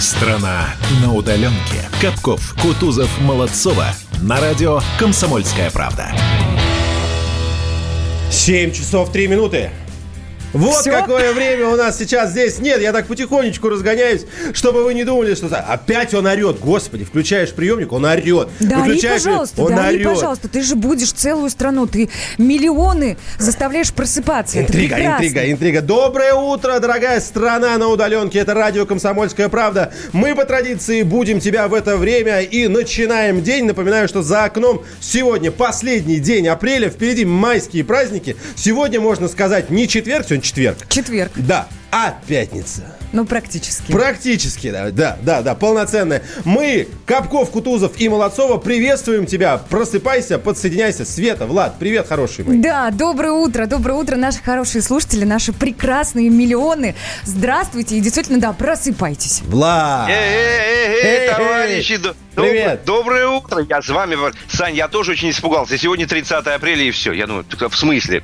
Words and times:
Страна 0.00 0.68
на 1.02 1.12
удаленке. 1.12 1.88
Капков, 2.00 2.54
Кутузов, 2.62 3.20
Молодцова. 3.20 3.86
На 4.22 4.40
радио 4.40 4.80
«Комсомольская 4.96 5.72
правда». 5.72 6.12
7 8.30 8.70
часов 8.70 9.10
3 9.10 9.26
минуты. 9.26 9.70
Вот 10.52 10.80
Всё? 10.80 10.92
какое 10.92 11.32
время 11.34 11.68
у 11.68 11.76
нас 11.76 11.98
сейчас 11.98 12.30
здесь. 12.30 12.58
Нет, 12.58 12.80
я 12.80 12.92
так 12.92 13.06
потихонечку 13.06 13.68
разгоняюсь, 13.68 14.22
чтобы 14.54 14.82
вы 14.82 14.94
не 14.94 15.04
думали, 15.04 15.34
что 15.34 15.46
опять 15.46 16.14
он 16.14 16.26
орет. 16.26 16.58
Господи, 16.58 17.04
включаешь 17.04 17.52
приемник, 17.52 17.92
он 17.92 18.06
орет. 18.06 18.48
Дари, 18.58 18.92
Выключаешь, 18.92 19.24
пожалуйста, 19.24 19.62
он 19.62 19.74
дари, 19.74 19.96
орет. 19.98 20.14
пожалуйста. 20.14 20.48
Ты 20.48 20.62
же 20.62 20.74
будешь 20.74 21.12
целую 21.12 21.50
страну. 21.50 21.86
Ты 21.86 22.08
миллионы 22.38 23.18
заставляешь 23.38 23.92
просыпаться. 23.92 24.60
Интрига, 24.60 24.98
интрига, 24.98 25.50
интрига. 25.50 25.82
Доброе 25.82 26.32
утро, 26.34 26.78
дорогая 26.80 27.20
страна 27.20 27.76
на 27.76 27.88
удаленке. 27.88 28.38
Это 28.38 28.54
радио 28.54 28.86
«Комсомольская 28.86 29.48
правда». 29.48 29.92
Мы 30.12 30.34
по 30.34 30.44
традиции 30.46 31.02
будем 31.02 31.40
тебя 31.40 31.68
в 31.68 31.74
это 31.74 31.96
время 31.98 32.40
и 32.40 32.68
начинаем 32.68 33.42
день. 33.42 33.66
Напоминаю, 33.66 34.08
что 34.08 34.22
за 34.22 34.44
окном 34.44 34.82
сегодня 35.00 35.50
последний 35.50 36.18
день 36.18 36.48
апреля. 36.48 36.88
Впереди 36.88 37.26
майские 37.26 37.84
праздники. 37.84 38.36
Сегодня, 38.56 38.98
можно 39.00 39.28
сказать, 39.28 39.68
не 39.70 39.86
четверг, 39.86 40.24
сегодня 40.24 40.37
четверг. 40.40 40.78
Четверг. 40.88 41.32
Да, 41.36 41.68
а 41.90 42.14
пятница. 42.26 42.82
Ну, 43.12 43.24
практически. 43.24 43.90
Практически, 43.90 44.70
да, 44.70 44.90
да, 44.90 45.16
да, 45.22 45.40
да, 45.40 45.54
полноценная. 45.54 46.22
Мы, 46.44 46.88
Капков, 47.06 47.50
Кутузов 47.50 47.98
и 47.98 48.08
Молодцова, 48.08 48.58
приветствуем 48.58 49.24
тебя. 49.24 49.56
Просыпайся, 49.56 50.38
подсоединяйся. 50.38 51.06
Света, 51.06 51.46
Влад, 51.46 51.76
привет, 51.78 52.06
хороший 52.06 52.44
мой. 52.44 52.58
Да, 52.58 52.90
доброе 52.90 53.32
утро, 53.32 53.64
доброе 53.64 53.94
утро, 53.94 54.16
наши 54.16 54.42
хорошие 54.42 54.82
слушатели, 54.82 55.24
наши 55.24 55.54
прекрасные 55.54 56.28
миллионы. 56.28 56.94
Здравствуйте 57.24 57.96
и 57.96 58.00
действительно, 58.00 58.40
да, 58.40 58.52
просыпайтесь. 58.52 59.40
Влад. 59.46 60.10
Эй, 60.10 60.14
эй, 60.14 60.18
эй, 60.18 61.00
Эй, 61.02 61.18
эй, 61.20 61.28
товарищи, 61.34 61.98
Привет. 62.42 62.80
доб- 62.84 62.98
Доброе 62.98 63.26
утро, 63.28 63.64
я 63.68 63.82
с 63.82 63.88
вами. 63.88 64.16
Сань, 64.48 64.74
я 64.74 64.88
тоже 64.88 65.12
очень 65.12 65.30
испугался. 65.30 65.76
Сегодня 65.78 66.06
30 66.06 66.46
апреля 66.46 66.82
и 66.84 66.90
все. 66.90 67.12
Я 67.12 67.26
думаю, 67.26 67.44
так 67.44 67.70
в 67.72 67.76
смысле? 67.76 68.22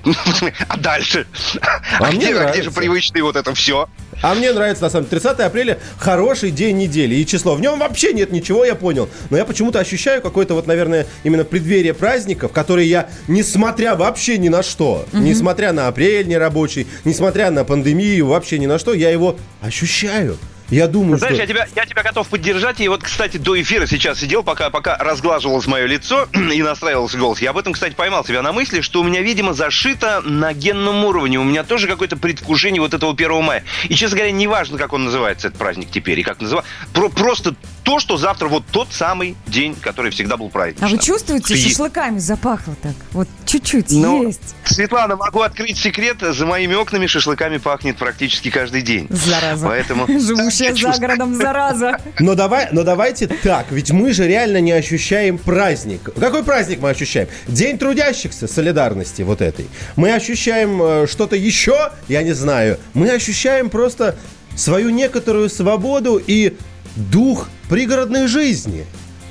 А 0.68 0.76
дальше? 0.76 1.26
А 1.60 1.80
А 1.98 2.10
мне 2.12 2.16
где, 2.18 2.26
а 2.26 2.30
где 2.30 2.34
нравится. 2.40 2.62
же 2.62 2.70
привычное 2.70 3.22
вот 3.22 3.36
это 3.36 3.54
все? 3.54 3.88
А 4.22 4.34
мне 4.34 4.52
нравится, 4.52 4.84
на 4.84 4.90
самом 4.90 5.06
деле, 5.08 5.20
30 5.20 5.40
апреля 5.40 5.78
хороший 5.98 6.50
день 6.50 6.78
недели 6.78 7.14
и 7.16 7.26
число. 7.26 7.54
В 7.56 7.60
нем 7.60 7.78
вообще 7.78 8.12
нет 8.12 8.30
ничего, 8.32 8.64
я 8.64 8.74
понял. 8.74 9.08
Но 9.30 9.36
я 9.36 9.44
почему-то 9.44 9.80
ощущаю 9.80 10.22
какое-то 10.22 10.54
вот, 10.54 10.66
наверное, 10.66 11.06
именно 11.24 11.44
преддверие 11.44 11.94
праздников, 11.94 12.52
которые 12.52 12.88
я, 12.88 13.08
несмотря 13.28 13.96
вообще 13.96 14.38
ни 14.38 14.48
на 14.48 14.62
что, 14.62 15.04
несмотря 15.12 15.72
на 15.72 15.88
апрель 15.88 16.26
нерабочий, 16.28 16.86
несмотря 17.04 17.50
на 17.50 17.64
пандемию, 17.64 18.26
вообще 18.26 18.58
ни 18.58 18.66
на 18.66 18.78
что, 18.78 18.94
я 18.94 19.10
его 19.10 19.36
ощущаю. 19.60 20.38
Я 20.70 20.88
думаю, 20.88 21.18
Знаешь, 21.18 21.34
что... 21.34 21.42
я 21.42 21.46
тебя, 21.46 21.68
я 21.74 21.86
тебя 21.86 22.02
готов 22.02 22.28
поддержать. 22.28 22.80
И 22.80 22.88
вот, 22.88 23.02
кстати, 23.02 23.36
до 23.36 23.60
эфира 23.60 23.86
сейчас 23.86 24.18
сидел, 24.20 24.42
пока, 24.42 24.70
пока 24.70 24.96
разглаживалось 24.98 25.66
мое 25.66 25.86
лицо 25.86 26.28
и 26.52 26.62
настраивался 26.62 27.18
голос. 27.18 27.40
Я 27.40 27.50
об 27.50 27.58
этом, 27.58 27.72
кстати, 27.72 27.94
поймал 27.94 28.24
себя 28.24 28.42
на 28.42 28.52
мысли, 28.52 28.80
что 28.80 29.00
у 29.00 29.04
меня, 29.04 29.20
видимо, 29.20 29.52
зашито 29.54 30.20
на 30.22 30.52
генном 30.52 31.04
уровне. 31.04 31.38
У 31.38 31.44
меня 31.44 31.64
тоже 31.64 31.86
какое-то 31.86 32.16
предвкушение 32.16 32.80
вот 32.80 32.94
этого 32.94 33.12
1 33.12 33.42
мая. 33.42 33.64
И, 33.88 33.94
честно 33.94 34.16
говоря, 34.16 34.32
неважно, 34.32 34.78
как 34.78 34.92
он 34.92 35.04
называется, 35.04 35.48
этот 35.48 35.58
праздник 35.58 35.88
теперь, 35.90 36.20
и 36.20 36.22
как 36.22 36.40
называется. 36.40 36.70
Про, 36.92 37.08
просто 37.08 37.54
то, 37.82 38.00
что 38.00 38.16
завтра 38.16 38.48
вот 38.48 38.64
тот 38.70 38.92
самый 38.92 39.36
день, 39.46 39.76
который 39.80 40.10
всегда 40.10 40.36
был 40.36 40.48
праздничным. 40.48 40.88
А 40.88 40.92
вы 40.92 40.98
чувствуете, 40.98 41.44
Что 41.44 41.54
есть. 41.54 41.68
шашлыками 41.68 42.18
запахло 42.18 42.74
так? 42.82 42.94
Вот 43.12 43.28
чуть-чуть 43.44 43.90
Ну, 43.90 44.26
есть. 44.26 44.54
Светлана, 44.64 45.16
могу 45.16 45.42
открыть 45.42 45.76
секрет. 45.78 46.18
За 46.20 46.46
моими 46.46 46.74
окнами 46.74 47.06
шашлыками 47.06 47.58
пахнет 47.58 47.96
практически 47.96 48.50
каждый 48.50 48.82
день. 48.82 49.06
Зараза. 49.10 49.66
Поэтому... 49.66 50.06
Живущая 50.54 50.88
Я 50.88 50.92
за 50.94 51.00
городом, 51.00 51.34
зараза. 51.34 51.98
Но, 52.18 52.34
давай, 52.34 52.68
но 52.72 52.82
давайте 52.82 53.26
так, 53.26 53.66
ведь 53.70 53.90
мы 53.90 54.12
же 54.12 54.26
реально 54.26 54.60
не 54.60 54.72
ощущаем 54.72 55.38
праздник. 55.38 56.10
Какой 56.18 56.44
праздник 56.44 56.80
мы 56.80 56.90
ощущаем? 56.90 57.28
День 57.48 57.78
трудящихся, 57.78 58.46
солидарности 58.46 59.22
вот 59.22 59.40
этой. 59.40 59.68
Мы 59.96 60.12
ощущаем 60.12 60.82
э, 60.82 61.06
что-то 61.06 61.36
еще, 61.36 61.90
я 62.08 62.22
не 62.22 62.32
знаю. 62.32 62.78
Мы 62.94 63.10
ощущаем 63.10 63.70
просто 63.70 64.16
свою 64.56 64.90
некоторую 64.90 65.50
свободу 65.50 66.22
и 66.24 66.56
дух 66.96 67.48
пригородной 67.68 68.28
жизни. 68.28 68.86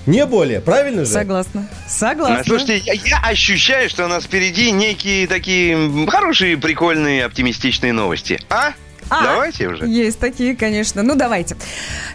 Не 0.06 0.26
более, 0.26 0.60
правильно 0.60 1.06
же? 1.06 1.12
Согласна. 1.12 1.70
А, 1.86 1.90
Согласна. 1.90 2.44
Слушайте, 2.44 2.78
я, 2.80 2.94
я 2.94 3.22
ощущаю, 3.26 3.90
что 3.90 4.04
у 4.04 4.08
нас 4.10 4.26
впереди 4.26 4.72
некие 4.72 5.28
такие 5.28 6.08
хорошие, 6.08 6.58
прикольные, 6.58 7.24
оптимистичные 7.24 7.94
новости. 7.94 8.38
А? 8.50 8.74
А, 9.14 9.24
Давайте 9.24 9.68
уже. 9.68 9.86
Есть 9.86 10.20
такие, 10.20 10.56
конечно. 10.56 11.04
Ну, 11.04 11.14
давайте. 11.14 11.56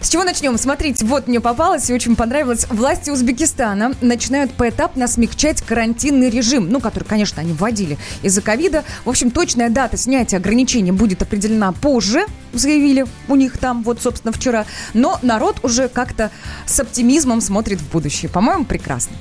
С 0.01 0.09
чего 0.09 0.25
начнем? 0.25 0.57
Смотрите, 0.57 1.05
вот 1.05 1.27
мне 1.27 1.39
попалось 1.39 1.89
и 1.89 1.93
очень 1.93 2.15
понравилось. 2.17 2.67
Власти 2.69 3.09
Узбекистана 3.09 3.93
начинают 4.01 4.51
поэтапно 4.51 5.07
смягчать 5.07 5.61
карантинный 5.61 6.29
режим, 6.29 6.69
ну, 6.69 6.81
который, 6.81 7.05
конечно, 7.05 7.41
они 7.41 7.53
вводили 7.53 7.97
из-за 8.21 8.41
ковида. 8.41 8.83
В 9.05 9.09
общем, 9.09 9.31
точная 9.31 9.69
дата 9.69 9.95
снятия 9.95 10.39
ограничений 10.39 10.91
будет 10.91 11.21
определена 11.21 11.71
позже, 11.71 12.25
заявили 12.51 13.05
у 13.29 13.35
них 13.35 13.57
там, 13.57 13.83
вот, 13.83 14.01
собственно, 14.01 14.33
вчера. 14.33 14.65
Но 14.93 15.19
народ 15.21 15.59
уже 15.63 15.87
как-то 15.87 16.31
с 16.65 16.79
оптимизмом 16.79 17.39
смотрит 17.39 17.79
в 17.79 17.89
будущее. 17.91 18.29
По-моему, 18.29 18.65
прекрасно. 18.65 19.15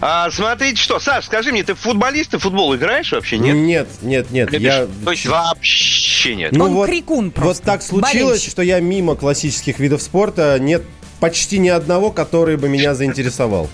А, 0.00 0.30
смотрите, 0.30 0.80
что, 0.80 0.98
Саш, 1.00 1.26
скажи 1.26 1.52
мне, 1.52 1.62
ты 1.62 1.74
футболист, 1.74 2.30
ты 2.30 2.38
в 2.38 2.42
футбол 2.42 2.74
играешь 2.74 3.12
вообще, 3.12 3.38
нет? 3.38 3.54
Нет, 3.56 3.88
нет, 4.02 4.30
нет. 4.30 4.50
Любишь? 4.52 4.66
Я... 4.66 4.86
То 5.04 5.10
есть 5.10 5.26
вообще 5.26 6.34
нет. 6.34 6.52
Ну 6.52 6.64
Он 6.66 6.74
вот, 6.74 6.88
крикун 6.88 7.30
просто, 7.30 7.62
Вот 7.62 7.72
так 7.72 7.82
случилось, 7.82 8.14
болельщик. 8.14 8.50
что 8.50 8.62
я 8.62 8.80
мимо 8.80 9.16
классических 9.16 9.78
видов 9.78 10.02
спорта 10.02 10.58
нет 10.58 10.82
почти 11.20 11.58
ни 11.58 11.68
одного, 11.68 12.10
который 12.10 12.56
бы 12.56 12.68
меня 12.68 12.94
заинтересовал. 12.94 13.68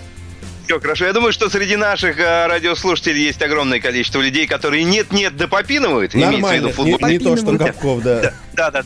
Все 0.65 0.81
хорошо. 0.81 1.05
Я 1.05 1.13
думаю, 1.13 1.31
что 1.31 1.49
среди 1.49 1.77
наших 1.77 2.19
э, 2.19 2.47
радиослушателей 2.47 3.23
есть 3.23 3.41
огромное 3.41 3.79
количество 3.79 4.19
людей, 4.19 4.47
которые 4.47 4.83
нет-нет 4.83 5.37
да 5.37 5.47
попинывают. 5.47 6.13
имеется 6.13 6.35
в 6.35 6.53
виду 6.53 6.67
Нормально, 6.67 7.05
не, 7.07 7.13
не 7.13 7.19
то, 7.19 7.37
что 7.37 7.45
Попинывают. 7.45 7.61
Капков, 7.63 8.01
да. 8.03 8.33
Да, 8.57 8.71
да. 8.71 8.81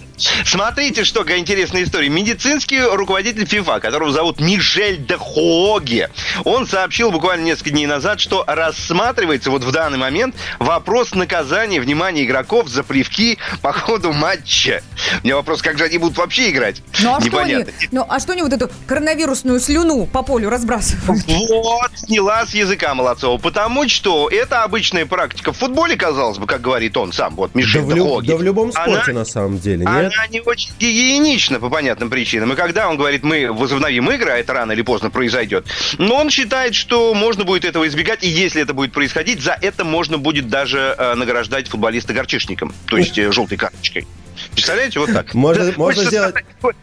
Смотрите, 0.45 1.05
что 1.05 1.21
какая 1.21 1.37
интересная 1.39 1.83
история. 1.83 2.09
Медицинский 2.09 2.81
руководитель 2.81 3.45
ФИФА, 3.47 3.79
которого 3.79 4.11
зовут 4.11 4.41
Мишель 4.41 4.97
де 5.05 5.17
Хоге, 5.17 6.09
он 6.43 6.67
сообщил 6.67 7.09
буквально 7.09 7.45
несколько 7.45 7.69
дней 7.69 7.85
назад, 7.87 8.19
что 8.19 8.43
рассматривается 8.47 9.49
вот 9.49 9.63
в 9.63 9.71
данный 9.71 9.97
момент 9.97 10.35
вопрос 10.59 11.15
наказания, 11.15 11.79
внимания 11.79 12.25
игроков 12.25 12.67
за 12.67 12.83
плевки 12.83 13.37
по 13.61 13.71
ходу 13.71 14.11
матча. 14.11 14.83
У 15.23 15.25
меня 15.25 15.37
вопрос, 15.37 15.61
как 15.61 15.77
же 15.77 15.85
они 15.85 15.97
будут 15.99 16.17
вообще 16.17 16.49
играть? 16.51 16.83
Ну, 17.01 17.15
а 17.15 17.21
что 17.21 17.39
они, 17.39 17.51
Непонятно. 17.53 17.73
ну, 17.91 18.05
а 18.09 18.19
что 18.19 18.33
они 18.33 18.41
вот 18.43 18.51
эту 18.51 18.69
коронавирусную 18.87 19.61
слюну 19.61 20.05
по 20.05 20.21
полю 20.21 20.49
разбрасывают? 20.49 21.23
Вот, 21.27 21.91
сняла 21.95 22.45
с 22.45 22.53
языка 22.53 22.93
Молодцова. 22.93 23.37
Потому 23.37 23.87
что 23.87 24.27
это 24.29 24.63
обычная 24.63 25.05
практика 25.05 25.53
в 25.53 25.57
футболе, 25.57 25.95
казалось 25.95 26.39
бы, 26.39 26.45
как 26.45 26.59
говорит 26.59 26.97
он 26.97 27.13
сам, 27.13 27.35
вот 27.37 27.51
Да 27.53 27.59
Мишель 27.59 27.81
в, 27.83 27.93
де 27.93 28.01
Хоге. 28.01 28.27
да 28.31 28.35
в 28.35 28.41
любом 28.43 28.71
Она- 28.75 28.95
спорте, 28.95 29.13
на 29.13 29.23
самом 29.23 29.53
деле, 29.53 29.60
нет? 29.69 30.13
Она 30.16 30.27
не 30.27 30.39
очень 30.41 30.72
гигиенична 30.79 31.59
по 31.59 31.69
понятным 31.69 32.09
причинам. 32.09 32.53
И 32.53 32.55
когда 32.55 32.89
он 32.89 32.97
говорит, 32.97 33.23
мы 33.23 33.51
возобновим 33.51 34.09
игры, 34.11 34.31
а 34.31 34.38
это 34.38 34.53
рано 34.53 34.72
или 34.72 34.81
поздно 34.81 35.09
произойдет, 35.09 35.66
но 35.97 36.16
он 36.17 36.29
считает, 36.29 36.75
что 36.75 37.13
можно 37.13 37.44
будет 37.44 37.66
этого 37.66 37.88
избегать, 37.88 38.23
и 38.23 38.27
если 38.27 38.61
это 38.61 38.73
будет 38.73 38.91
происходить, 38.91 39.41
за 39.41 39.57
это 39.61 39.83
можно 39.85 40.17
будет 40.17 40.49
даже 40.49 40.95
э, 40.97 41.16
награждать 41.16 41.67
футболиста 41.67 42.13
горчишником, 42.13 42.73
то 42.88 42.97
есть 42.97 43.17
э, 43.17 43.31
желтой 43.31 43.57
карточкой. 43.57 44.07
Представляете, 44.53 44.99
вот 44.99 45.13
так. 45.13 45.33
Можно- 45.33 45.66
Да, 45.66 45.73
можно 45.78 46.03
сделать- 46.03 46.31
сказать- 46.31 46.75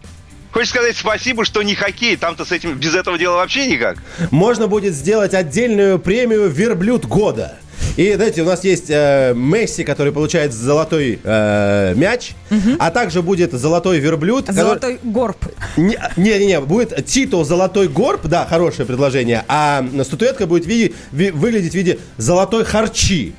Хочешь 0.51 0.71
сказать 0.71 0.97
спасибо, 0.97 1.45
что 1.45 1.63
не 1.63 1.75
хоккей, 1.75 2.17
там-то 2.17 2.45
с 2.47 2.53
этим 2.53 2.75
без 2.75 2.95
этого 2.95 3.19
дела 3.19 3.37
вообще 3.37 3.67
никак. 3.67 3.99
Можно 4.31 4.67
будет 4.67 4.95
сделать 4.95 5.35
отдельную 5.35 5.99
премию 5.99 6.49
«Верблюд 6.49 7.05
года». 7.05 7.59
И, 7.97 8.13
знаете, 8.15 8.43
у 8.43 8.45
нас 8.45 8.63
есть 8.65 8.87
э, 8.91 9.33
Месси, 9.35 9.83
который 9.85 10.13
получает 10.13 10.53
золотой 10.53 11.19
э, 11.23 11.95
мяч, 11.97 12.33
а 12.79 12.91
также 12.91 13.23
будет 13.23 13.53
золотой 13.53 13.99
верблюд. 13.99 14.47
который- 14.47 14.63
Золотой 14.63 14.99
горб. 15.03 15.37
Не-не-не, 15.77 16.61
будет 16.61 17.05
титул 17.07 17.45
«Золотой 17.45 17.89
горб», 17.89 18.27
да, 18.27 18.47
хорошее 18.47 18.87
предложение, 18.87 19.45
а 19.49 19.85
статуэтка 20.05 20.47
будет 20.47 20.65
в 20.65 20.69
виде- 20.69 20.93
ви- 21.13 21.31
выглядеть 21.31 21.73
в 21.73 21.75
виде 21.75 21.99
«Золотой 22.17 22.65
харчи». 22.65 23.35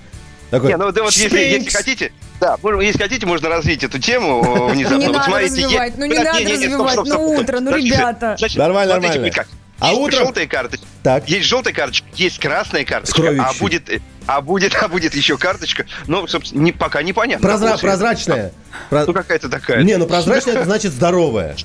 Такой 0.52 0.70
Не, 0.72 0.78
ну 0.78 0.92
да 0.92 1.04
вот 1.04 1.14
если, 1.14 1.38
если 1.40 1.70
хотите, 1.70 2.12
да, 2.42 2.58
можно- 2.64 2.82
если 2.82 2.98
хотите, 3.04 3.26
можно 3.28 3.50
развить 3.50 3.84
эту 3.84 4.00
тему 4.00 4.44
э, 4.44 4.72
внезапно. 4.74 4.98
Не 4.98 5.06
Вот 5.08 5.14
надо 5.18 5.26
смотрите, 5.30 5.54
развивать, 5.64 5.92
е- 5.94 5.96
ну 6.00 6.06
не 6.06 6.16
Да, 6.16 6.24
надо 6.24 6.40
стоп, 6.40 6.50
развивать, 6.52 6.92
стоп, 6.94 7.06
ну 7.08 7.14
стоп, 7.14 7.28
стоп. 7.34 7.40
утро, 7.44 7.60
ну, 7.60 7.76
ребята. 7.78 8.36
Нормально, 8.56 8.94
смотрите, 8.96 9.20
нормально. 9.20 9.46
А 9.80 9.90
Есть 9.92 10.02
утром- 10.02 10.26
желтая 10.26 10.48
карточка. 10.48 10.86
Так. 11.04 11.30
Есть 11.30 11.48
желтая 11.48 11.74
карточка, 11.74 12.08
есть 12.16 12.40
красная 12.40 12.84
карточка, 12.86 13.22
а 13.40 13.54
будет, 13.60 13.90
а 14.28 14.42
будет, 14.42 14.76
а 14.76 14.88
будет 14.88 15.16
еще 15.16 15.38
карточка. 15.38 15.86
Ну, 16.08 16.28
собственно, 16.28 16.62
не, 16.62 16.72
пока 16.72 17.02
непонятно. 17.02 17.48
Прозра- 17.48 17.80
прозрачная. 17.80 18.52
Про- 18.90 19.06
Ну, 19.06 19.14
какая-то 19.14 19.50
такая. 19.50 19.84
Не, 19.84 19.98
ну 19.98 20.06
прозрачная 20.08 20.56
это 20.56 20.66
значит 20.66 20.92
здоровая. 20.92 21.56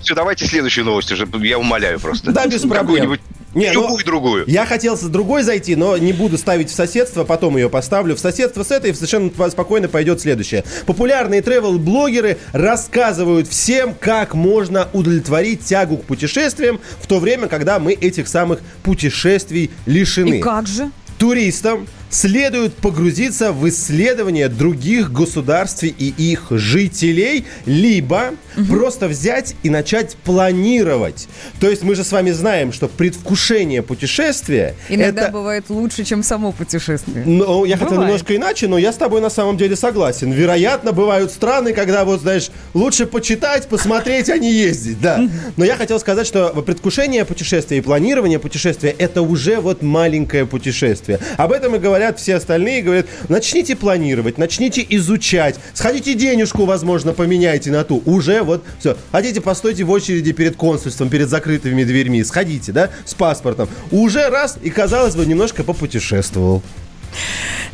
Все, 0.00 0.14
давайте 0.14 0.46
следующую 0.46 0.84
новость 0.84 1.12
уже, 1.12 1.28
я 1.42 1.58
умоляю 1.58 2.00
просто. 2.00 2.32
Да, 2.32 2.46
без 2.46 2.62
проблем. 2.62 3.18
Не, 3.54 3.72
ну, 3.72 3.82
Любую 3.82 4.04
другую. 4.04 4.44
Я 4.46 4.64
хотел 4.64 4.96
с 4.96 5.02
другой 5.02 5.42
зайти, 5.42 5.74
но 5.74 5.96
не 5.98 6.12
буду 6.12 6.38
ставить 6.38 6.70
в 6.70 6.74
соседство, 6.74 7.24
потом 7.24 7.56
ее 7.56 7.68
поставлю. 7.68 8.14
В 8.14 8.20
соседство 8.20 8.62
с 8.62 8.70
этой 8.70 8.94
совершенно 8.94 9.30
спокойно 9.50 9.88
пойдет 9.88 10.20
следующее. 10.20 10.64
Популярные 10.86 11.42
тревел-блогеры 11.42 12.38
рассказывают 12.52 13.48
всем, 13.48 13.94
как 13.98 14.34
можно 14.34 14.88
удовлетворить 14.92 15.64
тягу 15.64 15.96
к 15.98 16.04
путешествиям 16.04 16.80
в 17.00 17.06
то 17.08 17.18
время, 17.18 17.48
когда 17.48 17.78
мы 17.80 17.92
этих 17.92 18.28
самых 18.28 18.60
путешествий 18.82 19.70
лишены. 19.86 20.38
И 20.38 20.40
как 20.40 20.68
же? 20.68 20.90
Туристам 21.18 21.86
следует 22.08 22.74
погрузиться 22.74 23.52
в 23.52 23.68
исследование 23.68 24.48
других 24.48 25.12
государств 25.12 25.84
и 25.84 26.14
их 26.16 26.46
жителей, 26.50 27.44
либо 27.66 28.30
просто 28.68 29.08
взять 29.08 29.54
и 29.62 29.70
начать 29.70 30.16
планировать. 30.24 31.28
То 31.60 31.68
есть 31.68 31.82
мы 31.82 31.94
же 31.94 32.04
с 32.04 32.12
вами 32.12 32.30
знаем, 32.30 32.72
что 32.72 32.88
предвкушение 32.88 33.82
путешествия 33.82 34.74
Иногда 34.88 35.22
это... 35.22 35.32
бывает 35.32 35.64
лучше, 35.68 36.04
чем 36.04 36.22
само 36.22 36.52
путешествие. 36.52 37.24
Ну, 37.24 37.64
я 37.64 37.76
хотел 37.76 38.00
немножко 38.00 38.34
иначе, 38.34 38.68
но 38.68 38.78
я 38.78 38.92
с 38.92 38.96
тобой 38.96 39.20
на 39.20 39.30
самом 39.30 39.56
деле 39.56 39.76
согласен. 39.76 40.32
Вероятно, 40.32 40.92
бывают 40.92 41.30
страны, 41.30 41.72
когда 41.72 42.04
вот, 42.04 42.20
знаешь, 42.20 42.50
лучше 42.74 43.06
почитать, 43.06 43.68
посмотреть, 43.68 44.30
а 44.30 44.38
не 44.38 44.52
ездить, 44.52 45.00
да. 45.00 45.20
Но 45.56 45.64
я 45.64 45.76
хотел 45.76 45.98
сказать, 46.00 46.26
что 46.26 46.48
предвкушение 46.62 47.24
путешествия 47.24 47.78
и 47.78 47.80
планирование 47.80 48.38
путешествия– 48.38 48.94
это 48.98 49.22
уже 49.22 49.60
вот 49.60 49.82
маленькое 49.82 50.46
путешествие. 50.46 51.18
Об 51.36 51.52
этом 51.52 51.76
и 51.76 51.78
говорят 51.78 52.18
все 52.18 52.36
остальные, 52.36 52.82
говорят, 52.82 53.06
начните 53.28 53.76
планировать, 53.76 54.38
начните 54.38 54.84
изучать, 54.88 55.56
сходите 55.74 56.14
денежку, 56.14 56.64
возможно, 56.64 57.12
поменяйте 57.12 57.70
на 57.70 57.84
ту. 57.84 58.02
Уже 58.06 58.39
вот 58.42 58.64
все. 58.78 58.96
Хотите, 59.12 59.40
постойте 59.40 59.84
в 59.84 59.90
очереди 59.90 60.32
перед 60.32 60.56
консульством, 60.56 61.08
перед 61.08 61.28
закрытыми 61.28 61.84
дверьми, 61.84 62.22
сходите, 62.24 62.72
да, 62.72 62.90
с 63.04 63.14
паспортом. 63.14 63.68
Уже 63.90 64.28
раз, 64.28 64.58
и, 64.62 64.70
казалось 64.70 65.16
бы, 65.16 65.26
немножко 65.26 65.64
попутешествовал. 65.64 66.62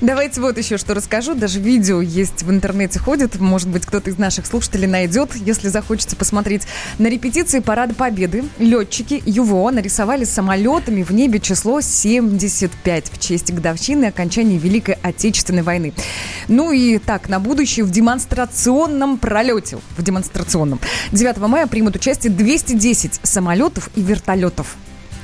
Давайте 0.01 0.43
вот 0.43 0.59
еще 0.59 0.77
что 0.77 0.93
расскажу. 0.95 1.35
Даже 1.35 1.59
видео 1.59 2.03
есть 2.03 2.43
в 2.43 2.51
интернете 2.51 2.99
ходит. 2.99 3.41
Может 3.41 3.69
быть, 3.69 3.87
кто-то 3.87 4.11
из 4.11 4.19
наших 4.19 4.47
слушателей 4.47 4.87
найдет, 4.87 5.35
если 5.35 5.69
захочется 5.69 6.17
посмотреть. 6.17 6.67
На 6.99 7.07
репетиции 7.07 7.61
Парада 7.61 7.95
Победы 7.95 8.45
летчики 8.59 9.23
ЮВО 9.25 9.71
нарисовали 9.71 10.25
самолетами 10.25 11.03
в 11.03 11.13
небе 11.13 11.41
число 11.41 11.81
75 11.81 13.11
в 13.11 13.19
честь 13.19 13.53
годовщины 13.53 14.07
окончания 14.07 14.59
Великой 14.59 14.99
Отечественной 15.03 15.63
войны. 15.63 15.95
Ну 16.49 16.73
и 16.73 16.99
так, 16.99 17.29
на 17.29 17.41
будущее 17.41 17.85
в 17.85 17.91
демонстрационном 17.91 19.19
пролете. 19.19 19.79
В 19.97 20.03
демонстрационном. 20.03 20.81
9 21.13 21.39
мая 21.39 21.67
примут 21.67 21.97
участие 21.97 22.33
210 22.33 23.21
самолетов 23.23 23.91
и 23.97 24.03
вертолетов. 24.03 24.77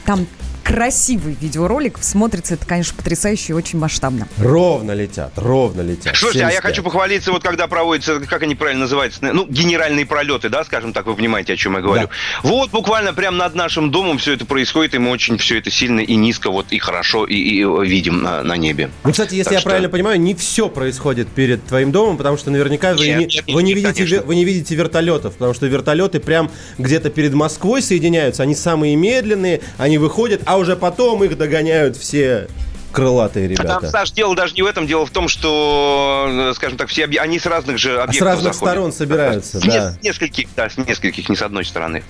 Там 0.05 0.27
красивый 0.73 1.37
видеоролик. 1.39 1.99
Смотрится 2.01 2.55
это, 2.55 2.67
конечно, 2.67 2.95
потрясающе 2.97 3.53
и 3.53 3.53
очень 3.53 3.79
масштабно. 3.79 4.27
Ровно 4.39 4.93
летят, 4.93 5.33
ровно 5.37 5.83
летят. 5.83 6.17
Слушайте, 6.17 6.47
а 6.47 6.51
я 6.51 6.57
75. 6.57 6.63
хочу 6.63 6.83
похвалиться, 6.83 7.31
вот 7.31 7.43
когда 7.43 7.67
проводятся, 7.67 8.21
как 8.21 8.43
они 8.43 8.55
правильно 8.55 8.83
называются, 8.83 9.21
ну, 9.21 9.47
генеральные 9.47 10.07
пролеты, 10.07 10.49
да, 10.49 10.65
скажем 10.65 10.95
так, 10.95 11.05
вы 11.07 11.15
понимаете, 11.15 11.53
о 11.53 11.57
чем 11.57 11.75
я 11.77 11.83
говорю. 11.83 12.09
Вот 12.43 12.71
буквально 12.71 13.13
прямо 13.13 13.37
над 13.37 13.55
нашим 13.55 13.91
домом 13.91 14.17
все 14.17 14.33
это 14.33 14.47
происходит, 14.47 14.95
и 14.95 14.99
мы 14.99 15.11
очень 15.11 15.37
все 15.37 15.59
это 15.59 15.71
сильно 15.71 16.01
и 16.01 16.15
низко, 16.15 16.51
вот 16.51 16.67
и 16.71 16.79
хорошо, 16.79 17.27
и, 17.27 17.35
и 17.35 17.65
видим 17.87 18.23
на, 18.23 18.43
на 18.43 18.57
небе. 18.57 18.91
Ну, 19.05 19.11
кстати, 19.11 19.35
если 19.35 19.45
Так 19.45 19.53
я 19.53 19.61
что- 19.61 19.69
правильно 19.69 19.91
понимаю, 19.91 20.19
не 20.21 20.35
все 20.35 20.71
происходит 20.71 21.29
перед 21.29 21.65
твоим 21.67 21.93
домом, 21.93 22.17
потому 22.17 22.39
что 22.39 22.51
наверняка 22.51 22.95
вы, 22.95 23.07
Нет, 23.07 23.19
не, 23.19 23.25
нет, 23.27 23.45
вы, 23.47 23.63
не 23.63 23.75
нет, 23.75 23.77
видите, 23.77 24.05
конечно. 24.07 24.27
вы 24.27 24.35
не 24.37 24.45
видите 24.47 24.75
вертолетов, 24.75 25.35
потому 25.35 25.53
что 25.53 25.67
вертолеты 25.67 26.19
прям 26.19 26.51
где-то 26.79 27.11
перед 27.11 27.35
Москвой 27.35 27.83
соединяются, 27.83 28.43
они 28.43 28.55
самые 28.55 28.97
медленные, 28.97 29.61
они 29.77 29.99
выходят, 29.99 30.41
а 30.47 30.62
уже 30.63 30.77
потом 30.77 31.23
их 31.25 31.37
догоняют 31.37 31.97
все 31.97 32.47
крылатые 32.93 33.47
А 33.47 33.49
ребята. 33.49 33.81
Там, 33.81 33.91
Саш, 33.91 34.11
дело 34.13 34.35
даже 34.37 34.55
не 34.55 34.63
в 34.63 34.67
этом, 34.67 34.87
дело 34.87 35.07
в 35.07 35.11
том, 35.11 35.29
что, 35.29 36.27
э, 36.29 36.53
скажем 36.55 36.77
так, 36.79 36.89
все 36.89 37.05
объ- 37.05 37.19
они 37.19 37.39
с 37.39 37.47
разных 37.47 37.79
же 37.79 37.99
А 38.01 38.05
объектов 38.05 38.17
с 38.17 38.23
разных 38.33 38.55
заходят. 38.55 38.73
сторон 38.75 38.93
собираются, 38.93 39.61
С, 39.61 39.63
да. 39.65 39.93
с 39.93 40.03
нескольких, 40.03 40.49
да, 40.57 40.69
с 40.71 40.77
нескольких, 40.77 41.29
не 41.29 41.37
с 41.37 41.43
одной 41.43 41.65
стороны. 41.65 42.05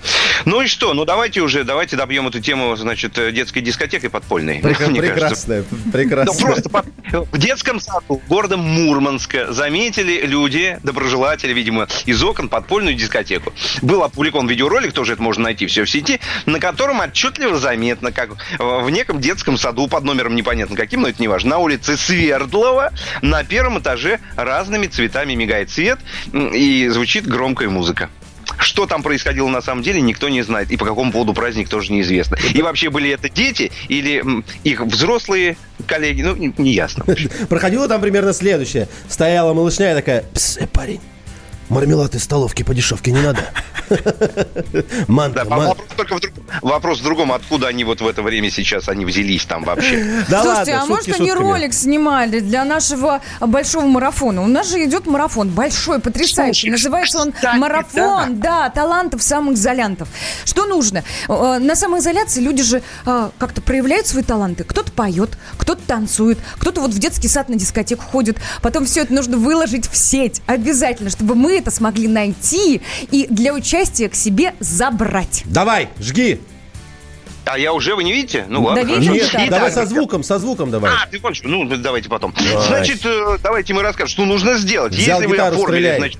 Ну 0.45 0.61
и 0.61 0.67
что? 0.67 0.93
Ну 0.93 1.05
давайте 1.05 1.41
уже, 1.41 1.63
давайте 1.63 1.95
добьем 1.95 2.27
эту 2.27 2.39
тему, 2.39 2.75
значит, 2.75 3.17
э, 3.17 3.31
детской 3.31 3.61
дискотекой 3.61 4.09
подпольной. 4.09 4.59
Прек- 4.59 4.87
мне 4.89 5.01
кажется. 5.01 5.47
Прекрасная, 5.47 5.65
Ну, 5.71 5.91
прекрасная. 5.91 6.45
просто 6.45 6.69
в 7.31 7.37
детском 7.37 7.79
саду 7.79 8.21
города 8.27 8.57
Мурманска 8.57 9.51
заметили 9.53 10.25
люди, 10.25 10.79
доброжелатели, 10.83 11.53
видимо, 11.53 11.87
из 12.05 12.21
окон 12.23 12.49
подпольную 12.49 12.95
дискотеку. 12.95 13.53
Был 13.81 14.03
опубликован 14.03 14.47
видеоролик, 14.47 14.93
тоже 14.93 15.13
это 15.13 15.21
можно 15.21 15.43
найти 15.43 15.65
все 15.67 15.83
в 15.83 15.89
сети, 15.89 16.19
на 16.45 16.59
котором 16.59 16.99
отчетливо 16.99 17.57
заметно, 17.57 18.11
как 18.11 18.31
в 18.59 18.89
неком 18.89 19.19
детском 19.19 19.57
саду 19.57 19.87
под 19.87 20.03
номером 20.03 20.35
непонятно 20.35 20.72
каким, 20.75 21.01
но 21.01 21.07
это 21.09 21.21
не 21.21 21.27
важно, 21.27 21.51
на 21.51 21.57
улице 21.59 21.97
Свердлова 21.97 22.91
на 23.21 23.43
первом 23.43 23.79
этаже 23.79 24.19
разными 24.35 24.87
цветами 24.87 25.33
мигает 25.33 25.69
свет 25.69 25.99
и 26.33 26.87
звучит 26.89 27.27
громкая 27.27 27.69
музыка. 27.69 28.09
Что 28.59 28.85
там 28.85 29.03
происходило 29.03 29.47
на 29.49 29.61
самом 29.61 29.83
деле, 29.83 30.01
никто 30.01 30.29
не 30.29 30.41
знает. 30.41 30.69
И 30.71 30.77
по 30.77 30.85
какому 30.85 31.11
поводу 31.11 31.33
праздник 31.33 31.69
тоже 31.69 31.91
неизвестно. 31.91 32.37
И 32.53 32.61
вообще 32.61 32.89
были 32.89 33.09
это 33.09 33.29
дети 33.29 33.71
или 33.87 34.23
их 34.63 34.81
взрослые 34.81 35.57
коллеги, 35.87 36.21
ну, 36.21 36.35
не- 36.35 36.53
неясно. 36.57 37.05
Проходило 37.49 37.87
там 37.87 38.01
примерно 38.01 38.33
следующее. 38.33 38.87
Стояла 39.09 39.53
малышня 39.53 39.91
и 39.91 39.95
такая, 39.95 40.23
пс, 40.33 40.59
парень, 40.71 40.99
мармелад 41.73 42.15
из 42.15 42.23
столовки 42.23 42.63
по 42.63 42.73
дешевке 42.73 43.11
не 43.11 43.21
надо. 43.21 43.39
Манка, 45.07 45.43
вопрос 45.45 45.77
только 45.97 46.15
в 46.15 46.19
друг- 46.21 46.33
вопрос 46.61 46.99
в 46.99 47.03
другом, 47.03 47.31
откуда 47.31 47.67
они 47.67 47.83
вот 47.83 48.01
в 48.01 48.07
это 48.07 48.21
время 48.21 48.49
сейчас 48.49 48.87
они 48.89 49.05
взялись 49.05 49.45
там 49.45 49.63
вообще. 49.63 50.23
Слушайте, 50.27 50.73
а 50.73 50.85
может 50.85 51.19
они 51.19 51.31
ролик 51.31 51.73
снимали 51.73 52.39
для 52.39 52.63
нашего 52.65 53.21
большого 53.41 53.85
марафона? 53.85 54.41
У 54.41 54.47
нас 54.47 54.69
же 54.69 54.83
идет 54.85 55.05
марафон 55.05 55.49
большой, 55.49 55.99
потрясающий. 55.99 56.69
Называется 56.69 57.19
он 57.19 57.33
марафон, 57.57 58.39
да, 58.39 58.69
талантов 58.69 59.21
самоизолянтов. 59.23 60.07
Что 60.45 60.65
нужно? 60.65 61.03
Э, 61.27 61.57
На 61.59 61.75
самоизоляции 61.75 62.41
люди 62.41 62.63
же 62.63 62.81
э, 63.05 63.29
как-то 63.37 63.61
проявляют 63.61 64.07
свои 64.07 64.23
таланты. 64.23 64.63
Кто-то 64.63 64.91
поет, 64.91 65.37
кто-то 65.57 65.81
танцует, 65.85 66.39
кто-то 66.57 66.81
вот 66.81 66.91
в 66.91 66.99
детский 66.99 67.27
сад 67.27 67.49
на 67.49 67.55
дискотеку 67.55 68.03
ходит. 68.03 68.37
Потом 68.61 68.85
все 68.85 69.01
это 69.01 69.13
нужно 69.13 69.37
выложить 69.37 69.89
в 69.89 69.95
сеть 69.97 70.41
обязательно, 70.45 71.09
чтобы 71.09 71.35
мы 71.35 71.57
это 71.63 71.71
смогли 71.71 72.07
найти 72.07 72.81
и 73.09 73.25
для 73.29 73.53
участия 73.53 74.09
к 74.09 74.15
себе 74.15 74.53
забрать. 74.59 75.43
Давай, 75.45 75.89
жги. 75.97 76.39
А 77.45 77.57
я 77.57 77.73
уже, 77.73 77.95
вы 77.95 78.03
не 78.03 78.13
видите? 78.13 78.45
Ну 78.47 78.63
ладно, 78.63 78.83
Да 78.83 78.93
видим, 78.93 79.13
Нет, 79.13 79.29
да. 79.33 79.47
давай 79.47 79.71
со 79.71 79.85
звуком, 79.85 80.23
со 80.23 80.39
звуком 80.39 80.71
давай. 80.71 80.91
А, 80.91 81.07
ты 81.07 81.19
понял, 81.19 81.35
ну 81.43 81.65
давайте 81.77 82.09
потом. 82.09 82.33
Давай. 82.37 82.67
Значит, 82.67 83.05
э, 83.05 83.37
давайте 83.43 83.73
мы 83.73 83.81
расскажем, 83.81 84.09
что 84.09 84.25
нужно 84.25 84.57
сделать. 84.57 84.93
Взял 84.93 85.19
Если 85.19 85.29
вы 85.29 85.37
оформили, 85.37 85.63
стреляй. 85.81 85.97
значит, 85.99 86.19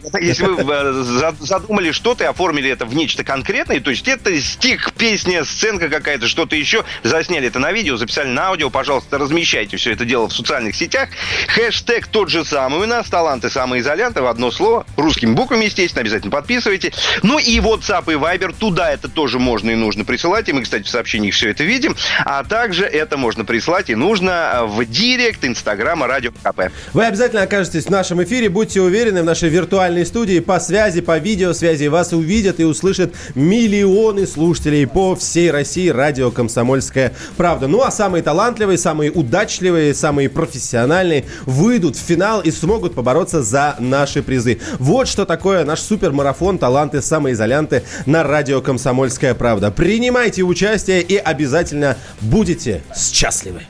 да, 0.00 0.10
да, 0.12 0.18
если 0.18 0.44
вы 0.44 0.62
э, 0.62 0.92
за- 1.02 1.34
задумали 1.40 1.92
что-то 1.92 2.24
и 2.24 2.26
оформили 2.26 2.70
это 2.70 2.84
в 2.86 2.94
нечто 2.94 3.24
конкретное, 3.24 3.80
то 3.80 3.90
есть 3.90 4.06
это 4.08 4.38
стих, 4.40 4.92
песня, 4.94 5.44
сценка 5.44 5.88
какая-то, 5.88 6.28
что-то 6.28 6.56
еще, 6.56 6.84
засняли 7.02 7.48
это 7.48 7.58
на 7.58 7.72
видео, 7.72 7.96
записали 7.96 8.28
на 8.28 8.48
аудио, 8.48 8.70
пожалуйста, 8.70 9.18
размещайте 9.18 9.76
все 9.76 9.92
это 9.92 10.04
дело 10.04 10.28
в 10.28 10.32
социальных 10.32 10.76
сетях. 10.76 11.08
Хэштег 11.48 12.06
тот 12.06 12.30
же 12.30 12.44
самый 12.44 12.80
у 12.80 12.86
нас, 12.86 13.08
таланты 13.08 13.50
самоизолянта, 13.50 14.22
в 14.22 14.26
одно 14.26 14.50
слово, 14.50 14.86
русскими 14.96 15.32
буквами, 15.34 15.64
естественно, 15.64 16.00
обязательно 16.02 16.30
подписывайте. 16.30 16.92
Ну 17.22 17.38
и 17.38 17.58
WhatsApp 17.58 18.12
и 18.12 18.16
Viber, 18.16 18.54
туда 18.58 18.92
это 18.92 19.08
тоже 19.08 19.38
можно 19.38 19.70
и 19.70 19.74
нужно 19.74 20.04
присылать, 20.04 20.48
и 20.48 20.52
мы, 20.52 20.62
кстати, 20.62 20.84
в 20.84 20.88
сообщениях 20.88 21.34
все 21.34 21.50
это 21.50 21.64
видим, 21.64 21.96
а 22.24 22.44
также 22.44 22.84
это 22.84 23.16
можно 23.16 23.44
прислать 23.44 23.90
и 23.90 23.94
нужно 23.94 24.62
в 24.64 24.84
директ 24.84 25.44
Инстаграма 25.44 26.06
Радио 26.06 26.32
КП. 26.42 26.70
Вы 26.92 27.06
обязательно 27.06 27.42
окажетесь 27.42 27.86
в 27.86 27.90
нашем 27.90 28.22
эфире, 28.22 28.48
будьте 28.48 28.80
уверены, 28.80 29.22
в 29.22 29.24
нашей 29.24 29.48
виртуальной 29.48 29.81
студии 30.04 30.40
по 30.40 30.60
связи, 30.60 31.00
по 31.00 31.18
видеосвязи. 31.18 31.86
Вас 31.86 32.12
увидят 32.12 32.60
и 32.60 32.64
услышат 32.64 33.12
миллионы 33.34 34.26
слушателей 34.26 34.86
по 34.86 35.16
всей 35.16 35.50
России. 35.50 35.88
Радио 35.88 36.30
«Комсомольская 36.30 37.12
правда». 37.36 37.66
Ну 37.66 37.82
а 37.82 37.90
самые 37.90 38.22
талантливые, 38.22 38.78
самые 38.78 39.10
удачливые, 39.10 39.94
самые 39.94 40.28
профессиональные 40.28 41.24
выйдут 41.46 41.96
в 41.96 42.00
финал 42.00 42.40
и 42.40 42.50
смогут 42.50 42.94
побороться 42.94 43.42
за 43.42 43.76
наши 43.78 44.22
призы. 44.22 44.60
Вот 44.78 45.08
что 45.08 45.24
такое 45.24 45.64
наш 45.64 45.80
супермарафон 45.80 46.58
«Таланты 46.58 47.02
самоизолянты» 47.02 47.82
на 48.06 48.22
радио 48.22 48.60
«Комсомольская 48.60 49.34
правда». 49.34 49.70
Принимайте 49.70 50.42
участие 50.42 51.02
и 51.02 51.16
обязательно 51.16 51.96
будете 52.20 52.82
счастливы. 52.96 53.62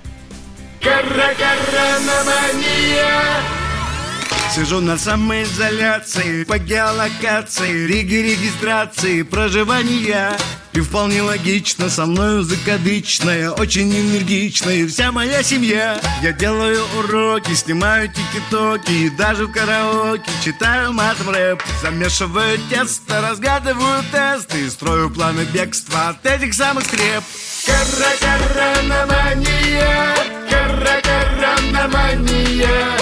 Сижу 4.55 4.81
на 4.81 4.99
самоизоляции 4.99 6.45
по 6.45 6.59
геолокации, 6.59 7.87
риги 7.87 8.17
регистрации, 8.17 9.23
проживания. 9.23 10.37
И 10.75 10.81
вполне 10.81 11.23
логично, 11.23 11.89
со 11.89 12.05
мною 12.05 12.43
закадычная, 12.43 13.51
очень 13.51 13.91
энергичная 13.91 14.87
вся 14.87 15.11
моя 15.11 15.43
семья. 15.43 15.99
Я 16.23 16.33
делаю 16.33 16.85
уроки, 16.99 17.55
снимаю 17.55 18.09
тики-токи, 18.09 18.93
и 18.93 19.09
даже 19.09 19.47
в 19.47 19.53
караоке 19.53 20.31
читаю 20.45 20.93
матом. 20.93 21.59
Замешиваю 21.81 22.59
тесто, 22.69 23.23
разгадываю 23.23 24.05
тесты, 24.13 24.69
строю 24.71 25.09
планы 25.09 25.45
бегства 25.45 26.11
от 26.11 26.27
этих 26.27 26.53
самых 26.53 26.85
скреп. 26.85 27.25
Кара-караномания, 27.65 30.15
кара-караномания, 30.51 33.02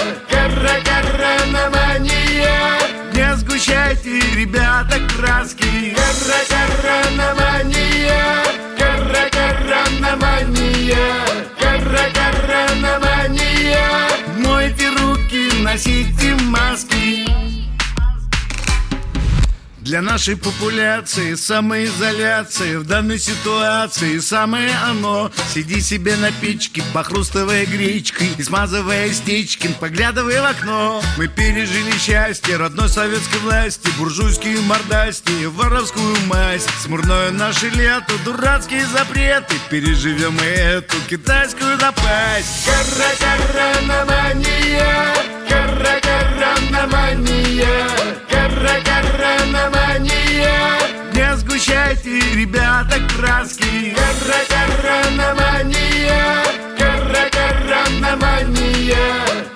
кара-караномания. 0.51 2.79
Не 3.13 3.35
сгущайте, 3.37 4.19
ребята, 4.35 4.99
краски. 5.15 5.95
Кара-караномания, 5.95 8.43
кара-караномания, 8.77 11.13
кара-караномания. 11.59 13.89
Мойте 14.37 14.89
руки, 14.89 15.49
носите 15.63 16.35
маски. 16.45 17.25
Для 19.81 20.01
нашей 20.03 20.37
популяции 20.37 21.33
самоизоляция 21.33 22.77
в 22.77 22.85
данной 22.85 23.17
ситуации 23.17 24.19
самое 24.19 24.69
оно. 24.85 25.31
Сиди 25.51 25.81
себе 25.81 26.15
на 26.17 26.31
печке, 26.31 26.83
похрустывая 26.93 27.65
гречкой 27.65 28.29
и 28.37 28.43
смазывая 28.43 29.11
стечки, 29.11 29.75
поглядывая 29.79 30.43
в 30.43 30.45
окно. 30.45 31.01
Мы 31.17 31.27
пережили 31.27 31.97
счастье 31.97 32.57
родной 32.57 32.89
советской 32.89 33.39
власти, 33.39 33.89
буржуйские 33.97 34.61
мордасти, 34.61 35.45
воровскую 35.45 36.15
мазь. 36.27 36.67
Смурное 36.83 37.31
наше 37.31 37.69
лето, 37.69 38.13
дурацкие 38.23 38.85
запреты, 38.85 39.55
переживем 39.71 40.37
и 40.37 40.45
эту 40.45 40.97
китайскую 41.09 41.75
напасть. 41.77 42.67
Кара-кара-на-мания, 42.67 45.11
кара-кара-на-мания, 48.51 48.51
кара-кара-на-мания. 48.51 50.79
Не 51.13 51.37
сгущайте, 51.37 52.19
ребята, 52.35 52.99
краски. 53.15 53.95
Кара-кара-на-мания, 53.95 56.43
кара-кара-на-мания, 56.77 59.07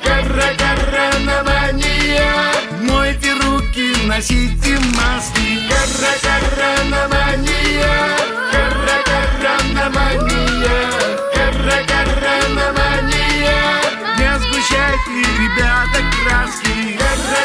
кара-кара-на-мания. 0.03 2.33
Мойте 2.81 3.31
руки, 3.41 3.87
носите 4.05 4.73
маски. 4.97 5.49
Кара-кара-на-мания, 5.69 7.95
кара-кара-на-мания, 8.53 10.79
кара-кара-на-мания. 11.35 13.61
Не 14.17 14.31
сгущайте, 14.39 15.15
ребята, 15.39 15.99
краски. 16.23 16.75
Кара-кара-на-мания, 16.97 17.44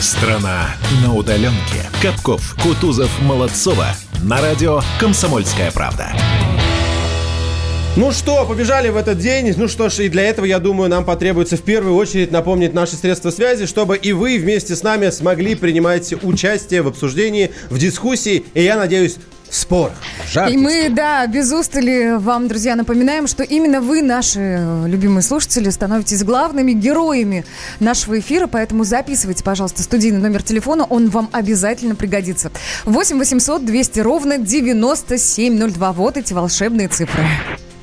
Страна 0.00 0.76
на 1.02 1.14
удаленке. 1.14 1.88
Капков, 2.02 2.54
Кутузов, 2.62 3.10
Молодцова. 3.22 3.86
На 4.22 4.42
радио 4.42 4.82
«Комсомольская 5.00 5.70
правда». 5.70 6.12
Ну 7.96 8.12
что, 8.12 8.44
побежали 8.44 8.90
в 8.90 8.96
этот 8.98 9.18
день. 9.18 9.54
Ну 9.56 9.68
что 9.68 9.88
ж, 9.88 10.00
и 10.00 10.08
для 10.10 10.24
этого, 10.24 10.44
я 10.44 10.58
думаю, 10.58 10.90
нам 10.90 11.06
потребуется 11.06 11.56
в 11.56 11.62
первую 11.62 11.96
очередь 11.96 12.30
напомнить 12.30 12.74
наши 12.74 12.94
средства 12.94 13.30
связи, 13.30 13.64
чтобы 13.64 13.96
и 13.96 14.12
вы 14.12 14.38
вместе 14.38 14.76
с 14.76 14.82
нами 14.82 15.08
смогли 15.08 15.54
принимать 15.54 16.12
участие 16.22 16.82
в 16.82 16.88
обсуждении, 16.88 17.52
в 17.70 17.78
дискуссии, 17.78 18.44
и 18.52 18.62
я 18.62 18.76
надеюсь, 18.76 19.16
в 19.50 20.32
жарких 20.32 20.54
И 20.54 20.58
мы, 20.58 20.70
спорах. 20.72 20.94
да, 20.94 21.26
без 21.26 21.52
устали 21.52 22.16
вам, 22.18 22.48
друзья, 22.48 22.76
напоминаем, 22.76 23.26
что 23.26 23.42
именно 23.42 23.80
вы, 23.80 24.02
наши 24.02 24.58
любимые 24.86 25.22
слушатели, 25.22 25.70
становитесь 25.70 26.22
главными 26.24 26.72
героями 26.72 27.44
нашего 27.80 28.18
эфира, 28.18 28.46
поэтому 28.46 28.84
записывайте, 28.84 29.42
пожалуйста, 29.44 29.82
студийный 29.82 30.20
номер 30.20 30.42
телефона, 30.42 30.84
он 30.84 31.08
вам 31.08 31.28
обязательно 31.32 31.94
пригодится. 31.94 32.50
8 32.84 33.18
800 33.18 33.64
200 33.64 34.00
ровно 34.00 34.38
9702. 34.38 35.92
Вот 35.92 36.16
эти 36.16 36.32
волшебные 36.32 36.88
цифры. 36.88 37.24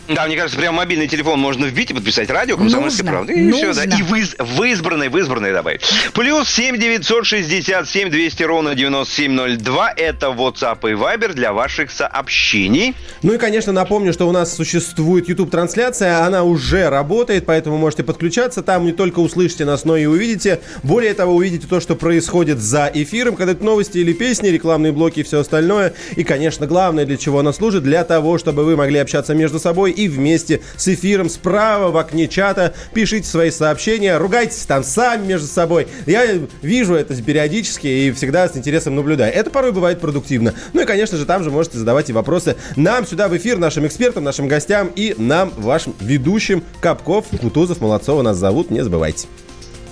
Да, 0.09 0.25
мне 0.25 0.35
кажется, 0.35 0.57
прям 0.59 0.75
мобильный 0.75 1.07
телефон 1.07 1.39
можно 1.39 1.65
вбить 1.65 1.91
и 1.91 1.93
подписать 1.93 2.29
радио 2.29 2.57
«Комсомольская 2.57 3.05
Нужно, 3.05 3.11
правда». 3.11 3.33
И 3.33 3.51
все, 3.51 3.73
да. 3.73 3.85
нужно. 3.85 3.97
И 3.99 4.01
в, 4.03 4.15
из- 4.15 4.35
в 4.37 4.63
избранной, 4.63 5.07
в 5.07 5.17
избранной 5.17 5.53
добавить. 5.53 5.81
Плюс 6.13 6.49
7 6.49 6.77
967 6.77 8.09
200 8.09 8.43
ровно 8.43 8.75
9702. 8.75 9.93
Это 9.95 10.27
WhatsApp 10.27 10.79
и 10.89 10.93
Viber 10.95 11.33
для 11.33 11.53
ваших 11.53 11.89
сообщений. 11.89 12.95
Ну 13.21 13.33
и, 13.33 13.37
конечно, 13.37 13.71
напомню, 13.71 14.11
что 14.11 14.27
у 14.27 14.33
нас 14.33 14.53
существует 14.53 15.29
YouTube-трансляция, 15.29 16.25
она 16.25 16.43
уже 16.43 16.89
работает, 16.89 17.45
поэтому 17.45 17.77
можете 17.77 18.03
подключаться. 18.03 18.61
Там 18.61 18.85
не 18.85 18.91
только 18.91 19.19
услышите 19.19 19.63
нас, 19.63 19.85
но 19.85 19.95
и 19.95 20.05
увидите. 20.05 20.59
Более 20.83 21.13
того, 21.13 21.33
увидите 21.35 21.65
то, 21.67 21.79
что 21.79 21.95
происходит 21.95 22.59
за 22.59 22.91
эфиром, 22.93 23.37
когда 23.37 23.53
это 23.53 23.63
новости 23.63 23.99
или 23.99 24.11
песни, 24.11 24.49
рекламные 24.49 24.91
блоки 24.91 25.21
и 25.21 25.23
все 25.23 25.39
остальное. 25.39 25.93
И, 26.17 26.25
конечно, 26.25 26.67
главное, 26.67 27.05
для 27.05 27.15
чего 27.15 27.39
она 27.39 27.53
служит, 27.53 27.83
для 27.83 28.03
того, 28.03 28.37
чтобы 28.37 28.65
вы 28.65 28.75
могли 28.75 28.99
общаться 28.99 29.33
между 29.33 29.59
собой 29.59 29.92
и 29.93 30.07
вместе 30.07 30.61
с 30.77 30.87
эфиром. 30.87 31.29
Справа 31.29 31.91
в 31.91 31.97
окне 31.97 32.27
чата 32.27 32.73
пишите 32.93 33.27
свои 33.27 33.51
сообщения, 33.51 34.17
ругайтесь 34.17 34.65
там 34.65 34.83
сами 34.83 35.25
между 35.27 35.47
собой. 35.47 35.87
Я 36.05 36.25
вижу 36.61 36.95
это 36.95 37.15
периодически 37.21 37.87
и 37.87 38.11
всегда 38.11 38.47
с 38.49 38.57
интересом 38.57 38.95
наблюдаю. 38.95 39.33
Это 39.33 39.49
порой 39.49 39.71
бывает 39.71 39.99
продуктивно. 39.99 40.53
Ну 40.73 40.81
и, 40.81 40.85
конечно 40.85 41.17
же, 41.17 41.25
там 41.25 41.43
же 41.43 41.51
можете 41.51 41.77
задавать 41.77 42.09
и 42.09 42.13
вопросы 42.13 42.55
нам 42.75 43.05
сюда 43.05 43.27
в 43.27 43.37
эфир, 43.37 43.57
нашим 43.57 43.85
экспертам, 43.87 44.23
нашим 44.23 44.47
гостям 44.47 44.91
и 44.95 45.15
нам, 45.17 45.51
вашим 45.57 45.93
ведущим. 45.99 46.63
Капков, 46.81 47.25
Кутузов, 47.39 47.81
Молодцова 47.81 48.21
нас 48.21 48.37
зовут, 48.37 48.71
не 48.71 48.83
забывайте. 48.83 49.27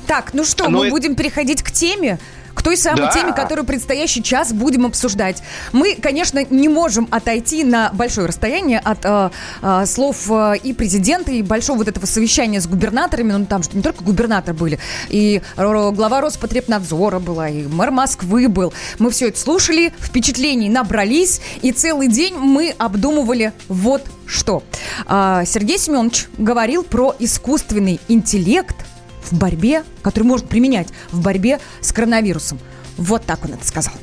Так, 0.08 0.34
ну 0.34 0.44
что, 0.44 0.68
Ну, 0.68 0.80
мы 0.80 0.86
это- 0.88 0.92
будем 0.96 1.16
переходить 1.16 1.62
к 1.64 1.72
теме, 1.72 2.20
к 2.54 2.62
той 2.62 2.78
самой 2.78 3.02
Да. 3.08 3.12
теме, 3.12 3.34
которую 3.34 3.66
предстоящий 3.66 4.24
час 4.24 4.54
будем 4.54 4.86
обсуждать. 4.86 5.42
Мы, 5.72 5.96
конечно, 5.96 6.44
не 6.50 6.70
можем 6.70 7.08
отойти 7.12 7.64
на 7.64 7.90
большое 7.94 8.28
расстояние 8.28 8.80
от 8.80 9.00
э, 9.04 9.30
э, 9.62 9.86
слов 9.86 10.30
э, 10.30 10.58
и 10.62 10.74
президента, 10.74 11.32
и 11.32 11.42
большого 11.42 11.80
вот 11.80 11.88
этого 11.88 12.06
совещания 12.06 12.62
с 12.62 12.68
губернаторами. 12.68 13.32
Ну, 13.32 13.46
там 13.46 13.64
что 13.64 13.76
не 13.76 13.84
только 13.84 14.04
губернаторы 14.04 14.56
были, 14.58 14.80
и 15.10 15.42
глава 15.58 16.22
Роспотребнадзора 16.22 17.20
была, 17.20 17.50
и 17.50 17.64
мэр 17.68 17.92
Москвы 17.92 18.48
был. 18.48 18.74
Мы 19.00 19.12
все 19.12 19.30
это 19.30 19.40
слушали, 19.40 19.94
впечатлений 20.00 20.70
набрались, 20.70 21.42
и 21.62 21.72
целый 21.72 22.08
день 22.08 22.36
мы 22.36 22.74
обдумывали 22.78 23.54
вот 23.68 24.04
что. 24.26 24.64
А, 25.08 25.44
Сергей 25.46 25.78
Семенович 25.78 26.28
говорил 26.38 26.84
про 26.84 27.16
искусственный 27.20 28.00
интеллект, 28.08 28.76
в 29.24 29.34
борьбе, 29.34 29.84
который 30.02 30.24
может 30.24 30.48
применять 30.50 30.88
в 31.12 31.22
борьбе 31.22 31.60
с 31.82 31.92
коронавирусом. 31.92 32.60
Вот 32.98 33.26
так 33.26 33.44
он 33.46 33.54
это 33.54 33.66
сказал. 33.66 33.94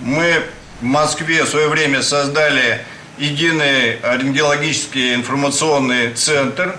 Мы 0.00 0.42
в 0.80 0.84
Москве 0.84 1.44
в 1.44 1.48
свое 1.48 1.68
время 1.68 2.02
создали 2.02 2.80
единый 3.18 3.98
рентгенологический 4.02 5.14
информационный 5.14 6.12
центр, 6.14 6.78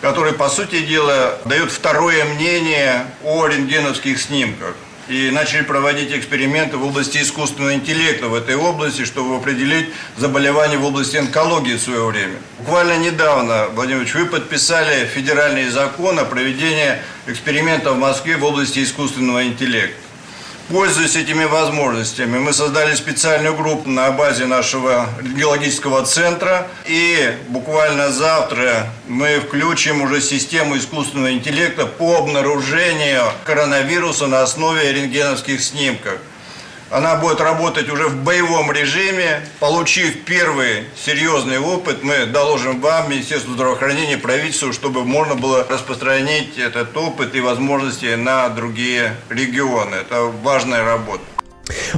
который, 0.00 0.32
по 0.32 0.48
сути 0.48 0.84
дела, 0.84 1.38
дает 1.44 1.70
второе 1.70 2.24
мнение 2.24 3.06
о 3.22 3.46
рентгеновских 3.46 4.20
снимках. 4.20 4.74
И 5.12 5.30
начали 5.30 5.60
проводить 5.60 6.10
эксперименты 6.10 6.78
в 6.78 6.86
области 6.86 7.18
искусственного 7.18 7.74
интеллекта 7.74 8.28
в 8.28 8.34
этой 8.34 8.56
области, 8.56 9.04
чтобы 9.04 9.36
определить 9.36 9.90
заболевания 10.16 10.78
в 10.78 10.86
области 10.86 11.18
онкологии 11.18 11.74
в 11.74 11.82
свое 11.82 12.06
время. 12.06 12.36
Буквально 12.58 12.96
недавно, 12.96 13.66
Владимир 13.74 14.10
вы 14.14 14.24
подписали 14.24 15.04
федеральный 15.04 15.68
закон 15.68 16.18
о 16.18 16.24
проведении 16.24 16.96
экспериментов 17.26 17.96
в 17.96 17.98
Москве 17.98 18.38
в 18.38 18.44
области 18.44 18.82
искусственного 18.82 19.44
интеллекта. 19.44 20.01
Пользуясь 20.68 21.16
этими 21.16 21.44
возможностями, 21.44 22.38
мы 22.38 22.52
создали 22.52 22.94
специальную 22.94 23.54
группу 23.54 23.90
на 23.90 24.10
базе 24.10 24.46
нашего 24.46 25.08
геологического 25.36 26.04
центра. 26.06 26.68
И 26.86 27.36
буквально 27.48 28.10
завтра 28.10 28.88
мы 29.06 29.40
включим 29.40 30.02
уже 30.02 30.20
систему 30.20 30.78
искусственного 30.78 31.32
интеллекта 31.32 31.86
по 31.86 32.18
обнаружению 32.18 33.24
коронавируса 33.44 34.26
на 34.26 34.42
основе 34.42 34.92
рентгеновских 34.92 35.62
снимков. 35.62 36.18
Она 36.92 37.16
будет 37.16 37.40
работать 37.40 37.88
уже 37.88 38.08
в 38.08 38.22
боевом 38.22 38.70
режиме. 38.70 39.40
Получив 39.60 40.24
первый 40.24 40.84
серьезный 40.94 41.58
опыт, 41.58 42.02
мы 42.02 42.26
доложим 42.26 42.82
вам, 42.82 43.10
Министерству 43.10 43.54
здравоохранения, 43.54 44.18
правительству, 44.18 44.74
чтобы 44.74 45.02
можно 45.02 45.34
было 45.34 45.66
распространить 45.66 46.58
этот 46.58 46.94
опыт 46.94 47.34
и 47.34 47.40
возможности 47.40 48.14
на 48.14 48.46
другие 48.50 49.16
регионы. 49.30 49.94
Это 49.94 50.24
важная 50.42 50.84
работа. 50.84 51.22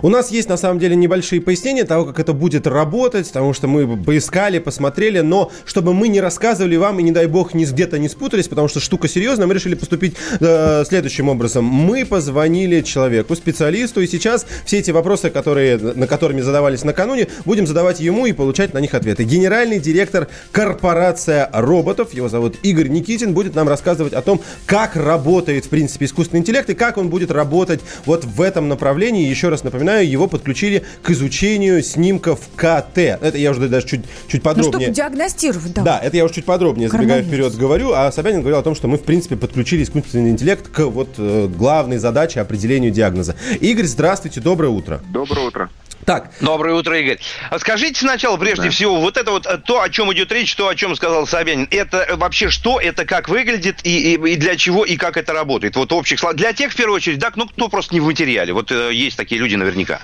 У 0.02 0.08
нас 0.08 0.30
есть, 0.30 0.48
на 0.48 0.56
самом 0.56 0.78
деле, 0.78 0.96
небольшие 0.96 1.40
пояснения 1.40 1.84
того, 1.84 2.04
как 2.04 2.20
это 2.20 2.32
будет 2.32 2.66
работать, 2.66 3.28
потому 3.28 3.52
что 3.52 3.66
мы 3.66 3.96
поискали, 3.96 4.58
посмотрели, 4.58 5.20
но 5.20 5.50
чтобы 5.64 5.94
мы 5.94 6.08
не 6.08 6.20
рассказывали 6.20 6.76
вам 6.76 7.00
и, 7.00 7.02
не 7.02 7.12
дай 7.12 7.26
бог, 7.26 7.54
ни 7.54 7.64
где-то 7.64 7.98
не 7.98 8.08
спутались, 8.08 8.48
потому 8.48 8.68
что 8.68 8.80
штука 8.80 9.08
серьезная, 9.08 9.46
мы 9.46 9.54
решили 9.54 9.74
поступить 9.74 10.16
э, 10.40 10.84
следующим 10.86 11.28
образом. 11.28 11.64
Мы 11.64 12.04
позвонили 12.04 12.82
человеку, 12.82 13.34
специалисту, 13.34 14.00
и 14.00 14.06
сейчас 14.06 14.46
все 14.64 14.78
эти 14.78 14.90
вопросы, 14.90 15.30
которые, 15.30 15.78
на 15.78 16.06
которыми 16.06 16.40
задавались 16.40 16.84
накануне, 16.84 17.28
будем 17.44 17.66
задавать 17.66 18.00
ему 18.00 18.26
и 18.26 18.32
получать 18.32 18.74
на 18.74 18.78
них 18.78 18.94
ответы. 18.94 19.24
Генеральный 19.24 19.80
директор 19.80 20.28
корпорация 20.52 21.48
роботов, 21.52 22.12
его 22.14 22.28
зовут 22.28 22.56
Игорь 22.62 22.88
Никитин, 22.88 23.34
будет 23.34 23.54
нам 23.54 23.68
рассказывать 23.68 24.12
о 24.12 24.22
том, 24.22 24.40
как 24.66 24.94
работает, 24.96 25.64
в 25.64 25.68
принципе, 25.68 26.04
искусственный 26.04 26.40
интеллект 26.40 26.68
и 26.70 26.74
как 26.74 26.98
он 26.98 27.08
будет 27.08 27.30
работать 27.30 27.80
вот 28.04 28.24
в 28.24 28.40
этом 28.40 28.68
направлении. 28.68 29.26
Еще 29.26 29.48
раз 29.48 29.63
напоминаю, 29.64 30.08
его 30.08 30.26
подключили 30.26 30.84
к 31.02 31.10
изучению 31.10 31.82
снимков 31.82 32.40
КТ. 32.56 32.98
Это 32.98 33.36
я 33.36 33.50
уже 33.50 33.68
даже 33.68 33.86
чуть, 33.86 34.02
чуть 34.28 34.44
Ну, 34.44 34.50
подробнее. 34.50 34.80
чтобы 34.80 34.94
диагностировать, 34.94 35.72
да. 35.74 35.82
Да, 35.82 35.98
это 35.98 36.16
я 36.16 36.24
уже 36.24 36.34
чуть 36.34 36.44
подробнее, 36.44 36.88
забегая 36.88 37.22
Коронавирус. 37.22 37.48
вперед, 37.52 37.60
говорю. 37.60 37.92
А 37.92 38.10
Собянин 38.12 38.40
говорил 38.40 38.58
о 38.58 38.62
том, 38.62 38.74
что 38.74 38.88
мы, 38.88 38.98
в 38.98 39.02
принципе, 39.02 39.36
подключили 39.36 39.82
искусственный 39.82 40.30
интеллект 40.30 40.68
к 40.68 40.80
вот 40.86 41.08
э, 41.18 41.48
главной 41.48 41.98
задаче 41.98 42.40
определению 42.40 42.90
диагноза. 42.90 43.34
Игорь, 43.60 43.86
здравствуйте, 43.86 44.40
доброе 44.40 44.68
утро. 44.68 45.00
Доброе 45.10 45.46
утро. 45.48 45.70
Так, 46.04 46.30
Доброе 46.40 46.74
утро, 46.74 46.98
Игорь. 46.98 47.18
А 47.50 47.58
Скажите 47.58 47.98
сначала, 48.00 48.36
прежде 48.36 48.68
всего, 48.70 49.00
вот 49.00 49.16
это 49.16 49.30
вот 49.30 49.46
э, 49.46 49.56
то, 49.56 49.80
о 49.80 49.88
чем 49.88 50.12
идет 50.12 50.30
речь, 50.32 50.54
то, 50.54 50.68
о 50.68 50.74
чем 50.74 50.94
сказал 50.96 51.26
Собянин, 51.26 51.66
это 51.70 51.98
э, 52.02 52.16
вообще 52.16 52.50
что, 52.50 52.78
это 52.78 53.06
как 53.06 53.28
выглядит 53.30 53.80
и, 53.84 54.14
и- 54.14 54.32
и 54.32 54.36
для 54.36 54.56
чего, 54.56 54.84
и 54.84 54.96
как 54.96 55.16
это 55.16 55.32
работает? 55.32 55.76
Вот 55.76 55.92
в 55.92 55.94
общих 55.94 56.18
словах. 56.18 56.36
Для 56.36 56.52
тех, 56.52 56.72
в 56.72 56.76
первую 56.76 56.96
очередь, 56.96 57.18
да, 57.20 57.32
ну, 57.36 57.46
кто 57.46 57.68
просто 57.68 57.94
не 57.94 58.00
в 58.00 58.04
материале. 58.04 58.52
Вот 58.52 58.70
э, 58.70 58.92
есть 58.92 59.16
такие 59.16 59.40
люди 59.40 59.54
наверняка. 59.54 60.00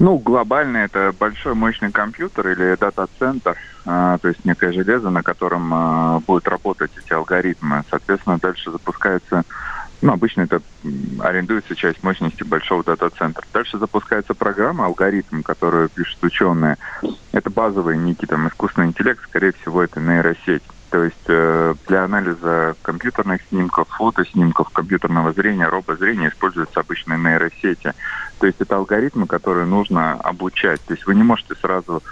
Ну, 0.00 0.18
глобально 0.18 0.78
это 0.78 1.14
большой 1.18 1.54
мощный 1.54 1.90
компьютер 1.90 2.48
или 2.48 2.76
дата-центр, 2.78 3.56
а, 3.86 4.18
то 4.18 4.28
есть 4.28 4.44
некое 4.44 4.72
железо, 4.72 5.08
на 5.08 5.22
котором 5.22 6.20
будут 6.26 6.48
работать 6.48 6.90
эти 7.02 7.12
алгоритмы. 7.12 7.84
Соответственно, 7.88 8.38
дальше 8.42 8.72
запускается, 8.72 9.44
ну, 10.04 10.12
обычно 10.12 10.42
это 10.42 10.60
арендуется 11.20 11.74
часть 11.74 12.02
мощности 12.02 12.42
большого 12.42 12.84
дата-центра. 12.84 13.42
Дальше 13.54 13.78
запускается 13.78 14.34
программа, 14.34 14.84
алгоритм, 14.84 15.40
которую 15.40 15.88
пишут 15.88 16.22
ученые. 16.22 16.76
Это 17.32 17.48
базовый 17.48 17.96
некий 17.96 18.26
там 18.26 18.46
искусственный 18.46 18.88
интеллект, 18.88 19.22
скорее 19.26 19.52
всего, 19.52 19.82
это 19.82 20.00
нейросеть. 20.00 20.62
То 20.90 21.04
есть 21.04 21.24
э, 21.28 21.74
для 21.88 22.04
анализа 22.04 22.76
компьютерных 22.82 23.40
снимков, 23.48 23.88
фотоснимков, 23.88 24.68
компьютерного 24.68 25.32
зрения, 25.32 25.68
робозрения 25.68 26.28
используются 26.28 26.80
обычные 26.80 27.18
нейросети. 27.18 27.94
То 28.40 28.46
есть 28.46 28.60
это 28.60 28.76
алгоритмы, 28.76 29.26
которые 29.26 29.64
нужно 29.64 30.12
обучать. 30.12 30.82
То 30.84 30.92
есть 30.92 31.06
вы 31.06 31.14
не 31.14 31.22
можете 31.22 31.54
сразу, 31.54 32.02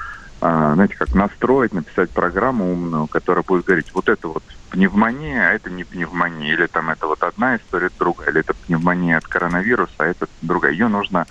а, 0.41 0.73
знаете, 0.77 0.97
как 0.97 1.15
настроить, 1.15 1.75
написать 1.75 2.09
программу 2.09 2.73
умную, 2.73 3.07
которая 3.07 3.45
будет 3.45 3.67
говорить, 3.67 3.93
вот 3.93 4.09
это 4.09 4.29
вот 4.29 4.43
пневмония, 4.73 5.49
а 5.49 5.53
это 5.53 5.71
не 5.71 5.85
пневмония. 5.85 6.55
Или 6.55 6.67
там 6.67 6.91
это 6.91 7.07
вот 7.07 7.23
одна 7.23 7.57
история, 7.57 7.91
другая. 7.99 8.31
Или 8.31 8.41
это 8.41 8.55
пневмония 8.55 9.19
от 9.19 9.27
коронавируса, 9.29 9.95
а 9.99 10.07
это 10.07 10.27
другая. 10.41 10.73
Ее 10.73 10.89
нужно 10.89 11.27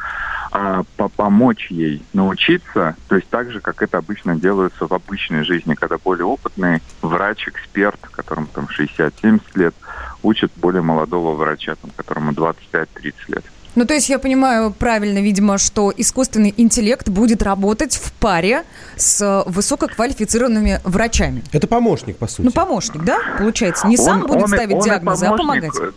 а, 0.51 0.83
по- 0.95 1.10
помочь 1.10 1.69
ей 1.71 2.05
научиться, 2.13 2.95
то 3.07 3.15
есть 3.15 3.29
так 3.29 3.51
же, 3.51 3.60
как 3.60 3.81
это 3.81 3.98
обычно 3.98 4.36
делается 4.36 4.88
в 4.88 4.93
обычной 4.93 5.43
жизни, 5.43 5.75
когда 5.75 5.98
более 5.98 6.25
опытный 6.25 6.81
врач, 7.01 7.48
эксперт, 7.48 8.00
которому 8.12 8.48
там 8.48 8.67
60-70 8.67 9.41
лет, 9.55 9.75
учит 10.21 10.51
более 10.55 10.81
молодого 10.81 11.36
врача, 11.36 11.75
там, 11.81 11.91
которому 11.95 12.31
25-30 12.31 12.88
лет. 13.27 13.45
Ну, 13.75 13.85
то 13.85 13.93
есть 13.93 14.09
я 14.09 14.19
понимаю 14.19 14.71
правильно, 14.71 15.19
видимо, 15.19 15.57
что 15.57 15.93
искусственный 15.95 16.53
интеллект 16.57 17.07
будет 17.07 17.41
работать 17.41 17.95
в 17.95 18.11
паре 18.13 18.63
с 18.97 19.21
э, 19.21 19.49
высококвалифицированными 19.49 20.81
врачами. 20.83 21.41
это 21.53 21.67
помощник, 21.67 22.17
по 22.17 22.27
сути. 22.27 22.41
Ну, 22.48 22.51
помощник, 22.51 23.03
да, 23.03 23.17
получается? 23.37 23.87
Не 23.87 23.96
сам 23.98 24.22
Он- 24.24 24.27
будет 24.27 24.41
он 24.43 24.48
ставить 24.50 24.75
он 24.75 24.81
диагнозы, 24.81 25.25
а 25.25 25.37
помогать. 25.37 25.72
э, 25.79 25.91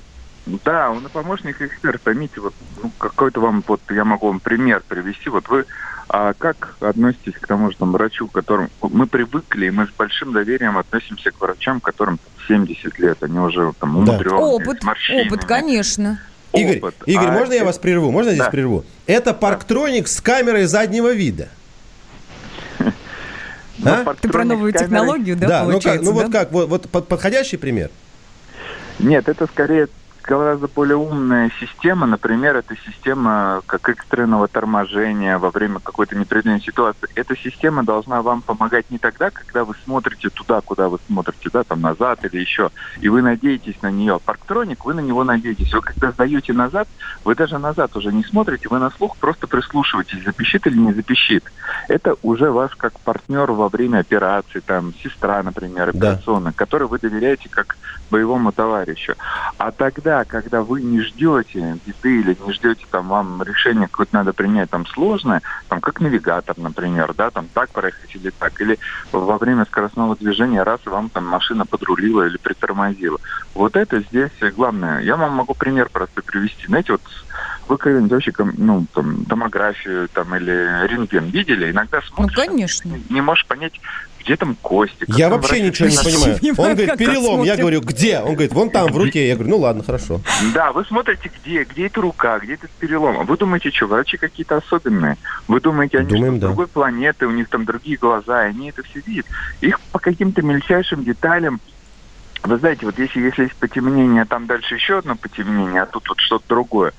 Да, 0.65 0.91
он 0.91 1.05
и 1.05 1.09
помощник 1.09 1.61
и 1.63 1.67
эксперт. 1.67 2.01
Поймите, 2.03 2.41
вот 2.41 2.55
ну, 2.83 2.91
какой-то 2.99 3.41
вам, 3.41 3.65
вот 3.67 3.81
я 3.91 4.05
могу 4.05 4.29
вам 4.29 4.39
пример 4.41 4.83
привести. 4.87 5.29
Вот 5.31 5.49
вы 5.49 5.65
а 6.07 6.35
как 6.35 6.77
относитесь 6.81 7.33
к 7.41 7.47
тому 7.47 7.71
же 7.71 7.79
там, 7.79 7.91
врачу, 7.91 8.29
которым 8.29 8.69
мы 8.83 9.07
привыкли, 9.07 9.67
и 9.67 9.71
мы 9.71 9.87
с 9.87 9.91
большим 9.91 10.33
доверием 10.35 10.77
относимся 10.77 11.31
к 11.31 11.41
врачам, 11.41 11.81
которым 11.81 12.21
70 12.47 12.99
лет, 12.99 13.23
они 13.23 13.39
уже 13.39 13.73
там 13.81 14.05
Да. 14.05 14.13
умудренные, 14.13 14.39
Опыт, 14.45 14.83
с 14.83 14.85
морщинами. 14.85 15.27
опыт, 15.29 15.45
конечно. 15.47 16.21
Игорь, 16.55 16.79
опыт. 16.79 16.95
Игорь, 17.07 17.29
А 17.29 17.33
можно 17.33 17.53
я 17.53 17.59
это- 17.59 17.67
вас 17.67 17.79
прерву? 17.79 18.11
Можно 18.11 18.29
я 18.31 18.35
здесь 18.35 18.45
Да. 18.47 18.51
прерву? 18.51 18.85
Это 19.07 19.35
парктроник 19.35 20.09
с 20.09 20.21
камерой 20.21 20.65
заднего 20.65 21.13
вида. 21.13 21.49
Ну, 23.79 23.91
А? 23.91 24.15
Ты 24.21 24.29
про 24.29 24.45
новую 24.45 24.73
технологию, 24.73 25.37
да, 25.37 25.47
ну, 25.47 25.51
как, 25.51 25.65
получается? 25.65 26.05
ну 26.05 26.13
вот 26.13 26.31
да? 26.31 26.39
как, 26.39 26.53
вот, 26.53 26.69
вот 26.69 26.89
под- 26.89 27.09
подходящий 27.09 27.57
пример? 27.57 27.91
Нет, 29.01 29.29
это 29.29 29.47
скорее 29.47 29.89
гораздо 30.27 30.69
более 30.69 30.97
умная 30.97 31.51
система. 31.61 32.07
Например, 32.07 32.57
это 32.57 32.75
система 32.77 33.63
как 33.67 33.89
экстренного 33.89 34.49
торможения 34.49 35.39
во 35.39 35.51
время 35.51 35.81
какой-то 35.81 36.17
непредвиденной 36.17 36.61
ситуации. 36.61 37.09
Эта 37.15 37.37
система 37.37 37.85
должна 37.85 38.23
вам 38.23 38.43
помогать 38.43 38.91
не 38.91 38.99
тогда, 38.99 39.31
когда 39.31 39.65
вы 39.65 39.75
смотрите 39.85 40.31
туда, 40.31 40.61
куда 40.61 40.89
вы 40.89 40.99
смотрите, 41.07 41.51
да, 41.53 41.65
там 41.65 41.81
назад 41.81 42.25
или 42.25 42.41
еще, 42.41 42.71
и 43.01 43.09
вы 43.09 43.23
надеетесь 43.23 43.81
на 43.83 43.91
нее. 43.91 44.19
Парктроник, 44.25 44.85
вы 44.85 44.95
на 44.95 45.01
него 45.01 45.25
надеетесь. 45.25 45.73
Вы 45.73 45.81
когда 45.81 46.11
сдаете 46.13 46.53
назад, 46.53 46.89
вы 47.25 47.35
даже 47.35 47.59
назад 47.59 47.97
уже 47.97 48.13
не 48.13 48.25
смотрите, 48.25 48.69
вы 48.69 48.79
на 48.79 48.91
слух 48.91 49.17
просто 49.17 49.47
прислушиваетесь, 49.47 50.25
запищит 50.25 50.67
или 50.67 50.77
не 50.77 50.93
запищит. 50.93 51.45
Это 51.89 52.17
уже 52.23 52.51
ваш 52.51 52.75
как 52.77 52.99
партнер 53.01 53.51
во 53.53 53.69
время 53.69 53.99
операции, 53.99 54.61
там, 54.61 54.95
сестра, 55.03 55.43
например, 55.43 55.93
Да. 55.93 56.13
операционная, 56.13 56.53
которой 56.53 56.89
вы 56.89 56.99
доверяете 56.99 57.49
как 57.49 57.77
боевому 58.11 58.53
товарищу. 58.53 59.15
А 59.59 59.71
тогда, 59.73 60.14
когда 60.25 60.63
вы 60.63 60.83
не 60.83 61.01
ждете 61.01 61.79
беды 61.85 62.21
или 62.21 62.39
не 62.47 62.53
ждете 62.53 62.85
там 62.91 63.09
вам 63.09 63.43
решение 63.43 63.89
какое-то 63.89 64.15
надо 64.15 64.33
принять 64.33 64.71
там 64.71 64.87
сложное, 64.87 65.43
там 65.69 65.81
как 65.81 66.01
навигатор, 66.01 66.57
например, 66.57 67.13
да, 67.15 67.31
там 67.31 67.49
так 67.53 67.71
проехать 67.71 68.15
или 68.15 68.31
так, 68.31 68.61
или 68.61 68.79
во 69.11 69.39
время 69.39 69.65
скоростного 69.65 70.15
движения 70.15 70.63
раз 70.63 70.81
вам 70.85 71.11
там 71.11 71.27
машина 71.27 71.67
подрулила 71.67 72.27
или 72.27 72.37
притормозила. 72.37 73.19
Вот 73.55 73.75
это 73.77 74.01
здесь 74.03 74.31
главное. 74.57 75.01
Я 75.01 75.17
вам 75.17 75.33
могу 75.33 75.55
пример 75.55 75.89
просто 75.91 76.23
привести. 76.23 76.67
Знаете, 76.67 76.93
вот 76.93 77.03
вы 77.69 77.79
когда-нибудь 77.79 78.13
вообще 78.13 78.33
ну, 78.59 78.87
там, 78.93 79.25
томографию 79.25 80.09
там, 80.09 80.35
или 80.37 80.87
рентген 80.87 81.31
видели? 81.31 81.71
Иногда 81.71 81.99
Ну, 81.99 82.29
смотришь, 82.29 82.47
конечно. 82.47 82.89
не, 82.89 83.05
не 83.11 83.21
можешь 83.21 83.47
понять, 83.47 83.81
где 84.25 84.37
там 84.37 84.57
кости. 84.61 85.05
как 85.05 85.09
Я 85.11 85.29
вообще 85.29 85.61
ничего 85.61 85.89
не 85.89 85.97
понимаю. 85.97 86.39
Он 86.57 86.75
говорит, 86.75 86.97
перелом. 86.97 87.43
Я 87.43 87.57
говорю, 87.57 87.81
где? 87.81 88.21
Он 88.21 88.33
говорит, 88.33 88.53
вон 88.53 88.71
там, 88.71 88.91
в 88.91 88.97
руке. 88.97 89.29
Я 89.29 89.35
говорю, 89.35 89.51
ну 89.51 89.59
ладно, 89.59 89.85
хорошо. 89.85 90.21
Да, 90.55 90.73
вы 90.73 90.85
смотрите, 90.85 91.31
где, 91.41 91.65
где 91.65 91.87
эта 91.87 92.01
рука, 92.01 92.39
где 92.39 92.55
этот 92.55 92.71
перелом. 92.71 93.25
Вы 93.27 93.37
думаете, 93.37 93.71
что 93.71 93.87
врачи 93.87 94.17
какие-то 94.17 94.57
особенные? 94.57 95.17
Вы 95.49 95.61
думаете, 95.61 95.99
они 95.99 96.09
Думаем, 96.09 96.39
да. 96.39 96.49
другой 96.49 96.67
планеты, 96.67 97.27
у 97.27 97.31
них 97.31 97.49
там 97.49 97.65
другие 97.65 97.97
глаза, 97.97 98.47
и 98.47 98.51
они 98.51 98.71
это 98.71 98.83
все 98.83 99.01
видят. 99.05 99.27
Их 99.61 99.81
по 99.93 99.99
каким-то 99.99 100.43
мельчайшим 100.43 101.05
деталям 101.05 101.61
вы 102.43 102.59
знаете, 102.59 102.85
вот 102.85 102.99
если, 102.99 103.21
если 103.21 103.45
есть 103.45 103.57
потемнение, 103.57 104.23
а 104.23 104.27
там 104.27 104.47
дальше 104.47 104.75
еще 104.75 104.99
одно 104.99 105.17
потемнение, 105.17 105.81
а 105.81 105.87
тут 105.87 106.07
вот 106.07 106.21
что-то 106.21 106.45
другое. 106.47 106.93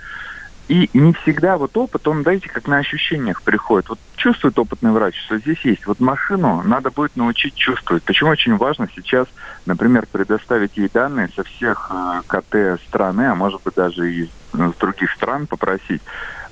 И 0.67 0.89
не 0.93 1.13
всегда 1.13 1.58
вот 1.58 1.78
опыт, 1.78 2.08
он, 2.08 2.23
знаете, 2.23 2.49
как 2.49 2.67
на 2.67 2.78
ощущениях 2.78 3.43
приходит. 3.43 3.89
Вот 3.89 3.99
чувствует 4.15 4.58
опытный 4.58 4.91
врач, 4.91 5.15
что 5.25 5.38
здесь 5.38 5.60
есть. 5.63 5.86
Вот 5.86 5.99
машину 5.99 6.63
надо 6.63 6.89
будет 6.89 7.15
научить 7.15 7.54
чувствовать. 7.54 8.04
Почему 8.04 8.32
очень 8.32 8.58
важно 8.58 8.89
сейчас, 8.95 9.28
например, 9.67 10.08
предоставить 10.12 10.75
ей 10.75 10.89
данные 10.91 11.30
со 11.36 11.43
всех 11.43 11.91
э, 11.93 12.21
КТ 12.25 12.82
страны, 12.88 13.28
а 13.28 13.36
может 13.36 13.62
быть 13.63 13.75
даже 13.75 14.12
и 14.12 14.30
с 14.54 14.75
других 14.80 15.12
стран 15.12 15.45
попросить. 15.45 16.01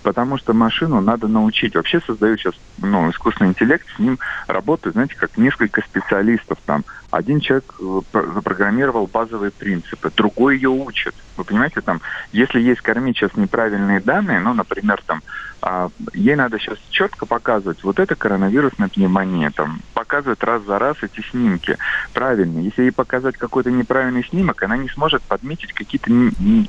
Потому 0.03 0.37
что 0.37 0.53
машину 0.53 1.01
надо 1.01 1.27
научить. 1.27 1.73
Вообще 1.75 1.99
создают 2.01 2.39
сейчас 2.39 2.53
ну, 2.77 3.09
искусственный 3.09 3.49
интеллект, 3.49 3.87
с 3.95 3.99
ним 3.99 4.19
работают, 4.47 4.93
знаете, 4.93 5.15
как 5.15 5.37
несколько 5.37 5.81
специалистов 5.81 6.59
там. 6.65 6.83
Один 7.13 7.41
человек 7.41 7.75
э, 7.79 8.01
про- 8.11 8.25
запрограммировал 8.33 9.05
базовые 9.05 9.51
принципы, 9.51 10.11
другой 10.15 10.55
ее 10.55 10.69
учит. 10.69 11.13
Вы 11.37 11.43
понимаете, 11.43 11.81
там, 11.81 12.01
если 12.31 12.59
есть 12.59 12.81
кормить 12.81 13.17
сейчас 13.17 13.37
неправильные 13.37 13.99
данные, 13.99 14.39
ну, 14.39 14.55
например, 14.55 14.99
там, 15.05 15.21
а, 15.61 15.89
ей 16.13 16.35
надо 16.35 16.57
сейчас 16.57 16.79
четко 16.89 17.27
показывать, 17.27 17.83
вот 17.83 17.99
это 17.99 18.15
коронавирусная 18.15 18.87
пневмония, 18.87 19.51
там, 19.51 19.81
показывать 19.93 20.43
раз 20.43 20.63
за 20.63 20.79
раз 20.79 20.97
эти 21.03 21.21
снимки 21.29 21.77
правильно. 22.15 22.57
Если 22.57 22.81
ей 22.81 22.91
показать 22.91 23.37
какой-то 23.37 23.69
неправильный 23.69 24.25
снимок, 24.25 24.63
она 24.63 24.75
не 24.75 24.89
сможет 24.89 25.21
подметить 25.21 25.71
какие-то 25.71 26.09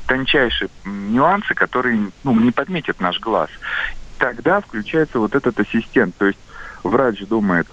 тончайшие 0.07 0.69
нюансы, 0.85 1.55
которые 1.55 2.11
ну, 2.23 2.39
не 2.39 2.51
подметит 2.51 3.01
наш 3.01 3.19
глаз. 3.19 3.49
тогда 4.19 4.61
включается 4.61 5.19
вот 5.19 5.35
этот 5.35 5.59
ассистент. 5.59 6.15
То 6.19 6.27
есть 6.27 6.39
врач 6.83 7.27
думает, 7.27 7.67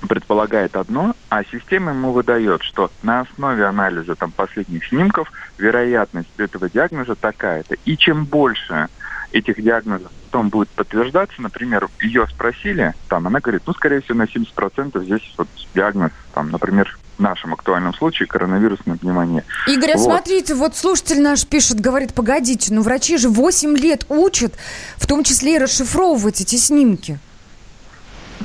предполагает 0.00 0.76
одно, 0.76 1.14
а 1.28 1.44
система 1.44 1.92
ему 1.92 2.12
выдает, 2.12 2.62
что 2.62 2.90
на 3.02 3.20
основе 3.20 3.64
анализа 3.66 4.14
там, 4.14 4.30
последних 4.30 4.86
снимков 4.86 5.30
вероятность 5.58 6.28
этого 6.38 6.68
диагноза 6.68 7.14
такая-то. 7.14 7.76
И 7.84 7.96
чем 7.96 8.24
больше 8.24 8.88
этих 9.32 9.62
диагнозов 9.62 10.10
потом 10.36 10.48
будет 10.50 10.68
подтверждаться, 10.68 11.40
например, 11.40 11.88
ее 12.00 12.26
спросили, 12.26 12.94
там, 13.08 13.26
она 13.26 13.40
говорит, 13.40 13.62
ну, 13.66 13.72
скорее 13.72 14.02
всего, 14.02 14.18
на 14.18 14.24
70% 14.24 15.02
здесь 15.04 15.34
вот 15.38 15.48
диагноз, 15.74 16.12
там, 16.34 16.50
например, 16.50 16.98
в 17.16 17.22
нашем 17.22 17.54
актуальном 17.54 17.94
случае 17.94 18.26
коронавирусная 18.26 18.96
пневмония. 18.96 19.44
Игорь, 19.66 19.92
а 19.92 19.96
Вот. 19.96 20.04
смотрите, 20.04 20.54
вот 20.54 20.76
слушатель 20.76 21.22
наш 21.22 21.46
пишет, 21.46 21.80
говорит, 21.80 22.12
погодите, 22.12 22.74
ну 22.74 22.82
врачи 22.82 23.16
же 23.16 23.30
8 23.30 23.76
лет 23.76 24.04
учат, 24.10 24.54
в 24.96 25.06
том 25.06 25.24
числе 25.24 25.56
и 25.56 25.58
расшифровывать 25.58 26.42
эти 26.42 26.56
снимки. 26.56 27.18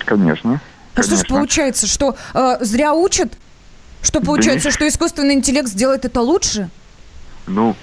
Конечно. 0.05 0.61
А 0.95 1.03
что 1.03 1.15
ж 1.15 1.25
получается, 1.27 1.87
что 1.87 2.15
э, 2.33 2.57
зря 2.61 2.93
учат? 2.93 3.33
Что 4.01 4.19
получается, 4.19 4.67
нет. 4.69 4.75
что 4.75 4.87
искусственный 4.87 5.35
интеллект 5.35 5.67
сделает 5.67 6.05
это 6.05 6.21
лучше? 6.21 6.69
Ну, 7.47 7.75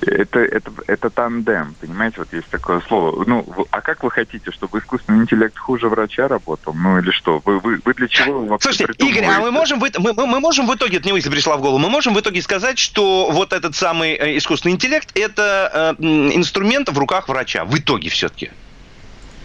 это, 0.00 0.40
это, 0.40 0.70
это 0.86 1.10
тандем, 1.10 1.74
понимаете, 1.80 2.16
вот 2.18 2.32
есть 2.32 2.48
такое 2.48 2.80
слово. 2.86 3.24
Ну, 3.26 3.66
а 3.70 3.80
как 3.80 4.04
вы 4.04 4.10
хотите, 4.10 4.50
чтобы 4.52 4.78
искусственный 4.78 5.20
интеллект 5.20 5.58
хуже 5.58 5.88
врача 5.88 6.28
работал? 6.28 6.74
Ну 6.74 6.98
или 6.98 7.10
что? 7.10 7.40
Вы, 7.44 7.58
вы, 7.58 7.80
вы 7.84 7.94
для 7.94 8.08
чего 8.08 8.36
его 8.36 8.46
вообще 8.46 8.72
Слушайте, 8.72 9.06
Игорь, 9.06 9.24
а 9.24 9.40
мы 9.40 9.50
можем, 9.50 9.78
мы, 9.78 9.90
мы- 9.98 10.26
мы 10.26 10.40
можем 10.40 10.66
в 10.66 10.74
итоге, 10.74 10.98
это 10.98 11.06
не 11.06 11.12
мысль 11.12 11.30
пришла 11.30 11.56
в 11.56 11.60
голову, 11.60 11.78
мы 11.78 11.88
можем 11.88 12.14
в 12.14 12.20
итоге 12.20 12.42
сказать, 12.42 12.78
что 12.78 13.30
вот 13.32 13.52
этот 13.52 13.74
самый 13.74 14.12
э, 14.14 14.36
искусственный 14.36 14.74
интеллект 14.74 15.10
это 15.14 15.96
э, 15.98 16.02
инструмент 16.02 16.88
в 16.88 16.98
руках 16.98 17.28
врача. 17.28 17.64
В 17.64 17.76
итоге 17.78 18.10
все-таки. 18.10 18.50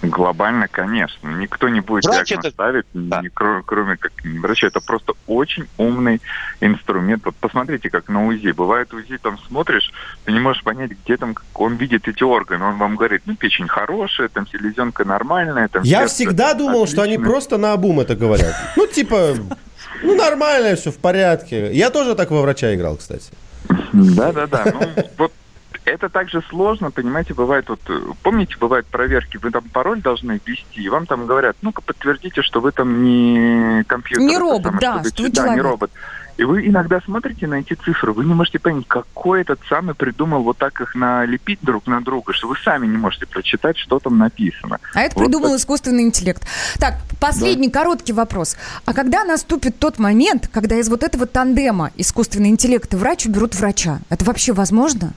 Глобально, 0.02 0.68
конечно. 0.68 1.28
Никто 1.30 1.70
не 1.70 1.80
будет 1.80 2.06
Врач 2.06 2.30
диагноз 2.30 2.46
это- 2.48 2.54
ставить, 2.54 2.86
Да. 2.94 3.22
ни- 3.22 3.30
кро- 3.30 3.62
кроме 3.64 3.98
как 3.98 4.12
врача. 4.24 4.68
Это 4.68 4.80
просто 4.82 5.14
очень 5.28 5.68
умный 5.78 6.22
инструмент. 6.60 7.24
Вот 7.26 7.36
посмотрите, 7.36 7.90
как 7.92 8.10
на 8.10 8.26
УЗИ. 8.26 8.52
Бывает 8.52 8.92
УЗИ, 8.94 9.18
там 9.22 9.38
смотришь, 9.48 9.92
ты 10.26 10.32
не 10.32 10.40
можешь 10.40 10.64
понять, 10.64 10.92
где 11.06 11.18
там 11.18 11.36
он 11.54 11.76
видит 11.76 12.08
эти 12.08 12.24
органы. 12.24 12.66
Он 12.66 12.78
вам 12.78 12.96
говорит, 12.96 13.22
ну, 13.28 13.36
печень 13.36 13.68
хорошая, 13.68 14.28
там 14.30 14.48
селезенка 14.48 15.06
нормальная. 15.06 15.68
Там 15.68 15.84
Я 15.84 16.00
сердце 16.00 16.16
всегда 16.16 16.54
думал, 16.56 16.88
что 16.88 17.04
они 17.04 17.14
отличное. 17.14 17.32
просто 17.32 17.58
на 17.58 17.74
обум 17.74 18.00
это 18.00 18.16
говорят. 18.16 18.56
Ну, 18.76 18.88
типа, 18.88 19.36
ну, 20.02 20.16
нормально 20.16 20.76
все, 20.76 20.92
в 20.92 20.98
порядке. 20.98 21.72
Я 21.74 21.92
тоже 21.92 22.16
так 22.16 22.32
во 22.32 22.42
врача 22.42 22.74
играл, 22.74 22.98
кстати. 22.98 23.32
Да-да-да. 23.94 24.66
Ну, 24.74 25.04
вот 25.18 25.32
это 25.92 26.10
также 26.10 26.42
сложно, 26.50 26.92
понимаете, 26.92 27.34
бывает 27.34 27.70
вот, 27.70 27.82
э, 27.90 28.00
помните, 28.24 28.56
бывают 28.60 28.88
проверки, 28.88 29.38
вы 29.38 29.52
там 29.52 29.64
пароль 29.72 30.02
должны 30.02 30.40
ввести, 30.46 30.82
и 30.82 30.90
вам 30.90 31.06
там 31.06 31.26
говорят, 31.26 31.58
ну-ка 31.62 31.82
подтвердите, 31.82 32.42
что 32.42 32.62
вы 32.62 32.72
там 32.72 33.04
не 33.04 33.84
компьютер. 33.86 34.26
Не 34.26 34.38
робот, 34.38 34.74
самое, 34.74 34.80
да, 34.80 35.04
что 35.10 35.24
вы 35.24 35.30
да, 35.30 35.42
не 35.42 35.48
человек. 35.48 35.64
робот. 35.64 35.92
И 36.38 36.44
вы 36.44 36.66
иногда 36.66 37.00
смотрите 37.02 37.46
на 37.46 37.56
эти 37.56 37.74
цифры, 37.74 38.14
вы 38.14 38.26
не 38.26 38.34
можете 38.34 38.58
понять, 38.58 38.86
какой 38.88 39.42
этот 39.42 39.60
самый 39.70 39.94
придумал 39.94 40.44
вот 40.44 40.58
так 40.58 40.80
их 40.82 40.96
налепить 40.96 41.60
друг 41.62 41.86
на 41.88 42.02
друга, 42.02 42.34
что 42.34 42.48
вы 42.48 42.56
сами 42.64 42.88
не 42.88 42.98
можете 42.98 43.28
прочитать, 43.28 43.78
что 43.78 44.00
там 44.00 44.18
написано. 44.18 44.80
А 44.96 45.02
это 45.02 45.16
Вот 45.16 45.26
придумал 45.26 45.50
так. 45.50 45.60
искусственный 45.60 46.04
интеллект. 46.04 46.44
Так, 46.80 46.96
последний 47.20 47.70
короткий 47.70 48.14
вопрос. 48.14 48.58
А 48.86 48.94
когда 48.94 49.24
наступит 49.24 49.78
тот 49.78 50.00
момент, 50.00 50.50
когда 50.52 50.78
из 50.78 50.90
вот 50.90 51.04
этого 51.04 51.28
тандема 51.28 51.92
искусственный 51.98 52.50
интеллект 52.50 52.92
и 52.94 52.98
врач 52.98 53.26
уберут 53.26 53.54
врача? 53.56 54.00
Это 54.10 54.26
вообще 54.26 54.54
возможно? 54.54 55.14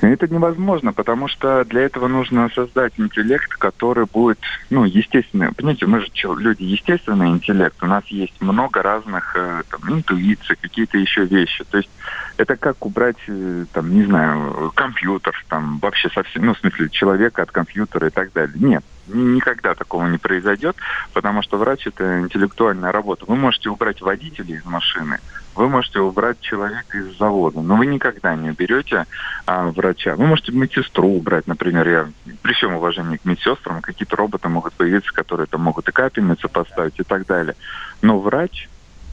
Это 0.00 0.26
невозможно, 0.28 0.92
потому 0.92 1.28
что 1.28 1.64
для 1.64 1.82
этого 1.82 2.08
нужно 2.08 2.48
создать 2.54 2.92
интеллект, 2.96 3.50
который 3.54 4.06
будет, 4.10 4.38
ну, 4.70 4.84
естественно. 4.84 5.52
Понимаете, 5.54 5.86
мы 5.86 6.00
же 6.00 6.08
люди, 6.38 6.62
естественный 6.62 7.28
интеллект. 7.28 7.76
У 7.82 7.86
нас 7.86 8.04
есть 8.06 8.40
много 8.40 8.82
разных 8.82 9.36
э, 9.36 9.62
там, 9.68 9.80
интуиций, 9.92 10.56
какие-то 10.60 10.96
еще 10.96 11.26
вещи. 11.26 11.64
То 11.64 11.78
есть 11.78 11.90
это 12.38 12.56
как 12.56 12.84
убрать, 12.86 13.18
э, 13.28 13.66
там, 13.72 13.92
не 13.92 14.04
знаю, 14.04 14.72
компьютер, 14.74 15.34
там, 15.48 15.78
вообще 15.80 16.08
совсем, 16.08 16.46
ну, 16.46 16.54
в 16.54 16.58
смысле, 16.58 16.88
человека 16.90 17.42
от 17.42 17.50
компьютера 17.50 18.08
и 18.08 18.10
так 18.10 18.32
далее. 18.32 18.56
Нет, 18.58 18.84
ни- 19.06 19.34
никогда 19.34 19.74
такого 19.74 20.06
не 20.06 20.18
произойдет, 20.18 20.76
потому 21.12 21.42
что 21.42 21.58
врач 21.58 21.86
это 21.86 22.20
интеллектуальная 22.20 22.92
работа. 22.92 23.24
Вы 23.26 23.36
можете 23.36 23.68
убрать 23.68 24.00
водителя 24.00 24.56
из 24.56 24.64
машины, 24.64 25.18
вы 25.60 25.68
можете 25.68 26.00
убрать 26.00 26.40
человека 26.40 26.96
из 26.96 27.18
завода, 27.18 27.60
но 27.60 27.76
вы 27.76 27.84
никогда 27.84 28.34
не 28.34 28.50
уберете 28.50 29.04
а, 29.44 29.66
врача. 29.66 30.16
Вы 30.16 30.26
можете 30.26 30.52
медсестру 30.52 31.08
убрать, 31.08 31.46
например, 31.46 31.88
я 31.88 32.10
при 32.40 32.54
всем 32.54 32.74
уважении 32.74 33.18
к 33.18 33.26
медсестрам, 33.26 33.82
какие-то 33.82 34.16
роботы 34.16 34.48
могут 34.48 34.72
появиться, 34.72 35.12
которые 35.12 35.46
там 35.46 35.60
могут 35.60 35.86
и 35.88 35.92
капельницу 35.92 36.48
поставить 36.48 36.98
и 36.98 37.02
так 37.02 37.26
далее. 37.26 37.56
Но 38.00 38.18
врач 38.18 38.70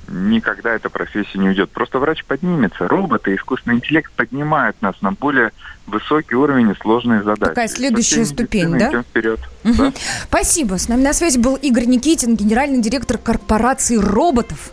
никогда 0.08 0.74
эта 0.74 0.90
профессия 0.90 1.38
не 1.38 1.50
уйдет. 1.50 1.70
Просто 1.70 2.00
врач 2.00 2.24
поднимется. 2.24 2.88
Роботы, 2.88 3.36
искусственный 3.36 3.76
интеллект 3.76 4.10
поднимают 4.14 4.82
нас 4.82 4.96
на 5.02 5.12
более 5.12 5.52
высокий 5.86 6.36
уровень 6.36 6.72
и 6.72 6.76
сложные 6.82 7.24
задачи. 7.24 7.50
Такая 7.50 7.68
следующая 7.68 8.24
ступень, 8.24 8.78
да? 8.78 8.90
идем 8.90 9.04
вперед. 9.04 9.42
Мгм. 9.64 9.78
Да. 9.78 9.94
Спасибо. 10.24 10.76
С 10.76 10.88
нами 10.88 11.02
на 11.02 11.12
связи 11.12 11.38
был 11.38 11.56
Игорь 11.56 11.88
Никитин, 11.88 12.38
генеральный 12.38 12.82
директор 12.82 13.18
корпорации 13.18 13.98
роботов. 13.98 14.72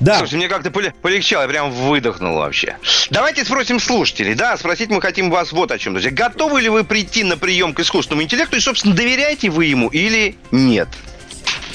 Да, 0.00 0.18
Слушайте, 0.18 0.36
мне 0.36 0.48
как-то 0.48 0.70
поле- 0.70 0.94
полегчало, 1.02 1.42
я 1.42 1.48
прям 1.48 1.70
выдохнул 1.70 2.36
вообще. 2.36 2.76
Давайте 3.10 3.44
спросим 3.44 3.80
слушателей. 3.80 4.34
Да, 4.34 4.56
спросить 4.56 4.90
мы 4.90 5.00
хотим 5.00 5.30
вас 5.30 5.52
вот 5.52 5.70
о 5.72 5.78
чем, 5.78 5.94
друзья. 5.94 6.10
Готовы 6.10 6.60
ли 6.60 6.68
вы 6.68 6.84
прийти 6.84 7.24
на 7.24 7.36
прием 7.36 7.74
к 7.74 7.80
искусственному 7.80 8.22
интеллекту 8.22 8.56
и, 8.56 8.60
собственно, 8.60 8.94
доверяете 8.94 9.50
вы 9.50 9.66
ему 9.66 9.88
или 9.88 10.36
нет? 10.50 10.88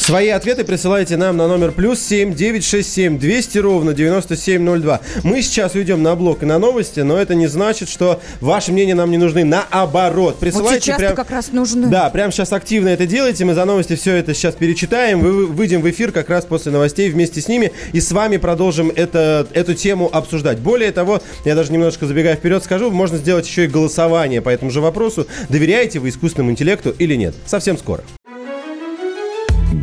Свои 0.04 0.28
ответы 0.28 0.66
присылайте 0.66 1.16
нам 1.16 1.38
на 1.38 1.48
номер 1.48 1.72
плюс 1.72 1.98
7 2.02 2.34
967 2.34 3.18
200 3.18 3.58
ровно 3.60 3.94
9702. 3.94 5.00
Мы 5.24 5.42
сейчас 5.42 5.76
уйдем 5.76 6.04
на 6.04 6.14
блок 6.18 6.44
и 6.44 6.46
на 6.46 6.60
новости, 6.60 7.00
но 7.00 7.18
это 7.18 7.36
не 7.36 7.48
значит, 7.48 7.88
что 7.88 8.20
ваши 8.42 8.74
мнения 8.74 8.96
нам 8.96 9.10
не 9.12 9.18
нужны. 9.18 9.46
Наоборот, 9.46 10.34
Вот 10.34 10.40
присылайте 10.40 10.82
сейчас-то 10.82 11.00
прям... 11.00 11.16
как 11.16 11.32
раз 11.32 11.54
нужны. 11.54 11.88
Да, 11.88 12.10
прямо 12.10 12.34
сейчас 12.34 12.52
активно 12.52 12.90
это 12.90 13.08
делайте. 13.08 13.46
Мы 13.46 13.54
за 13.54 13.64
новости 13.64 13.96
все 13.96 14.16
это 14.16 14.34
сейчас 14.34 14.56
перечитаем. 14.56 15.22
Вы 15.22 15.46
выйдем 15.46 15.82
в 15.82 15.90
эфир 15.90 16.12
как 16.12 16.30
раз 16.30 16.44
после 16.44 16.74
новостей 16.74 17.10
вместе 17.10 17.40
с 17.40 17.48
ними 17.48 17.72
и 17.94 18.02
с 18.02 18.12
вами 18.12 18.36
продолжим 18.36 18.92
это, 18.94 19.48
эту 19.54 19.74
тему 19.74 20.10
обсуждать. 20.12 20.60
Более 20.60 20.92
того, 20.92 21.22
я 21.46 21.56
даже 21.56 21.72
немножко 21.72 22.08
забегая 22.08 22.36
вперед 22.36 22.62
скажу, 22.62 22.92
можно 22.92 23.18
сделать 23.18 23.48
еще 23.48 23.64
и 23.64 23.68
голосование 23.68 24.42
по 24.42 24.50
этому 24.50 24.70
же 24.70 24.82
вопросу. 24.82 25.28
Доверяете 25.48 26.00
вы 26.00 26.10
искусственному 26.10 26.52
интеллекту 26.52 26.94
или 27.00 27.16
нет? 27.16 27.36
Совсем 27.46 27.78
скоро. 27.78 28.04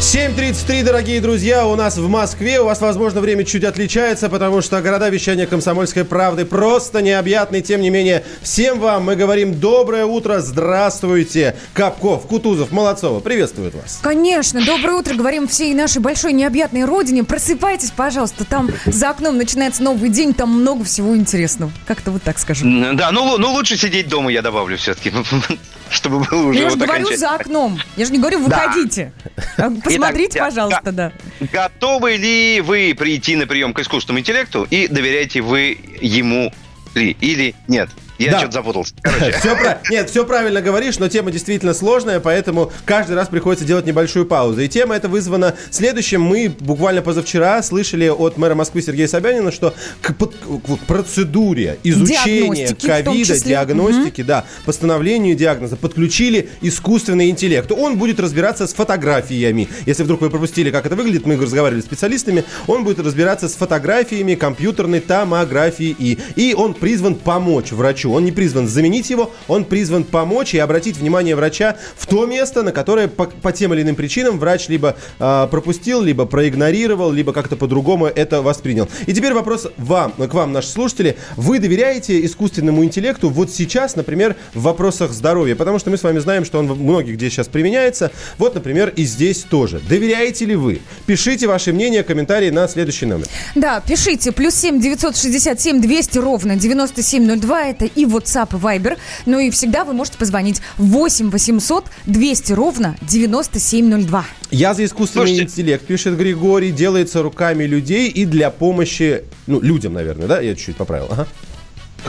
7.33, 0.00 0.84
дорогие 0.84 1.20
друзья, 1.20 1.66
у 1.66 1.74
нас 1.74 1.96
в 1.96 2.08
Москве. 2.08 2.60
У 2.60 2.66
вас, 2.66 2.80
возможно, 2.80 3.20
время 3.20 3.44
чуть 3.44 3.64
отличается, 3.64 4.28
потому 4.28 4.62
что 4.62 4.80
города 4.80 5.08
вещания 5.08 5.44
«Комсомольской 5.44 6.04
правды» 6.04 6.44
просто 6.44 7.02
необъятны. 7.02 7.62
Тем 7.62 7.80
не 7.80 7.90
менее, 7.90 8.24
всем 8.40 8.78
вам 8.78 9.02
мы 9.02 9.16
говорим 9.16 9.58
доброе 9.58 10.04
утро, 10.04 10.38
здравствуйте. 10.38 11.56
Капков, 11.74 12.28
Кутузов, 12.28 12.70
Молодцова, 12.70 13.18
приветствуют 13.18 13.74
вас. 13.74 13.98
Конечно, 14.00 14.64
доброе 14.64 14.98
утро, 14.98 15.14
говорим 15.14 15.48
всей 15.48 15.74
нашей 15.74 16.00
большой 16.00 16.32
необъятной 16.32 16.84
родине. 16.84 17.24
Просыпайтесь, 17.24 17.90
пожалуйста, 17.90 18.44
там 18.44 18.70
за 18.86 19.10
окном 19.10 19.36
начинается 19.36 19.82
новый 19.82 20.10
день, 20.10 20.32
там 20.32 20.60
много 20.60 20.84
всего 20.84 21.16
интересного. 21.16 21.72
Как-то 21.88 22.12
вот 22.12 22.22
так 22.22 22.38
скажу. 22.38 22.64
Да, 22.94 23.10
ну, 23.10 23.36
ну 23.36 23.52
лучше 23.52 23.76
сидеть 23.76 24.08
дома, 24.08 24.30
я 24.30 24.42
добавлю 24.42 24.76
все-таки, 24.76 25.12
чтобы 25.90 26.20
было 26.20 26.46
уже 26.48 26.58
я 26.58 26.70
же 26.70 26.76
вот 26.76 26.84
говорю 26.86 27.04
окончательно. 27.06 27.16
за 27.28 27.34
окном. 27.34 27.80
Я 27.96 28.04
же 28.06 28.12
не 28.12 28.18
говорю, 28.18 28.46
Да. 28.46 28.66
выходите. 28.66 29.12
А, 29.56 29.70
Посмотрите, 29.82 30.38
Итак, 30.38 30.48
пожалуйста, 30.48 30.92
да. 30.92 31.12
Готовы 31.40 32.16
ли 32.16 32.60
вы 32.60 32.94
прийти 32.96 33.34
на 33.36 33.46
прием 33.46 33.72
к 33.74 33.80
искусственному 33.80 34.20
интеллекту 34.20 34.66
и 34.70 34.86
доверяете 34.88 35.40
вы 35.40 35.78
ему 36.00 36.52
ли 36.94 37.16
или 37.20 37.54
нет? 37.66 37.88
Я 38.18 38.32
Да. 38.32 38.38
что-то 38.40 38.52
запутался. 38.54 38.94
Короче. 39.02 39.38
Все 39.38 39.56
про- 39.56 39.80
Нет, 39.90 40.10
все 40.10 40.24
правильно 40.24 40.60
говоришь, 40.60 40.98
но 40.98 41.08
тема 41.08 41.30
действительно 41.30 41.72
сложная, 41.74 42.20
поэтому 42.20 42.72
каждый 42.84 43.16
раз 43.16 43.28
приходится 43.28 43.64
делать 43.64 43.86
небольшую 43.86 44.26
паузу. 44.26 44.60
И 44.60 44.68
тема 44.68 44.96
эта 44.96 45.08
вызвана 45.08 45.54
следующим. 45.70 46.22
Мы 46.22 46.48
буквально 46.60 47.02
позавчера 47.02 47.62
слышали 47.62 48.08
от 48.08 48.36
мэра 48.36 48.54
Москвы 48.54 48.82
Сергея 48.82 49.06
Собянина, 49.06 49.52
что 49.52 49.74
к, 50.02 50.14
под- 50.16 50.34
к 50.36 50.78
процедуре 50.86 51.78
изучения 51.84 52.66
ковида, 52.74 53.38
диагностики, 53.40 54.22
да, 54.22 54.44
постановлению 54.64 55.36
диагноза 55.36 55.76
подключили 55.76 56.48
искусственный 56.60 57.30
интеллект. 57.30 57.70
Он 57.72 57.96
будет 57.98 58.20
разбираться 58.20 58.66
с 58.66 58.74
фотографиями. 58.74 59.68
Если 59.86 60.02
вдруг 60.02 60.20
вы 60.20 60.30
пропустили, 60.30 60.70
как 60.70 60.86
это 60.86 60.96
выглядит, 60.96 61.24
мы 61.26 61.36
разговаривали 61.36 61.80
с 61.82 61.84
специалистами, 61.84 62.44
он 62.66 62.84
будет 62.84 62.98
разбираться 62.98 63.48
с 63.48 63.54
фотографиями 63.54 64.34
компьютерной 64.34 65.00
томографии. 65.00 65.96
И 66.36 66.54
он 66.54 66.74
призван 66.74 67.14
помочь 67.14 67.72
врачу. 67.72 68.07
Он 68.12 68.24
не 68.24 68.32
призван 68.32 68.68
заменить 68.68 69.10
его, 69.10 69.32
он 69.46 69.64
призван 69.64 70.04
помочь 70.04 70.54
и 70.54 70.58
обратить 70.58 70.96
внимание 70.96 71.36
врача 71.36 71.76
в 71.96 72.06
то 72.06 72.26
место, 72.26 72.62
на 72.62 72.72
которое 72.72 73.08
по, 73.08 73.26
по 73.26 73.52
тем 73.52 73.74
или 73.74 73.82
иным 73.82 73.96
причинам 73.96 74.38
врач 74.38 74.68
либо 74.68 74.96
а, 75.18 75.46
пропустил, 75.46 76.02
либо 76.02 76.26
проигнорировал, 76.26 77.12
либо 77.12 77.32
как-то 77.32 77.56
по-другому 77.56 78.06
это 78.06 78.42
воспринял. 78.42 78.88
И 79.06 79.12
теперь 79.12 79.32
вопрос 79.32 79.68
вам, 79.76 80.12
к 80.12 80.34
вам, 80.34 80.52
наши 80.52 80.68
слушатели. 80.68 81.16
Вы 81.36 81.58
доверяете 81.58 82.24
искусственному 82.24 82.84
интеллекту 82.84 83.28
вот 83.28 83.50
сейчас, 83.50 83.96
например, 83.96 84.36
в 84.54 84.62
вопросах 84.62 85.12
здоровья? 85.12 85.54
Потому 85.54 85.78
что 85.78 85.90
мы 85.90 85.98
с 85.98 86.02
вами 86.02 86.18
знаем, 86.18 86.44
что 86.44 86.58
он 86.58 86.68
в 86.68 86.80
многих 86.80 87.14
где 87.14 87.30
сейчас 87.30 87.48
применяется. 87.48 88.10
Вот, 88.38 88.54
например, 88.54 88.92
и 88.94 89.04
здесь 89.04 89.42
тоже. 89.42 89.80
Доверяете 89.88 90.44
ли 90.44 90.54
вы? 90.54 90.80
Пишите 91.06 91.46
ваши 91.46 91.72
мнения, 91.72 92.02
комментарии 92.02 92.50
на 92.50 92.68
следующий 92.68 93.06
номер. 93.06 93.26
Да, 93.54 93.80
пишите. 93.80 94.32
Плюс 94.32 94.54
семь 94.54 94.80
девятьсот 94.80 95.16
шестьдесят 95.16 95.60
семь 95.60 95.80
двести 95.80 96.18
ровно 96.18 96.56
девяносто 96.56 97.02
семь 97.02 97.24
ноль 97.24 97.40
два. 97.40 97.64
Это 97.64 97.86
и 97.98 98.04
WhatsApp, 98.04 98.56
и 98.56 98.60
Viber. 98.60 98.96
Ну 99.26 99.38
и 99.38 99.50
всегда 99.50 99.84
вы 99.84 99.92
можете 99.92 100.18
позвонить 100.18 100.60
8 100.76 101.30
800 101.30 101.84
200 102.06 102.52
ровно 102.52 102.96
9702. 103.02 104.24
Я 104.50 104.74
за 104.74 104.84
искусственный 104.84 105.26
Слушайте. 105.26 105.52
интеллект, 105.52 105.86
пишет 105.86 106.16
Григорий, 106.16 106.70
делается 106.70 107.22
руками 107.22 107.64
людей 107.64 108.08
и 108.08 108.24
для 108.24 108.50
помощи, 108.50 109.24
ну, 109.46 109.60
людям, 109.60 109.94
наверное, 109.94 110.26
да? 110.28 110.40
Я 110.40 110.54
чуть-чуть 110.54 110.76
поправил. 110.76 111.08
Ага. 111.10 111.26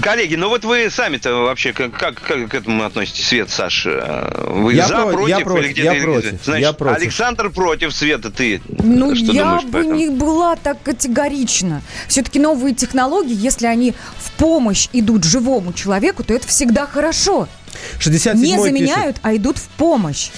Коллеги, 0.02 0.36
ну 0.36 0.50
вот 0.50 0.64
вы 0.66 0.90
сами-то 0.90 1.34
вообще 1.44 1.74
как, 1.74 1.92
как, 1.98 2.22
как 2.22 2.50
к 2.50 2.54
этому 2.54 2.84
относитесь, 2.84 3.28
Свет, 3.28 3.50
Саш? 3.50 3.86
Э, 3.86 4.46
Вы 4.48 4.74
Я 4.74 4.88
за, 4.88 4.96
про- 4.96 5.12
против? 5.12 5.30
я 5.30 5.40
против, 5.40 5.64
или 5.66 5.72
где 5.74 5.84
я 5.84 5.94
против, 6.04 6.40
Значит, 6.44 6.62
я 6.62 6.74
против. 6.74 6.98
Александр 6.98 7.50
против, 7.50 7.94
Света, 7.94 8.32
ты 8.32 8.62
Ну, 8.68 9.16
что 9.16 9.32
я 9.32 9.44
думаешь 9.44 9.64
бы 9.66 9.86
не 9.86 10.10
была 10.10 10.56
так 10.56 10.82
категорична. 10.84 11.82
Все-таки 12.08 12.40
новые 12.40 12.74
технологии, 12.76 13.36
если 13.36 13.68
они 13.68 13.94
в 14.18 14.32
помощь 14.34 14.88
идут 14.94 15.24
живому 15.24 15.74
человеку, 15.74 16.24
то 16.24 16.34
это 16.34 16.48
всегда 16.48 16.86
хорошо. 16.86 17.48
67 18.00 18.42
Не 18.42 18.52
пишет. 18.54 18.62
заменяют, 18.64 19.18
а 19.22 19.36
идут 19.36 19.58
в 19.58 19.68
помощь. 19.70 20.30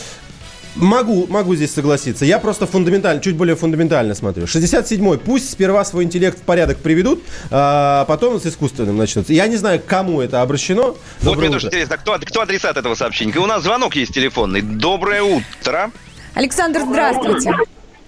Могу, 0.76 1.28
могу 1.28 1.56
здесь 1.56 1.74
согласиться. 1.74 2.24
Я 2.24 2.40
просто 2.40 2.66
фундаментально, 2.66 3.22
чуть 3.22 3.36
более 3.36 3.56
фундаментально 3.56 4.16
смотрю. 4.16 4.46
67-й. 4.46 5.18
Пусть 5.20 5.52
сперва 5.52 5.84
свой 5.84 6.06
интеллект 6.06 6.40
в 6.40 6.44
порядок 6.44 6.78
приведут, 6.78 7.22
а 7.50 8.06
потом 8.06 8.40
с 8.40 8.46
искусственным 8.46 8.96
начнутся. 8.98 9.34
Я 9.34 9.48
не 9.48 9.58
знаю, 9.58 9.80
к 9.82 9.86
кому 9.86 10.22
это 10.22 10.42
обращено. 10.42 10.84
Вот 10.92 10.98
Доброе 11.22 11.48
мне 11.50 11.54
тоже 11.56 11.68
утро. 11.68 11.78
интересно, 11.78 11.98
кто, 11.98 12.18
кто 12.26 12.42
адресат 12.42 12.78
этого 12.78 12.96
сообщения? 12.96 13.38
У 13.38 13.46
нас 13.46 13.64
звонок 13.64 13.96
есть 13.96 14.14
телефонный. 14.14 14.62
Доброе 14.62 15.24
утро. 15.24 15.92
Александр, 16.36 16.82
здравствуйте. 16.88 17.54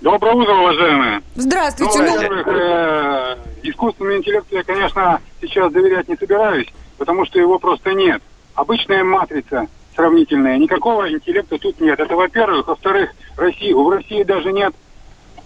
Доброе 0.02 0.34
утро, 0.36 0.54
уважаемые. 0.54 1.22
Здравствуйте. 1.36 2.00
Ну, 2.00 2.06
Ну, 2.06 2.12
во-первых, 2.16 2.48
э, 2.48 3.36
искусственному 3.64 4.18
интеллекту 4.18 4.56
я, 4.56 4.64
конечно, 4.64 5.20
сейчас 5.42 5.72
доверять 5.72 6.08
не 6.08 6.16
собираюсь, 6.16 6.68
потому 6.98 7.26
что 7.26 7.40
его 7.40 7.60
просто 7.60 7.92
нет. 7.92 8.22
Обычная 8.56 9.04
матрица 9.04 9.68
сравнительная, 9.96 10.58
никакого 10.58 11.12
интеллекта 11.12 11.58
тут 11.58 11.80
нет. 11.80 12.00
Это, 12.00 12.16
во-первых. 12.16 12.68
Во-вторых, 12.68 13.12
России, 13.38 13.74
в 13.74 13.90
России 13.90 14.24
даже 14.24 14.52
нет 14.52 14.74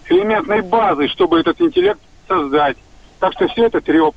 элементной 0.08 0.62
базы, 0.62 1.08
чтобы 1.08 1.40
этот 1.40 1.60
интеллект 1.60 2.00
создать. 2.26 2.76
Так 3.20 3.32
что 3.34 3.48
все 3.48 3.66
это 3.66 3.80
треп. 3.80 4.14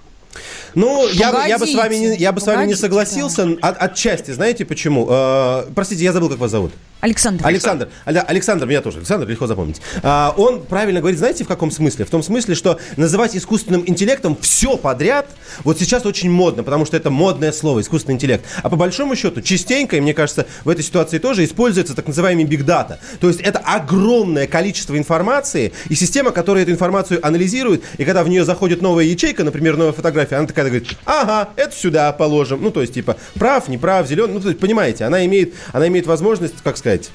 Ну, 0.75 1.07
я, 1.09 1.31
бы- 1.31 1.47
я 1.47 1.57
бы 1.57 1.67
с 1.67 1.73
вами, 1.73 1.95
не, 1.95 2.01
Погодите, 2.01 2.23
я 2.23 2.31
бы 2.31 2.41
с 2.41 2.45
вами 2.45 2.57
не 2.57 2.73
погодите, 2.73 2.81
согласился 2.81 3.47
от, 3.61 3.81
отчасти. 3.81 4.31
Знаете 4.31 4.65
почему? 4.65 5.07
Э, 5.09 5.65
простите, 5.75 6.03
я 6.03 6.13
забыл, 6.13 6.29
как 6.29 6.37
вас 6.39 6.51
зовут. 6.51 6.71
Александр. 7.01 7.45
Александр. 7.45 7.89
Александр, 8.05 8.65
меня 8.67 8.81
тоже. 8.81 8.99
Александр, 8.99 9.27
легко 9.27 9.47
запомнить. 9.47 9.81
А, 10.03 10.33
он 10.37 10.61
правильно 10.61 10.99
говорит, 10.99 11.17
знаете, 11.17 11.43
в 11.43 11.47
каком 11.47 11.71
смысле? 11.71 12.05
В 12.05 12.11
том 12.11 12.21
смысле, 12.21 12.53
что 12.53 12.79
называть 12.95 13.35
искусственным 13.35 13.83
интеллектом 13.87 14.37
все 14.39 14.77
подряд, 14.77 15.27
вот 15.63 15.79
сейчас 15.79 16.05
очень 16.05 16.29
модно, 16.29 16.61
потому 16.61 16.85
что 16.85 16.95
это 16.95 17.09
модное 17.09 17.51
слово, 17.51 17.81
искусственный 17.81 18.15
интеллект. 18.15 18.45
А 18.61 18.69
по 18.69 18.75
большому 18.75 19.15
счету, 19.15 19.41
частенько, 19.41 19.97
и 19.97 19.99
мне 19.99 20.13
кажется, 20.13 20.45
в 20.63 20.69
этой 20.69 20.83
ситуации 20.83 21.17
тоже 21.17 21.43
используется 21.43 21.95
так 21.95 22.07
называемый 22.07 22.45
big 22.45 22.63
data. 22.63 22.99
То 23.19 23.27
есть 23.29 23.41
это 23.41 23.57
огромное 23.57 24.45
количество 24.45 24.95
информации, 24.95 25.73
и 25.89 25.95
система, 25.95 26.29
которая 26.29 26.63
эту 26.63 26.71
информацию 26.71 27.25
анализирует, 27.25 27.83
и 27.97 28.05
когда 28.05 28.23
в 28.23 28.29
нее 28.29 28.45
заходит 28.45 28.83
новая 28.83 29.05
ячейка, 29.05 29.43
например, 29.43 29.75
новая 29.75 29.93
фотография, 29.93 30.20
она 30.31 30.47
такая 30.47 30.65
говорит, 30.65 30.89
ага, 31.05 31.49
это 31.55 31.75
сюда 31.75 32.11
положим. 32.11 32.61
Ну, 32.61 32.71
то 32.71 32.81
есть, 32.81 32.93
типа, 32.93 33.17
прав, 33.35 33.67
не 33.67 33.77
прав, 33.77 34.07
зеленый. 34.07 34.33
Ну, 34.33 34.39
то 34.39 34.49
есть, 34.49 34.59
понимаете, 34.59 35.05
она 35.05 35.25
имеет, 35.25 35.53
она 35.73 35.87
имеет 35.87 36.07
возможность, 36.07 36.55
как 36.63 36.77
сказать, 36.77 37.09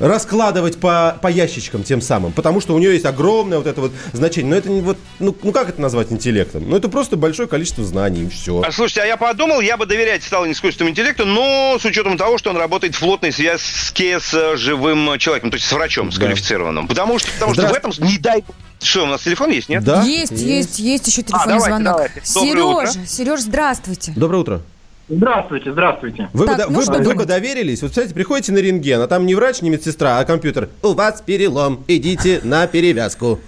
раскладывать 0.00 0.80
по, 0.80 1.18
по 1.20 1.28
ящичкам 1.28 1.84
тем 1.84 2.00
самым, 2.00 2.32
потому 2.32 2.60
что 2.60 2.74
у 2.74 2.78
нее 2.78 2.94
есть 2.94 3.04
огромное 3.04 3.58
вот 3.58 3.66
это 3.66 3.82
вот 3.82 3.92
значение. 4.12 4.50
Но 4.50 4.56
это 4.56 4.68
не 4.70 4.80
вот, 4.80 4.98
ну, 5.18 5.36
ну 5.42 5.52
как 5.52 5.68
это 5.68 5.80
назвать 5.80 6.10
интеллектом? 6.10 6.68
Ну 6.68 6.76
это 6.76 6.88
просто 6.88 7.16
большое 7.16 7.46
количество 7.48 7.84
знаний, 7.84 8.22
и 8.22 8.28
все. 8.28 8.62
А, 8.62 8.72
Слушайте, 8.72 9.02
а 9.02 9.06
я 9.06 9.16
подумал, 9.16 9.60
я 9.60 9.76
бы 9.76 9.86
доверять 9.86 10.24
стал 10.24 10.50
искусственному 10.50 10.92
интеллекту, 10.92 11.26
но 11.26 11.76
с 11.78 11.84
учетом 11.84 12.16
того, 12.16 12.38
что 12.38 12.50
он 12.50 12.56
работает 12.56 12.94
в 12.94 13.00
плотной 13.00 13.30
связке 13.30 14.18
с 14.18 14.32
э, 14.32 14.56
живым 14.56 15.18
человеком, 15.18 15.50
то 15.50 15.56
есть 15.56 15.66
с 15.66 15.72
врачом, 15.72 16.10
с 16.10 16.14
Да. 16.14 16.22
квалифицированным. 16.22 16.88
Потому 16.88 17.18
что, 17.18 17.30
потому 17.32 17.54
что 17.54 17.66
в 17.68 17.72
этом, 17.72 17.92
не 17.98 18.16
дай... 18.18 18.42
Что, 18.82 19.04
у 19.04 19.06
нас 19.06 19.22
телефон 19.22 19.50
есть, 19.50 19.68
нет? 19.68 19.84
Да? 19.84 20.02
Есть, 20.02 20.32
есть, 20.32 20.78
есть 20.78 21.06
еще 21.06 21.22
телефонный 21.22 21.58
давайте, 21.58 21.66
звонок. 21.66 21.96
давайте. 21.96 22.22
Доброе 22.34 22.64
утро. 22.64 22.86
Сережа, 22.86 23.06
Сереж, 23.06 23.40
здравствуйте. 23.40 24.12
Доброе 24.16 24.38
утро. 24.38 24.60
Здравствуйте, 25.08 25.72
здравствуйте. 25.72 26.28
Вы, 26.32 26.46
Так, 26.46 26.56
бы, 26.56 26.62
да- 26.62 26.68
ну 26.70 26.76
вы, 26.78 26.82
что 26.84 26.92
бы- 26.92 27.02
вы 27.04 27.14
бы 27.14 27.24
доверились? 27.26 27.82
Вот, 27.82 27.90
кстати, 27.90 28.12
приходите 28.14 28.52
на 28.52 28.58
рентген, 28.58 29.00
а 29.00 29.08
там 29.08 29.26
не 29.26 29.34
врач, 29.34 29.60
не 29.60 29.68
медсестра, 29.70 30.18
а 30.18 30.24
компьютер. 30.24 30.68
У 30.82 30.94
вас 30.94 31.20
перелом, 31.20 31.84
идите 31.88 32.40
на 32.44 32.66
перевязку. 32.68 33.40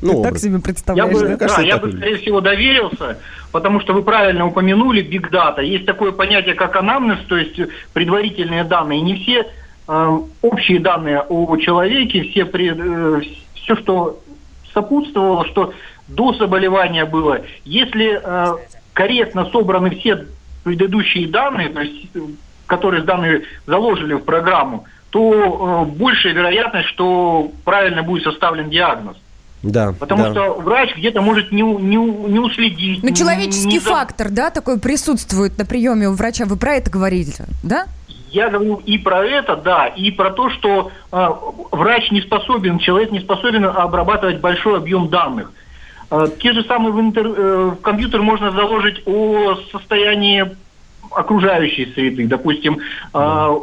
Ну, 0.00 0.22
так 0.22 0.30
образ. 0.32 0.42
себе 0.42 0.54
Я 0.54 0.58
представляешь, 0.60 1.12
бы, 1.12 1.20
да? 1.20 1.26
Мне 1.28 1.36
кажется, 1.36 1.60
да, 1.60 1.66
я 1.66 1.76
бы, 1.76 1.92
скорее 1.92 2.16
всего, 2.16 2.40
доверился, 2.40 3.18
потому 3.52 3.80
что 3.80 3.92
вы 3.92 4.02
правильно 4.02 4.46
упомянули 4.46 5.04
Big 5.04 5.30
Data. 5.30 5.62
Есть 5.62 5.84
такое 5.84 6.12
понятие, 6.12 6.54
как 6.54 6.74
анамнез, 6.76 7.18
то 7.28 7.36
есть 7.36 7.60
предварительные 7.92 8.64
данные. 8.64 9.02
Не 9.02 9.16
все 9.16 9.46
э, 9.86 10.18
общие 10.40 10.80
данные 10.80 11.20
о 11.20 11.56
человеке, 11.58 12.22
все, 12.22 12.46
все, 12.46 13.76
что 13.76 14.18
сопутствовало, 14.74 15.46
что 15.46 15.72
до 16.08 16.32
заболевания 16.34 17.04
было. 17.04 17.40
Если 17.64 18.20
э, 18.22 18.54
корректно 18.92 19.46
собраны 19.50 19.90
все 19.90 20.26
предыдущие 20.64 21.28
данные, 21.28 21.68
то 21.68 21.80
есть, 21.80 22.08
э, 22.14 22.20
которые 22.66 23.02
данные 23.02 23.42
заложили 23.66 24.14
в 24.14 24.20
программу, 24.24 24.84
то 25.10 25.86
э, 25.90 25.96
большая 25.96 26.32
вероятность, 26.32 26.88
что 26.88 27.52
правильно 27.64 28.02
будет 28.02 28.24
составлен 28.24 28.70
диагноз. 28.70 29.16
Да, 29.62 29.92
Потому 29.92 30.24
да. 30.24 30.30
что 30.32 30.54
врач 30.54 30.96
где-то 30.96 31.22
может 31.22 31.52
не, 31.52 31.62
не, 31.62 31.96
не 31.96 32.38
уследить. 32.40 33.02
Ну, 33.02 33.10
не- 33.10 33.14
человеческий 33.14 33.68
не 33.68 33.78
фактор, 33.78 34.28
да, 34.30 34.50
такой 34.50 34.80
присутствует 34.80 35.56
на 35.56 35.64
приеме 35.64 36.08
у 36.08 36.14
врача. 36.14 36.46
Вы 36.46 36.56
про 36.56 36.74
это 36.74 36.90
говорите, 36.90 37.44
да? 37.62 37.86
Я 38.32 38.48
говорю 38.48 38.76
и 38.86 38.96
про 38.96 39.24
это, 39.26 39.56
да, 39.56 39.86
и 39.86 40.10
про 40.10 40.30
то, 40.30 40.48
что 40.48 40.90
э, 41.12 41.28
врач 41.70 42.10
не 42.10 42.22
способен, 42.22 42.78
человек 42.78 43.10
не 43.12 43.20
способен 43.20 43.66
обрабатывать 43.66 44.40
большой 44.40 44.78
объем 44.78 45.08
данных. 45.08 45.52
Э, 46.10 46.28
те 46.40 46.52
же 46.52 46.64
самые 46.64 46.92
в, 46.92 46.98
интер- 46.98 47.34
э, 47.36 47.70
в 47.72 47.82
компьютер 47.82 48.22
можно 48.22 48.50
заложить 48.50 49.02
о 49.04 49.56
состоянии 49.70 50.50
окружающей 51.10 51.92
среды, 51.92 52.26
допустим, 52.26 52.78
э, 53.12 53.56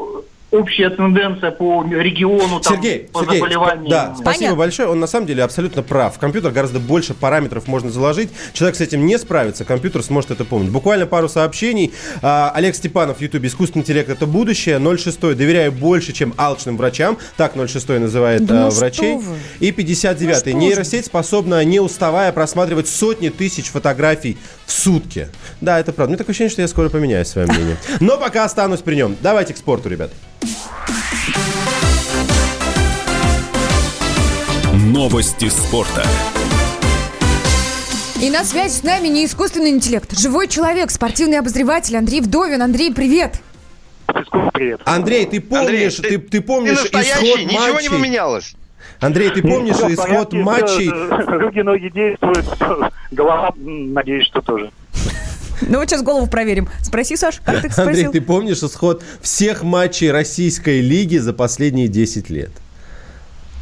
общая 0.51 0.89
тенденция 0.89 1.51
по 1.51 1.83
региону, 1.83 2.59
там, 2.59 2.75
Сергей, 2.75 3.07
по 3.11 3.19
Сергей, 3.23 3.39
заболеваниям. 3.39 3.87
да, 3.89 4.13
спасибо 4.15 4.33
Понятно. 4.33 4.57
большое. 4.57 4.89
Он 4.89 4.99
на 4.99 5.07
самом 5.07 5.27
деле 5.27 5.43
абсолютно 5.43 5.83
прав. 5.83 6.15
В 6.15 6.19
компьютер 6.19 6.51
гораздо 6.51 6.79
больше 6.79 7.13
параметров 7.13 7.67
можно 7.67 7.89
заложить. 7.89 8.29
Человек 8.53 8.75
с 8.75 8.81
этим 8.81 9.05
не 9.05 9.17
справится, 9.17 9.65
компьютер 9.65 10.03
сможет 10.03 10.31
это 10.31 10.45
помнить. 10.45 10.71
Буквально 10.71 11.05
пару 11.05 11.29
сообщений. 11.29 11.93
А, 12.21 12.51
Олег 12.55 12.75
Степанов 12.75 13.17
в 13.17 13.21
Ютубе. 13.21 13.47
Искусственный 13.47 13.83
интеллект 13.83 14.09
это 14.09 14.25
будущее. 14.25 14.79
06 14.79 15.19
доверяю 15.35 15.71
больше, 15.71 16.13
чем 16.13 16.33
алчным 16.37 16.77
врачам. 16.77 17.17
Так 17.37 17.53
06 17.55 17.87
называет 17.89 18.45
Да 18.45 18.61
ну 18.61 18.67
а, 18.67 18.71
что 18.71 18.79
врачей. 18.79 19.15
вы. 19.17 19.35
И 19.59 19.71
59 19.71 20.29
Ну 20.29 20.39
что 20.39 20.49
же. 20.49 20.55
Нейросеть 20.55 21.05
способна, 21.05 21.63
не 21.63 21.79
уставая, 21.79 22.31
просматривать 22.31 22.87
сотни 22.87 23.29
тысяч 23.29 23.67
фотографий 23.67 24.37
в 24.69 24.71
сутки. 24.71 25.27
Да, 25.61 25.79
это 25.79 25.91
правда. 25.91 26.11
Мне 26.11 26.17
такое 26.17 26.31
ощущение, 26.31 26.51
что 26.51 26.61
я 26.61 26.67
скоро 26.67 26.89
поменяю 26.89 27.25
свое 27.25 27.47
мнение. 27.47 27.77
Но 27.99 28.17
пока 28.17 28.45
останусь 28.45 28.81
при 28.81 28.95
нем. 28.95 29.17
Давайте 29.21 29.53
к 29.53 29.57
спорту, 29.57 29.89
ребят. 29.89 30.11
Новости 34.73 35.49
спорта. 35.49 36.05
И 38.21 38.29
на 38.29 38.43
связи 38.43 38.73
с 38.73 38.83
нами 38.83 39.07
не 39.07 39.25
искусственный 39.25 39.69
интеллект, 39.71 40.17
живой 40.17 40.47
человек, 40.47 40.91
спортивный 40.91 41.39
обозреватель 41.39 41.95
Андрей 41.97 42.21
Вдовин. 42.21 42.61
Андрей, 42.61 42.93
привет! 42.93 43.41
Привет. 44.53 44.81
Андрей, 44.85 45.25
ты 45.25 45.39
помнишь, 45.39 45.99
Андрей, 45.99 46.17
ты, 46.17 46.27
ты 46.27 46.41
помнишь 46.41 46.79
Ты 46.81 46.87
исход 46.99 47.39
ничего 47.39 47.61
не 47.69 47.73
матчей? 47.73 47.89
поменялось. 47.89 48.53
Андрей, 48.99 49.29
ты 49.29 49.41
помнишь 49.41 49.75
Всё 49.75 49.87
в 49.87 49.93
исход 49.93 50.07
порядке, 50.31 50.37
матчей? 50.37 50.89
Руки, 51.39 51.61
ноги 51.61 51.89
действуют, 51.89 52.45
голова, 53.11 53.53
надеюсь, 53.55 54.25
что 54.27 54.41
тоже. 54.41 54.71
Ну 55.61 55.77
вот 55.79 55.89
сейчас 55.89 56.03
голову 56.03 56.27
проверим. 56.27 56.69
Спроси, 56.81 57.15
Саш, 57.17 57.41
как 57.43 57.61
ты 57.61 57.67
Андрей, 57.67 57.71
спросил? 57.71 58.11
ты 58.11 58.21
помнишь 58.21 58.63
исход 58.63 59.03
всех 59.21 59.63
матчей 59.63 60.11
российской 60.11 60.81
лиги 60.81 61.17
за 61.17 61.33
последние 61.33 61.87
10 61.87 62.29
лет? 62.29 62.51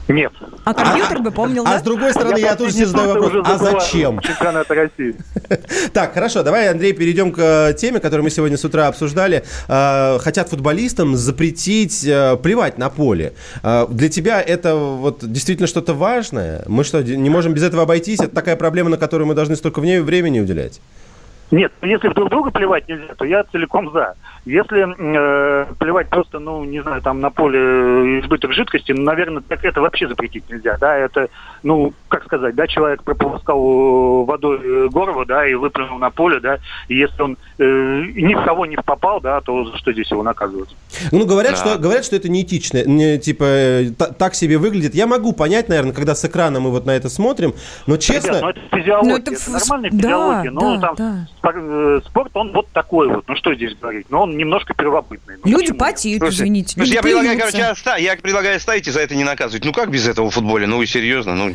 Нет. 0.07 0.31
А 0.63 0.73
компьютер 0.73 1.19
бы 1.19 1.31
помнил, 1.31 1.63
А 1.65 1.71
да? 1.71 1.79
с 1.79 1.83
другой 1.83 2.11
стороны, 2.11 2.37
я 2.39 2.55
тут 2.55 2.67
последний 2.67 2.85
тебе 2.85 2.85
задаю 2.87 3.21
вопрос, 3.21 3.47
а 3.47 3.57
зачем? 3.57 4.19
Чемпионата 4.19 4.73
России. 4.73 5.15
Так, 5.93 6.13
хорошо, 6.13 6.43
давай, 6.43 6.69
Андрей, 6.69 6.93
перейдем 6.93 7.31
к 7.31 7.39
э, 7.39 7.73
теме, 7.73 7.99
которую 7.99 8.23
мы 8.23 8.29
сегодня 8.29 8.57
с 8.57 8.63
утра 8.65 8.87
обсуждали. 8.87 9.43
Э, 9.67 10.17
Хотят 10.19 10.49
футболистам 10.49 11.15
запретить 11.15 12.05
э, 12.05 12.37
плевать 12.37 12.77
на 12.77 12.89
поле. 12.89 13.33
Для 13.63 14.09
тебя 14.09 14.41
это 14.41 14.75
вот 14.75 15.19
действительно 15.29 15.67
что-то 15.67 15.93
важное? 15.93 16.63
Мы 16.67 16.83
что, 16.83 17.03
не 17.03 17.29
можем 17.29 17.53
без 17.53 17.63
этого 17.63 17.83
обойтись? 17.83 18.19
Это 18.19 18.33
такая 18.33 18.55
проблема, 18.55 18.89
на 18.89 18.97
которую 18.97 19.27
мы 19.27 19.33
должны 19.35 19.55
столько 19.55 19.79
времени 19.79 20.39
уделять? 20.39 20.79
Нет, 21.51 21.71
если 21.81 22.09
друг 22.09 22.29
друга 22.29 22.51
плевать 22.51 22.87
нельзя, 22.89 23.15
то 23.15 23.23
я 23.25 23.43
целиком 23.45 23.91
за. 23.93 24.15
Если 24.47 24.87
э, 24.87 25.65
плевать 25.77 26.09
просто, 26.09 26.39
ну, 26.39 26.63
не 26.63 26.81
знаю, 26.81 27.01
там 27.01 27.19
на 27.19 27.29
поле 27.29 28.19
избыток 28.21 28.53
жидкости, 28.53 28.93
ну, 28.93 29.03
наверное, 29.03 29.41
так 29.47 29.63
это 29.65 29.81
вообще 29.81 30.07
запретить 30.07 30.49
нельзя, 30.49 30.77
да, 30.79 30.95
это, 30.95 31.27
ну, 31.63 31.93
как 32.07 32.23
сказать, 32.23 32.55
да, 32.55 32.65
человек 32.67 33.03
прополоскал 33.03 33.59
э, 33.59 34.25
водой 34.25 34.59
э, 34.63 34.87
горло, 34.89 35.25
да, 35.25 35.45
и 35.47 35.53
выплюнул 35.53 35.97
на 35.99 36.09
поле, 36.11 36.39
да, 36.39 36.59
и 36.87 36.95
если 36.95 37.21
он 37.21 37.37
э, 37.59 37.63
ни 38.15 38.33
в 38.33 38.43
кого 38.45 38.65
не 38.65 38.77
попал, 38.77 39.19
да, 39.19 39.41
то 39.41 39.65
за 39.65 39.77
что 39.77 39.91
здесь 39.91 40.09
его 40.11 40.23
наказывать? 40.23 40.75
Ну, 41.11 41.25
говорят, 41.25 41.51
Да. 41.51 41.57
что, 41.57 41.77
говорят, 41.77 42.05
что 42.05 42.15
это 42.15 42.29
неэтично, 42.29 42.83
не, 42.85 43.17
типа, 43.19 43.43
э, 43.43 43.89
та- 43.97 44.13
так 44.13 44.33
себе 44.35 44.57
выглядит. 44.57 44.95
Я 44.95 45.07
могу 45.07 45.33
понять, 45.33 45.67
наверное, 45.67 45.93
когда 45.93 46.15
с 46.15 46.23
экрана 46.23 46.59
мы 46.61 46.71
вот 46.71 46.85
на 46.85 46.91
это 46.91 47.09
смотрим, 47.09 47.53
но 47.85 47.97
честно... 47.97 48.27
Ребят, 48.29 48.41
ну 48.43 48.49
это 48.49 48.59
физиология, 48.77 49.09
Ну, 49.11 49.17
это, 49.17 49.31
это 49.31 49.41
ф- 49.41 49.47
нормальная 49.49 49.91
да, 49.91 49.97
физиология. 49.97 50.51
ну, 50.51 50.77
да, 50.77 50.87
там 50.87 50.95
да. 50.95 51.27
спор- 51.37 52.01
спорт, 52.05 52.31
он 52.35 52.51
вот 52.53 52.67
такой 52.69 53.07
вот. 53.09 53.25
Ну, 53.27 53.35
что 53.35 53.53
здесь 53.53 53.75
говорить? 53.75 54.05
Но 54.09 54.21
он 54.23 54.36
немножко 54.37 54.73
первобытный. 54.73 55.35
Ну, 55.43 55.51
Люди 55.51 55.73
почему? 55.73 55.79
потеют, 55.79 56.19
Слушай, 56.21 56.33
извините. 56.35 56.73
слушай, 56.73 56.87
люди 56.87 56.95
я 56.95 57.01
предлагаю, 57.01 57.39
короче, 57.39 57.65
оста- 57.71 57.97
я 57.97 58.15
предлагаю 58.15 58.57
оставить 58.57 58.87
и 58.87 58.91
за 58.91 59.01
это 59.01 59.15
не 59.15 59.23
наказывать. 59.23 59.65
Ну 59.65 59.73
как 59.73 59.89
без 59.89 60.07
этого 60.07 60.29
в 60.29 60.33
футболе? 60.33 60.67
Ну 60.67 60.77
вы 60.77 60.87
серьезно? 60.87 61.35
Ну, 61.35 61.51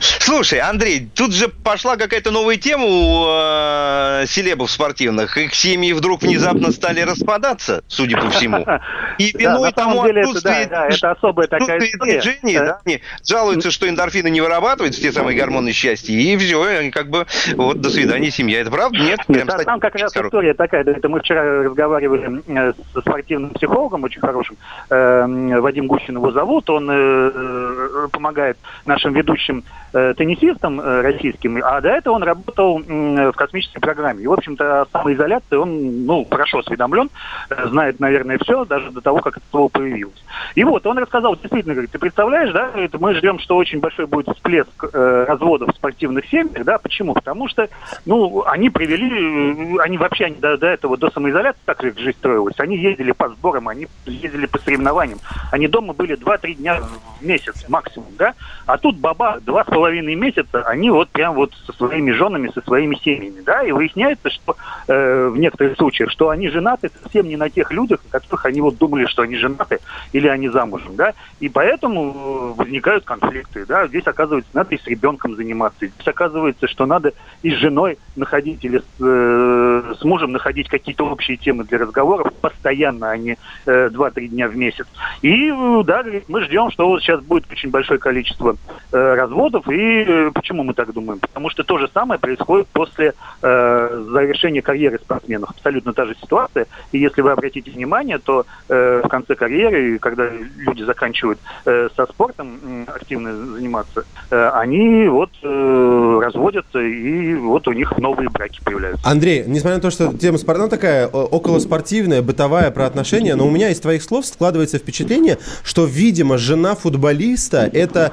слушай, 0.00 0.58
Андрей, 0.60 1.08
тут 1.14 1.32
же 1.34 1.48
пошла 1.48 1.96
какая-то 1.96 2.30
новая 2.30 2.56
тема 2.56 2.84
у 2.86 3.24
э, 3.28 4.24
селебов 4.26 4.70
спортивных. 4.70 5.36
Их 5.36 5.54
семьи 5.54 5.92
вдруг 5.92 6.22
внезапно 6.22 6.72
стали 6.72 7.00
распадаться, 7.00 7.82
судя 7.88 8.18
по 8.18 8.30
всему. 8.30 8.64
И 9.18 9.36
виной 9.36 9.72
тому 9.72 10.02
отсутствие, 10.02 10.62
это 10.64 11.10
особая 11.10 11.46
такая 11.48 11.78
история. 11.78 12.78
жалуются, 13.26 13.70
что 13.70 13.88
эндорфины 13.88 14.28
не 14.28 14.40
вырабатываются, 14.40 15.00
те 15.00 15.12
самые 15.12 15.36
гормоны 15.36 15.72
счастья, 15.72 16.12
и 16.12 16.36
все, 16.36 16.90
как 16.90 17.10
бы, 17.10 17.26
вот, 17.54 17.80
до 17.80 17.90
свидания, 17.90 18.30
семья. 18.30 18.60
Это 18.60 18.70
правда? 18.70 18.98
Нет? 18.98 19.20
Там 19.64 19.80
как 19.80 19.94
раз 19.96 20.14
история 20.14 20.54
такая, 20.54 20.84
да, 20.84 20.92
это 20.92 21.08
мы 21.08 21.20
вчера 21.20 21.62
разговаривали 21.62 21.95
э, 22.02 22.72
со 22.92 23.00
спортивным 23.00 23.50
психологом 23.50 24.04
очень 24.04 24.20
хорошим, 24.20 24.56
э, 24.90 25.60
Вадим 25.60 25.86
Гущин 25.86 26.16
его 26.16 26.30
зовут, 26.30 26.68
он 26.70 26.88
э, 26.90 28.08
помогает 28.12 28.58
нашим 28.84 29.12
ведущим 29.12 29.64
теннисистам 29.92 30.78
российским, 30.78 31.58
а 31.64 31.80
до 31.80 31.88
этого 31.88 32.14
он 32.14 32.22
работал 32.22 32.78
в 32.78 33.32
космической 33.32 33.80
программе. 33.80 34.24
И, 34.24 34.26
в 34.26 34.32
общем-то, 34.32 34.82
о 34.82 34.86
самоизоляции 34.92 35.56
он, 35.56 36.04
ну, 36.04 36.26
хорошо 36.30 36.58
осведомлен, 36.58 37.08
знает, 37.48 37.98
наверное, 37.98 38.36
все, 38.38 38.66
даже 38.66 38.90
до 38.90 39.00
того, 39.00 39.20
как 39.20 39.38
это 39.38 39.46
слово 39.50 39.68
появилось. 39.68 40.22
И 40.54 40.64
вот, 40.64 40.86
он 40.86 40.98
рассказал, 40.98 41.34
действительно, 41.36 41.72
говорит, 41.72 41.92
ты 41.92 41.98
представляешь, 41.98 42.52
да, 42.52 42.72
мы 42.98 43.14
ждем, 43.14 43.38
что 43.38 43.56
очень 43.56 43.80
большой 43.80 44.06
будет 44.06 44.28
всплеск 44.34 44.68
разводов 44.92 45.72
в 45.72 45.76
спортивных 45.76 46.26
семьях, 46.26 46.64
да, 46.64 46.76
почему? 46.76 47.14
Потому 47.14 47.48
что, 47.48 47.66
ну, 48.04 48.44
они 48.46 48.68
привели, 48.68 49.78
они 49.78 49.96
вообще 49.96 50.26
они 50.26 50.36
до, 50.36 50.58
до 50.58 50.66
этого, 50.66 50.96
до 50.96 51.10
самоизоляции, 51.10 51.60
так 51.64 51.82
как 51.90 51.98
жизнь 51.98 52.18
строилась, 52.18 52.54
они 52.58 52.76
ездили 52.76 53.12
по 53.12 53.28
сборам, 53.28 53.68
они 53.68 53.86
ездили 54.06 54.46
по 54.46 54.58
соревнованиям, 54.58 55.18
они 55.52 55.68
дома 55.68 55.92
были 55.92 56.16
2-3 56.16 56.54
дня 56.54 56.80
в 56.80 57.24
месяц 57.24 57.68
максимум, 57.68 58.08
да, 58.18 58.34
а 58.66 58.78
тут 58.78 58.96
баба 58.96 59.40
два 59.40 59.64
с 59.64 59.66
половиной 59.66 60.14
месяца, 60.14 60.62
они 60.62 60.90
вот 60.90 61.08
прям 61.10 61.34
вот 61.34 61.52
со 61.66 61.72
своими 61.72 62.10
женами, 62.12 62.50
со 62.54 62.60
своими 62.62 62.96
семьями, 62.96 63.40
да, 63.44 63.62
и 63.62 63.72
выясняется, 63.72 64.30
что 64.30 64.56
э, 64.88 65.28
в 65.28 65.36
некоторых 65.36 65.76
случаях, 65.76 66.10
что 66.10 66.30
они 66.30 66.48
женаты 66.48 66.90
совсем 67.02 67.28
не 67.28 67.36
на 67.36 67.50
тех 67.50 67.70
людях, 67.72 68.00
на 68.04 68.20
которых 68.20 68.46
они 68.46 68.60
вот 68.60 68.78
думали, 68.78 69.06
что 69.06 69.22
они 69.22 69.36
женаты 69.36 69.80
или 70.12 70.28
они 70.28 70.48
замужем, 70.48 70.96
да, 70.96 71.14
и 71.40 71.48
поэтому 71.48 72.10
э, 72.10 72.54
возникают 72.56 73.04
конфликты, 73.04 73.66
да, 73.66 73.86
здесь 73.86 74.06
оказывается, 74.06 74.50
надо 74.54 74.74
и 74.74 74.78
с 74.78 74.86
ребенком 74.86 75.36
заниматься, 75.36 75.86
здесь 75.86 76.08
оказывается, 76.08 76.66
что 76.68 76.86
надо 76.86 77.12
и 77.42 77.50
с 77.50 77.54
женой 77.54 77.98
находить 78.16 78.64
или 78.64 78.78
с, 78.78 78.84
э, 79.00 79.94
с 79.98 80.04
мужем 80.04 80.32
находить 80.32 80.68
какие-то 80.68 81.06
общие 81.06 81.36
темы 81.36 81.64
для 81.66 81.78
разговоров 81.78 82.32
постоянно, 82.40 83.10
а 83.10 83.16
не 83.16 83.36
э, 83.66 83.88
2-3 83.88 84.28
дня 84.28 84.48
в 84.48 84.56
месяц. 84.56 84.86
И, 85.22 85.50
э, 85.50 85.82
да, 85.84 86.04
мы 86.28 86.42
ждем, 86.44 86.70
что 86.70 86.86
вот 86.88 87.02
сейчас 87.02 87.20
будет 87.22 87.50
очень 87.50 87.70
большое 87.70 87.98
количество 87.98 88.56
э, 88.92 89.14
разводов, 89.14 89.68
и 89.68 90.04
э, 90.06 90.30
почему 90.32 90.62
мы 90.62 90.74
так 90.74 90.92
думаем? 90.92 91.20
Потому 91.20 91.50
что 91.50 91.64
то 91.64 91.78
же 91.78 91.88
самое 91.92 92.20
происходит 92.20 92.66
после 92.68 93.14
э, 93.42 94.04
завершения 94.10 94.62
карьеры 94.62 94.98
спортсменов. 94.98 95.50
Абсолютно 95.50 95.92
та 95.92 96.06
же 96.06 96.16
ситуация. 96.20 96.66
И 96.92 96.98
если 96.98 97.22
вы 97.22 97.32
обратите 97.32 97.70
внимание, 97.70 98.18
то 98.18 98.46
э, 98.68 99.02
в 99.04 99.08
конце 99.08 99.34
карьеры, 99.34 99.98
когда 99.98 100.28
люди 100.28 100.82
заканчивают 100.82 101.38
э, 101.64 101.88
со 101.96 102.06
спортом 102.06 102.58
м, 102.62 102.86
активно 102.86 103.34
заниматься, 103.34 104.04
э, 104.30 104.50
они 104.54 105.08
вот 105.08 105.30
э, 105.42 106.20
разводятся, 106.22 106.80
и 106.80 107.34
вот 107.34 107.66
у 107.68 107.72
них 107.72 107.96
новые 107.98 108.28
браки 108.28 108.60
появляются. 108.64 109.08
Андрей, 109.08 109.44
несмотря 109.46 109.76
на 109.76 109.82
то, 109.82 109.90
что 109.90 110.12
тема 110.16 110.38
спорта 110.38 110.68
такая 110.68 111.08
о- 111.56 111.66
околоспортивная, 111.66 112.22
бытовая 112.22 112.70
про 112.70 112.86
отношения, 112.86 113.34
но 113.34 113.46
у 113.46 113.50
меня 113.50 113.70
из 113.70 113.80
твоих 113.80 114.02
слов 114.02 114.26
складывается 114.26 114.78
впечатление, 114.78 115.38
что, 115.64 115.84
видимо, 115.86 116.36
жена 116.38 116.74
футболиста 116.74 117.68
это 117.72 118.12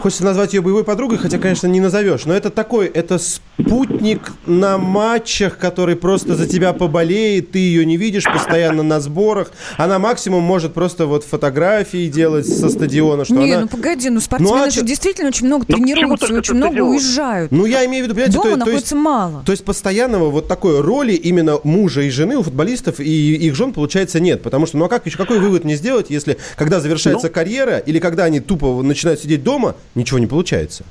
хочется 0.00 0.24
назвать 0.24 0.52
ее 0.52 0.60
боевой 0.60 0.84
подругой, 0.84 1.16
хотя, 1.18 1.38
конечно, 1.38 1.66
не 1.66 1.80
назовешь, 1.80 2.26
но 2.26 2.34
это 2.34 2.50
такой, 2.50 2.86
это 2.86 3.18
спутник 3.18 4.32
на 4.46 4.76
матчах, 4.76 5.56
который 5.56 5.96
просто 5.96 6.34
за 6.34 6.46
тебя 6.46 6.72
поболеет, 6.74 7.52
ты 7.52 7.58
ее 7.58 7.86
не 7.86 7.96
видишь 7.96 8.24
постоянно 8.24 8.82
на 8.82 9.00
сборах, 9.00 9.50
она 9.78 9.98
максимум 9.98 10.42
может 10.42 10.74
просто 10.74 11.06
вот 11.06 11.24
фотографии 11.24 12.08
делать 12.08 12.46
со 12.46 12.68
стадиона, 12.68 13.24
что 13.24 13.34
Не, 13.34 13.52
она... 13.52 13.62
ну 13.62 13.68
погоди, 13.68 14.10
ну 14.10 14.20
спортсмены 14.20 14.58
Ну, 14.58 14.64
а 14.66 14.70
же 14.70 14.82
действительно 14.82 15.28
очень 15.28 15.46
много 15.46 15.64
Ну, 15.68 15.74
тренируются, 15.76 16.34
очень 16.34 16.54
много 16.54 16.72
стадион? 16.72 16.88
уезжают. 16.90 17.52
Ну, 17.52 17.64
я 17.64 17.86
имею 17.86 18.04
в 18.04 18.08
виду, 18.08 18.14
понимаете, 18.14 18.36
Дома 18.36 18.44
то, 18.44 18.50
то 18.50 18.58
находится 18.58 18.94
есть, 18.94 19.04
мало. 19.04 19.42
то 19.46 19.52
есть 19.52 19.64
постоянного 19.64 20.30
вот 20.30 20.48
такой 20.48 20.80
роли 20.82 21.12
именно 21.14 21.58
мужа 21.64 22.02
и 22.02 22.10
жены 22.10 22.36
у 22.36 22.42
футболистов 22.54 23.00
и 23.00 23.34
их 23.34 23.54
жен, 23.56 23.72
получается, 23.72 24.20
нет. 24.20 24.42
Потому 24.42 24.66
что, 24.66 24.78
ну 24.78 24.84
а 24.84 24.88
как 24.88 25.04
еще, 25.06 25.18
какой 25.18 25.40
вывод 25.40 25.64
мне 25.64 25.74
сделать, 25.74 26.08
если 26.10 26.38
когда 26.56 26.78
завершается 26.80 27.26
Ну. 27.26 27.32
карьера 27.32 27.78
или 27.78 27.98
когда 27.98 28.24
они 28.24 28.38
тупо 28.40 28.80
начинают 28.82 29.20
сидеть 29.20 29.42
дома, 29.42 29.74
ничего 29.96 30.20
не 30.20 30.26
получается? 30.28 30.84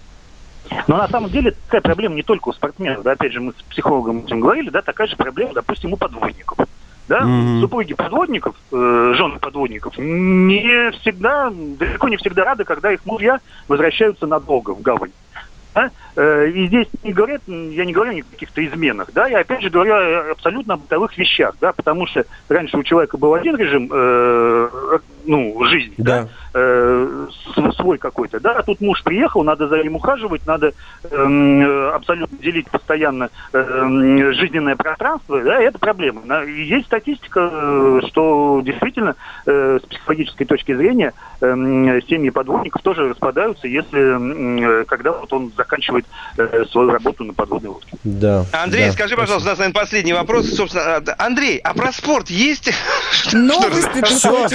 Но 0.88 0.98
на 0.98 1.08
самом 1.08 1.30
деле 1.30 1.52
такая 1.68 1.82
проблема 1.82 2.16
не 2.16 2.24
только 2.24 2.50
у 2.50 2.54
спортсменов. 2.54 3.04
Да, 3.04 3.12
опять 3.14 3.32
же, 3.32 3.40
мы 3.40 3.54
с 3.54 3.62
психологом 3.70 4.26
этим 4.26 4.42
говорили, 4.42 4.70
да, 4.70 4.82
такая 4.82 5.08
же 5.08 5.16
проблема, 5.16 5.54
допустим, 5.54 5.94
у 5.94 5.98
подводников. 5.98 6.58
Да, 7.08 7.22
Мгм. 7.22 7.62
супруги 7.62 7.94
подводников, 7.94 8.56
э, 8.72 9.14
жены 9.18 9.38
подводников, 9.40 9.98
не 9.98 10.92
всегда, 11.00 11.52
далеко 11.52 12.08
не 12.10 12.18
всегда 12.18 12.44
рады, 12.46 12.64
когда 12.64 12.92
их 12.94 13.06
мужья 13.06 13.40
возвращаются 13.68 14.26
надолго 14.26 14.72
в 14.72 14.82
гавань. 14.82 15.12
Да? 15.76 15.90
Э, 16.16 16.48
И 16.50 16.68
здесь 16.68 16.88
не 17.04 17.14
говорят, 17.14 17.42
я 17.48 17.86
не 17.86 17.94
говорю 17.94 18.20
о 18.20 18.32
каких-то 18.32 18.66
изменах, 18.66 19.10
да, 19.14 19.28
я 19.28 19.40
опять 19.40 19.62
же 19.62 19.70
говорю 19.70 19.94
о 19.94 20.32
абсолютно 20.32 20.78
бытовых 20.78 21.18
вещах, 21.18 21.56
да, 21.60 21.74
потому 21.74 22.06
что 22.08 22.26
раньше 22.50 22.78
у 22.78 22.84
человека 22.84 23.18
был 23.18 23.34
один 23.34 23.56
режим, 23.56 23.90
э, 23.92 25.00
ну, 25.26 25.64
жизни, 25.66 25.96
да, 25.98 26.28
э, 26.54 27.28
св- 27.54 27.74
свой 27.76 27.98
какой-то, 27.98 28.40
да, 28.40 28.54
а 28.60 28.64
тут 28.64 28.80
муж 28.82 29.02
приехал, 29.04 29.44
надо 29.44 29.68
за 29.68 29.82
ним 29.82 29.96
ухаживать, 29.96 30.46
надо 30.46 30.74
эм, 31.10 31.62
э, 31.62 31.90
абсолютно 31.92 32.38
делить 32.38 32.70
постоянно 32.70 33.30
эм, 33.54 34.34
жизненное 34.34 34.76
пространство, 34.76 35.42
да, 35.42 35.62
и 35.62 35.66
это 35.66 35.80
проблема. 35.80 36.44
И 36.44 36.64
Есть 36.64 36.86
статистика, 36.88 37.50
э, 37.52 38.00
что 38.10 38.62
действительно 38.64 39.16
э, 39.46 39.80
с 39.82 39.88
психологической 39.88 40.46
точки 40.46 40.76
зрения 40.76 41.14
эм, 41.42 42.02
семьи 42.04 42.30
подводников 42.30 42.82
тоже 42.84 43.10
распадаются, 43.10 43.68
если 43.68 44.82
э, 44.82 44.86
когда 44.86 45.14
вот 45.14 45.32
он 45.34 45.52
заканчивает 45.58 46.03
э, 46.38 46.66
свою 46.72 46.92
работу 46.92 47.24
на 47.24 47.34
подводной 47.34 47.72
лодке. 47.72 47.98
Да. 48.04 48.46
Андрей, 48.52 48.88
да. 48.88 48.92
скажи, 48.94 49.16
пожалуйста, 49.16 49.50
у 49.50 49.52
нас, 49.52 49.60
наверное, 49.60 49.82
последний 49.82 50.14
вопрос. 50.14 50.50
Собственно, 50.54 50.98
а, 50.98 51.04
Андрей, 51.18 51.58
а 51.58 51.74
про 51.74 51.92
спорт 51.92 52.30
есть? 52.30 52.72
Новости 53.34 54.00
про 54.00 54.08
спорт, 54.08 54.54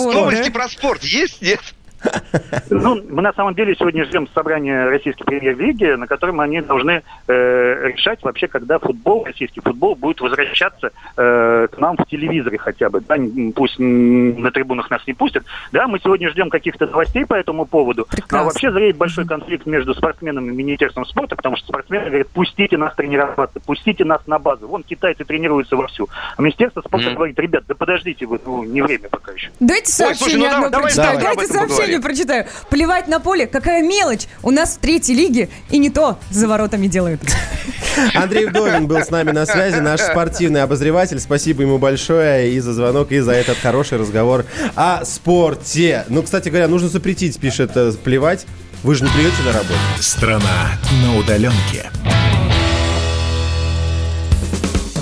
Новости 0.00 0.50
про 0.50 0.68
спорт 0.68 1.02
есть? 1.04 1.42
Нет? 1.42 1.60
Ну, 2.70 3.00
мы 3.08 3.22
на 3.22 3.32
самом 3.32 3.54
деле 3.54 3.74
сегодня 3.74 4.04
ждем 4.04 4.28
собрания 4.34 4.84
российской 4.86 5.24
премьер-лиги, 5.24 5.96
на 5.96 6.06
котором 6.06 6.40
они 6.40 6.60
должны 6.60 7.02
э, 7.26 7.88
решать 7.88 8.22
вообще, 8.22 8.46
когда 8.46 8.78
футбол, 8.78 9.24
российский 9.24 9.60
футбол 9.60 9.94
будет 9.94 10.20
возвращаться 10.20 10.90
э, 11.16 11.68
к 11.70 11.78
нам 11.78 11.96
в 11.96 12.04
телевизоре 12.06 12.58
хотя 12.58 12.90
бы. 12.90 13.00
Да, 13.00 13.16
пусть 13.54 13.78
на 13.78 14.50
трибунах 14.50 14.90
нас 14.90 15.06
не 15.06 15.14
пустят. 15.14 15.44
Да, 15.72 15.88
мы 15.88 15.98
сегодня 16.00 16.28
ждем 16.30 16.50
каких-то 16.50 16.86
новостей 16.86 17.24
по 17.26 17.34
этому 17.34 17.64
поводу. 17.66 18.06
Но 18.30 18.44
вообще 18.44 18.70
зреет 18.70 18.96
большой 18.96 19.26
конфликт 19.26 19.66
между 19.66 19.94
спортсменами 19.94 20.52
и 20.52 20.56
Министерством 20.56 21.06
спорта, 21.06 21.36
потому 21.36 21.56
что 21.56 21.66
спортсмены 21.68 22.06
говорят, 22.06 22.28
пустите 22.28 22.76
нас 22.76 22.94
тренироваться, 22.94 23.60
пустите 23.60 24.04
нас 24.04 24.20
на 24.26 24.38
базу. 24.38 24.68
Вон 24.68 24.82
китайцы 24.82 25.24
тренируются 25.24 25.76
вовсю. 25.76 26.08
А 26.36 26.42
Министерство 26.42 26.80
спорта 26.82 27.06
Мгм. 27.08 27.16
говорит, 27.16 27.38
ребят, 27.38 27.64
да 27.66 27.74
подождите 27.74 28.26
вы, 28.26 28.38
ну, 28.44 28.62
не 28.64 28.82
время 28.82 29.08
пока 29.08 29.32
еще. 29.32 29.50
Давайте 29.60 29.86
Ой, 30.04 30.14
слушай, 30.14 30.16
сообщение 30.18 30.48
ну 30.50 30.54
одно 30.56 30.70
давай, 30.70 30.82
прочитаю. 30.84 31.18
давай, 31.18 31.34
Давайте 31.34 31.52
давай 31.52 31.68
сообщение 31.88 32.00
прочитаю. 32.00 32.46
Плевать 32.70 33.08
на 33.08 33.20
поле, 33.20 33.46
какая 33.46 33.82
мелочь. 33.82 34.26
У 34.42 34.50
нас 34.50 34.74
в 34.74 34.78
третьей 34.78 35.14
лиге 35.14 35.48
и 35.70 35.78
не 35.78 35.90
то 35.90 36.18
за 36.30 36.48
воротами 36.48 36.86
делают. 36.86 37.20
Андрей 38.14 38.46
Вдовин 38.46 38.86
был 38.86 38.98
с 38.98 39.10
нами 39.10 39.32
на 39.32 39.46
связи, 39.46 39.80
наш 39.80 40.00
спортивный 40.00 40.62
обозреватель. 40.62 41.20
Спасибо 41.20 41.62
ему 41.62 41.78
большое 41.78 42.52
и 42.52 42.60
за 42.60 42.72
звонок, 42.72 43.12
и 43.12 43.20
за 43.20 43.32
этот 43.32 43.58
хороший 43.58 43.98
разговор 43.98 44.44
о 44.74 45.04
спорте. 45.04 46.04
Ну, 46.08 46.22
кстати 46.22 46.48
говоря, 46.48 46.68
нужно 46.68 46.88
запретить, 46.88 47.38
пишет, 47.38 47.72
э, 47.74 47.92
плевать. 47.92 48.46
Вы 48.82 48.94
же 48.94 49.04
не 49.04 49.10
придете 49.10 49.42
на 49.44 49.52
работу. 49.52 49.74
Страна 50.00 50.78
на 51.02 51.18
удаленке. 51.18 51.90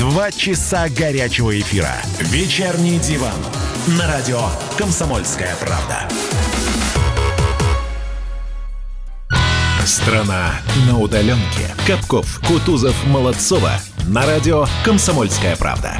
Два 0.00 0.32
часа 0.32 0.88
горячего 0.88 1.60
эфира. 1.60 1.92
Вечерний 2.20 2.98
диван. 2.98 3.34
На 3.98 4.06
радио 4.08 4.40
«Комсомольская 4.78 5.54
правда». 5.56 6.08
Страна 9.84 10.54
на 10.86 10.98
удаленке. 10.98 11.74
Капков, 11.86 12.40
Кутузов, 12.48 12.94
Молодцова. 13.08 13.72
На 14.08 14.24
радио 14.24 14.64
«Комсомольская 14.86 15.54
правда». 15.56 15.98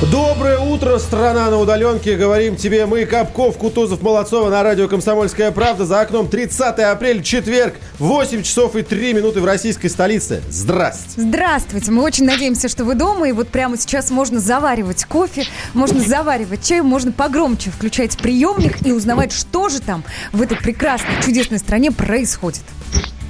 Доброе 0.00 0.60
утро, 0.60 0.96
страна 1.00 1.50
на 1.50 1.58
удаленке. 1.58 2.16
Говорим 2.16 2.54
тебе 2.54 2.86
мы, 2.86 3.04
Капков, 3.04 3.58
Кутузов, 3.58 4.00
Молодцова 4.00 4.48
на 4.48 4.62
радио 4.62 4.86
«Комсомольская 4.86 5.50
правда». 5.50 5.86
За 5.86 6.00
окном 6.02 6.28
30 6.28 6.78
апреля, 6.78 7.20
четверг, 7.20 7.74
8 7.98 8.44
часов 8.44 8.76
и 8.76 8.82
3 8.82 9.14
минуты 9.14 9.40
в 9.40 9.44
российской 9.44 9.88
столице. 9.88 10.40
Здрасте. 10.48 11.20
Здравствуйте. 11.20 11.90
Мы 11.90 12.02
очень 12.02 12.26
надеемся, 12.26 12.68
что 12.68 12.84
вы 12.84 12.94
дома. 12.94 13.28
И 13.28 13.32
вот 13.32 13.48
прямо 13.48 13.76
сейчас 13.76 14.12
можно 14.12 14.38
заваривать 14.38 15.04
кофе, 15.04 15.46
можно 15.74 16.00
заваривать 16.00 16.64
чай, 16.64 16.80
можно 16.80 17.10
погромче 17.10 17.70
включать 17.70 18.16
приемник 18.18 18.86
и 18.86 18.92
узнавать, 18.92 19.32
что 19.32 19.68
же 19.68 19.80
там 19.80 20.04
в 20.32 20.40
этой 20.40 20.56
прекрасной, 20.58 21.20
чудесной 21.24 21.58
стране 21.58 21.90
происходит. 21.90 22.62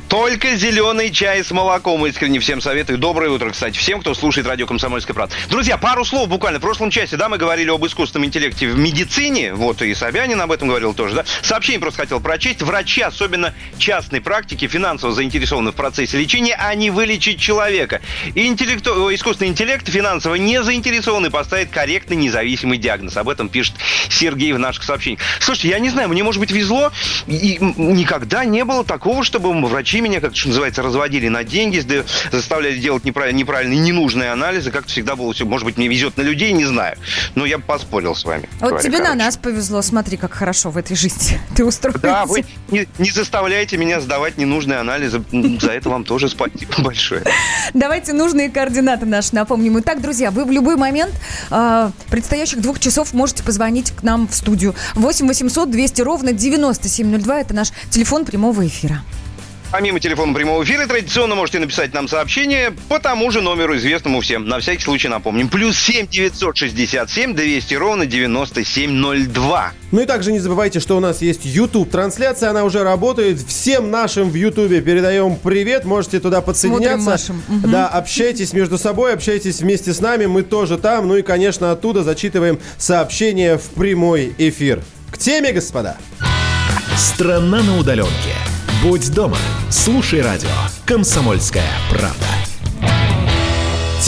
Только 0.08 0.56
зеленый 0.56 1.10
чай 1.10 1.44
с 1.44 1.50
молоком. 1.50 2.06
Искренне 2.06 2.40
всем 2.40 2.62
советую. 2.62 2.98
Доброе 2.98 3.30
утро, 3.30 3.50
кстати, 3.50 3.76
всем, 3.76 4.00
кто 4.00 4.14
слушает 4.14 4.46
радио 4.46 4.66
«Комсомольская 4.66 5.14
правда». 5.14 5.34
Друзья, 5.50 5.76
пару 5.76 6.02
слов 6.04 6.28
буквально. 6.28 6.60
В 6.60 6.62
прошлом 6.62 6.90
часе, 6.90 7.16
да, 7.16 7.28
мы 7.28 7.36
говорили 7.36 7.68
об 7.68 7.84
искусственном 7.84 8.24
интеллекте 8.24 8.68
в 8.68 8.78
медицине. 8.78 9.52
Вот 9.52 9.82
и 9.82 9.92
Собянин 9.94 10.40
об 10.40 10.50
этом 10.50 10.68
говорил 10.68 10.94
тоже, 10.94 11.14
да. 11.14 11.24
Сообщение 11.42 11.78
просто 11.78 12.02
хотел 12.02 12.20
прочесть. 12.20 12.62
Врачи, 12.62 13.02
особенно 13.02 13.52
частной 13.76 14.22
практики, 14.22 14.66
финансово 14.66 15.12
заинтересованы 15.12 15.72
в 15.72 15.74
процессе 15.74 16.18
лечения, 16.18 16.56
а 16.58 16.74
не 16.74 16.90
вылечить 16.90 17.38
человека. 17.38 18.00
Интеллекту... 18.34 19.14
искусственный 19.14 19.50
интеллект 19.50 19.86
финансово 19.86 20.36
не 20.36 20.62
заинтересован 20.62 21.26
и 21.26 21.30
поставит 21.30 21.68
корректный 21.68 22.16
независимый 22.16 22.78
диагноз. 22.78 23.18
Об 23.18 23.28
этом 23.28 23.50
пишет 23.50 23.74
Сергей 24.08 24.52
в 24.52 24.58
наших 24.58 24.84
сообщениях. 24.84 25.20
Слушайте, 25.40 25.68
я 25.68 25.78
не 25.78 25.90
знаю, 25.90 26.08
мне, 26.08 26.22
может 26.22 26.40
быть, 26.40 26.50
везло. 26.50 26.92
И 27.26 27.58
никогда 27.60 28.46
не 28.46 28.64
было 28.64 28.84
такого, 28.84 29.22
чтобы 29.22 29.52
врачи 29.66 29.97
меня, 30.00 30.20
как 30.20 30.36
что 30.36 30.48
называется, 30.48 30.82
разводили 30.82 31.28
на 31.28 31.44
деньги, 31.44 31.82
заставляли 32.30 32.78
делать 32.78 33.04
неправильные, 33.04 33.40
неправильные, 33.40 33.78
ненужные 33.78 34.30
анализы. 34.30 34.70
Как-то 34.70 34.90
всегда 34.90 35.16
было 35.16 35.32
все. 35.32 35.44
Может 35.44 35.64
быть, 35.64 35.76
мне 35.76 35.88
везет 35.88 36.16
на 36.16 36.22
людей, 36.22 36.52
не 36.52 36.64
знаю. 36.64 36.96
Но 37.34 37.46
я 37.46 37.58
бы 37.58 37.64
поспорил 37.64 38.14
с 38.14 38.24
вами. 38.24 38.48
А 38.60 38.64
вот 38.64 38.68
говоря 38.70 38.82
тебе 38.82 38.98
на 38.98 39.04
короче. 39.04 39.18
нас 39.18 39.36
повезло. 39.36 39.82
Смотри, 39.82 40.16
как 40.16 40.32
хорошо 40.32 40.70
в 40.70 40.76
этой 40.76 40.96
жизни 40.96 41.40
ты 41.56 41.64
устроился. 41.64 42.00
Да, 42.02 42.26
вы 42.26 42.44
не, 42.70 42.86
не 42.98 43.10
заставляете 43.10 43.76
меня 43.76 44.00
сдавать 44.00 44.38
ненужные 44.38 44.78
анализы. 44.78 45.22
За 45.60 45.72
это 45.72 45.90
вам 45.90 46.04
тоже 46.04 46.28
спасибо 46.28 46.72
большое. 46.78 47.22
Давайте 47.74 48.12
нужные 48.12 48.50
координаты 48.50 49.06
наши 49.06 49.34
напомним. 49.34 49.78
Итак, 49.80 50.00
друзья, 50.00 50.30
вы 50.30 50.44
в 50.44 50.50
любой 50.50 50.76
момент 50.76 51.14
э, 51.50 51.90
предстоящих 52.10 52.60
двух 52.60 52.80
часов 52.80 53.12
можете 53.12 53.42
позвонить 53.42 53.92
к 53.92 54.02
нам 54.02 54.28
в 54.28 54.34
студию. 54.34 54.74
8 54.94 55.26
800 55.26 55.70
200 55.70 56.02
ровно 56.02 56.32
9702. 56.32 57.40
Это 57.40 57.54
наш 57.54 57.68
телефон 57.90 58.24
прямого 58.24 58.66
эфира. 58.66 59.02
Помимо 59.70 60.00
телефона 60.00 60.32
прямого 60.32 60.64
эфира, 60.64 60.86
традиционно 60.86 61.34
можете 61.34 61.58
написать 61.58 61.92
нам 61.92 62.08
сообщение 62.08 62.72
по 62.88 62.98
тому 62.98 63.30
же 63.30 63.42
номеру, 63.42 63.76
известному 63.76 64.20
всем. 64.20 64.48
На 64.48 64.60
всякий 64.60 64.82
случай 64.82 65.08
напомним. 65.08 65.50
Плюс 65.50 65.78
7 65.78 66.06
967 66.08 67.34
200 67.34 67.74
ровно 67.74 68.06
9702. 68.06 69.72
Ну 69.92 70.00
и 70.00 70.06
также 70.06 70.32
не 70.32 70.38
забывайте, 70.38 70.80
что 70.80 70.96
у 70.96 71.00
нас 71.00 71.20
есть 71.20 71.44
YouTube-трансляция, 71.44 72.48
она 72.48 72.64
уже 72.64 72.82
работает. 72.82 73.40
Всем 73.46 73.90
нашим 73.90 74.30
в 74.30 74.34
YouTube 74.34 74.82
передаем 74.82 75.36
привет, 75.36 75.84
можете 75.84 76.18
туда 76.18 76.40
подсоединяться. 76.40 77.34
Мгм. 77.48 77.70
Да, 77.70 77.88
общайтесь 77.88 78.54
между 78.54 78.78
собой, 78.78 79.12
общайтесь 79.12 79.60
вместе 79.60 79.92
с 79.92 80.00
нами, 80.00 80.24
мы 80.24 80.44
тоже 80.44 80.78
там. 80.78 81.08
Ну 81.08 81.16
и, 81.16 81.22
конечно, 81.22 81.72
оттуда 81.72 82.02
зачитываем 82.02 82.58
сообщения 82.78 83.58
в 83.58 83.68
прямой 83.70 84.34
эфир. 84.38 84.82
К 85.10 85.18
теме, 85.18 85.52
господа. 85.52 85.98
Страна 86.96 87.62
на 87.62 87.78
удаленке. 87.78 88.34
Будь 88.82 89.12
дома. 89.12 89.38
Слушай 89.70 90.22
радио. 90.22 90.48
«Комсомольская 90.86 91.70
правда». 91.90 92.47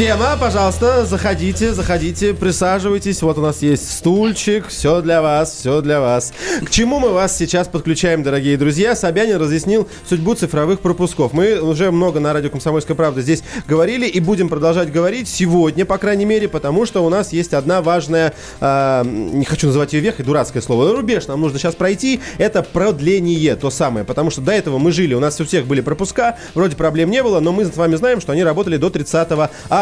Тема, 0.00 0.38
пожалуйста, 0.40 1.04
заходите, 1.04 1.74
заходите, 1.74 2.32
присаживайтесь. 2.32 3.20
Вот 3.20 3.36
у 3.36 3.42
нас 3.42 3.60
есть 3.60 3.98
стульчик, 3.98 4.68
все 4.68 5.02
для 5.02 5.20
вас, 5.20 5.52
все 5.52 5.82
для 5.82 6.00
вас. 6.00 6.32
К 6.64 6.70
чему 6.70 7.00
мы 7.00 7.10
вас 7.10 7.36
сейчас 7.36 7.68
подключаем, 7.68 8.22
дорогие 8.22 8.56
друзья? 8.56 8.96
Собянин 8.96 9.36
разъяснил 9.36 9.86
судьбу 10.08 10.34
цифровых 10.34 10.80
пропусков. 10.80 11.34
Мы 11.34 11.60
уже 11.60 11.90
много 11.90 12.18
на 12.18 12.32
радио 12.32 12.48
«Комсомольская 12.48 12.96
правда» 12.96 13.20
здесь 13.20 13.42
говорили 13.68 14.06
и 14.06 14.20
будем 14.20 14.48
продолжать 14.48 14.90
говорить 14.90 15.28
сегодня, 15.28 15.84
по 15.84 15.98
крайней 15.98 16.24
мере, 16.24 16.48
потому 16.48 16.86
что 16.86 17.04
у 17.04 17.10
нас 17.10 17.34
есть 17.34 17.52
одна 17.52 17.82
важная, 17.82 18.32
э, 18.62 19.02
не 19.04 19.44
хочу 19.44 19.66
называть 19.66 19.92
ее 19.92 20.00
вехой, 20.00 20.24
дурацкое 20.24 20.62
слово, 20.62 20.96
рубеж 20.96 21.26
нам 21.26 21.42
нужно 21.42 21.58
сейчас 21.58 21.74
пройти. 21.74 22.22
Это 22.38 22.62
продление, 22.62 23.54
то 23.54 23.68
самое, 23.68 24.06
потому 24.06 24.30
что 24.30 24.40
до 24.40 24.52
этого 24.52 24.78
мы 24.78 24.92
жили, 24.92 25.12
у 25.12 25.20
нас 25.20 25.38
у 25.42 25.44
всех 25.44 25.66
были 25.66 25.82
пропуска, 25.82 26.38
вроде 26.54 26.74
проблем 26.74 27.10
не 27.10 27.22
было, 27.22 27.40
но 27.40 27.52
мы 27.52 27.66
с 27.66 27.76
вами 27.76 27.96
знаем, 27.96 28.22
что 28.22 28.32
они 28.32 28.42
работали 28.42 28.78
до 28.78 28.88
30 28.88 29.28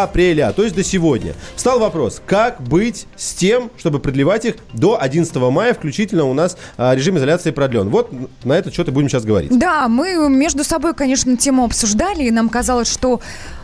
апреля, 0.08 0.52
то 0.52 0.62
есть 0.64 0.74
до 0.74 0.82
сегодня. 0.82 1.34
Встал 1.54 1.78
вопрос, 1.78 2.20
как 2.26 2.62
быть 2.62 3.06
с 3.16 3.34
тем, 3.34 3.70
чтобы 3.78 3.98
продлевать 3.98 4.44
их 4.44 4.56
до 4.72 5.00
11 5.00 5.34
мая, 5.36 5.74
включительно 5.74 6.24
у 6.24 6.34
нас 6.34 6.56
а, 6.76 6.94
режим 6.94 7.16
изоляции 7.18 7.50
продлен. 7.50 7.88
Вот 7.88 8.10
на 8.44 8.54
этот 8.54 8.74
счет 8.74 8.88
и 8.88 8.90
будем 8.90 9.08
сейчас 9.08 9.24
говорить. 9.24 9.56
Да, 9.58 9.88
мы 9.88 10.28
между 10.28 10.64
собой, 10.64 10.94
конечно, 10.94 11.36
тему 11.36 11.64
обсуждали, 11.64 12.24
и 12.24 12.30
нам 12.30 12.48
казалось, 12.48 12.90
что 12.90 13.20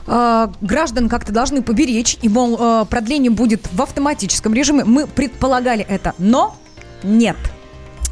э, 0.07 0.49
граждан 0.61 1.09
как-то 1.09 1.33
должны 1.33 1.63
поберечь, 1.63 2.19
и, 2.23 2.29
мол, 2.29 2.57
э, 2.59 2.85
продление 2.89 3.31
будет 3.31 3.67
в 3.73 3.83
автоматическом 3.83 4.55
режиме. 4.55 4.85
Мы 4.85 5.07
предполагали 5.07 5.85
это, 5.89 6.15
но 6.19 6.57
нет. 7.03 7.37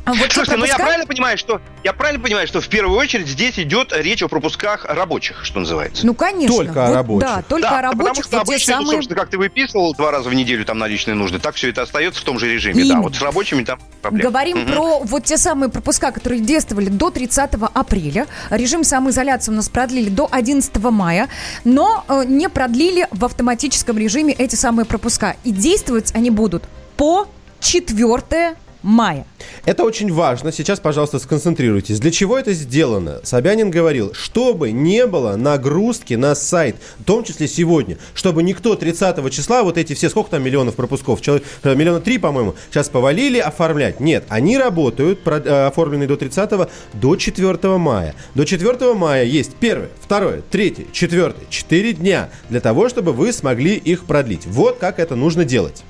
А 0.05 0.14
вот 0.14 0.28
те 0.28 0.34
Слушайте, 0.34 0.57
ну 0.57 0.64
я 0.64 0.76
правильно 0.76 1.07
понимаю, 1.07 1.38
что 1.38 1.61
я 1.84 1.92
правильно 1.92 2.20
понимаю, 2.22 2.48
что 2.48 2.61
в 2.61 2.68
первую 2.68 2.98
очередь 2.98 3.28
здесь 3.28 3.59
идет 3.59 3.92
речь 3.92 4.20
о 4.22 4.28
пропусках 4.28 4.84
рабочих, 4.84 5.44
что 5.44 5.61
называется. 5.61 6.05
Ну, 6.05 6.14
конечно. 6.14 6.57
Только 6.57 6.84
о 6.86 6.88
Вот, 6.88 6.94
рабочих. 6.96 7.28
Да, 7.28 7.42
только 7.42 7.62
Да, 7.62 7.78
о 7.78 7.82
потому 7.82 8.03
рабочих, 8.07 8.24
что 8.24 8.36
вот 8.38 8.46
те 8.46 8.53
обычно, 8.53 8.76
ну, 8.76 8.82
самые... 8.82 8.96
собственно, 8.96 9.20
как 9.20 9.30
ты 9.30 9.38
выписывал 9.38 9.94
два 9.94 10.11
раза 10.11 10.28
в 10.28 10.34
неделю 10.34 10.64
там 10.64 10.78
наличные 10.78 11.14
нужды, 11.14 11.38
так 11.38 11.55
все 11.55 11.70
это 11.70 11.82
остается 11.82 12.20
в 12.20 12.24
том 12.24 12.38
же 12.40 12.53
режиме. 12.53 12.74
Да, 12.74 12.80
Именно. 12.80 13.03
вот 13.03 13.14
с 13.14 13.22
рабочими 13.22 13.62
там 13.62 13.78
проблем. 14.00 14.26
Говорим 14.26 14.59
Мгм. 14.59 14.72
про 14.72 14.98
вот 15.00 15.24
те 15.24 15.36
самые 15.36 15.70
пропуска, 15.70 16.11
которые 16.11 16.40
действовали 16.40 16.86
до 16.88 17.11
30 17.11 17.70
апреля. 17.72 18.26
Режим 18.50 18.82
самоизоляции 18.82 19.53
у 19.53 19.55
нас 19.55 19.68
продлили 19.68 20.09
до 20.11 20.28
11 20.30 20.90
мая, 20.90 21.28
но 21.62 22.05
э, 22.09 22.24
не 22.26 22.48
продлили 22.48 23.07
в 23.12 23.24
автоматическом 23.24 23.98
режиме 23.98 24.32
эти 24.32 24.57
самые 24.57 24.84
пропуска. 24.84 25.36
И 25.44 25.53
действовать 25.53 26.12
они 26.14 26.30
будут 26.30 26.64
по 26.96 27.28
4 27.61 28.57
мая. 28.83 29.24
Это 29.64 29.85
очень 29.85 30.12
важно. 30.12 30.53
Сейчас, 30.53 30.80
пожалуйста, 30.80 31.18
сконцентрируйтесь. 31.18 32.01
Для 32.01 32.11
чего 32.11 32.39
это 32.39 32.53
сделано? 32.53 33.20
Собянин 33.22 33.70
говорил, 33.70 34.12
чтобы 34.14 34.72
не 34.72 35.07
было 35.07 35.37
нагрузки 35.37 36.14
на 36.14 36.35
сайт, 36.35 36.76
в 36.99 37.05
том 37.05 37.24
числе 37.24 37.49
сегодня, 37.49 37.99
чтобы 38.14 38.43
никто 38.43 38.74
30 38.74 39.30
числа, 39.33 39.62
вот 39.62 39.78
эти 39.78 39.95
все, 39.95 40.11
сколько 40.11 40.30
там 40.30 40.43
миллионов 40.43 40.74
пропусков, 40.74 41.20
человек, 41.20 41.45
э, 41.62 41.74
миллиона 41.74 42.01
три, 42.01 42.18
по-моему, 42.18 42.55
сейчас 42.70 42.89
повалили 42.89 43.39
оформлять. 43.39 44.01
Нет, 44.01 44.24
они 44.28 44.59
работают, 44.59 45.20
э, 45.26 45.66
оформленные 45.66 46.09
до 46.09 46.16
30 46.16 46.68
до 46.95 47.16
4 47.16 47.78
мая. 47.78 48.14
До 48.35 48.45
4 48.45 48.95
мая 48.95 49.24
есть 49.24 49.55
первое, 49.55 49.91
второе, 50.01 50.43
третье, 50.51 50.87
четвертое, 50.93 51.47
4 51.49 51.93
дня 51.93 52.30
для 52.49 52.61
того, 52.61 52.89
чтобы 52.89 53.12
вы 53.12 53.33
смогли 53.33 53.76
их 53.76 54.05
продлить. 54.05 54.47
Вот 54.47 54.78
как 54.78 54.99
это 54.99 55.16
нужно 55.16 55.45
делать. 55.45 55.85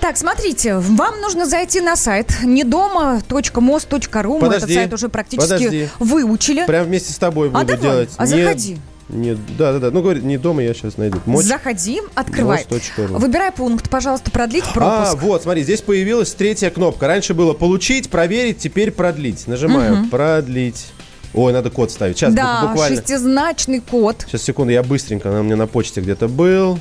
Так, 0.00 0.16
смотрите, 0.16 0.76
вам 0.76 1.20
нужно 1.20 1.46
зайти 1.46 1.80
на 1.80 1.96
сайт 1.96 2.32
недома.мост.ру. 2.42 4.38
Мы 4.40 4.54
этот 4.54 4.70
сайт 4.70 4.92
уже 4.92 5.08
практически 5.08 5.48
подожди. 5.48 5.88
выучили. 5.98 6.64
Прям 6.66 6.86
вместе 6.86 7.12
с 7.12 7.18
тобой 7.18 7.48
А 7.48 7.50
буду 7.50 7.66
давай, 7.66 7.80
делать. 7.80 8.10
а 8.16 8.26
Не- 8.26 8.42
заходи. 8.42 8.78
Не, 9.08 9.34
да, 9.56 9.72
да, 9.72 9.78
да. 9.78 9.90
Ну, 9.90 10.02
говорит, 10.02 10.22
не 10.22 10.36
дома, 10.36 10.62
я 10.62 10.74
сейчас 10.74 10.98
найду. 10.98 11.18
Мочь. 11.24 11.46
Заходи, 11.46 12.02
открывай. 12.14 12.66
Мост.ру. 12.70 13.16
Выбирай 13.18 13.50
пункт, 13.52 13.88
пожалуйста, 13.88 14.30
продлить 14.30 14.64
А, 14.68 14.72
пропуск. 14.74 15.22
вот, 15.22 15.42
смотри, 15.42 15.62
здесь 15.62 15.80
появилась 15.80 16.30
третья 16.34 16.68
кнопка. 16.68 17.06
Раньше 17.06 17.32
было 17.32 17.54
получить, 17.54 18.10
проверить, 18.10 18.58
теперь 18.58 18.90
продлить. 18.90 19.46
Нажимаю 19.46 19.96
Мгм. 19.96 20.10
продлить. 20.10 20.88
Ой, 21.32 21.52
надо 21.54 21.70
код 21.70 21.90
ставить. 21.90 22.18
Сейчас, 22.18 22.34
да, 22.34 22.60
бу- 22.64 22.68
буквально. 22.68 22.96
шестизначный 22.96 23.80
код. 23.80 24.24
Сейчас, 24.28 24.42
секунду, 24.42 24.72
я 24.72 24.82
быстренько, 24.82 25.28
он 25.28 25.36
у 25.36 25.42
меня 25.42 25.56
на 25.56 25.66
почте 25.66 26.02
где-то 26.02 26.28
был. 26.28 26.78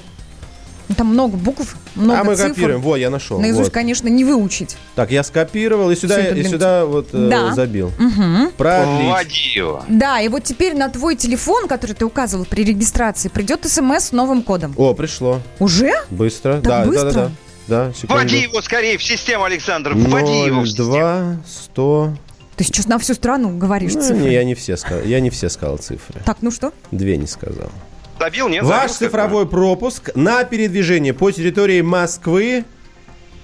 Там 0.96 1.08
много 1.08 1.36
букв, 1.36 1.76
много 1.96 2.20
а 2.20 2.24
мы 2.24 2.36
цифр. 2.36 2.50
копируем. 2.50 2.82
Вот, 2.82 2.96
я 2.96 3.10
нашел. 3.10 3.40
Наизусть, 3.40 3.66
вот. 3.66 3.74
конечно, 3.74 4.08
не 4.08 4.24
выучить. 4.24 4.78
Так, 4.96 5.12
я 5.12 5.24
скопировал 5.24 5.92
и 5.92 5.96
сюда, 5.98 6.30
и 6.30 6.32
блин, 6.32 6.50
сюда 6.50 6.86
вот 6.86 7.10
э, 7.14 7.28
Да. 7.30 7.54
забил. 7.54 7.92
Мгм. 8.00 8.52
Продлить. 8.56 9.08
Вводи 9.10 9.50
его. 9.56 9.84
Да, 9.90 10.22
и 10.22 10.30
вот 10.30 10.44
теперь 10.46 10.76
на 10.78 10.88
твой 10.90 11.16
телефон, 11.18 11.68
который 11.68 11.94
ты 11.94 12.06
указывал 12.06 12.46
при 12.46 12.64
регистрации, 12.64 13.28
придет 13.28 13.66
смс 13.70 14.06
с 14.06 14.12
новым 14.14 14.42
кодом. 14.44 14.74
О, 14.78 14.94
пришло. 14.94 15.42
Уже? 15.60 15.92
Быстро. 16.10 16.54
Так 16.62 16.64
да, 16.64 16.86
быстро? 16.86 17.12
да, 17.12 17.12
да, 17.12 17.26
да. 17.28 17.32
Да, 17.88 17.94
секунду. 17.94 18.14
Вводи 18.24 18.38
его 18.44 18.62
скорее 18.62 18.98
в 18.98 19.04
систему, 19.04 19.44
Александр. 19.44 19.92
Вводи 19.94 20.46
его 20.46 20.62
в 20.62 20.68
систему. 20.68 20.92
2, 20.94 21.38
100. 21.46 22.14
Ты 22.56 22.64
сейчас 22.64 22.88
на 22.88 22.98
всю 22.98 23.14
страну 23.14 23.58
говоришь 23.58 23.94
Ну, 23.94 24.02
цифры. 24.02 24.18
не, 24.20 24.32
я 24.34 24.44
не 24.46 24.56
все 24.56 24.78
сказал. 24.78 25.04
Я 25.04 25.20
не 25.20 25.30
все 25.30 25.50
сказал 25.50 25.78
цифры. 25.78 26.22
Так, 26.26 26.38
ну 26.42 26.50
что? 26.50 26.72
Две 26.92 27.18
не 27.18 27.28
сказал. 27.28 27.70
Забил, 28.20 28.49
нет? 28.49 28.63
Ваш 28.63 28.91
Забил, 28.91 29.07
цифровой 29.09 29.47
пропуск 29.47 30.09
на 30.15 30.43
передвижение 30.43 31.13
по 31.13 31.32
территории 31.32 31.82
Москвы. 31.82 32.65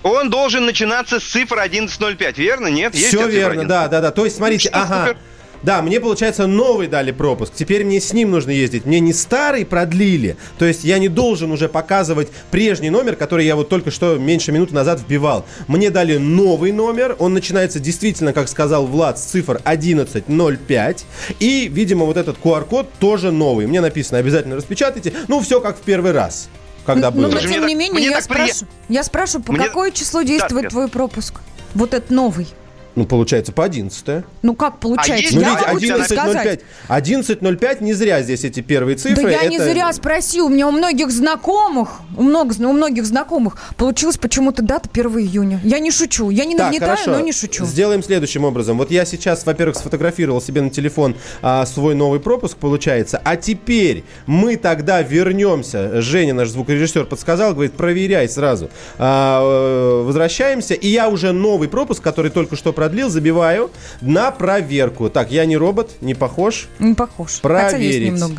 Он 0.03 0.29
должен 0.29 0.65
начинаться 0.65 1.19
с 1.19 1.23
цифры 1.23 1.61
11.05, 1.61 2.33
верно? 2.35 2.67
Нет? 2.67 2.93
Есть 2.93 3.07
Все 3.07 3.27
верно, 3.27 3.61
11? 3.61 3.67
да, 3.67 3.87
да, 3.87 4.01
да. 4.01 4.11
То 4.11 4.25
есть, 4.25 4.37
смотрите, 4.37 4.69
что, 4.69 4.77
ага. 4.77 5.07
супер. 5.07 5.17
Да, 5.63 5.81
мне, 5.81 5.99
получается, 5.99 6.45
новый 6.45 6.87
дали 6.87 7.11
пропуск. 7.11 7.53
Теперь 7.55 7.85
мне 7.85 7.99
с 8.01 8.11
ним 8.13 8.31
нужно 8.31 8.51
ездить. 8.51 8.85
Мне 8.85 8.99
не 8.99 9.13
старый 9.13 9.65
продлили. 9.65 10.35
То 10.59 10.65
есть 10.65 10.83
я 10.83 10.99
не 10.99 11.07
должен 11.07 11.51
уже 11.51 11.69
показывать 11.69 12.27
прежний 12.51 12.89
номер, 12.89 13.15
который 13.15 13.45
я 13.45 13.55
вот 13.55 13.69
только 13.69 13.89
что 13.89 14.17
меньше 14.17 14.51
минуты 14.51 14.73
назад 14.75 14.99
вбивал. 14.99 15.45
Мне 15.67 15.89
дали 15.89 16.17
новый 16.17 16.71
номер. 16.73 17.15
Он 17.19 17.33
начинается 17.33 17.79
действительно, 17.79 18.33
как 18.33 18.49
сказал 18.49 18.85
Влад, 18.85 19.17
с 19.17 19.23
цифр 19.23 19.61
1105. 19.63 21.05
И, 21.39 21.69
видимо, 21.71 22.05
вот 22.05 22.17
этот 22.17 22.37
QR-код 22.43 22.89
тоже 22.99 23.31
новый. 23.31 23.65
Мне 23.67 23.81
написано, 23.81 24.19
обязательно 24.19 24.55
распечатайте. 24.55 25.13
Ну, 25.27 25.39
все 25.41 25.59
как 25.61 25.77
в 25.77 25.81
первый 25.81 26.11
раз. 26.11 26.49
Когда 26.85 27.09
Ну, 27.11 27.17
было. 27.21 27.27
но 27.31 27.37
мне 27.39 27.47
тем 27.47 27.65
не 27.65 27.75
менее, 27.75 28.03
я 28.03 28.09
приятно. 28.17 28.21
спрашиваю, 28.23 28.67
я 28.89 29.03
спрашиваю, 29.03 29.43
по 29.45 29.53
Мне- 29.53 29.67
какое 29.67 29.91
число 29.91 30.21
действует 30.23 30.63
Свет. 30.63 30.71
твой 30.71 30.87
пропуск? 30.89 31.35
Вот 31.73 31.93
этот 31.93 32.11
новый. 32.11 32.47
Ну, 32.95 33.05
получается, 33.05 33.51
по 33.51 33.63
11 33.63 34.23
Ну 34.43 34.53
как 34.55 34.79
получается? 34.79 35.35
Ну, 35.35 35.41
я 35.41 35.49
видите, 35.49 35.67
могу 35.67 35.79
тебе 35.79 35.93
11.05. 35.95 36.05
сказать. 36.07 36.59
11.05 36.89 37.83
не 37.83 37.93
зря 37.93 38.21
здесь 38.21 38.43
эти 38.43 38.59
первые 38.59 38.97
цифры. 38.97 39.23
Да 39.23 39.29
я 39.29 39.45
не 39.45 39.55
Это- 39.55 39.65
зря 39.65 39.91
спросил. 39.93 40.45
У 40.45 40.49
меня 40.49 40.67
у 40.67 40.71
многих 40.71 41.09
знакомых, 41.11 42.01
у, 42.15 42.23
много, 42.23 42.53
у 42.59 42.73
многих 42.73 43.05
знакомых 43.05 43.57
получилась 43.77 44.17
почему-то 44.17 44.61
дата 44.61 44.89
1 44.91 45.19
июня. 45.19 45.59
Я 45.63 45.79
не 45.79 45.91
шучу. 45.91 46.29
Я 46.29 46.45
не 46.45 46.55
Так, 46.55 46.67
нагнетаю, 46.67 46.97
хорошо. 46.97 47.11
но 47.11 47.19
не 47.19 47.31
шучу. 47.31 47.65
Сделаем 47.65 48.03
следующим 48.03 48.45
образом. 48.45 48.77
Вот 48.77 48.91
я 48.91 49.05
сейчас, 49.05 49.45
во-первых, 49.45 49.75
сфотографировал 49.77 50.41
себе 50.41 50.61
на 50.61 50.69
телефон 50.69 51.15
а, 51.41 51.65
свой 51.65 51.95
новый 51.95 52.19
пропуск, 52.19 52.57
получается. 52.57 53.19
А 53.23 53.35
теперь 53.37 54.03
мы 54.27 54.55
тогда 54.57 55.01
вернемся. 55.01 56.01
Женя, 56.01 56.33
наш 56.33 56.49
звукорежиссер, 56.49 57.05
подсказал, 57.05 57.53
говорит, 57.53 57.73
проверяй 57.73 58.29
сразу. 58.29 58.69
А, 58.97 59.41
э, 59.41 60.03
возвращаемся, 60.03 60.73
и 60.73 60.87
я 60.87 61.09
уже 61.09 61.31
новый 61.31 61.67
пропуск, 61.67 62.01
который 62.03 62.29
только 62.31 62.55
что 62.55 62.73
продлил, 62.83 63.09
забиваю 63.09 63.69
на 64.01 64.31
проверку. 64.31 65.09
Так, 65.09 65.31
я 65.31 65.45
не 65.45 65.55
робот, 65.55 65.91
не 66.01 66.13
похож. 66.13 66.67
Не 66.79 66.93
похож. 66.95 67.39
Хотя 67.41 67.77
есть 67.77 67.99
Проверить. 68.01 68.11
немного. 68.13 68.35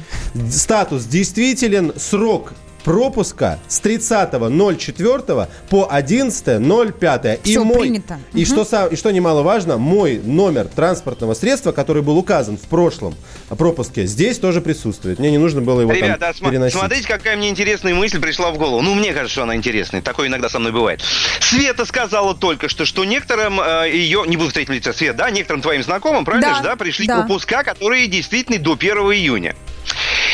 Статус 0.51 1.05
действителен, 1.07 1.93
срок 1.97 2.53
пропуска 2.85 3.59
с 3.69 3.81
30.04 3.81 5.49
по 5.71 5.89
11.05. 5.91 7.41
И 7.45 7.59
мой, 7.59 7.81
принято. 7.81 8.19
И, 8.33 8.43
Мгм. 8.43 8.47
что, 8.47 8.61
са- 8.63 8.93
и 8.93 8.97
что 8.97 9.11
немаловажно, 9.11 9.79
мой 9.79 10.19
номер 10.23 10.67
транспортного 10.67 11.35
средства, 11.35 11.73
который 11.73 12.03
был 12.03 12.19
указан 12.19 12.57
в 12.57 12.63
прошлом 12.69 13.15
пропуске, 13.49 14.07
здесь 14.07 14.39
тоже 14.39 14.61
присутствует. 14.61 15.19
Мне 15.19 15.31
не 15.31 15.39
нужно 15.39 15.61
было 15.63 15.81
его 15.81 15.93
Ребята, 15.93 16.19
там 16.21 16.31
а 16.31 16.33
сма- 16.33 16.51
переносить. 16.51 16.79
смотрите, 16.79 17.09
какая 17.09 17.37
мне 17.37 17.49
интересная 17.49 17.95
мысль 17.95 18.21
пришла 18.21 18.51
в 18.53 18.59
голову. 18.59 18.83
Ну, 18.83 18.95
мне 18.95 19.13
кажется, 19.13 19.33
что 19.33 19.43
она 19.45 19.57
интересная. 19.57 20.03
Такое 20.03 20.29
иногда 20.29 20.49
со 20.49 20.59
мной 20.59 20.73
бывает. 20.73 21.01
Света 21.41 21.85
сказала 21.85 22.35
только 22.35 22.69
что, 22.69 22.85
что 22.85 23.05
некоторым 23.05 23.61
э, 23.61 23.91
ее, 23.93 24.25
не 24.27 24.37
буду 24.37 24.51
в 24.51 24.53
третьем 24.53 24.75
лице, 24.75 24.93
Свет, 24.93 25.17
да, 25.17 25.31
некоторым 25.31 25.63
твоим 25.63 25.83
знакомым, 25.83 26.25
правильно 26.25 26.51
Да, 26.51 26.55
же, 26.57 26.63
да, 26.63 26.77
пришли 26.77 27.07
да. 27.07 27.19
пропуска, 27.21 27.63
которые 27.65 28.07
действительно 28.07 28.59
до 28.59 28.75
1 28.77 28.97
июня. 29.13 29.57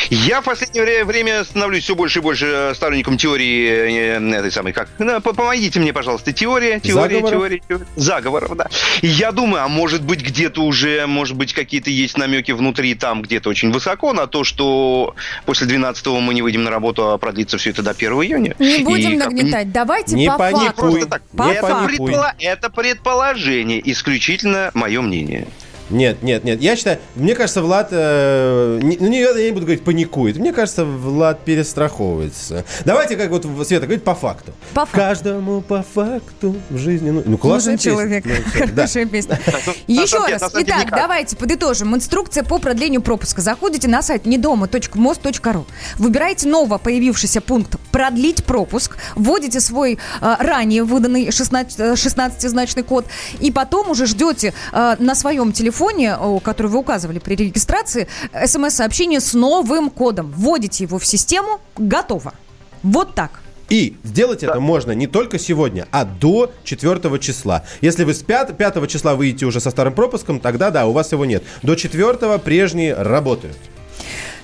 Я 0.09 0.41
в 0.41 0.45
последнее 0.45 0.83
вре- 0.83 1.05
время 1.05 1.43
становлюсь 1.45 1.83
все 1.85 1.95
больше 1.95 2.19
и 2.19 2.21
больше 2.21 2.40
сторонником 2.75 3.17
теории 3.17 4.17
э, 4.19 4.35
этой 4.37 4.51
самой, 4.51 4.73
как, 4.73 4.89
по- 5.23 5.33
помогите 5.33 5.79
мне, 5.79 5.93
пожалуйста, 5.93 6.31
теория, 6.33 6.79
теория, 6.79 7.15
Заговоров? 7.15 7.29
теория, 7.31 7.61
теория, 7.67 7.85
заговоров, 7.95 8.55
да. 8.57 8.67
И 9.01 9.07
я 9.07 9.31
думаю, 9.31 9.63
а 9.63 9.67
может 9.67 10.03
быть 10.03 10.21
где-то 10.21 10.61
уже, 10.63 11.05
может 11.07 11.35
быть 11.35 11.53
какие-то 11.53 11.89
есть 11.89 12.17
намеки 12.17 12.51
внутри 12.51 12.95
там 12.95 13.21
где-то 13.21 13.49
очень 13.49 13.71
высоко 13.71 14.13
на 14.13 14.27
то, 14.27 14.43
что 14.43 15.15
после 15.45 15.67
12 15.67 16.05
мы 16.07 16.33
не 16.33 16.41
выйдем 16.41 16.63
на 16.63 16.71
работу, 16.71 17.09
а 17.11 17.17
продлится 17.17 17.57
все 17.57 17.69
это 17.71 17.81
до 17.83 17.91
1 17.91 18.11
июня. 18.13 18.55
Не 18.59 18.79
И 18.79 18.83
будем 18.83 19.19
как 19.19 19.29
бы 19.29 19.35
нагнетать. 19.35 19.71
Давайте 19.71 20.15
Не 20.15 20.27
по 20.27 20.37
паникуй. 20.37 20.65
факту. 20.67 20.81
Просто 20.81 21.05
так. 21.07 21.21
По 21.35 21.43
Не 21.43 21.51
это, 21.53 21.61
факту. 21.67 21.85
паникуй. 21.85 22.11
предполо- 22.11 22.33
это 22.39 22.69
предположение, 22.69 23.91
исключительно 23.91 24.71
мое 24.73 25.01
мнение. 25.01 25.47
Нет, 25.91 26.23
нет, 26.23 26.43
нет. 26.43 26.61
Я 26.61 26.75
считаю, 26.75 26.99
мне 27.15 27.35
кажется, 27.35 27.61
Влад, 27.61 27.89
э, 27.91 28.79
не, 28.81 28.97
ну, 28.99 29.07
не, 29.07 29.19
я 29.19 29.33
не 29.33 29.51
буду 29.51 29.65
говорить 29.65 29.83
паникует. 29.83 30.37
Мне 30.37 30.53
кажется, 30.53 30.85
Влад 30.85 31.43
перестраховывается. 31.43 32.65
Давайте, 32.85 33.17
как 33.17 33.29
вот 33.29 33.45
Света 33.67 33.85
говорит, 33.85 34.03
по 34.03 34.15
факту. 34.15 34.53
По 34.73 34.81
факту. 34.85 34.97
Каждому 34.97 35.61
по 35.61 35.83
факту 35.83 36.55
в 36.69 36.77
жизни. 36.77 37.09
Ну, 37.09 37.23
ну 37.25 37.37
классная 37.37 37.73
Нужен 37.73 37.77
песня. 37.77 37.91
человек. 37.91 38.25
Ну, 38.25 38.65
да. 38.67 38.81
Хорошая 38.81 39.05
песня. 39.05 39.39
Еще 39.87 40.17
раз. 40.17 40.51
Итак, 40.53 40.87
давайте 40.91 41.35
подытожим. 41.35 41.95
Инструкция 41.95 42.43
по 42.43 42.57
продлению 42.57 43.01
пропуска. 43.01 43.41
Заходите 43.41 43.87
на 43.87 44.01
сайт 44.01 44.25
недома.мост.ру. 44.25 45.65
Выбираете 45.97 46.47
ново 46.47 46.77
появившийся 46.77 47.41
пункт 47.41 47.75
«Продлить 47.91 48.43
пропуск». 48.43 48.97
Вводите 49.15 49.59
свой 49.59 49.99
э, 50.21 50.35
ранее 50.39 50.83
выданный 50.83 51.31
16, 51.31 51.79
э, 51.79 51.93
16-значный 51.93 52.83
код. 52.83 53.05
И 53.39 53.51
потом 53.51 53.89
уже 53.89 54.05
ждете 54.05 54.53
э, 54.71 54.95
на 54.99 55.15
своем 55.15 55.51
телефоне, 55.51 55.80
о, 55.81 56.39
который 56.39 56.67
вы 56.67 56.79
указывали 56.79 57.19
при 57.19 57.35
регистрации, 57.35 58.07
смс-сообщение 58.45 59.19
с 59.19 59.33
новым 59.33 59.89
кодом. 59.89 60.33
Вводите 60.35 60.83
его 60.83 60.99
в 60.99 61.05
систему. 61.05 61.59
Готово. 61.77 62.33
Вот 62.83 63.15
так. 63.15 63.41
И 63.71 63.95
сделать 64.03 64.43
это 64.43 64.59
можно 64.59 64.91
не 64.91 65.07
только 65.07 65.39
сегодня, 65.39 65.87
а 65.91 66.03
до 66.03 66.51
4 66.65 67.19
числа. 67.19 67.63
Если 67.79 68.03
вы 68.03 68.13
с 68.13 68.21
5, 68.21 68.57
5 68.57 68.89
числа 68.89 69.15
выйдете 69.15 69.45
уже 69.45 69.61
со 69.61 69.71
старым 69.71 69.93
пропуском, 69.93 70.41
тогда 70.41 70.71
да, 70.71 70.85
у 70.87 70.91
вас 70.91 71.13
его 71.13 71.23
нет. 71.25 71.41
До 71.63 71.75
4 71.75 72.37
прежние 72.39 72.93
работают. 72.93 73.57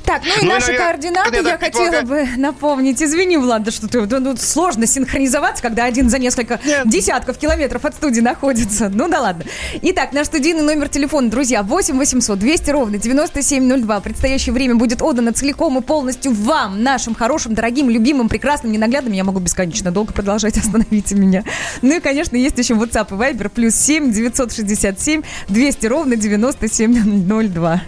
Так, 0.08 0.22
ну 0.24 0.30
и 0.30 0.36
Ну 0.38 0.42
и, 0.44 0.46
наши 0.54 0.68
наверное, 0.68 0.88
координаты 0.88 1.42
я 1.46 1.58
хотела 1.58 2.02
бы 2.04 2.26
напомнить. 2.38 3.04
Извини, 3.04 3.36
Влад, 3.36 3.64
да 3.64 3.72
что 3.72 3.90
ты, 3.90 4.06
да, 4.06 4.22
ну, 4.22 4.38
сложно 4.38 4.88
синхронизоваться, 4.88 5.62
когда 5.62 5.84
один 5.84 6.10
за 6.10 6.18
несколько 6.18 6.62
десятков 6.86 7.38
километров 7.38 7.84
от 7.84 7.94
студии 7.94 8.22
находится. 8.22 8.88
Ну 8.88 9.10
да 9.10 9.20
ладно. 9.20 9.44
Итак, 9.82 10.14
наш 10.14 10.28
студийный 10.28 10.64
номер 10.64 10.88
телефона, 10.88 11.30
друзья, 11.30 11.62
8 11.62 11.98
800 11.98 12.40
200 12.40 12.70
ровно 12.70 12.98
9702. 12.98 14.00
Предстоящее 14.00 14.54
время 14.54 14.76
будет 14.76 15.02
отдано 15.02 15.34
целиком 15.34 15.78
и 15.78 15.82
полностью 15.82 16.32
вам, 16.32 16.84
нашим 16.84 17.14
хорошим, 17.14 17.54
дорогим, 17.54 17.90
любимым, 17.90 18.30
прекрасным, 18.30 18.72
ненаглядным. 18.72 19.12
Я 19.12 19.26
могу 19.26 19.40
бесконечно 19.40 19.92
долго 19.92 20.14
продолжать, 20.14 20.58
остановите 20.58 21.16
меня. 21.16 21.44
Ну 21.82 21.98
и, 21.98 22.00
конечно, 22.00 22.38
есть 22.38 22.58
еще 22.58 22.76
WhatsApp 22.76 23.10
и 23.10 23.34
Viber, 23.34 23.50
плюс 23.50 23.76
7 23.76 24.14
967 24.14 25.24
200 25.50 25.86
ровно 25.88 26.16
9702. 26.16 27.82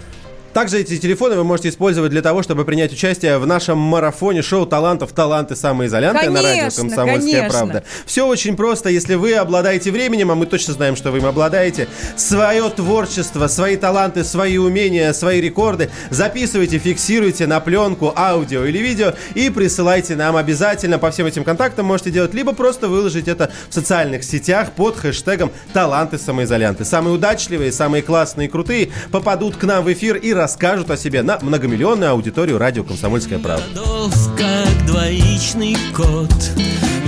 Также 0.60 0.82
эти 0.82 0.98
телефоны 0.98 1.38
вы 1.38 1.46
можете 1.46 1.70
использовать 1.70 2.12
для 2.12 2.22
того, 2.22 2.44
чтобы 2.44 2.66
принять 2.66 2.92
участие 2.92 3.38
в 3.38 3.48
нашем 3.48 3.78
марафоне 3.78 4.42
шоу 4.42 4.66
талантов 4.66 5.14
«Таланты 5.14 5.56
самоизоляции» 5.56 6.28
на 6.28 6.42
радио 6.42 6.60
Конечно, 6.64 6.82
«Комсомольская 6.82 7.32
конечно. 7.32 7.50
правда». 7.50 7.84
Все 8.06 8.28
очень 8.28 8.58
просто. 8.58 8.90
Если 8.90 9.16
вы 9.16 9.36
обладаете 9.36 9.90
временем, 9.90 10.32
а 10.32 10.36
мы 10.36 10.48
точно 10.48 10.74
знаем, 10.74 10.98
что 10.98 11.12
вы 11.12 11.20
им 11.20 11.28
обладаете, 11.28 11.88
свое 12.18 12.70
творчество, 12.72 13.48
свои 13.48 13.78
таланты, 13.78 14.26
свои 14.26 14.58
умения, 14.58 15.14
свои 15.14 15.40
рекорды 15.40 15.92
записывайте, 16.10 16.78
фиксируйте 16.78 17.48
на 17.48 17.62
пленку, 17.62 18.12
аудио 18.14 18.66
или 18.66 18.80
видео 18.80 19.14
и 19.36 19.50
присылайте 19.50 20.18
нам 20.18 20.36
обязательно. 20.36 21.00
По 21.00 21.10
всем 21.12 21.26
этим 21.26 21.46
контактам 21.46 21.86
можете 21.86 22.12
делать, 22.12 22.34
либо 22.34 22.52
просто 22.52 22.90
выложить 22.90 23.30
это 23.30 23.50
в 23.70 23.74
социальных 23.74 24.26
сетях 24.26 24.74
под 24.74 24.98
хэштегом 24.98 25.54
«Таланты 25.72 26.18
самоизолянты». 26.18 26.84
Самые 26.84 27.14
удачливые, 27.14 27.72
самые 27.72 28.04
классные 28.04 28.50
и 28.50 28.52
крутые 28.52 28.90
попадут 29.10 29.56
к 29.56 29.64
нам 29.64 29.86
в 29.86 29.94
эфир 29.94 30.18
и 30.18 30.34
расскажут 30.50 30.90
о 30.90 30.98
себе 30.98 31.22
на 31.22 31.38
многомиллионную 31.40 32.10
аудиторию 32.10 32.58
радио 32.58 32.84
«Комсомольская 32.84 33.38
правда». 33.38 33.64
Годов, 33.72 34.36
как 34.36 34.86
двоичный 34.88 35.78
код 35.96 36.34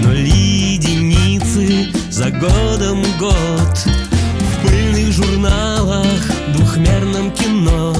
Нули 0.03 0.75
единицы 0.75 1.91
за 2.11 2.29
годом 2.29 3.01
год 3.19 3.33
В 3.33 4.67
пыльных 4.67 5.11
журналах, 5.11 6.21
двухмерном 6.53 7.31
кино 7.31 7.95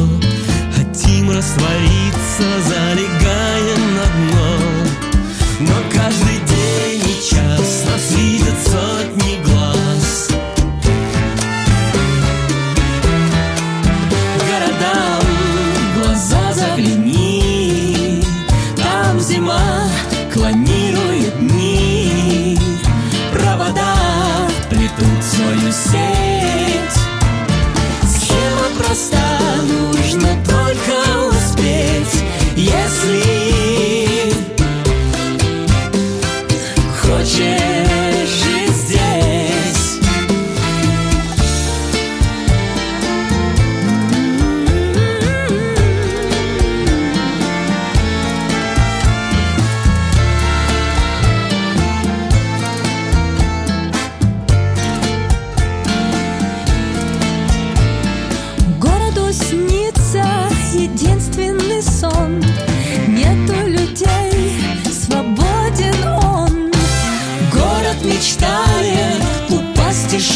Хотим 0.76 1.32
раствориться, 1.32 2.46
залегаем 2.68 3.81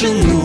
emotion 0.05 0.44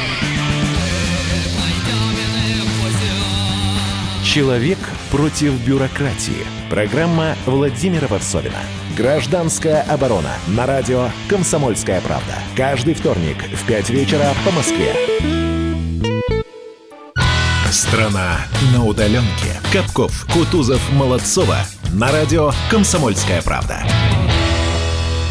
Человек 4.33 4.77
против 5.11 5.51
бюрократии. 5.67 6.45
Программа 6.69 7.35
Владимира 7.45 8.07
Варсовина. 8.07 8.59
Гражданская 8.95 9.81
оборона. 9.81 10.31
На 10.47 10.65
радио 10.65 11.09
«Комсомольская 11.27 11.99
правда». 11.99 12.35
Каждый 12.55 12.93
вторник 12.93 13.35
в 13.53 13.67
5 13.67 13.89
вечера 13.89 14.31
по 14.45 14.51
Москве. 14.51 14.95
Страна 17.71 18.37
на 18.73 18.85
удаленке. 18.85 19.59
Капков, 19.73 20.25
Кутузов, 20.31 20.79
Молодцова. 20.93 21.57
На 21.91 22.09
радио 22.13 22.53
«Комсомольская 22.69 23.41
правда». 23.41 23.83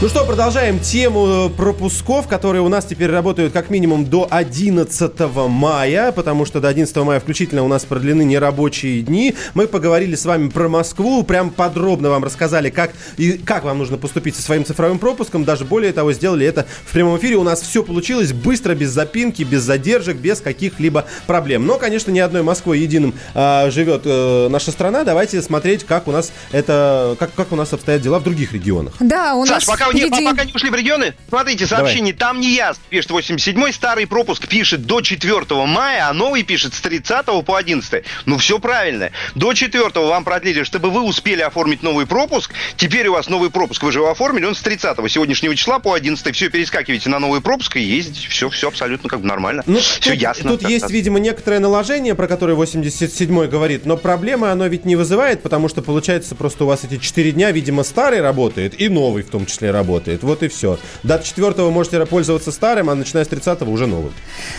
Ну 0.02 0.08
что, 0.08 0.24
продолжаем 0.24 0.78
тему 0.78 1.50
пропусков, 1.54 2.26
которые 2.26 2.62
у 2.62 2.68
нас 2.68 2.86
теперь 2.86 3.10
работают 3.10 3.52
как 3.52 3.68
минимум 3.68 4.06
до 4.06 4.26
11 4.30 5.12
мая, 5.50 6.10
потому 6.12 6.46
что 6.46 6.58
до 6.58 6.68
11 6.68 6.96
мая 6.96 7.20
включительно 7.20 7.62
у 7.64 7.68
нас 7.68 7.84
продлены 7.84 8.22
нерабочие 8.22 9.02
дни. 9.02 9.34
Мы 9.52 9.66
поговорили 9.66 10.14
с 10.14 10.24
вами 10.24 10.48
про 10.48 10.70
Москву, 10.70 11.22
прям 11.22 11.50
подробно 11.50 12.08
вам 12.08 12.24
рассказали, 12.24 12.70
как, 12.70 12.92
и 13.18 13.32
как 13.32 13.64
вам 13.64 13.76
нужно 13.76 13.98
поступить 13.98 14.36
со 14.36 14.40
своим 14.40 14.64
цифровым 14.64 14.98
пропуском. 14.98 15.44
Даже 15.44 15.66
более 15.66 15.92
того, 15.92 16.14
сделали 16.14 16.46
это 16.46 16.64
в 16.86 16.92
прямом 16.94 17.18
эфире. 17.18 17.36
У 17.36 17.42
нас 17.42 17.60
все 17.60 17.82
получилось 17.82 18.32
быстро, 18.32 18.74
без 18.74 18.88
запинки, 18.88 19.42
без 19.42 19.64
задержек, 19.64 20.16
без 20.16 20.40
каких-либо 20.40 21.04
проблем. 21.26 21.66
Но, 21.66 21.76
конечно, 21.76 22.10
не 22.10 22.20
одной 22.20 22.40
Москвой 22.40 22.78
единым 22.78 23.12
а, 23.34 23.68
живет 23.70 24.04
э, 24.06 24.48
наша 24.48 24.70
страна. 24.70 25.04
Давайте 25.04 25.42
смотреть, 25.42 25.84
как 25.84 26.08
у 26.08 26.10
нас 26.10 26.32
это, 26.52 27.16
как, 27.18 27.34
как 27.34 27.52
у 27.52 27.56
нас 27.56 27.70
обстоят 27.74 28.00
дела 28.00 28.18
в 28.18 28.22
других 28.22 28.54
регионах. 28.54 28.94
Да, 28.98 29.34
у 29.34 29.44
Саш, 29.44 29.66
нас... 29.66 29.89
пока 29.92 30.16
а, 30.16 30.20
не- 30.20 30.26
пока 30.26 30.44
не 30.44 30.52
ушли 30.52 30.70
в 30.70 30.74
регионы, 30.74 31.14
смотрите, 31.28 31.66
сообщение, 31.66 32.14
там 32.14 32.40
не 32.40 32.54
ясно, 32.54 32.82
пишет 32.88 33.10
87-й, 33.10 33.72
старый 33.72 34.06
пропуск 34.06 34.46
пишет 34.48 34.86
до 34.86 35.00
4 35.00 35.44
мая, 35.66 36.08
а 36.08 36.12
новый 36.12 36.42
пишет 36.42 36.74
с 36.74 36.80
30 36.80 37.26
по 37.44 37.56
11. 37.56 38.04
Ну, 38.26 38.38
все 38.38 38.58
правильно. 38.58 39.10
До 39.34 39.52
4 39.54 39.88
вам 39.94 40.24
продлили, 40.24 40.62
чтобы 40.62 40.90
вы 40.90 41.02
успели 41.02 41.42
оформить 41.42 41.82
новый 41.82 42.06
пропуск. 42.06 42.52
Теперь 42.76 43.08
у 43.08 43.12
вас 43.12 43.28
новый 43.28 43.50
пропуск, 43.50 43.82
вы 43.82 43.92
же 43.92 44.00
его 44.00 44.10
оформили, 44.10 44.44
он 44.44 44.54
с 44.54 44.60
30 44.60 45.10
сегодняшнего 45.10 45.54
числа 45.56 45.78
по 45.78 45.94
11. 45.94 46.34
Все, 46.34 46.48
перескакиваете 46.50 47.08
на 47.10 47.18
новый 47.18 47.40
пропуск 47.40 47.76
и 47.76 47.80
ездите. 47.80 48.28
Все, 48.28 48.48
все 48.48 48.68
абсолютно 48.68 49.08
как 49.08 49.20
бы 49.20 49.26
нормально. 49.26 49.62
все 49.62 50.10
Ну, 50.10 50.14
Тут- 50.14 50.22
ясно. 50.22 50.50
Тут 50.50 50.68
есть, 50.68 50.90
видимо, 50.90 51.18
некоторое 51.20 51.58
наложение, 51.58 52.14
про 52.14 52.26
которое 52.26 52.54
87-й 52.54 53.48
говорит, 53.48 53.86
но 53.86 53.96
проблемы 53.96 54.50
оно 54.50 54.66
ведь 54.66 54.84
не 54.84 54.96
вызывает, 54.96 55.42
потому 55.42 55.68
что, 55.68 55.82
получается, 55.82 56.34
просто 56.34 56.64
у 56.64 56.66
вас 56.66 56.84
эти 56.84 56.98
4 56.98 57.32
дня, 57.32 57.50
видимо, 57.50 57.82
старый 57.82 58.20
работает 58.20 58.80
и 58.80 58.88
новый 58.88 59.22
в 59.22 59.30
том 59.30 59.46
числе 59.46 59.70
работает. 59.70 59.79
Вот 60.22 60.42
и 60.42 60.48
все. 60.48 60.78
До 61.02 61.18
4 61.18 61.52
вы 61.52 61.70
можете 61.70 62.04
пользоваться 62.06 62.52
старым, 62.52 62.90
а 62.90 62.94
начиная 62.94 63.24
с 63.24 63.28
30 63.28 63.62
уже 63.62 63.86
новым. 63.86 64.12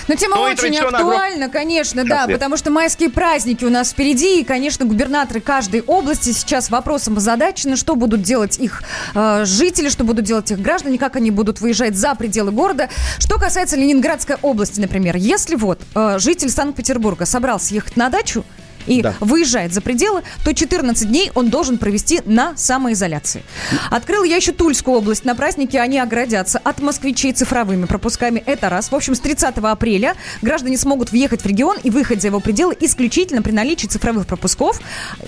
Но 0.08 0.16
тема 0.16 0.36
Ну 0.38 0.48
и 0.48 0.52
очень 0.52 0.62
традиционно 0.62 0.98
актуальна, 0.98 1.50
конечно, 1.50 2.04
да, 2.04 2.24
Сейчас, 2.26 2.32
потому 2.32 2.58
что 2.58 2.72
майские 2.72 3.10
праздники 3.10 3.64
у 3.66 3.70
нас 3.70 3.92
впереди, 3.92 4.42
и, 4.42 4.44
конечно, 4.44 4.86
губернаторы 4.86 5.42
каждой 5.42 5.82
области 5.82 6.32
сейчас 6.32 6.70
вопросом 6.70 7.18
озадачены, 7.18 7.76
что 7.76 7.96
будут 7.96 8.22
делать 8.22 8.60
их 8.60 8.84
э, 9.16 9.46
жители, 9.46 9.90
что 9.90 10.04
будут 10.04 10.26
делать 10.26 10.52
их 10.52 10.60
граждане, 10.60 10.98
как 10.98 11.16
они 11.16 11.32
будут 11.32 11.62
выезжать 11.62 11.96
за 11.96 12.16
пределы 12.16 12.52
города. 12.52 12.90
Что 13.20 13.38
касается 13.38 13.76
Ленинградской 13.78 14.38
области, 14.42 14.80
например, 14.80 15.16
если 15.16 15.56
вот 15.56 15.80
э, 15.96 16.20
житель 16.20 16.50
Санкт-Петербурга 16.50 17.26
собрался 17.26 17.74
ехать 17.74 17.98
на 17.98 18.10
дачу, 18.10 18.44
и 18.88 19.02
Да. 19.02 19.16
выезжает 19.20 19.74
за 19.74 19.82
пределы, 19.82 20.22
то 20.44 20.54
14 20.54 21.08
дней 21.08 21.32
он 21.36 21.50
должен 21.50 21.78
провести 21.78 22.22
на 22.26 22.56
самоизоляции. 22.58 23.44
Открыл 23.90 24.24
я 24.24 24.36
еще 24.36 24.52
Тульскую 24.52 24.98
область. 24.98 25.26
На 25.26 25.36
празднике 25.36 25.80
они 25.80 26.00
оградятся 26.00 26.60
от 26.64 26.82
москвичей 26.82 27.34
цифровыми 27.34 27.86
пропусками. 27.86 28.44
Это 28.46 28.70
раз. 28.70 28.92
В 28.92 28.96
общем, 28.96 29.16
с 29.16 29.20
30 29.20 29.58
апреля 29.58 30.16
граждане 30.42 30.78
смогут 30.78 31.12
въехать 31.12 31.42
в 31.42 31.46
регион 31.46 31.78
и 31.84 31.90
выехать 31.90 32.22
за 32.22 32.28
его 32.28 32.40
пределы 32.40 32.76
исключительно 32.80 33.42
при 33.42 33.52
наличии 33.52 33.88
цифровых 33.88 34.26
пропусков. 34.28 34.80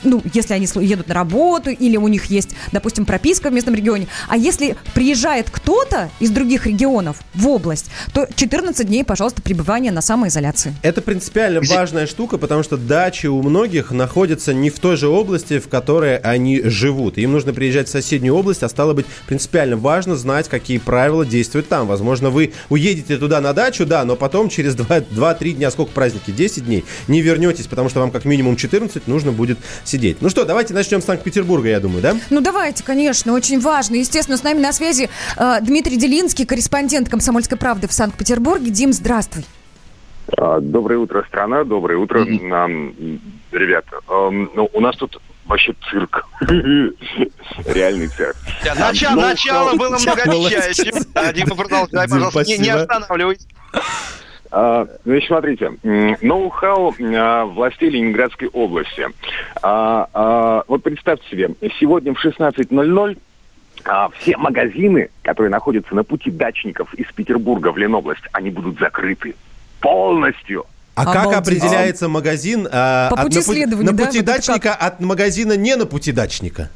Ну, 0.04 0.22
если 0.34 0.54
они 0.54 0.68
едут 0.82 1.08
на 1.08 1.14
работу 1.14 1.70
или 1.70 1.98
у 1.98 2.08
них 2.08 2.26
есть, 2.26 2.50
допустим, 2.72 3.06
прописка 3.06 3.50
в 3.50 3.54
местном 3.54 3.76
регионе. 3.76 4.08
А 4.28 4.38
если 4.38 4.76
приезжает 4.94 5.50
кто-то 5.50 6.10
из 6.20 6.32
других 6.32 6.66
регионов 6.66 7.18
в 7.34 7.48
область, 7.48 7.86
то 8.14 8.28
14 8.36 8.88
дней, 8.88 9.04
пожалуйста, 9.04 9.42
пребывания 9.42 9.92
на 9.92 10.02
самоизоляции. 10.02 10.74
Это 10.82 11.02
принципиально 11.02 11.62
важная 11.70 12.08
штука, 12.08 12.38
потому 12.38 12.64
что 12.64 12.78
дачи 12.78 13.28
у 13.28 13.42
многих 13.44 13.92
находятся 13.92 14.54
не 14.54 14.70
в 14.70 14.80
той 14.80 14.98
же 14.98 15.08
области, 15.08 15.60
в 15.60 15.68
которой 15.68 16.18
они 16.18 16.62
живут. 16.64 17.18
Им 17.18 17.34
нужно 17.34 17.54
приезжать 17.54 17.88
в 17.88 17.92
соседнюю 17.92 18.36
область, 18.36 18.64
а 18.64 18.70
стало 18.70 18.94
быть, 18.94 19.06
принципиально 19.28 19.78
важно 19.78 20.16
знать, 20.16 20.50
какие 20.50 20.78
правила 20.78 21.26
действуют 21.26 21.68
там. 21.68 21.88
Возможно, 21.88 22.30
вы 22.30 22.54
уедете 22.70 23.18
туда 23.18 23.42
на 23.42 23.54
дачу, 23.54 23.86
да, 23.86 24.04
но 24.06 24.16
потом 24.16 24.50
через 24.50 24.76
2-3 24.76 25.52
дня, 25.52 25.72
сколько 25.72 25.92
праздники, 25.92 26.32
10 26.32 26.66
дней, 26.66 26.86
не 27.08 27.22
вернетесь, 27.22 27.68
потому 27.68 27.90
что 27.90 28.00
вам 28.00 28.12
как 28.12 28.26
минимум 28.26 28.56
14 28.56 29.08
нужно 29.08 29.32
будет 29.32 29.60
сидеть. 29.84 30.22
Ну 30.22 30.30
что, 30.30 30.46
давайте 30.46 30.74
начнем 30.74 31.02
с 31.02 31.06
Санкт-Петербурга, 31.06 31.70
я 31.70 31.80
думаю, 31.80 32.02
да? 32.02 32.16
Ну, 32.30 32.42
давайте, 32.42 32.84
конечно, 32.84 33.34
очень 33.34 33.60
важно. 33.60 33.96
Естественно, 33.96 34.38
с 34.38 34.44
нами 34.44 34.60
на 34.60 34.74
связи 34.74 35.10
э, 35.38 35.58
Дмитрий 35.62 35.98
Делинский, 35.98 36.46
корреспондент 36.46 37.10
«Комсомольской 37.10 37.58
правды» 37.58 37.88
в 37.88 37.94
Санкт-Петербурге. 37.94 38.72
Дим, 38.72 38.94
здравствуй. 38.94 39.44
А, 40.38 40.60
Доброе 40.60 40.98
утро, 40.98 41.24
страна. 41.28 41.64
Доброе 41.64 41.98
утро, 41.98 42.24
ребята. 42.26 44.00
Ну, 44.08 44.70
у 44.74 44.80
нас 44.82 44.96
тут 44.98 45.20
вообще 45.46 45.74
цирк. 45.90 46.26
Реальный 47.68 48.08
цирк. 48.08 48.36
Начало, 48.78 49.16
Ну, 49.16 49.22
начало 49.22 49.72
ну, 49.72 49.78
было 49.78 49.98
многообещающим. 49.98 51.04
Да, 51.14 51.34
Дима, 51.34 51.56
продолжай, 51.56 52.08
пожалуйста, 52.08 52.44
не, 52.46 52.70
останавливайся. 52.70 53.48
А, 54.52 54.88
Значит, 55.04 55.28
смотрите, 55.28 55.72
ноу-хау 56.22 56.94
а, 57.00 57.46
властей 57.46 57.90
Ленинградской 57.90 58.48
области. 58.50 59.08
А, 59.62 60.08
а, 60.14 60.64
Вот 60.68 60.84
представьте 60.84 61.28
себе, 61.30 61.50
сегодня 61.80 62.14
в 62.14 62.24
16.00 62.24 63.18
а, 63.86 64.10
все 64.10 64.38
магазины, 64.38 65.10
которые 65.24 65.50
находятся 65.50 65.96
на 65.96 66.04
пути 66.04 66.32
дачников 66.32 66.94
из 66.94 67.12
Петербурга 67.14 67.72
в 67.72 67.78
Ленобласть, 67.78 68.24
они 68.32 68.52
будут 68.52 68.80
закрыты 68.80 69.36
полностью. 69.84 70.66
А 70.96 71.06
как 71.06 71.26
Обалдеть. 71.26 71.40
определяется 71.40 72.08
магазин 72.08 72.68
а, 72.72 73.10
По 73.10 73.16
от- 73.18 73.24
пути 73.24 73.36
на, 73.38 73.42
пу- 73.42 73.54
следования, 73.54 73.92
на 73.92 73.98
да? 73.98 74.06
пути 74.06 74.20
Вот 74.20 74.24
это 74.30 74.34
дачника 74.38 74.74
от 74.76 75.00
магазина 75.02 75.58
не 75.58 75.76
на 75.76 75.86
пути 75.86 76.12
дачника? 76.12 76.70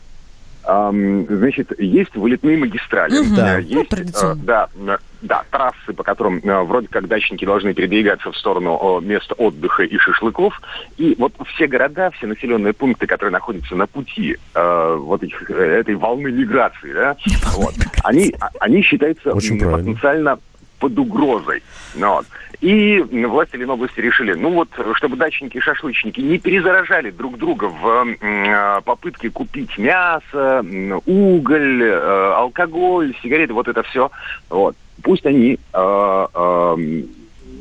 Значит, 0.65 1.71
есть 1.79 2.13
вылетные 2.15 2.57
магистрали. 2.57 3.21
Э, 3.21 3.35
Да. 3.35 3.57
Есть, 3.59 3.71
Ну, 3.73 3.81
э, 3.83 3.85
традиционно. 3.85 4.43
да, 4.43 4.67
э, 4.75 4.97
да, 5.21 5.43
трассы, 5.49 5.93
по 5.95 6.03
которым 6.03 6.39
э, 6.43 6.61
вроде 6.63 6.89
как 6.89 7.07
дачники 7.07 7.45
должны 7.45 7.73
передвигаться 7.73 8.31
в 8.33 8.37
сторону 8.37 8.77
э, 9.01 9.05
мест 9.05 9.31
отдыха 9.37 9.83
и 9.83 9.97
шашлыков. 9.97 10.59
И 10.97 11.15
вот 11.17 11.31
все 11.55 11.67
города, 11.67 12.11
все 12.17 12.27
населенные 12.27 12.73
пункты, 12.73 13.07
которые 13.07 13.31
находятся 13.31 13.75
на 13.75 13.87
пути 13.87 14.35
э, 14.55 14.97
вот 14.99 15.23
этих, 15.23 15.49
э, 15.49 15.53
этой 15.79 15.95
волны 15.95 16.31
миграции, 16.31 16.91
да, 16.91 17.15
вот, 17.55 17.73
они, 18.03 18.35
а- 18.41 18.49
они 18.59 18.81
считаются 18.81 19.31
Очень 19.31 19.61
м, 19.63 19.95
правильно. 19.95 20.37
Под 20.79 20.97
угрозой. 20.97 21.63
Ну, 21.95 22.15
вот. 22.15 22.25
И 22.61 22.99
власти 22.99 23.55
Ленобласти 23.55 23.99
решили, 23.99 24.33
ну 24.33 24.51
вот, 24.51 24.69
чтобы 24.95 25.15
дачники 25.15 25.57
и 25.57 25.61
шашлычники 25.61 26.19
не 26.21 26.39
перезаражали 26.39 27.11
друг 27.11 27.37
друга 27.37 27.65
в 27.65 28.07
э, 28.07 28.81
попытке 28.83 29.29
купить 29.29 29.77
мясо, 29.77 30.65
уголь, 31.05 31.83
э, 31.83 32.33
алкоголь, 32.35 33.13
сигареты, 33.21 33.53
вот 33.53 33.67
это 33.67 33.83
все. 33.83 34.09
Вот. 34.49 34.75
Пусть 35.03 35.27
они 35.27 35.59
э, 35.73 36.27
э, 36.33 36.75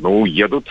ну, 0.01 0.25
едут 0.25 0.69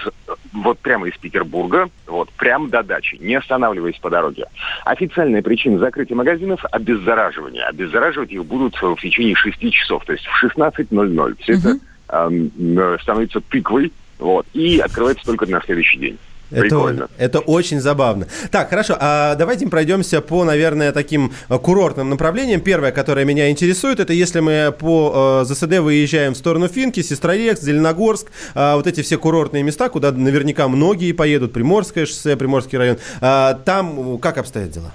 вот 0.53 0.79
прямо 0.79 1.07
из 1.07 1.17
Петербурга, 1.17 1.89
вот, 2.07 2.29
прямо 2.31 2.69
до 2.69 2.83
дачи, 2.83 3.17
не 3.19 3.35
останавливаясь 3.35 3.97
по 3.99 4.09
дороге. 4.09 4.45
Официальная 4.85 5.41
причина 5.41 5.79
закрытия 5.79 6.15
магазинов– 6.15 6.63
обеззараживание. 6.71 7.65
Обеззараживать 7.65 8.31
их 8.31 8.45
будут 8.45 8.75
в 8.81 8.95
течение 8.97 9.35
6 9.35 9.71
часов, 9.71 10.05
то 10.05 10.13
есть 10.13 10.25
в 10.25 10.43
16.00. 10.43 11.35
Все 11.41 11.53
это 11.53 11.69
эм, 11.69 11.81
э, 12.29 12.97
становится 13.01 13.41
тыквой, 13.41 13.91
вот, 14.19 14.45
и 14.53 14.79
открывается 14.79 15.25
только 15.25 15.45
на 15.45 15.61
следующий 15.61 15.97
день. 15.99 16.17
Прикольно. 16.51 17.07
Это, 17.17 17.37
это 17.37 17.39
очень 17.39 17.79
забавно. 17.81 18.27
Так, 18.51 18.69
хорошо, 18.69 18.95
а 18.99 19.33
давайте 19.35 19.67
пройдемся 19.67 20.21
по, 20.21 20.43
наверное, 20.43 20.91
таким 20.91 21.31
э, 21.49 21.57
курортным 21.57 22.11
направлениям. 22.11 22.61
Первое, 22.61 22.91
которое 22.91 23.25
меня 23.25 23.49
интересует, 23.49 23.99
это 23.99 24.13
если 24.13 24.41
мы 24.41 24.71
по 24.77 25.41
э, 25.41 25.45
ЗСД 25.45 25.79
выезжаем 25.79 26.33
в 26.33 26.37
сторону 26.37 26.67
Финки, 26.67 27.01
Сестрорецк, 27.01 27.63
Зеленогорск, 27.63 28.27
э, 28.53 28.75
вот 28.75 28.85
эти 28.85 29.01
все 29.01 29.17
курортные 29.17 29.63
места, 29.63 29.89
куда 29.89 30.11
наверняка 30.11 30.67
многие 30.67 31.13
поедут, 31.13 31.51
Приморское 31.51 32.05
шоссе, 32.05 32.37
Приморский 32.37 32.77
район. 32.77 32.97
А, 33.21 33.55
там 33.55 34.15
э, 34.15 34.17
как 34.19 34.37
обстоят 34.37 34.69
дела? 34.69 34.91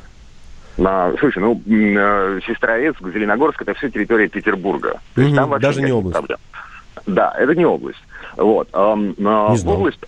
На, 0.77 1.13
слушай, 1.19 1.41
ну, 1.41 1.61
э, 1.67 2.41
Сестрорецк, 2.47 3.03
Зеленогорск– 3.13 3.61
это 3.63 3.75
все 3.75 3.91
территория 3.91 4.29
Петербурга. 4.29 5.01
То 5.15 5.21
есть 5.21 5.35
Мгм, 5.35 5.51
там 5.51 5.61
даже 5.61 5.83
не 5.83 5.93
область. 5.93 6.17
проблем. 6.17 6.39
Да, 7.07 7.35
это 7.39 7.55
не 7.55 7.65
область. 7.65 8.03
Вот. 8.37 8.69
э, 8.73 8.95
Не 8.97 9.57
знал. 9.57 9.75
область 9.75 10.01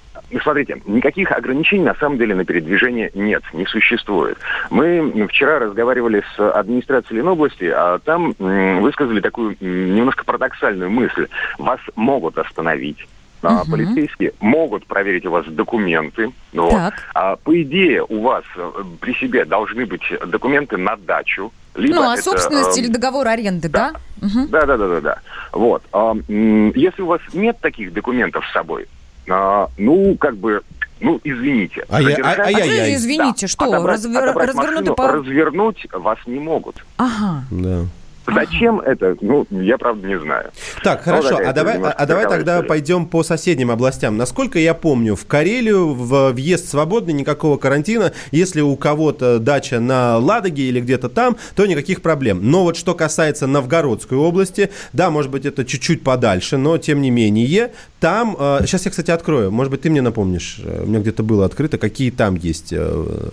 Смотрите, 0.43 0.81
никаких 0.87 1.31
ограничений 1.31 1.85
на 1.85 1.95
самом 1.95 2.17
деле 2.17 2.35
на 2.35 2.45
передвижение 2.45 3.11
нет, 3.15 3.43
не 3.53 3.67
существует. 3.67 4.39
Мы 4.71 5.27
вчера 5.29 5.59
разговаривали 5.59 6.23
с 6.35 6.53
администрацией 6.53 7.19
Ленобласти, 7.19 7.65
а 7.65 7.99
там 7.99 8.35
высказали 8.39 9.21
такую 9.21 9.57
немножко 9.61 10.25
парадоксальную 10.25 10.91
мысль. 10.91 11.27
Вас 11.59 11.81
могут 11.97 12.39
остановить, 12.39 13.07
а, 13.43 13.65
полицейские 13.65 14.33
могут 14.41 14.87
проверить 14.87 15.27
у 15.27 15.31
вас 15.31 15.47
документы. 15.47 16.31
вот. 16.53 16.71
Так. 16.71 16.95
А, 17.15 17.37
по 17.37 17.61
идее, 17.63 18.05
у 18.05 18.21
вас 18.23 18.45
э, 18.57 18.71
при 19.01 19.15
себе 19.15 19.45
должны 19.45 19.87
быть 19.87 20.03
документы 20.27 20.77
на 20.77 20.97
дачу. 20.97 21.53
Либо 21.75 21.97
ну, 21.97 22.11
а 22.11 22.15
это, 22.15 22.23
собственность 22.23 22.77
э, 22.77 22.81
или 22.83 22.89
договор 22.89 23.27
аренды, 23.27 23.69
да? 23.69 23.93
Да, 24.21 24.67
да, 24.67 24.77
да, 24.77 24.89
да, 24.89 25.01
да. 25.01 25.19
Вот. 25.53 25.83
А, 25.93 26.15
если 26.29 27.03
у 27.03 27.07
вас 27.07 27.21
нет 27.33 27.59
таких 27.61 27.93
документов 27.93 28.45
с 28.47 28.53
собой, 28.53 28.87
а, 29.29 29.69
ну, 29.79 30.17
как 30.17 30.37
бы, 30.37 30.61
ну, 31.01 31.21
извините. 31.25 31.85
А 31.89 32.01
я- 32.03 32.17
а- 32.23 32.43
ай-яй-яй. 32.43 32.93
А 32.93 32.97
извините, 32.97 33.47
что, 33.47 33.65
отобрать- 33.65 33.97
разве- 33.97 34.19
отобрать 34.19 34.49
развернуто 34.49 34.81
машину, 34.81 34.95
по- 34.95 35.09
Развернуть 35.13 35.87
вас 35.93 36.19
не 36.27 36.39
могут. 36.39 36.85
Ага. 36.99 37.45
Да. 37.51 37.85
Зачем 38.27 38.81
это? 38.81 39.17
Ну, 39.21 39.47
я 39.51 39.79
правда 39.79 40.07
не 40.07 40.19
знаю. 40.19 40.51
Так, 40.83 41.05
Ну, 41.07 41.13
хорошо, 41.13 41.39
а 41.45 41.53
давай, 41.53 41.79
а 41.79 42.07
давай 42.07 42.25
тогда 42.29 42.55
история. 42.55 42.69
пойдем 42.69 43.07
по 43.07 43.23
соседним 43.23 43.71
областям. 43.71 44.17
Насколько 44.17 44.59
я 44.59 44.75
помню, 44.75 45.17
в 45.17 45.27
Карелию 45.27 45.93
в 45.95 46.33
въезд 46.33 46.69
свободный, 46.69 47.13
никакого 47.13 47.57
карантина. 47.57 48.13
Если 48.31 48.61
у 48.61 48.77
кого-то 48.77 49.39
дача 49.39 49.81
на 49.81 50.19
Ладоге 50.19 50.65
или 50.65 50.81
где-то 50.81 51.09
там, 51.09 51.37
то 51.57 51.67
никаких 51.67 52.03
проблем. 52.03 52.39
Но 52.43 52.63
вот 52.63 52.77
что 52.77 52.95
касается 52.95 53.47
Новгородской 53.47 54.17
области, 54.17 54.71
да, 54.93 55.11
может 55.11 55.31
быть, 55.31 55.45
это 55.45 55.65
чуть-чуть 55.65 56.05
подальше, 56.05 56.57
но 56.57 56.79
тем 56.79 57.01
не 57.01 57.11
менее, 57.11 57.73
там, 58.01 58.37
э, 58.39 58.59
сейчас 58.63 58.85
я, 58.85 58.91
кстати, 58.91 59.11
открою, 59.11 59.51
может 59.51 59.71
быть, 59.71 59.83
ты 59.83 59.91
мне 59.91 60.03
напомнишь, 60.03 60.61
э, 60.65 60.83
у 60.85 60.87
меня 60.87 61.01
где-то 61.01 61.23
было 61.23 61.45
открыто, 61.45 61.79
какие 61.79 62.11
там 62.11 62.37
есть 62.37 62.73
э, 62.73 63.29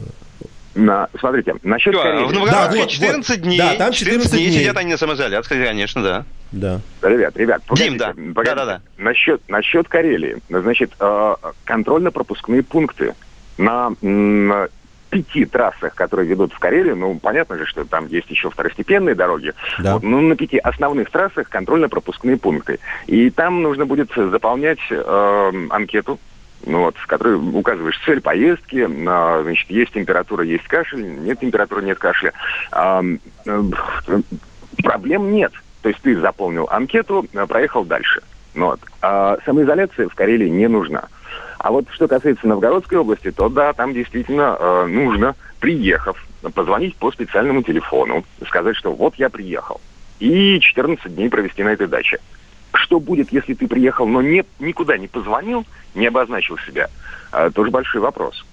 На, 0.76 1.10
смотрите, 1.20 1.56
насчет 1.64 1.94
Всё, 1.94 2.04
Карелии. 2.04 2.26
в 2.28 2.34
Новгороде 2.34 2.88
14 2.88 3.42
дней. 3.42 3.58
Да, 3.58 3.74
там 3.76 3.92
14 3.92 4.00
14 4.00 4.32
дней 4.32 4.48
дней. 4.50 4.60
сидят 4.60 4.78
они 4.78 4.92
на 4.92 4.98
самоизоляции, 4.98 5.66
конечно, 5.66 6.04
да. 6.04 6.26
Да. 6.52 6.80
Ребят, 7.02 7.36
ребят, 7.38 7.62
Дим, 7.74 7.98
да. 7.98 8.08
погодите. 8.10 8.56
Да-да-да. 8.56 8.82
Насчет, 8.98 9.42
насчет 9.50 9.88
Карелии. 9.88 10.38
Значит, 10.50 10.92
э, 11.00 11.36
контрольно-пропускные 11.66 12.64
пункты 12.64 13.14
на 13.58 13.92
м, 14.02 14.68
пяти 15.10 15.46
трассах, 15.46 15.96
которые 15.96 16.28
ведут 16.30 16.54
в 16.54 16.60
Карелию, 16.60 16.96
ну, 16.96 17.18
понятно 17.20 17.58
же, 17.58 17.66
что 17.66 17.84
там 17.84 18.08
есть 18.08 18.30
еще 18.30 18.50
второстепенные 18.52 19.16
дороги. 19.16 19.54
Да. 19.80 19.96
Вот, 19.96 20.04
ну, 20.04 20.22
на 20.22 20.36
пяти 20.36 20.58
основных 20.60 21.10
трассах 21.10 21.50
контрольно-пропускные 21.50 22.38
пункты. 22.38 22.80
И 23.08 23.30
там 23.32 23.62
нужно 23.64 23.86
будет 23.88 24.12
заполнять 24.16 24.80
э, 24.92 25.52
анкету, 25.72 26.20
ну, 26.66 26.82
вот, 26.82 26.98
в 26.98 27.08
которой 27.08 27.36
указываешь 27.36 28.00
цель 28.06 28.22
поездки, 28.22 28.88
а, 29.08 29.42
значит, 29.44 29.70
есть 29.70 29.94
температура, 29.94 30.44
есть 30.44 30.68
кашель, 30.68 31.04
нет 31.24 31.40
температуры, 31.40 31.84
нет 31.84 31.98
кашля. 31.98 32.34
А, 32.72 33.04
э, 33.46 33.64
проблем 34.84 35.32
нет. 35.32 35.52
То 35.82 35.90
есть 35.90 36.02
ты 36.02 36.20
заполнил 36.20 36.68
анкету, 36.70 37.26
а, 37.36 37.48
проехал 37.48 37.86
дальше. 37.86 38.22
Ну 38.56 38.68
Вот. 38.68 38.80
А 39.02 39.38
самоизоляция 39.46 40.10
в 40.10 40.16
Карелии 40.16 40.50
не 40.50 40.68
нужна. 40.68 41.04
А 41.60 41.72
вот 41.72 41.86
что 41.92 42.08
касается 42.08 42.48
Новгородской 42.48 42.98
области, 42.98 43.32
то 43.32 43.50
да, 43.50 43.74
там 43.74 43.94
действительно 43.94 44.56
э, 44.58 44.86
нужно, 44.88 45.36
приехав, 45.60 46.26
позвонить 46.54 46.96
по 46.96 47.12
специальному 47.12 47.64
телефону, 47.64 48.24
сказать, 48.48 48.78
что 48.78 48.94
вот 48.94 49.16
я 49.16 49.30
приехал. 49.30 49.82
И 50.20 50.60
14 50.60 51.14
дней 51.14 51.30
провести 51.30 51.64
на 51.64 51.70
этой 51.70 51.88
даче. 51.88 52.20
Что 52.74 53.00
будет, 53.00 53.32
если 53.32 53.54
ты 53.54 53.68
приехал, 53.68 54.08
но 54.08 54.22
не, 54.22 54.46
никуда 54.60 54.98
не 54.98 55.08
позвонил, 55.08 55.66
не 55.96 56.08
обозначил 56.08 56.58
себя? 56.60 56.90
Э, 57.32 57.50
тоже 57.54 57.72
большой 57.72 58.02
вопрос. 58.02 58.46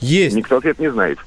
Есть. 0.00 0.34
Никто 0.34 0.56
ответ 0.56 0.78
не 0.78 0.90
знает. 0.90 1.18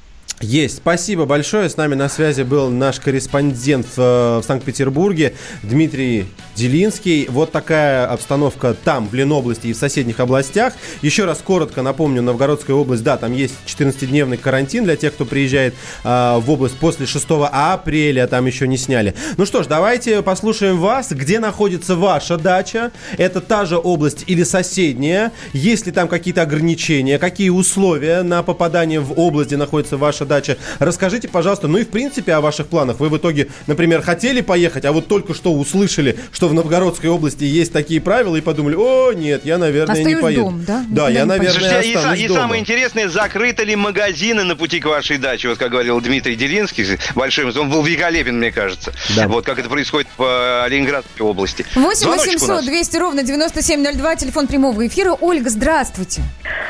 Есть. 0.41 0.77
Спасибо 0.77 1.25
большое. 1.25 1.69
С 1.69 1.77
нами 1.77 1.95
на 1.95 2.09
связи 2.09 2.41
был 2.41 2.69
наш 2.69 2.99
корреспондент 2.99 3.87
в, 3.95 4.41
в 4.41 4.43
Санкт-Петербурге 4.45 5.33
Дмитрий 5.63 6.25
Делинский. 6.55 7.27
Вот 7.29 7.53
такая 7.53 8.05
обстановка 8.05 8.75
там, 8.83 9.07
в 9.07 9.13
Ленобласти 9.13 9.67
и 9.67 9.73
в 9.73 9.77
соседних 9.77 10.19
областях. 10.19 10.73
Еще 11.01 11.23
раз 11.23 11.39
коротко 11.39 11.81
напомню, 11.81 12.21
Новгородская 12.21 12.75
область, 12.75 13.03
да, 13.03 13.15
там 13.15 13.31
есть 13.33 13.53
14-дневный 13.65 14.35
карантин 14.35 14.83
для 14.83 14.97
тех, 14.97 15.13
кто 15.13 15.25
приезжает 15.25 15.73
а, 16.03 16.39
в 16.39 16.51
область 16.51 16.77
после 16.77 17.05
6 17.05 17.25
апреля, 17.51 18.27
там 18.27 18.45
еще 18.45 18.67
не 18.67 18.77
сняли. 18.77 19.15
Ну 19.37 19.45
что 19.45 19.63
ж, 19.63 19.67
давайте 19.67 20.21
послушаем 20.21 20.79
вас. 20.79 21.11
Где 21.11 21.39
находится 21.39 21.95
ваша 21.95 22.37
дача? 22.37 22.91
Это 23.17 23.39
та 23.39 23.63
же 23.65 23.77
область 23.77 24.25
или 24.27 24.43
соседняя? 24.43 25.31
Есть 25.53 25.85
ли 25.85 25.93
там 25.93 26.09
какие-то 26.09 26.41
ограничения? 26.41 27.19
Какие 27.19 27.49
условия 27.49 28.21
на 28.21 28.43
попадание 28.43 28.99
в 28.99 29.17
область, 29.17 29.47
где 29.47 29.57
находится 29.57 29.95
ваша 29.95 30.14
дача? 30.23 30.57
Расскажите, 30.79 31.27
пожалуйста, 31.27 31.67
ну 31.67 31.79
и 31.79 31.83
в 31.83 31.89
принципе 31.89 32.33
о 32.33 32.41
ваших 32.41 32.67
планах. 32.67 32.99
Вы 32.99 33.09
в 33.09 33.17
итоге, 33.17 33.49
например, 33.67 34.01
хотели 34.01 34.39
поехать, 34.39 34.85
а 34.85 34.93
вот 34.93 35.07
только 35.07 35.33
что 35.33 35.51
услышали, 35.53 36.17
что 36.31 36.47
в 36.47 36.53
Новгородской 36.53 37.09
области 37.09 37.43
есть 37.43 37.73
такие 37.73 37.99
правила 37.99 38.35
и 38.35 38.41
подумали, 38.41 38.75
о, 38.75 39.11
нет, 39.11 39.43
я, 39.45 39.57
наверное, 39.57 39.95
не 39.95 40.01
Остаюсь 40.03 40.21
поеду. 40.21 40.41
дома, 40.43 40.63
да? 40.65 40.85
Да, 40.87 41.09
я, 41.09 41.21
не 41.21 41.25
наверное, 41.25 41.59
Слушайте, 41.59 41.89
и, 41.89 41.95
останусь 41.95 42.19
и 42.19 42.27
дома. 42.27 42.39
самое 42.41 42.61
интересное, 42.61 43.09
закрыты 43.09 43.63
ли 43.63 43.75
магазины 43.75 44.43
на 44.43 44.55
пути 44.55 44.79
к 44.79 44.85
вашей 44.85 45.17
даче? 45.17 45.49
Вот 45.49 45.57
как 45.57 45.71
говорил 45.71 45.99
Дмитрий 45.99 46.35
Делинский, 46.35 46.85
большой, 47.15 47.45
он 47.57 47.69
был 47.69 47.83
великолепен, 47.83 48.37
мне 48.37 48.51
кажется. 48.51 48.93
Да. 49.15 49.27
Вот 49.27 49.45
как 49.45 49.57
это 49.59 49.69
происходит 49.69 50.07
в 50.17 50.23
э, 50.23 50.69
Ленинградской 50.69 51.25
области. 51.25 51.65
8 51.75 51.95
Звоночек 51.97 52.27
у 52.27 52.31
800 52.33 52.49
нас. 52.49 52.65
200 52.65 52.97
ровно 52.97 53.23
9702, 53.23 54.15
телефон 54.17 54.47
прямого 54.47 54.85
эфира. 54.85 55.13
Ольга, 55.19 55.49
здравствуйте. 55.49 56.21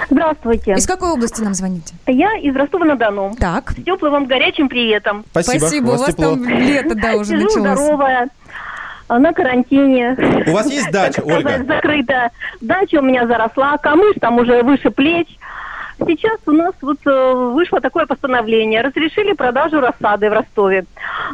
Здравствуйте. 0.09 0.73
Из 0.73 0.85
какой 0.85 1.09
области 1.09 1.41
нам 1.41 1.53
звоните? 1.53 1.95
Я 2.07 2.37
из 2.37 2.55
Ростова-на-Дону. 2.55 3.35
Так. 3.39 3.71
С 3.71 3.83
теплым 3.83 4.11
вам 4.11 4.25
горячим 4.25 4.69
приветом. 4.69 5.25
Спасибо, 5.31 5.89
у 5.91 5.97
вас 5.97 6.15
там 6.15 6.43
лето, 6.47 6.95
да, 6.95 7.15
уже 7.15 7.31
Сижу 7.31 7.45
началось. 7.45 7.79
здоровая, 7.79 8.29
а, 9.07 9.19
на 9.19 9.33
карантине. 9.33 10.17
У 10.47 10.51
вас 10.51 10.69
есть 10.71 10.91
дача, 10.91 11.21
Так 11.21 11.25
сказать, 11.25 11.45
Ольга? 11.45 11.65
Закрыта. 11.65 12.29
Дача 12.61 12.99
у 12.99 13.01
меня 13.01 13.27
заросла, 13.27 13.77
камыш 13.77 14.15
там 14.19 14.37
уже 14.37 14.63
выше 14.63 14.89
плеч. 14.91 15.27
Сейчас 16.07 16.37
у 16.45 16.51
нас 16.51 16.73
вот 16.81 16.97
э, 17.05 17.33
вышло 17.53 17.81
такое 17.81 18.05
постановление. 18.05 18.81
Разрешили 18.81 19.33
продажу 19.33 19.79
рассады 19.79 20.29
в 20.29 20.33
Ростове. 20.33 20.85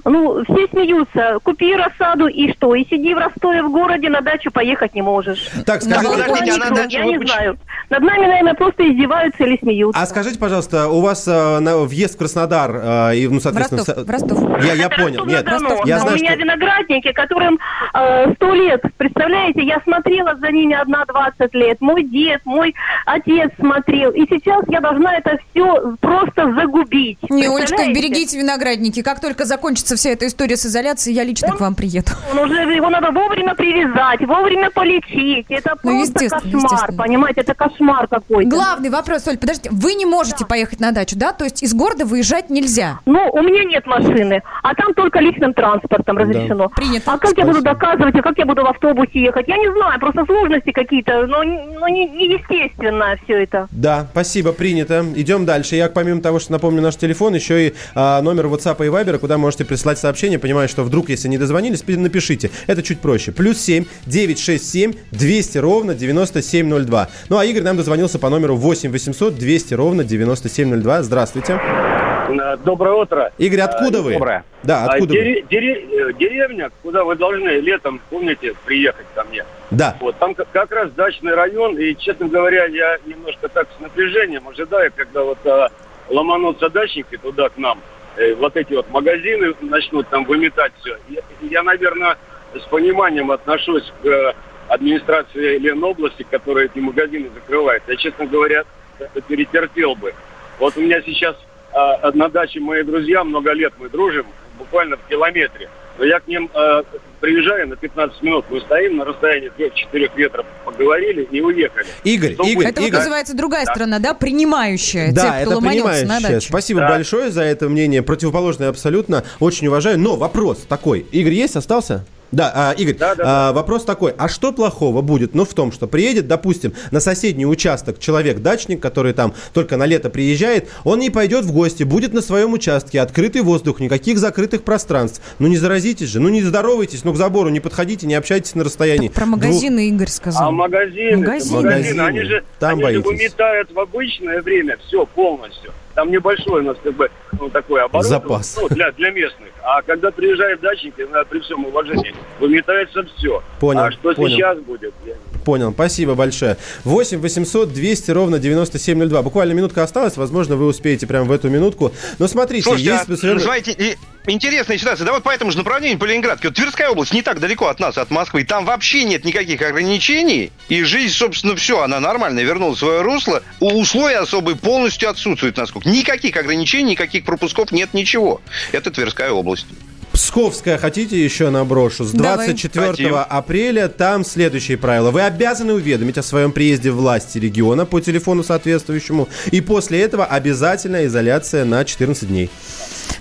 Ну, 0.06 0.44
все 0.46 0.68
смеются. 0.68 1.38
Купи 1.44 1.76
рассаду 1.76 2.28
и 2.28 2.52
что? 2.54 2.74
И 2.76 2.86
сиди 2.86 3.14
в 3.14 3.18
Ростове 3.18 3.64
в 3.64 3.72
городе, 3.72 4.10
на 4.10 4.22
дачу 4.22 4.52
поехать 4.52 4.94
не 4.96 5.02
можешь. 5.02 5.50
Так, 5.66 5.82
скажите, 5.82 6.06
балконе 6.08 6.24
подождите, 6.30 6.62
а 6.66 6.70
на 6.70 6.76
дачу 6.76 6.98
Я 6.98 7.06
не 7.06 7.18
почему- 7.20 7.28
знаю. 7.34 7.58
Над 7.90 8.02
нами, 8.04 8.26
наверное, 8.26 8.54
просто 8.54 8.90
издеваются 8.90 9.44
или 9.44 9.58
смеются. 9.58 10.02
А 10.02 10.06
скажите, 10.06 10.40
пожалуйста, 10.40 10.88
у 10.88 11.02
вас 11.02 11.28
э, 11.28 11.60
на- 11.60 11.78
въезд 11.80 12.16
в 12.16 12.18
Краснодар 12.18 12.72
э, 12.74 13.16
и, 13.18 13.28
ну, 13.28 13.40
соответственно... 13.40 13.80
Ростов, 13.80 13.96
со- 13.98 14.06
в 14.06 14.10
Ростов. 14.10 14.64
Я, 14.66 14.74
я 14.74 14.90
понял, 14.90 15.26
нет, 15.26 15.44
Ростов-на-Дону. 15.46 15.88
я 15.88 15.98
у 15.98 16.00
знаю, 16.00 16.16
меня 16.18 16.32
что... 16.32 16.40
виноградники, 16.40 17.12
которым 17.12 17.60
э, 17.94 18.34
сто 18.36 18.54
лет. 18.54 18.82
Представляете, 18.98 19.62
я 19.64 19.82
смотрела 19.84 20.36
за 20.36 20.50
ними 20.52 20.74
одна 20.76 21.04
20 21.06 21.54
лет. 21.54 21.82
Мой 21.82 22.04
дед, 22.04 22.42
мой 22.46 22.74
отец 23.06 23.52
смотрел. 23.60 24.12
И 24.12 24.26
сейчас 24.30 24.61
я 24.68 24.80
должна 24.82 25.16
это 25.18 25.38
все 25.52 25.96
просто 26.00 26.54
загубить. 26.54 27.18
Не, 27.30 27.48
Олечка, 27.48 27.88
берегите 27.94 28.38
виноградники. 28.38 29.02
Как 29.02 29.20
только 29.20 29.46
закончится 29.46 29.96
вся 29.96 30.12
эта 30.12 30.28
история 30.28 30.58
с 30.58 30.66
изоляцией, 30.66 31.16
я 31.16 31.24
лично 31.24 31.50
к 31.56 31.60
вам 31.60 31.76
приеду. 31.76 32.12
Он 32.32 32.40
уже 32.40 32.62
его 32.74 32.90
надо 32.90 33.12
вовремя 33.12 33.56
привязать, 33.56 34.22
вовремя 34.28 34.70
полечить. 34.72 35.46
Это 35.50 35.76
Ну, 35.84 35.92
просто 35.92 36.24
естественно, 36.24 36.42
кошмар, 36.42 36.64
естественно. 36.74 37.04
понимаете, 37.04 37.42
это 37.42 37.54
кошмар 37.54 38.08
какой-то. 38.08 38.50
Главный 38.50 38.90
вопрос, 38.90 39.28
Оль, 39.28 39.38
подождите, 39.38 39.70
вы 39.72 39.94
не 39.96 40.06
можете 40.06 40.46
поехать 40.46 40.80
на 40.80 40.92
дачу, 40.92 41.16
да? 41.18 41.32
То 41.34 41.44
есть 41.46 41.64
из 41.64 41.74
города 41.74 42.06
выезжать 42.06 42.50
нельзя. 42.50 43.00
Ну, 43.06 43.30
у 43.32 43.42
меня 43.42 43.64
нет 43.66 43.86
машины, 43.86 44.42
а 44.64 44.74
там 44.76 44.94
только 44.94 45.20
личным 45.20 45.54
транспортом 45.54 46.18
разрешено. 46.18 46.70
Принято. 46.70 47.12
А 47.14 47.18
как 47.18 47.38
я 47.38 47.46
буду 47.46 47.62
доказывать, 47.62 48.16
и 48.16 48.22
как 48.22 48.38
я 48.38 48.46
буду 48.46 48.64
в 48.64 48.68
автобусе 48.68 49.22
ехать? 49.22 49.48
Я 49.48 49.58
не 49.58 49.72
знаю, 49.74 50.00
просто 50.00 50.26
сложности 50.26 50.72
какие-то, 50.72 51.26
но, 51.28 51.44
но 51.44 51.88
не, 51.88 52.08
неестественно 52.10 53.16
все 53.24 53.44
это. 53.44 53.68
Да, 53.72 54.08
спасибо, 54.12 54.51
принято. 54.52 55.06
Идем 55.16 55.46
дальше. 55.46 55.76
Я, 55.76 55.90
помимо 55.90 56.22
того, 56.22 56.40
что 56.40 56.52
напомню 56.52 56.82
наш 56.82 56.96
телефон, 56.96 57.36
еще 57.36 57.68
и 57.68 57.74
а, 57.96 58.22
номер 58.22 58.48
WhatsApp 58.48 58.86
и 58.86 58.90
Viber, 58.90 59.18
куда 59.20 59.38
можете 59.38 59.66
прислать 59.66 59.98
сообщение. 60.00 60.40
Понимаю, 60.40 60.68
что 60.70 60.84
вдруг, 60.84 61.10
если 61.10 61.28
не 61.28 61.38
дозвонились, 61.38 61.82
пи- 61.82 61.98
напишите. 61.98 62.52
Это 62.68 62.84
чуть 62.84 63.00
проще. 63.00 63.32
Плюс 63.32 63.60
7 63.60 63.86
967 64.06 64.94
200 65.12 65.58
ровно 65.58 65.94
9702. 65.96 67.10
Ну, 67.30 67.38
а 67.38 67.46
Игорь 67.46 67.64
нам 67.64 67.78
дозвонился 67.78 68.20
по 68.20 68.30
номеру 68.30 68.56
8 68.56 68.92
800 68.92 69.36
200 69.36 69.74
ровно 69.74 70.04
9702. 70.04 71.04
Здравствуйте. 71.04 72.01
Э, 72.40 72.58
Доброе 72.58 72.94
утро. 72.96 73.32
Игорь, 73.38 73.62
откуда 73.62 74.00
А, 74.00 74.02
вы? 74.02 74.14
Доброе. 74.14 74.44
Да, 74.64 74.84
А, 74.84 74.86
откуда 74.94 75.14
вы? 75.14 75.20
дере- 75.20 75.42
дере- 75.50 76.10
э, 76.10 76.14
Деревня, 76.14 76.72
куда 76.84 77.04
вы 77.04 77.16
должны 77.16 77.50
летом, 77.60 78.00
помните, 78.10 78.54
приехать 78.66 79.06
ко 79.16 79.24
мне. 79.24 79.44
Да. 79.72 79.96
Вот, 80.00 80.18
там 80.18 80.36
как, 80.36 80.48
как 80.52 80.72
раз 80.72 80.92
дачный 80.92 81.34
район, 81.34 81.78
и, 81.78 81.96
честно 81.96 82.28
говоря, 82.28 82.66
я 82.66 82.98
немножко 83.06 83.48
так 83.50 83.68
с 83.78 83.82
напряжением 83.82 84.48
ожидаю, 84.48 84.92
когда 84.96 85.24
вот 85.24 85.38
а, 85.46 85.70
ломанутся 86.10 86.70
дачники 86.70 87.18
туда 87.18 87.50
к 87.50 87.58
нам, 87.58 87.80
э, 88.18 88.34
вот 88.36 88.56
эти 88.56 88.74
вот 88.74 88.90
магазины 88.90 89.54
начнут 89.62 90.08
там 90.10 90.26
выметать 90.26 90.72
все. 90.82 90.98
Я, 91.10 91.22
я, 91.42 91.64
наверное, 91.64 92.18
с 92.54 92.64
пониманием 92.70 93.32
отношусь 93.32 93.92
к 94.02 94.06
э, 94.06 94.34
администрации 94.68 95.58
Ленобласти, 95.58 96.24
которая 96.30 96.66
эти 96.66 96.80
магазины 96.80 97.30
закрывает. 97.34 97.84
Я, 97.88 97.96
честно 97.96 98.26
говоря, 98.26 98.64
это 99.00 99.22
перетерпел 99.22 99.96
бы. 99.96 100.14
Вот 100.60 100.78
у 100.78 100.82
меня 100.82 101.02
сейчас 101.02 101.36
а, 101.74 102.12
на 102.14 102.30
даче 102.30 102.60
мои 102.60 102.84
друзья, 102.84 103.24
много 103.24 103.52
лет 103.54 103.74
мы 103.80 103.90
дружим, 103.90 104.26
буквально 104.58 104.98
в 104.98 105.02
километре. 105.10 105.70
Но 105.98 106.06
я 106.06 106.20
к 106.20 106.28
ним 106.28 106.50
а, 106.54 106.82
приезжаю 107.20 107.68
на 107.68 107.76
15 107.76 108.22
минут, 108.24 108.46
мы 108.50 108.60
стоим 108.62 108.98
на 108.98 109.06
расстоянии 109.06 109.52
3-4 109.58 110.12
метров, 110.16 110.46
поговорили 110.66 111.24
и 111.30 111.42
уехали. 111.42 111.86
Игорь, 112.04 112.34
Что 112.34 112.44
Игорь, 112.44 112.56
будет? 112.56 112.68
Это 112.70 112.82
вот 112.82 112.88
Игорь. 112.88 113.00
называется 113.00 113.38
другая 113.38 113.66
сторона, 113.66 114.00
да? 114.00 114.14
Принимающая 114.14 115.12
Да, 115.12 115.22
тех, 115.40 115.48
кто 115.48 115.60
это 115.60 116.22
дачу. 116.22 116.48
Спасибо 116.48 116.80
Да. 116.82 116.90
большое 116.90 117.30
за 117.32 117.44
это 117.44 117.70
мнение. 117.70 118.02
Противоположное 118.02 118.70
абсолютно. 118.70 119.24
Очень 119.40 119.68
уважаю. 119.68 120.00
Но 120.00 120.16
вопрос 120.16 120.66
такой. 120.68 121.06
Игорь 121.12 121.34
есть? 121.34 121.56
Остался? 121.56 122.06
Да, 122.32 122.52
а, 122.56 122.72
Игорь, 122.78 122.96
а, 123.02 123.52
вопрос 123.52 123.84
такой, 123.84 124.14
а 124.18 124.30
что 124.30 124.54
плохого 124.54 125.02
будет, 125.02 125.36
ну, 125.36 125.44
в 125.44 125.54
том, 125.54 125.72
что 125.72 125.88
приедет, 125.88 126.28
допустим, 126.28 126.74
на 126.92 127.00
соседний 127.02 127.46
участок 127.46 128.00
человек-дачник, 128.00 128.80
который 128.82 129.14
там 129.14 129.34
только 129.54 129.76
на 129.78 129.86
лето 129.86 130.10
приезжает, 130.10 130.70
он 130.84 131.00
не 131.00 131.10
пойдет 131.10 131.44
в 131.46 131.52
гости, 131.52 131.84
будет 131.84 132.14
на 132.14 132.22
своем 132.22 132.54
участке, 132.54 133.02
открытый 133.02 133.42
воздух, 133.42 133.80
никаких 133.82 134.18
закрытых 134.18 134.64
пространств. 134.64 135.22
Ну, 135.40 135.48
не 135.48 135.58
заразитесь 135.58 136.08
же, 136.10 136.20
ну, 136.20 136.30
не 136.30 136.42
здоровайтесь, 136.42 137.04
ну, 137.04 137.12
к 137.14 137.18
забору 137.18 137.50
не 137.50 137.60
подходите, 137.60 138.08
не 138.08 138.16
общайтесь 138.16 138.56
на 138.56 138.64
расстоянии. 138.64 139.10
Про 139.10 139.26
двух- 139.26 139.38
магазины 139.40 139.90
Игорь 139.90 140.08
сказал. 140.08 140.48
А 140.48 140.52
магазины, 140.52 141.18
Магазины. 141.18 141.56
магазины, 141.62 142.02
они 142.02 142.22
же, 142.22 142.44
Там 142.60 142.72
они 142.76 142.84
боитесь. 142.84 143.04
же 143.04 143.08
выметают 143.10 143.72
в 143.74 143.80
обычное 143.80 144.42
время 144.42 144.78
все 144.88 145.06
полностью. 145.06 145.74
Там 145.96 146.12
небольшой 146.12 146.62
у 146.62 146.64
нас 146.64 146.78
как 146.84 146.94
бы 146.96 147.10
ну, 147.40 147.50
такой 147.50 147.84
оборот 147.84 148.06
Запас. 148.06 148.58
ну, 148.62 148.68
для, 148.70 148.92
для 148.92 149.12
местных. 149.12 149.50
А 149.64 149.82
когда 149.82 150.12
приезжают 150.12 150.62
дачники, 150.62 151.06
ну, 151.12 151.24
при 151.30 151.40
всем 151.40 151.66
уважении, 151.66 152.14
выметается 152.40 153.04
все. 153.18 153.44
Понял, 153.60 153.82
А 153.82 153.92
что 153.92 154.14
понял. 154.14 154.36
сейчас 154.38 154.58
будет? 154.60 154.94
я 155.06 155.14
Понял, 155.46 155.72
спасибо 155.72 156.14
большое. 156.16 156.58
8 156.84 157.20
800 157.20 157.74
200 157.74 158.12
ровно 158.12 158.38
9702. 158.40 159.22
Буквально 159.24 159.54
минутка 159.54 159.84
осталась, 159.84 160.18
возможно, 160.18 160.56
вы 160.56 160.66
успеете 160.68 161.08
прямо 161.08 161.26
в 161.26 161.32
эту 161.32 161.50
минутку. 161.50 161.92
Но 162.20 162.28
смотрите, 162.28 162.64
Слушайте, 162.64 162.90
есть... 162.92 163.10
а, 163.10 163.18
совершенно- 163.18 163.72
и- 163.72 163.96
интересная 164.28 164.78
ситуация. 164.78 165.06
Да 165.06 165.14
вот 165.14 165.24
по 165.24 165.30
этому 165.30 165.52
же 165.52 165.58
направлению 165.58 165.98
по 166.00 166.06
Ленинградке. 166.06 166.48
Вот 166.50 166.56
Тверская 166.56 166.90
область 166.90 167.14
не 167.14 167.22
так 167.22 167.40
далеко 167.40 167.68
от 167.68 167.80
нас, 167.80 167.98
от 167.98 168.10
Москвы. 168.12 168.44
Там 168.44 168.66
вообще 168.66 169.04
нет 169.04 169.26
никаких 169.26 169.62
ограничений. 169.62 170.52
И 170.70 170.84
жизнь, 170.84 171.14
собственно, 171.14 171.56
все, 171.56 171.82
она 171.82 172.00
нормально 172.00 172.40
вернула 172.42 172.76
свое 172.76 173.02
русло. 173.02 173.42
У- 173.60 173.80
Условия 173.82 174.18
особые 174.20 174.56
полностью 174.56 175.10
отсутствуют, 175.10 175.58
насколько. 175.58 175.90
Никаких 175.90 176.38
ограничений, 176.38 176.92
никаких 176.92 177.26
пропусков 177.26 177.72
нет, 177.72 177.94
ничего. 177.94 178.42
Это 178.72 178.92
Тверская 178.92 179.32
область. 179.32 179.66
Псковская 180.14 180.78
хотите 180.78 181.24
еще 181.24 181.50
наброшу? 181.52 182.04
С 182.04 182.12
Давай. 182.12 182.36
24 182.48 182.88
Хотим. 182.92 183.16
апреля 183.16 183.88
там 183.88 184.26
следующие 184.26 184.78
правила. 184.78 185.10
Вы 185.10 185.22
обязаны 185.22 185.72
уведомить 185.74 186.18
о 186.18 186.24
своем 186.24 186.52
приезде 186.52 186.92
власти 186.92 187.38
региона 187.38 187.86
по 187.86 188.02
телефону 188.02 188.44
соответствующему. 188.44 189.30
И 189.52 189.62
после 189.62 190.02
этого 190.02 190.26
обязательная 190.26 191.06
изоляция 191.06 191.64
на 191.64 191.86
14 191.86 192.28
дней. 192.28 192.50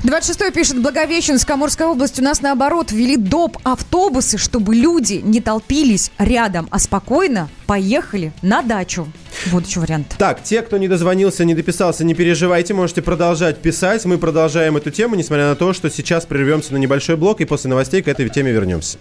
26 0.02 0.54
пишет 0.54 0.80
Благовещенск, 0.80 1.50
Амурская 1.50 1.88
область. 1.88 2.18
У 2.18 2.22
нас 2.22 2.40
наоборот 2.40 2.90
ввели 2.90 3.16
доп. 3.16 3.58
автобусы, 3.64 4.38
чтобы 4.38 4.74
люди 4.74 5.20
не 5.22 5.40
толпились 5.40 6.10
рядом, 6.18 6.68
а 6.70 6.78
спокойно 6.78 7.50
поехали 7.66 8.32
на 8.40 8.62
дачу. 8.62 9.06
Вот 9.46 9.66
еще 9.66 9.80
вариант. 9.80 10.14
Так, 10.18 10.42
те, 10.42 10.62
кто 10.62 10.78
не 10.78 10.88
дозвонился, 10.88 11.44
не 11.44 11.54
дописался, 11.54 12.04
не 12.04 12.14
переживайте, 12.14 12.72
можете 12.72 13.02
продолжать 13.02 13.58
писать. 13.58 14.04
Мы 14.06 14.16
продолжаем 14.16 14.76
эту 14.76 14.90
тему, 14.90 15.16
несмотря 15.16 15.48
на 15.48 15.54
то, 15.54 15.72
что 15.74 15.90
сейчас 15.90 16.24
прервемся 16.24 16.72
на 16.72 16.78
небольшой 16.78 17.16
блок 17.16 17.42
и 17.42 17.44
после 17.44 17.68
новостей 17.68 18.02
к 18.02 18.08
этой 18.08 18.28
теме 18.30 18.52
вернемся. 18.52 18.98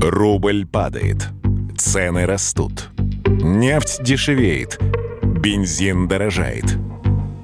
Рубль 0.00 0.66
падает. 0.66 1.28
Цены 1.78 2.26
растут. 2.26 2.88
Нефть 3.26 4.02
дешевеет. 4.02 4.78
Бензин 5.22 6.08
дорожает. 6.08 6.64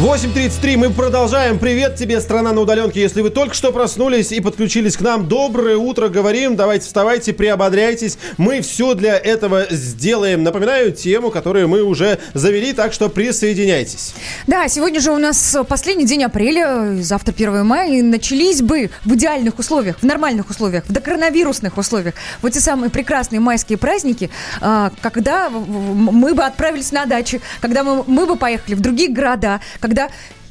8.33, 0.00 0.78
мы 0.78 0.88
продолжаем. 0.88 1.58
Привет 1.58 1.96
тебе, 1.96 2.22
страна 2.22 2.54
на 2.54 2.62
удаленке. 2.62 3.02
Если 3.02 3.20
вы 3.20 3.28
только 3.28 3.54
что 3.54 3.70
проснулись 3.70 4.32
и 4.32 4.40
подключились 4.40 4.96
к 4.96 5.02
нам, 5.02 5.28
доброе 5.28 5.76
утро, 5.76 6.08
говорим. 6.08 6.56
Давайте 6.56 6.86
вставайте, 6.86 7.34
приободряйтесь. 7.34 8.16
Мы 8.38 8.62
все 8.62 8.94
для 8.94 9.18
этого 9.18 9.66
сделаем. 9.68 10.42
Напоминаю 10.42 10.92
тему, 10.92 11.30
которую 11.30 11.68
мы 11.68 11.82
уже 11.82 12.18
завели, 12.32 12.72
так 12.72 12.94
что 12.94 13.10
присоединяйтесь. 13.10 14.14
Да, 14.46 14.68
сегодня 14.68 15.00
же 15.00 15.12
у 15.12 15.18
нас 15.18 15.54
последний 15.68 16.06
день 16.06 16.24
апреля, 16.24 16.96
завтра 17.02 17.34
1 17.34 17.66
мая, 17.66 17.98
и 17.98 18.00
начались 18.00 18.62
бы 18.62 18.88
в 19.04 19.14
идеальных 19.16 19.58
условиях, 19.58 19.98
в 19.98 20.04
нормальных 20.04 20.48
условиях, 20.48 20.84
в 20.86 20.92
докоронавирусных 20.92 21.76
условиях, 21.76 22.14
вот 22.40 22.52
те 22.52 22.60
самые 22.60 22.88
прекрасные 22.88 23.40
майские 23.40 23.76
праздники, 23.76 24.30
а, 24.62 24.92
когда 25.02 25.50
мы 25.50 26.32
бы 26.32 26.42
отправились 26.42 26.90
на 26.90 27.04
дачи, 27.04 27.42
когда 27.60 27.84
мы, 27.84 28.02
мы 28.06 28.24
бы 28.24 28.36
поехали 28.36 28.74
в 28.74 28.80
другие 28.80 29.10
города, 29.10 29.60
когда 29.78 29.89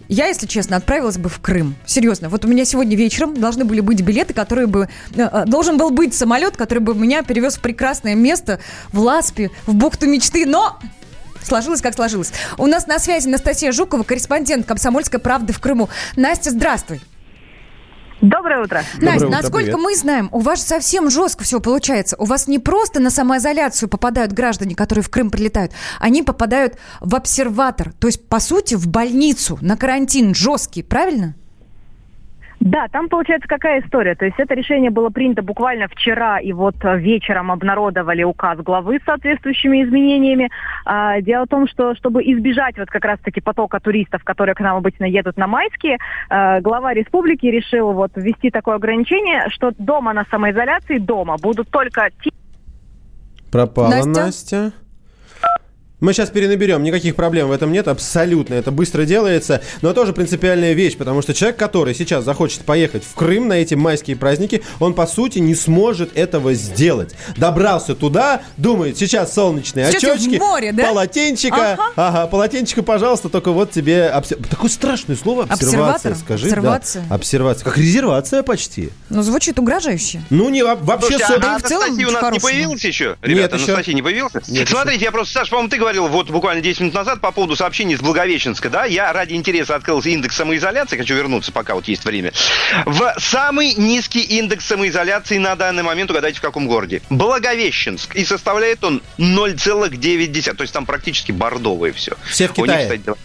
я, 0.10 0.26
если 0.26 0.48
честно, 0.48 0.78
отправилась 0.78 1.20
бы 1.20 1.30
в 1.30 1.40
Крым. 1.40 1.76
Серьезно. 1.86 2.30
Вот 2.30 2.44
у 2.44 2.48
меня 2.48 2.66
сегодня 2.66 2.98
вечером 2.98 3.40
должны 3.40 3.64
были 3.64 3.80
быть 3.80 4.02
билеты, 4.02 4.34
которые 4.34 4.66
бы... 4.66 4.90
э, 5.16 5.22
э, 5.22 5.46
Должен 5.46 5.78
был 5.78 5.92
быть 5.92 6.16
самолет, 6.16 6.58
который 6.58 6.80
бы 6.80 6.96
меня 6.96 7.22
перевез 7.22 7.58
в 7.58 7.62
прекрасное 7.62 8.16
место, 8.16 8.60
в 8.92 9.00
Ласпи, 9.00 9.52
в 9.68 9.76
бухту 9.76 10.08
мечты, 10.08 10.46
но 10.46 10.80
Сложилось, 11.42 11.82
как 11.82 11.96
сложилось. 11.96 12.34
У 12.58 12.68
нас 12.68 12.86
на 12.86 13.00
связи 13.00 13.28
Анастасия 13.28 13.72
Жукова, 13.72 14.04
корреспондент 14.04 14.66
«Комсомольской 14.68 15.20
правды» 15.20 15.54
в 15.54 15.60
Крыму. 15.60 15.90
Настя, 16.16 16.52
здравствуй. 16.52 17.02
Доброе 18.22 18.62
утро. 18.62 18.84
Настя, 19.00 19.28
насколько 19.28 19.78
мы 19.78 19.96
знаем, 19.96 20.30
у 20.32 20.40
вас 20.40 20.62
совсем 20.62 21.10
жестко 21.10 21.44
все 21.44 21.60
получается. 21.60 22.16
У 22.18 22.26
вас 22.26 22.48
не 22.48 22.60
просто 22.60 23.00
на 23.00 23.10
самоизоляцию 23.10 23.88
попадают 23.88 24.34
граждане, 24.34 24.76
которые 24.76 25.04
в 25.04 25.10
Крым 25.10 25.32
прилетают, 25.32 25.72
они 26.00 26.24
попадают 26.24 26.76
в 27.00 27.16
обсерватор, 27.16 27.94
то 27.94 28.08
есть, 28.08 28.28
по 28.28 28.40
сути, 28.40 28.76
в 28.76 28.88
больницу, 28.88 29.58
на 29.62 29.78
карантин 29.78 30.36
жесткий, 30.36 30.84
правильно? 30.84 31.36
Да, 32.60 32.88
там 32.92 33.08
получается 33.08 33.48
какая 33.48 33.82
история. 33.82 34.16
То 34.16 34.26
есть 34.26 34.38
это 34.38 34.54
решение 34.54 34.92
было 34.92 35.10
принято 35.10 35.42
буквально 35.42 35.88
вчера, 35.88 36.40
и 36.40 36.52
вот 36.52 36.76
э, 36.84 36.98
вечером 36.98 37.52
обнародовали 37.52 38.24
указ 38.24 38.60
главы 38.60 39.00
с 39.00 39.06
соответствующими 39.06 39.84
изменениями. 39.84 40.50
А, 40.86 41.22
дело 41.22 41.46
в 41.46 41.50
том, 41.50 41.68
что 41.68 41.96
чтобы 41.96 42.22
избежать 42.24 42.78
вот 42.78 42.90
как 42.90 43.06
раз-таки 43.06 43.40
потока 43.40 43.80
туристов, 43.80 44.24
которые 44.26 44.56
к 44.56 44.60
нам 44.60 44.76
обычно 44.76 45.06
едут 45.06 45.38
на 45.38 45.48
майские, 45.48 46.00
э, 46.30 46.60
глава 46.60 46.94
республики 46.94 47.46
решил 47.46 47.94
вот 47.94 48.12
ввести 48.16 48.50
такое 48.50 48.76
ограничение, 48.76 49.48
что 49.50 49.72
дома 49.78 50.12
на 50.12 50.26
самоизоляции, 50.30 50.98
дома 50.98 51.38
будут 51.42 51.70
только 51.70 52.10
те 52.22 52.32
Пропала 53.52 53.90
Настя? 53.90 54.10
Настя. 54.10 54.74
Мы 56.02 56.14
сейчас 56.14 56.30
перенаберем, 56.30 56.82
никаких 56.82 57.16
проблем 57.18 57.50
в 57.50 57.52
этом 57.52 57.74
нет, 57.74 57.90
абсолютно, 57.90 58.54
это 58.54 58.72
быстро 58.72 59.04
делается, 59.04 59.62
но 59.82 59.92
тоже 59.94 60.14
принципиальная 60.14 60.72
вещь, 60.72 60.96
потому 60.96 61.22
что 61.22 61.34
человек, 61.34 61.58
который 61.60 61.94
сейчас 61.94 62.24
захочет 62.24 62.62
поехать 62.62 63.04
в 63.04 63.14
Крым 63.16 63.50
на 63.50 63.54
эти 63.54 63.74
майские 63.74 64.16
праздники, 64.16 64.64
он 64.80 64.94
по 64.94 65.06
сути 65.08 65.40
не 65.40 65.56
сможет 65.56 66.16
этого 66.16 66.54
сделать. 66.54 67.16
Добрался 67.36 67.96
туда, 67.96 68.44
думает, 68.56 68.98
сейчас 68.98 69.34
солнечные 69.34 69.92
Сейчас 69.92 70.22
очечки, 70.22 70.38
море, 70.38 70.72
да? 70.72 70.86
полотенчика, 70.88 71.74
Ага. 71.74 71.84
ага. 71.98 72.28
полотенчика, 72.28 72.82
пожалуйста, 72.82 73.28
только 73.28 73.52
вот 73.52 73.72
тебе 73.72 74.10
обсе- 74.16 74.42
такое 74.50 74.70
страшное 74.70 75.18
слово 75.18 75.44
обсервация, 75.44 76.12
Обсерватор? 76.14 76.16
скажи, 76.16 76.46
Обсервация? 76.46 77.06
да, 77.10 77.16
обсервация, 77.16 77.64
как 77.66 77.78
резервация 77.78 78.42
почти. 78.44 78.90
Ну, 79.10 79.22
звучит 79.22 79.60
угрожающе. 79.60 80.22
Ну 80.30 80.48
не 80.48 80.64
во- 80.64 80.76
вообще 80.76 81.18
Слушайте, 81.18 81.34
супер. 81.34 81.46
а 81.50 81.58
в 81.58 81.64
целом 81.64 81.84
Анастасия 81.84 81.88
у 81.88 81.90
нас 81.90 81.98
не 81.98 82.06
по-хорошему. 82.16 82.48
появилась 82.50 82.84
еще? 82.86 83.06
Нет, 83.10 83.18
Ребята, 83.22 83.56
еще. 83.58 83.66
Анастасия 83.74 83.96
не 83.96 84.02
появился? 84.02 84.42
Нет, 84.48 84.70
Смотрите, 84.70 85.04
я 85.04 85.12
просто, 85.12 85.34
Саш, 85.34 85.50
по-моему, 85.50 85.70
ты 85.70 85.78
говорил 85.90 86.08
вот 86.08 86.30
буквально 86.30 86.62
10 86.62 86.82
минут 86.82 86.94
назад 86.94 87.20
по 87.20 87.32
поводу 87.32 87.56
сообщений 87.56 87.96
из 87.96 88.00
Благовещенска, 88.00 88.70
да? 88.70 88.86
Я 88.86 89.12
ради 89.12 89.34
интереса 89.34 89.76
открыл 89.76 90.00
индекс 90.02 90.36
самоизоляции, 90.36 90.98
хочу 90.98 91.16
вернуться, 91.16 91.52
пока 91.52 91.74
вот 91.74 91.88
есть 91.88 92.06
время. 92.06 92.32
В 92.86 93.16
самый 93.18 93.74
низкий 93.74 94.22
индекс 94.22 94.68
самоизоляции 94.68 95.40
на 95.40 95.56
данный 95.56 95.82
момент, 95.82 96.12
угадайте, 96.12 96.38
в 96.38 96.42
каком 96.42 96.68
городе? 96.68 97.02
Благовещенск. 97.10 98.16
И 98.16 98.24
составляет 98.24 98.84
он 98.84 99.02
0,9. 99.18 100.54
То 100.56 100.62
есть 100.62 100.74
там 100.74 100.86
практически 100.86 101.32
бордовое 101.32 101.92
все. 101.92 102.14
Все 102.30 102.48
в 102.48 102.56
них, 102.56 102.68
Китае. 102.68 103.00
кстати, 103.00 103.18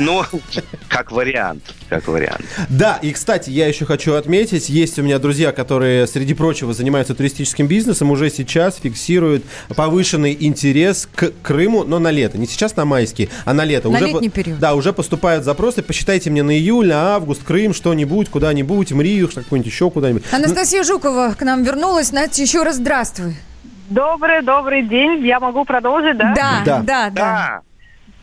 Ну, 0.00 0.24
как 0.88 1.12
вариант, 1.12 1.62
как 1.88 2.08
вариант. 2.08 2.44
Да, 2.68 2.98
и, 3.02 3.12
кстати, 3.12 3.50
я 3.50 3.68
еще 3.68 3.84
хочу 3.86 4.14
отметить, 4.14 4.68
есть 4.68 4.98
у 4.98 5.02
меня 5.02 5.18
друзья, 5.18 5.52
которые, 5.52 6.06
среди 6.06 6.34
прочего, 6.34 6.72
занимаются 6.74 7.14
туристическим 7.14 7.66
бизнесом, 7.66 8.10
уже 8.10 8.30
сейчас 8.30 8.78
фиксируют 8.82 9.44
повышенный 9.76 10.36
интерес 10.38 11.08
к 11.14 11.32
Крыму, 11.42 11.67
но 11.68 11.98
на 11.98 12.10
лето. 12.10 12.38
Не 12.38 12.46
сейчас 12.46 12.76
на 12.76 12.84
майские, 12.84 13.28
а 13.44 13.54
на 13.54 13.64
лето. 13.64 13.88
На 13.90 13.96
уже, 13.98 14.06
летний 14.06 14.28
по- 14.30 14.34
период. 14.36 14.58
Да, 14.58 14.74
уже 14.74 14.92
поступают 14.92 15.44
запросы. 15.44 15.82
Посчитайте 15.82 16.30
мне 16.30 16.42
на 16.42 16.52
июль, 16.56 16.88
на 16.88 17.14
август, 17.16 17.42
Крым, 17.44 17.74
что-нибудь, 17.74 18.28
куда-нибудь, 18.28 18.92
в 18.92 19.00
Рию, 19.00 19.28
какой-нибудь 19.28 19.70
еще 19.70 19.90
куда-нибудь. 19.90 20.24
Анастасия 20.32 20.82
Жукова 20.82 21.34
к 21.38 21.42
нам 21.42 21.62
вернулась. 21.62 22.12
Настя, 22.12 22.42
еще 22.42 22.62
раз 22.62 22.76
здравствуй. 22.76 23.36
Добрый, 23.90 24.42
добрый 24.42 24.82
день. 24.82 25.24
Я 25.26 25.40
могу 25.40 25.64
продолжить, 25.64 26.16
да? 26.18 26.32
Да, 26.36 26.62
Да. 26.64 26.80
да, 26.82 27.10
да. 27.10 27.60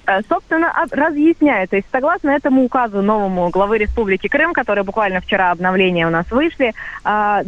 Э, 0.07 0.21
Собственно, 0.29 0.69
об- 0.71 0.93
разъясняю. 0.93 1.67
То 1.67 1.77
есть, 1.77 1.87
согласно 1.91 2.29
этому 2.29 2.63
указу 2.63 3.01
новому 3.01 3.49
главы 3.49 3.79
Республики 3.79 4.27
Крым, 4.27 4.53
которые 4.53 4.83
буквально 4.83 5.19
вчера 5.19 5.49
обновления 5.49 6.05
у 6.05 6.11
нас 6.11 6.27
вышли, 6.29 6.73
а, 7.03 7.41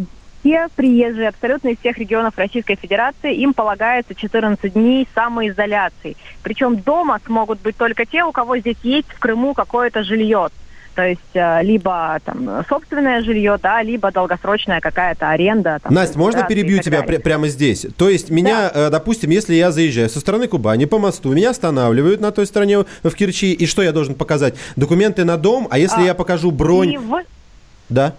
все 0.47 0.67
приезжие 0.75 1.27
абсолютно 1.29 1.69
из 1.69 1.79
всех 1.79 1.97
регионов 1.97 2.37
Российской 2.37 2.75
Федерации, 2.75 3.35
им 3.35 3.53
полагается 3.53 4.15
14 4.15 4.73
дней 4.73 5.07
самоизоляции. 5.13 6.15
Причем 6.41 6.77
дома 6.77 7.19
смогут 7.25 7.59
быть 7.61 7.75
только 7.75 8.05
те, 8.05 8.23
у 8.23 8.31
кого 8.31 8.57
здесь 8.57 8.77
есть 8.83 9.09
в 9.09 9.19
Крыму 9.19 9.53
какое-то 9.53 10.03
жилье. 10.03 10.47
То 10.95 11.05
есть 11.05 11.19
э, 11.35 11.61
либо 11.63 12.17
там 12.25 12.63
собственное 12.67 13.21
жилье, 13.21 13.59
да, 13.61 13.83
либо 13.83 14.11
долгосрочная 14.11 14.79
какая-то 14.79 15.29
аренда. 15.29 15.79
Там, 15.83 15.93
Настя, 15.93 16.17
можно 16.17 16.43
перебью 16.43 16.81
тебя 16.81 17.01
пря- 17.01 17.19
прямо 17.19 17.49
здесь? 17.49 17.85
То 17.97 18.09
есть 18.09 18.31
меня, 18.31 18.71
э, 18.73 18.89
допустим, 18.89 19.29
если 19.29 19.53
я 19.53 19.71
заезжаю 19.71 20.09
со 20.09 20.19
стороны 20.21 20.47
Кубани 20.47 20.85
по 20.85 20.97
мосту, 20.97 21.33
меня 21.33 21.51
останавливают 21.51 22.19
на 22.21 22.31
той 22.31 22.47
стороне 22.47 22.79
в 23.03 23.11
Керчи, 23.11 23.53
и 23.53 23.67
что 23.67 23.83
я 23.83 23.91
должен 23.91 24.15
показать? 24.15 24.55
Документы 24.75 25.23
на 25.23 25.37
дом, 25.37 25.67
а 25.69 25.77
если 25.77 26.01
А, 26.01 26.05
я 26.05 26.13
покажу 26.15 26.49
бронь... 26.51 26.93
И 26.93 26.97
вы- 26.97 27.25
Да? 27.89 28.15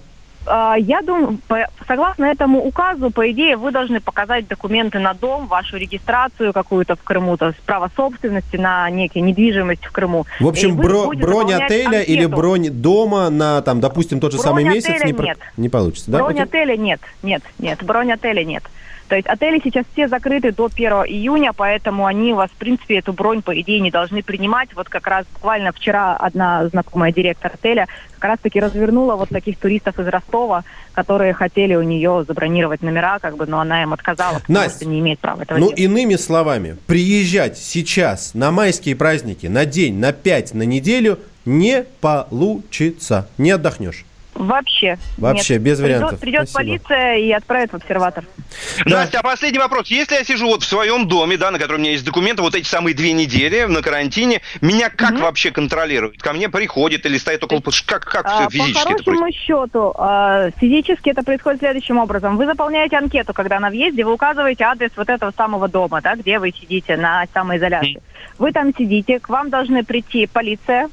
А, 0.49 0.75
Я 0.77 1.03
думаю, 1.03 1.39
согласно 1.87 2.25
этому 2.27 2.65
указу, 2.65 3.11
по 3.11 3.31
идее, 3.31 3.57
вы 3.57 3.71
должны 3.71 4.01
показать 4.01 4.49
документы 4.49 4.99
на 4.99 5.15
дом, 5.15 5.47
вашу 5.47 5.77
регистрацию 5.77 6.53
какую-то 6.53 6.97
в 6.97 7.03
Крыму, 7.03 7.37
то 7.37 7.49
есть 7.49 7.61
право 7.61 7.91
собственности 7.97 8.57
на 8.57 8.89
некие 8.91 9.23
недвижимость 9.23 9.85
в 9.85 9.93
Крыму. 9.93 10.27
В 10.41 10.47
общем, 10.49 10.77
бро- 10.77 11.13
бронь 11.17 11.53
отеля 11.53 12.01
или 12.03 12.25
анкету. 12.25 12.37
бронь 12.37 12.71
дома 12.71 13.31
на, 13.31 13.61
там, 13.63 13.81
допустим, 13.81 14.21
тот 14.21 14.33
же 14.33 14.39
Бронь 14.39 14.45
самый 14.49 14.65
месяц 14.65 15.05
не, 15.05 15.13
про- 15.13 15.35
не 15.57 15.69
получится, 15.69 16.11
да? 16.11 16.19
Бронь 16.19 16.33
Окей. 16.41 16.45
отеля 16.45 16.77
нет, 16.77 17.01
нет, 17.23 17.43
нет, 17.59 17.83
бронь 17.85 18.13
отеля 18.13 18.45
нет. 18.45 18.63
То 19.09 19.17
есть 19.17 19.27
отели 19.27 19.61
сейчас 19.65 19.87
все 19.93 20.07
закрыты 20.07 20.53
до 20.53 20.67
1 20.67 20.93
июня, 21.07 21.53
поэтому 21.55 22.07
они 22.07 22.33
у 22.33 22.37
вас, 22.37 22.51
в 22.51 22.57
принципе, 22.57 22.99
эту 22.99 23.13
бронь, 23.13 23.41
по 23.43 23.59
идее, 23.59 23.81
не 23.81 23.91
должны 23.91 24.23
принимать. 24.23 24.69
Вот 24.75 24.89
как 24.89 25.07
раз 25.07 25.25
буквально 25.33 25.73
вчера 25.73 26.15
одна 26.15 26.69
знакомая 26.69 27.13
директор 27.13 27.53
отеля 27.55 27.87
как 28.19 28.31
раз-таки 28.31 28.61
развернула 28.61 29.17
вот 29.17 29.31
таких 29.31 29.59
туристов 29.59 29.99
из 29.99 30.07
Ростова, 30.09 30.65
которые 30.93 31.33
хотели 31.33 31.75
у 31.75 31.83
нее 31.83 32.25
забронировать 32.27 32.83
номера, 32.83 33.19
как 33.19 33.37
бы, 33.37 33.47
но 33.47 33.61
она 33.61 33.83
им 33.83 33.93
отказала, 33.95 34.41
потому 34.41 34.59
Настя, 34.59 34.81
что 34.81 34.87
не 34.87 34.99
имеет 35.01 35.21
права 35.21 35.43
этого 35.43 35.57
Ну, 35.59 35.67
делать. 35.69 35.81
иными 35.81 36.17
словами, 36.17 36.77
приезжать 36.87 37.57
сейчас 37.57 38.35
на 38.35 38.51
майские 38.51 38.97
праздники 38.97 39.47
на 39.47 39.65
день, 39.65 39.99
на 39.99 40.13
пять, 40.13 40.53
на 40.53 40.65
неделю 40.65 41.19
не 41.45 41.85
получится. 42.01 43.29
Не 43.39 43.53
отдохнешь. 43.53 44.05
Вообще. 44.39 44.99
Вообще, 45.17 45.55
нет. 45.55 45.63
без 45.63 45.79
Придет- 45.79 45.83
вариантов. 45.83 46.21
Придет, 46.21 46.49
Спасибо. 46.49 46.79
полиция 46.79 47.17
и 47.17 47.33
отправит 47.33 47.73
в 47.73 47.77
обсерватор. 47.77 48.25
Настя, 48.85 49.19
а 49.19 49.23
последний 49.23 49.59
вопрос. 49.59 49.89
Если 49.89 50.15
я 50.15 50.23
сижу 50.23 50.47
вот 50.47 50.63
в 50.63 50.67
своем 50.67 51.09
доме, 51.09 51.37
да, 51.37 51.51
на 51.51 51.59
котором 51.59 51.81
у 51.81 51.83
меня 51.83 51.91
есть 51.91 52.05
документы, 52.05 52.43
вот 52.43 52.55
эти 52.55 52.67
самые 52.67 52.95
две 52.95 53.13
недели 53.13 53.65
на 53.65 53.83
карантине, 53.83 54.41
меня 54.61 54.91
как 54.91 55.19
вообще 55.19 55.51
контролируют? 55.51 56.23
Ко 56.23 56.33
мне 56.33 56.49
приходит 56.49 57.05
или 57.05 57.19
стоит 57.19 57.43
около... 57.43 57.61
Как, 57.85 58.05
как 58.05 58.27
А, 58.27 58.49
все 58.49 58.59
физически 58.59 58.75
По 58.75 58.89
хорошему 59.05 59.33
счету, 59.33 59.95
а, 59.99 60.51
физически 60.53 61.11
это 61.11 61.25
происходит 61.25 61.59
следующим 61.59 61.99
образом. 61.99 62.37
Вы 62.37 62.47
заполняете 62.47 62.97
анкету, 62.97 63.33
когда 63.35 63.59
на 63.59 63.71
въезде, 63.71 64.05
вы 64.05 64.13
указываете 64.13 64.65
адрес 64.65 64.93
вот 64.97 65.09
этого 65.09 65.33
самого 65.37 65.67
дома, 65.69 66.01
да, 66.01 66.15
где 66.15 66.39
вы 66.39 66.53
сидите 66.53 66.97
на 66.97 67.25
самоизоляции. 67.35 68.01
Вы 68.39 68.53
там 68.53 68.73
сидите, 68.77 69.19
к 69.19 69.29
вам 69.29 69.51
должны 69.51 69.83
прийти 69.85 70.27
полиция, 70.27 70.89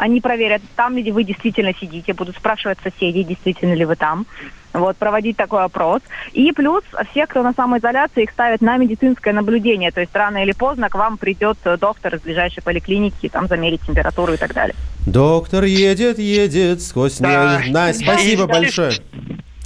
они 0.00 0.22
проверят, 0.22 0.62
там 0.76 0.96
ли 0.96 1.12
вы 1.12 1.24
действительно 1.24 1.74
сидите, 1.78 2.14
будут 2.14 2.34
спрашивать 2.36 2.78
соседей, 2.82 3.22
действительно 3.22 3.74
ли 3.74 3.84
вы 3.84 3.96
там. 3.96 4.26
Вот, 4.72 4.96
проводить 4.96 5.36
такой 5.36 5.62
опрос. 5.62 6.00
И 6.32 6.52
плюс 6.52 6.82
все, 7.10 7.26
кто 7.26 7.42
на 7.42 7.52
самоизоляции, 7.52 8.22
их 8.22 8.30
ставят 8.30 8.62
на 8.62 8.78
медицинское 8.78 9.34
наблюдение. 9.34 9.90
То 9.90 10.00
есть 10.00 10.14
рано 10.14 10.42
или 10.42 10.52
поздно 10.52 10.88
к 10.88 10.94
вам 10.94 11.18
придет 11.18 11.58
э, 11.64 11.76
доктор 11.76 12.14
из 12.14 12.22
ближайшей 12.22 12.62
поликлиники, 12.62 13.28
там 13.28 13.46
замерить 13.46 13.82
температуру 13.86 14.32
и 14.32 14.36
так 14.38 14.54
далее. 14.54 14.74
Доктор 15.06 15.64
едет, 15.64 16.18
едет 16.18 16.80
сквозь 16.80 17.18
Да. 17.18 17.60
снег. 17.60 17.74
Настя, 17.74 18.04
спасибо 18.04 18.46
большое. 18.46 18.92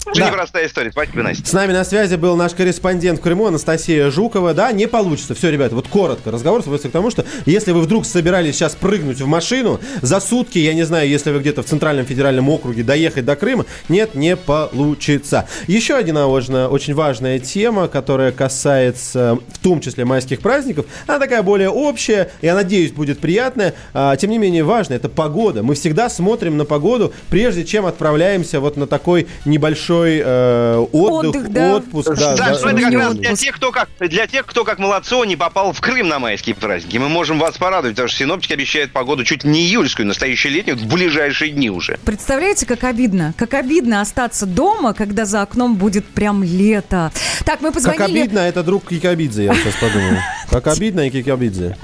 Очень 0.07 0.20
Да. 0.20 0.30
непростая 0.30 0.66
история. 0.66 0.90
Спасибо, 0.92 1.22
Настя. 1.22 1.46
С 1.46 1.52
нами 1.52 1.72
на 1.72 1.84
связи 1.84 2.16
был 2.16 2.36
наш 2.36 2.52
корреспондент 2.52 3.20
в 3.20 3.22
Крыму 3.22 3.46
Анастасия 3.46 4.11
Жукова. 4.11 4.55
Да, 4.55 4.72
не 4.72 4.86
получится. 4.86 5.34
Все, 5.34 5.50
ребята, 5.50 5.74
вот 5.74 5.88
коротко. 5.88 6.30
Разговор 6.30 6.62
сводится 6.62 6.88
к 6.88 6.92
тому, 6.92 7.11
что 7.11 7.24
если 7.46 7.72
вы 7.72 7.80
вдруг 7.80 8.05
собирались 8.05 8.57
сейчас 8.57 8.74
прыгнуть 8.74 9.20
в 9.20 9.26
машину, 9.26 9.80
за 10.02 10.20
сутки, 10.20 10.59
я 10.59 10.74
не 10.74 10.82
знаю, 10.84 11.09
если 11.09 11.30
вы 11.30 11.38
где-то 11.40 11.62
в 11.62 11.66
Центральном 11.66 12.05
федеральном 12.07 12.48
округе 12.48 12.82
доехать 12.82 13.24
до 13.24 13.36
Крыма, 13.36 13.64
нет, 13.88 14.14
не 14.14 14.36
получится. 14.36 15.46
Еще 15.66 15.96
одна 15.96 16.28
очень, 16.28 16.94
важная 16.94 17.38
тема, 17.38 17.88
которая 17.88 18.32
касается 18.32 19.38
в 19.52 19.59
том 19.59 19.80
числе 19.80 20.05
майских 20.05 20.40
праздников, 20.40 20.86
она 21.07 21.18
такая 21.18 21.42
более 21.42 21.70
общая, 21.70 22.30
я 22.42 22.55
надеюсь, 22.55 22.92
будет 22.92 23.20
приятная. 23.20 23.74
А, 23.92 24.16
тем 24.16 24.30
не 24.30 24.38
менее, 24.38 24.64
важно, 24.64 24.94
это 24.94 25.09
погода. 25.09 25.62
Мы 25.62 25.74
всегда 25.74 26.11
смотрим 26.11 26.57
на 26.57 26.64
погоду, 26.64 27.12
прежде 27.30 27.64
чем 27.64 27.86
отправляемся 27.86 28.61
вот 28.61 28.76
на 28.76 28.86
такой 28.86 29.26
небольшой 29.44 29.93
э, 30.03 30.76
отдых, 30.92 31.36
Отдых, 31.36 31.49
да. 31.53 31.74
отпуск. 31.76 32.09
Да, 32.14 32.34
Да, 32.36 32.36
да, 32.36 32.70
это 32.70 32.80
как 32.80 32.92
раз 32.92 33.14
для 33.14 33.34
тех, 33.36 33.55
кто 33.57 33.70
как, 33.72 33.88
для 34.01 34.26
тех, 34.26 34.47
кто 34.47 34.64
как 34.64 34.78
молодцо 34.78 35.24
не 35.24 35.36
попал 35.36 35.72
в 35.72 35.80
Крым 35.80 36.09
на 36.09 36.18
майские 36.18 36.55
праздники. 36.55 36.97
Мы 36.99 37.09
можем 37.09 37.38
вас 37.38 37.57
порадовать, 37.59 37.95
потому 37.97 38.09
что 38.09 38.18
синоптики 38.18 38.53
обещают 38.53 38.92
погоду 38.92 39.24
чуть 39.24 39.45
не 39.45 39.61
июльскую, 39.61 40.07
настоящую 40.07 40.53
летнюю, 40.53 40.76
в 40.78 40.86
ближайшие 40.86 41.51
дни 41.53 41.70
уже. 41.70 41.99
Представляете, 42.05 42.66
как 42.66 42.84
обидно? 42.84 43.34
Как 43.36 43.55
обидно 43.55 44.01
остаться 44.01 44.47
дома, 44.47 44.95
когда 44.95 45.24
за 45.24 45.42
окном 45.42 45.76
будет 45.76 46.05
прям 46.07 46.42
лето. 46.42 47.12
Так, 47.45 47.61
мы 47.61 47.68
Как 47.68 47.74
позвонили... 47.74 48.20
обидно, 48.20 48.38
это 48.40 48.62
друг 48.62 48.88
Кикабидзе, 48.88 49.45
я 49.45 49.55
сейчас 49.55 49.74
подумал. 49.74 50.16
Как 50.51 50.66
обидно 50.66 51.07
и 51.07 51.11
Кикабидзе. 51.11 51.76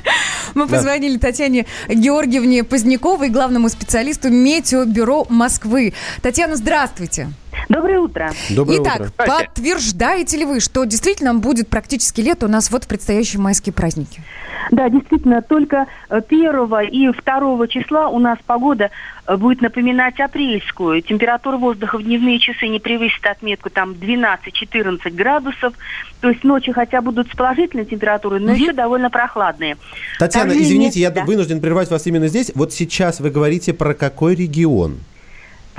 Мы 0.54 0.66
Да. 0.66 0.76
позвонили 0.76 1.16
Татьяне 1.16 1.66
Георгиевне 1.88 2.64
Поздняковой, 2.64 3.28
главному 3.28 3.68
специалисту 3.68 4.30
Метеобюро 4.30 5.26
Москвы. 5.28 5.94
Татьяна, 6.22 6.56
здравствуйте. 6.56 7.30
Доброе 7.68 7.98
утро. 8.00 8.30
Доброе 8.50 8.82
Итак, 8.82 9.00
утро. 9.00 9.12
подтверждаете 9.16 10.36
ли 10.38 10.44
вы, 10.44 10.60
что 10.60 10.84
действительно 10.84 11.34
будет 11.34 11.68
практически 11.68 12.20
лето 12.20 12.46
у 12.46 12.48
нас 12.48 12.70
вот 12.70 12.84
в 12.84 12.88
предстоящие 12.88 13.40
майские 13.40 13.72
праздники? 13.72 14.22
Да, 14.70 14.88
действительно, 14.88 15.42
только 15.42 15.86
э, 16.10 16.20
первого 16.26 16.82
и 16.82 17.10
второго 17.12 17.66
числа 17.66 18.08
у 18.08 18.18
нас 18.18 18.38
погода 18.46 18.90
э, 19.26 19.36
будет 19.36 19.62
напоминать 19.62 20.20
апрельскую. 20.20 21.02
Температура 21.02 21.56
воздуха 21.56 21.98
в 21.98 22.02
дневные 22.02 22.38
часы 22.38 22.68
не 22.68 22.78
превысит 22.78 23.24
отметку 23.26 23.70
там 23.70 23.92
12-14 23.92 25.10
градусов. 25.10 25.74
То 26.20 26.28
есть 26.30 26.44
ночи 26.44 26.72
хотя 26.72 27.00
будут 27.00 27.28
с 27.32 27.36
положительной 27.36 27.84
температурой, 27.84 28.40
но 28.40 28.52
еще 28.52 28.72
довольно 28.72 29.10
прохладные. 29.10 29.76
Татьяна, 30.18 30.50
Вторжение- 30.50 30.68
извините, 30.68 31.00
я 31.00 31.10
да. 31.10 31.24
вынужден 31.24 31.60
прервать 31.60 31.90
вас 31.90 32.06
именно 32.06 32.28
здесь. 32.28 32.52
Вот 32.54 32.72
сейчас 32.72 33.20
вы 33.20 33.30
говорите 33.30 33.72
про 33.72 33.94
какой 33.94 34.34
регион? 34.34 34.98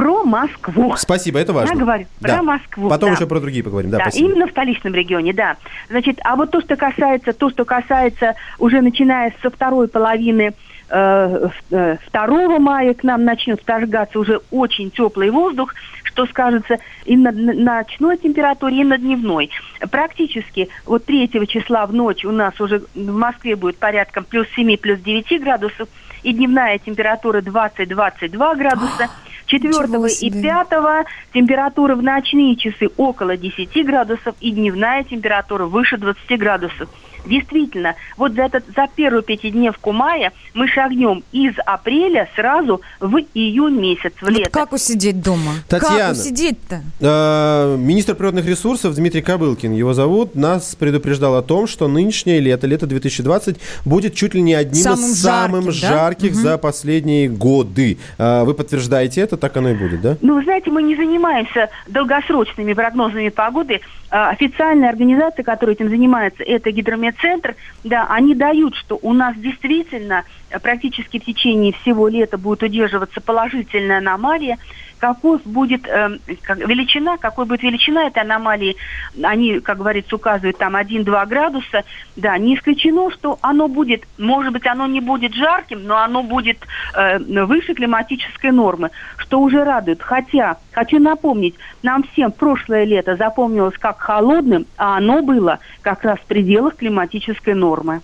Про 0.01 0.23
Москву. 0.23 0.95
Спасибо, 0.97 1.37
это 1.37 1.53
важно. 1.53 1.73
Я 1.73 1.79
говорю 1.79 2.05
Да. 2.21 2.33
про 2.33 2.41
Москву. 2.41 2.89
Потом 2.89 3.09
да. 3.09 3.15
еще 3.17 3.27
про 3.27 3.39
другие 3.39 3.63
поговорим. 3.63 3.91
Да, 3.91 3.99
Да, 3.99 4.05
спасибо. 4.05 4.31
именно 4.31 4.47
в 4.47 4.49
столичном 4.49 4.95
регионе, 4.95 5.31
да. 5.31 5.57
Значит, 5.91 6.19
а 6.23 6.35
вот 6.35 6.49
то, 6.49 6.59
что 6.59 6.75
касается, 6.75 7.33
то, 7.33 7.51
что 7.51 7.65
касается 7.65 8.33
уже 8.57 8.81
начиная 8.81 9.31
со 9.43 9.51
второй 9.51 9.87
половины 9.87 10.53
э, 10.89 11.49
э, 11.69 11.97
2 12.11 12.59
мая 12.59 12.95
к 12.95 13.03
нам 13.03 13.25
начнет 13.25 13.61
вторгаться 13.61 14.17
уже 14.17 14.39
очень 14.49 14.89
теплый 14.89 15.29
воздух, 15.29 15.75
что 16.03 16.25
скажется 16.25 16.79
и 17.05 17.15
на, 17.15 17.31
на 17.31 17.53
ночной 17.53 18.17
температуре, 18.17 18.81
и 18.81 18.83
на 18.83 18.97
дневной. 18.97 19.51
Практически 19.91 20.69
вот 20.87 21.05
3 21.05 21.29
числа 21.47 21.85
в 21.85 21.93
ночь 21.93 22.25
у 22.25 22.31
нас 22.31 22.59
уже 22.59 22.81
в 22.95 23.11
Москве 23.11 23.55
будет 23.55 23.77
порядком 23.77 24.23
плюс 24.23 24.47
7, 24.55 24.77
плюс 24.77 24.99
9 24.99 25.43
градусов, 25.43 25.87
и 26.23 26.33
дневная 26.33 26.79
температура 26.79 27.41
20-22 27.41 28.57
градуса. 28.57 29.09
4 29.51 29.69
Ничего 29.69 30.05
и 30.05 30.09
себе. 30.09 30.41
5 30.41 31.07
температура 31.33 31.95
в 31.95 32.01
ночные 32.01 32.55
часы 32.55 32.89
около 32.95 33.35
10 33.35 33.85
градусов 33.85 34.35
и 34.39 34.51
дневная 34.51 35.03
температура 35.03 35.65
выше 35.65 35.97
20 35.97 36.39
градусов. 36.39 36.89
Действительно, 37.25 37.95
вот 38.17 38.33
за, 38.33 38.43
этот, 38.43 38.63
за 38.75 38.87
первую 38.95 39.23
пятидневку 39.23 39.91
мая 39.91 40.31
мы 40.53 40.67
шагнем 40.67 41.23
из 41.31 41.53
апреля 41.65 42.27
сразу 42.35 42.81
в 42.99 43.17
июнь 43.33 43.79
месяц, 43.79 44.11
в 44.19 44.23
Вот 44.23 44.31
лето. 44.31 44.49
как 44.49 44.73
усидеть 44.73 45.21
дома? 45.21 45.51
Татьяна. 45.67 45.97
Как 45.99 46.11
усидеть-то? 46.13 46.81
Э, 46.99 47.75
Министр 47.77 48.15
природных 48.15 48.45
ресурсов 48.47 48.95
Дмитрий 48.95 49.21
Кобылкин, 49.21 49.73
его 49.73 49.93
зовут, 49.93 50.35
нас 50.35 50.75
предупреждал 50.75 51.35
о 51.35 51.41
том, 51.41 51.67
что 51.67 51.87
нынешнее 51.87 52.39
лето, 52.39 52.67
лето 52.67 52.87
2020, 52.87 53.57
будет 53.85 54.15
чуть 54.15 54.33
ли 54.33 54.41
не 54.41 54.53
одним 54.53 54.83
Самым 54.83 55.05
из 55.11 55.21
самых 55.21 55.71
жарким, 55.71 55.81
да? 55.81 55.87
жарких 55.97 56.31
Мгм. 56.31 56.41
за 56.41 56.57
последние 56.57 57.29
годы. 57.29 57.97
Э, 58.17 58.43
Вы 58.43 58.53
подтверждаете 58.53 59.21
это? 59.21 59.37
Так 59.37 59.55
оно 59.57 59.69
и 59.69 59.73
будет, 59.75 60.01
да? 60.01 60.17
Ну, 60.21 60.35
вы 60.35 60.43
знаете, 60.43 60.71
мы 60.71 60.81
не 60.83 60.95
занимаемся 60.95 61.69
долгосрочными 61.87 62.73
прогнозами 62.73 63.29
погоды. 63.29 63.81
А, 64.09 64.29
Официальная 64.31 64.89
организация, 64.89 65.43
которая 65.43 65.75
этим 65.75 65.89
занимается, 65.89 66.43
это 66.43 66.71
Гидрометцентр, 67.11 67.55
да, 67.83 68.07
они 68.09 68.35
дают, 68.35 68.75
что 68.75 68.97
у 69.01 69.13
нас 69.13 69.35
действительно 69.37 70.23
практически 70.61 71.19
в 71.19 71.25
течение 71.25 71.73
всего 71.81 72.07
лета 72.07 72.37
будет 72.37 72.63
удерживаться 72.63 73.21
положительная 73.21 73.99
аномалия. 73.99 74.57
Каков 75.01 75.41
будет 75.45 75.87
э, 75.87 76.19
как- 76.43 76.59
величина, 76.59 77.17
какой 77.17 77.45
будет 77.45 77.63
величина 77.63 78.05
этой 78.05 78.21
аномалии, 78.21 78.77
они, 79.23 79.59
как 79.59 79.79
говорится, 79.79 80.15
указывают 80.15 80.59
там 80.59 80.75
1-2 80.75 81.25
градуса. 81.25 81.83
Да, 82.15 82.37
не 82.37 82.55
исключено, 82.55 83.09
что 83.09 83.39
оно 83.41 83.67
будет, 83.67 84.03
может 84.19 84.53
быть, 84.53 84.67
оно 84.67 84.85
не 84.85 85.01
будет 85.01 85.33
жарким, 85.33 85.85
но 85.85 85.97
оно 85.97 86.21
будет 86.21 86.59
э, 86.93 87.17
выше 87.17 87.73
климатической 87.73 88.51
нормы, 88.51 88.91
что 89.17 89.39
уже 89.39 89.63
радует. 89.63 90.03
Хотя, 90.03 90.57
хочу 90.71 90.99
напомнить, 90.99 91.55
нам 91.81 92.03
всем 92.03 92.31
прошлое 92.31 92.83
лето 92.83 93.15
запомнилось 93.15 93.79
как 93.79 93.99
холодным, 94.01 94.67
а 94.77 94.97
оно 94.97 95.23
было 95.23 95.57
как 95.81 96.03
раз 96.03 96.19
в 96.19 96.25
пределах 96.27 96.75
климатической 96.75 97.55
нормы. 97.55 98.01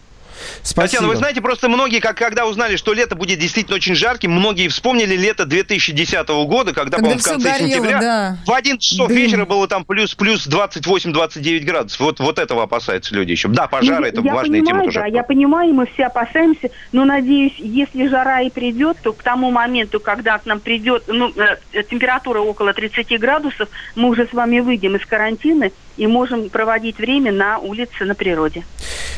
Спасибо. 0.64 0.82
Татьяна, 0.84 1.08
вы 1.08 1.16
знаете, 1.16 1.42
просто 1.42 1.70
многие, 1.70 2.00
как, 2.00 2.18
когда 2.18 2.46
узнали, 2.46 2.76
что 2.76 2.94
лето 2.94 3.16
будет 3.16 3.40
действительно 3.40 3.76
очень 3.76 3.96
жарким, 3.96 4.32
многие 4.32 4.68
вспомнили 4.68 5.16
лето 5.16 5.46
2010 5.46 6.28
года, 6.28 6.74
когда, 6.74 6.98
Когда 6.98 6.98
по-моему, 6.98 7.20
в 7.20 7.24
конце 7.24 7.52
горело, 7.52 7.70
сентября 7.70 8.00
да. 8.00 8.38
в 8.46 8.52
11 8.52 8.82
часов 8.82 9.08
Дым. 9.08 9.18
вечера 9.18 9.46
было 9.46 9.68
там 9.68 9.86
плюс, 9.86 10.16
плюс 10.16 10.48
28-29 10.48 11.60
градусов. 11.62 12.00
Вот, 12.00 12.20
вот 12.20 12.40
этого 12.40 12.64
опасаются 12.64 13.14
люди 13.16 13.32
еще. 13.32 13.48
Да, 13.48 13.68
пожары, 13.68 14.02
Ну, 14.02 14.08
это 14.08 14.22
я 14.22 14.34
важная 14.34 14.62
понимаю, 14.62 14.66
тема 14.66 14.84
тоже. 14.86 15.00
Да, 15.00 15.06
я 15.08 15.24
понимаю, 15.24 15.74
мы 15.74 15.86
все 15.94 16.06
опасаемся, 16.06 16.70
но 16.92 17.06
надеюсь, 17.06 17.56
если 17.58 18.08
жара 18.08 18.42
и 18.42 18.50
придет, 18.50 18.98
то 19.02 19.14
к 19.14 19.24
тому 19.24 19.52
моменту, 19.52 20.00
когда 20.00 20.38
к 20.38 20.46
нам 20.46 20.60
придет 20.60 21.04
ну, 21.08 21.32
э, 21.36 21.84
температура 21.84 22.40
около 22.40 22.74
30 22.74 23.20
градусов, 23.20 23.70
мы 23.96 24.10
уже 24.10 24.28
с 24.28 24.34
вами 24.34 24.60
выйдем 24.60 24.96
из 24.96 25.06
карантина 25.06 25.72
и 25.98 26.08
можем 26.08 26.50
проводить 26.50 26.98
время 26.98 27.32
на 27.32 27.58
улице, 27.60 28.06
на 28.06 28.16
природе. 28.16 28.64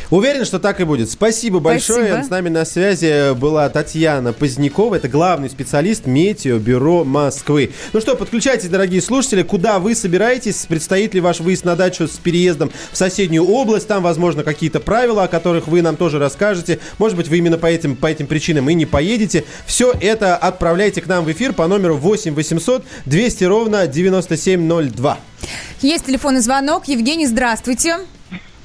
Уверен, 0.09 0.43
что 0.43 0.57
так 0.57 0.79
и 0.79 0.85
будет. 0.85 1.11
Спасибо 1.11 1.59
большое. 1.59 2.07
Спасибо. 2.07 2.25
С 2.25 2.29
нами 2.31 2.49
на 2.49 2.65
связи 2.65 3.35
была 3.35 3.69
Татьяна 3.69 4.33
Позднякова. 4.33 4.95
Это 4.95 5.07
главный 5.07 5.51
специалист 5.51 6.07
Метеобюро 6.07 7.03
Москвы. 7.03 7.73
Ну 7.93 8.01
что, 8.01 8.15
подключайтесь, 8.15 8.69
дорогие 8.69 9.03
слушатели. 9.03 9.43
Куда 9.43 9.77
вы 9.77 9.93
собираетесь? 9.93 10.65
Предстоит 10.65 11.13
ли 11.13 11.21
ваш 11.21 11.41
выезд 11.41 11.63
на 11.63 11.75
дачу 11.75 12.07
с 12.07 12.17
переездом 12.17 12.71
в 12.91 12.97
соседнюю 12.97 13.45
область? 13.45 13.87
Там, 13.87 14.01
возможно, 14.01 14.43
какие-то 14.43 14.79
правила, 14.79 15.25
о 15.25 15.27
которых 15.27 15.67
вы 15.67 15.83
нам 15.83 15.95
тоже 15.95 16.17
расскажете. 16.17 16.79
Может 16.97 17.15
быть, 17.15 17.27
вы 17.27 17.37
именно 17.37 17.59
по 17.59 17.67
этим, 17.67 17.95
по 17.95 18.07
этим 18.07 18.25
причинам 18.25 18.67
и 18.69 18.73
не 18.73 18.87
поедете. 18.87 19.43
Все 19.67 19.93
это 20.01 20.35
отправляйте 20.35 21.01
к 21.01 21.07
нам 21.07 21.23
в 21.23 21.31
эфир 21.31 21.53
по 21.53 21.67
номеру 21.67 21.97
8 21.97 22.33
800 22.33 22.83
200 23.05 23.43
ровно 23.43 23.85
9702. 23.85 25.19
Есть 25.81 26.05
телефонный 26.05 26.41
звонок. 26.41 26.87
Евгений, 26.87 27.25
здравствуйте. 27.25 27.97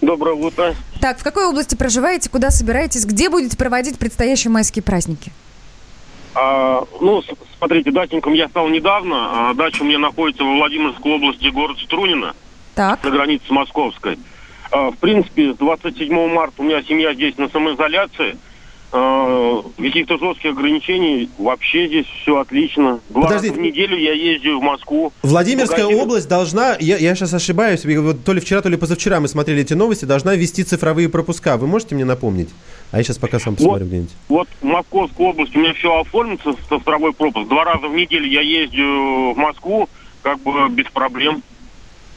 Доброе 0.01 0.35
утро. 0.35 0.75
Так, 1.01 1.19
в 1.19 1.23
какой 1.25 1.47
области 1.47 1.75
проживаете, 1.75 2.29
куда 2.29 2.51
собираетесь, 2.51 3.05
где 3.07 3.29
будете 3.31 3.57
проводить 3.57 3.99
предстоящие 3.99 4.51
майские 4.51 4.83
праздники? 4.83 5.33
А, 6.35 6.85
ну, 7.01 7.23
смотрите, 7.59 7.91
дачником 7.91 8.33
я 8.33 8.49
стал 8.49 8.69
недавно. 8.69 9.51
А, 9.51 9.55
дача 9.55 9.83
у 9.83 9.85
меня 9.87 9.99
находится 9.99 10.43
во 10.45 10.55
Владимирской 10.57 11.13
области, 11.13 11.47
город 11.49 11.79
Струнино, 11.79 12.35
Так. 12.75 13.03
на 13.05 13.11
границе 13.11 13.45
с 13.47 13.51
Московской. 13.51 14.19
А, 14.73 14.91
в 14.91 14.97
принципе, 14.97 15.55
с 15.55 15.57
27 15.57 16.29
марта 16.29 16.55
у 16.59 16.65
меня 16.65 16.83
семья 16.83 17.15
здесь 17.15 17.39
на 17.39 17.49
самоизоляции. 17.49 18.37
А, 18.97 19.61
каких-то 19.77 20.19
жестких 20.19 20.53
ограничений 20.53 21.29
вообще 21.37 21.89
здесь 21.89 22.07
все 22.23 22.39
отлично. 22.39 23.01
Два 23.09 23.23
Подождите. 23.23 23.55
в 23.55 23.59
неделю 23.59 23.99
я 23.99 24.13
ездию 24.13 24.61
в 24.61 24.63
Москву. 24.63 25.13
Владимирская 25.25 25.87
Магазины- 25.87 26.03
область 26.03 26.29
должна, 26.29 26.77
я, 26.79 26.97
я 26.99 27.17
сейчас 27.17 27.35
ошибаюсь, 27.35 27.85
вот 27.85 28.23
то 28.25 28.33
ли 28.33 28.41
вчера, 28.41 28.63
то 28.63 28.69
ли 28.69 28.77
позавчера 28.77 29.19
мы 29.19 29.27
смотрели 29.27 29.63
эти 29.63 29.75
новости, 29.75 30.05
должна 30.05 30.37
ввести 30.37 30.63
цифровые 30.63 31.09
пропуска. 31.09 31.57
Вы 31.57 31.67
можете 31.67 31.97
мне 31.97 32.05
напомнить? 32.05 32.51
А 32.93 32.99
я 32.99 33.03
сейчас 33.03 33.19
пока 33.19 33.41
сам 33.41 33.57
посмотрю 33.57 33.87
где-нибудь. 33.87 34.13
Вот 34.29 34.47
в 34.61 34.65
Московской 34.65 35.27
области 35.27 35.57
у 35.57 35.61
меня 35.61 35.75
все 35.75 36.01
оформится 36.01 36.53
второй 36.71 37.13
пропуск. 37.13 37.49
Два 37.49 37.65
раза 37.65 37.89
в 37.89 37.95
неделю 37.97 38.29
я 38.29 38.43
ездию 38.43 39.33
в 39.33 39.37
Москву, 39.37 39.89
как 40.23 40.39
бы 40.43 40.69
без 40.69 40.87
проблем. 40.87 41.43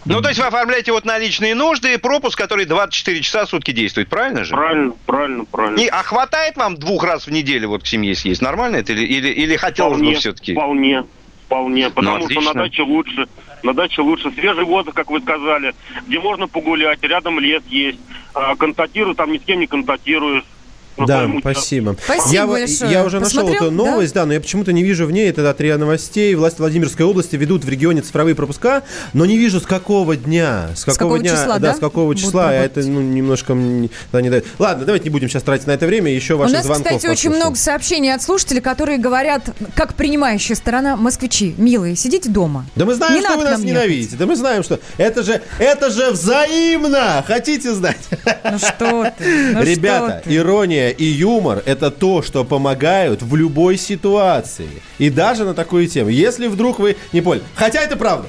Ну, 0.07 0.21
то 0.21 0.29
есть 0.29 0.39
вы 0.39 0.45
оформляете 0.45 0.91
вот 0.91 1.05
на 1.05 1.17
личные 1.17 1.53
нужды 1.55 1.93
и 1.93 1.97
пропуск, 1.97 2.37
который 2.37 2.65
24 2.65 3.21
часа 3.21 3.45
в 3.45 3.49
сутки 3.49 3.71
действует, 3.71 4.07
правильно 4.09 4.43
же? 4.43 4.53
Правильно, 4.55 4.93
правильно, 5.05 5.45
правильно. 5.45 5.79
И, 5.79 5.87
а 5.87 6.01
хватает 6.03 6.55
вам 6.55 6.75
двух 6.75 7.03
раз 7.03 7.27
в 7.27 7.31
неделю 7.31 7.69
вот 7.69 7.83
к 7.83 7.87
семье 7.87 8.15
съесть? 8.15 8.41
Нормально 8.41 8.77
это 8.77 8.93
или, 8.93 9.05
или, 9.05 9.29
или 9.29 9.55
хотелось 9.57 9.97
бы 9.97 9.99
Вполне, 9.99 10.17
все-таки? 10.17 10.53
Вполне, 10.53 11.03
вполне. 11.45 11.89
Потому 11.89 12.17
что 12.17 12.25
отлично. 12.25 12.53
на 12.53 12.63
даче 12.63 12.81
лучше. 12.83 13.27
На 13.63 13.73
даче 13.73 14.01
лучше 14.01 14.31
свежий 14.31 14.63
воздух, 14.63 14.93
как 14.93 15.09
вы 15.09 15.19
сказали, 15.19 15.73
где 16.07 16.19
можно 16.19 16.47
погулять, 16.47 17.01
рядом 17.01 17.39
лес 17.39 17.63
есть. 17.67 17.99
А, 18.33 18.55
контактирую, 18.55 19.15
там 19.15 19.31
ни 19.31 19.39
с 19.39 19.41
кем 19.41 19.59
не 19.59 19.67
контактируешь. 19.67 20.43
На 20.97 21.05
Да, 21.05 21.29
спасибо. 21.39 21.95
Спасибо 22.03 22.33
я, 22.33 22.47
большое. 22.47 22.91
я 22.91 23.03
уже 23.05 23.19
нашел 23.19 23.41
Посмотрел, 23.41 23.65
эту 23.67 23.71
новость, 23.71 24.13
да? 24.13 24.25
но 24.25 24.33
я 24.33 24.41
почему-то 24.41 24.73
не 24.73 24.83
вижу 24.83 25.05
в 25.05 25.11
ней, 25.11 25.29
это 25.29 25.47
от 25.49 25.61
РИА 25.61 25.77
Новостей. 25.77 26.33
Власти 26.35 26.59
Владимирской 26.59 27.05
области 27.05 27.35
ведут 27.35 27.63
в 27.63 27.69
регионе 27.69 28.01
цифровые 28.01 28.35
пропуска, 28.35 28.83
но 29.13 29.25
не 29.25 29.37
вижу 29.37 29.59
с 29.59 29.65
какого 29.65 30.15
дня. 30.15 30.69
С 30.75 30.85
какого, 30.85 30.97
какого 30.97 31.19
дня, 31.19 31.31
числа, 31.31 31.53
да? 31.59 31.59
да? 31.59 31.73
с 31.75 31.79
какого 31.79 32.15
числа, 32.15 32.49
а 32.49 32.53
это 32.53 32.81
ну, 32.81 33.01
немножко 33.01 33.55
да, 34.11 34.21
не 34.21 34.29
дает. 34.29 34.45
Ладно, 34.59 34.85
давайте 34.85 35.05
не 35.05 35.09
будем 35.11 35.29
сейчас 35.29 35.43
тратить 35.43 35.67
на 35.67 35.71
это 35.71 35.85
время, 35.85 36.11
еще 36.11 36.33
У 36.35 36.37
ваши 36.37 36.53
нас, 36.53 36.65
звонков 36.65 36.85
кстати, 36.87 37.05
очень 37.05 37.11
послушаем. 37.11 37.35
много 37.37 37.55
сообщений 37.57 38.13
от 38.13 38.21
слушателей, 38.21 38.61
которые 38.61 38.97
говорят, 38.97 39.43
как 39.75 39.93
принимающая 39.93 40.55
сторона, 40.55 40.95
москвичи, 40.95 41.53
милые, 41.57 41.95
сидите 41.95 42.29
дома. 42.29 42.65
Да 42.75 42.85
мы 42.85 42.95
знаем, 42.95 43.15
Не 43.15 43.21
что 43.21 43.37
вы 43.37 43.43
нас 43.43 43.51
нам 43.51 43.61
ехать. 43.61 43.75
ненавидите. 43.75 44.15
Да 44.17 44.25
мы 44.25 44.35
знаем, 44.35 44.63
что 44.63 44.79
это 44.97 45.23
же, 45.23 45.41
это 45.59 45.89
же 45.89 46.11
взаимно. 46.11 47.23
Хотите 47.27 47.73
знать? 47.73 47.97
Ну 48.49 48.57
что 48.59 49.11
ты, 49.17 49.53
ну 49.53 49.63
Ребята, 49.63 50.19
что 50.21 50.29
ты. 50.29 50.35
ирония 50.35 50.86
и 50.89 51.03
юмор– 51.03 51.63
это 51.65 51.91
то, 51.91 52.21
что 52.21 52.43
помогают 52.43 53.21
в 53.21 53.35
любой 53.35 53.77
ситуации. 53.77 54.69
И 54.97 55.09
даже 55.09 55.45
на 55.45 55.53
такую 55.53 55.87
тему. 55.87 56.09
Если 56.09 56.47
вдруг 56.47 56.79
вы 56.79 56.97
не 57.13 57.21
поняли. 57.21 57.43
Хотя 57.55 57.81
это 57.81 57.95
правда. 57.95 58.27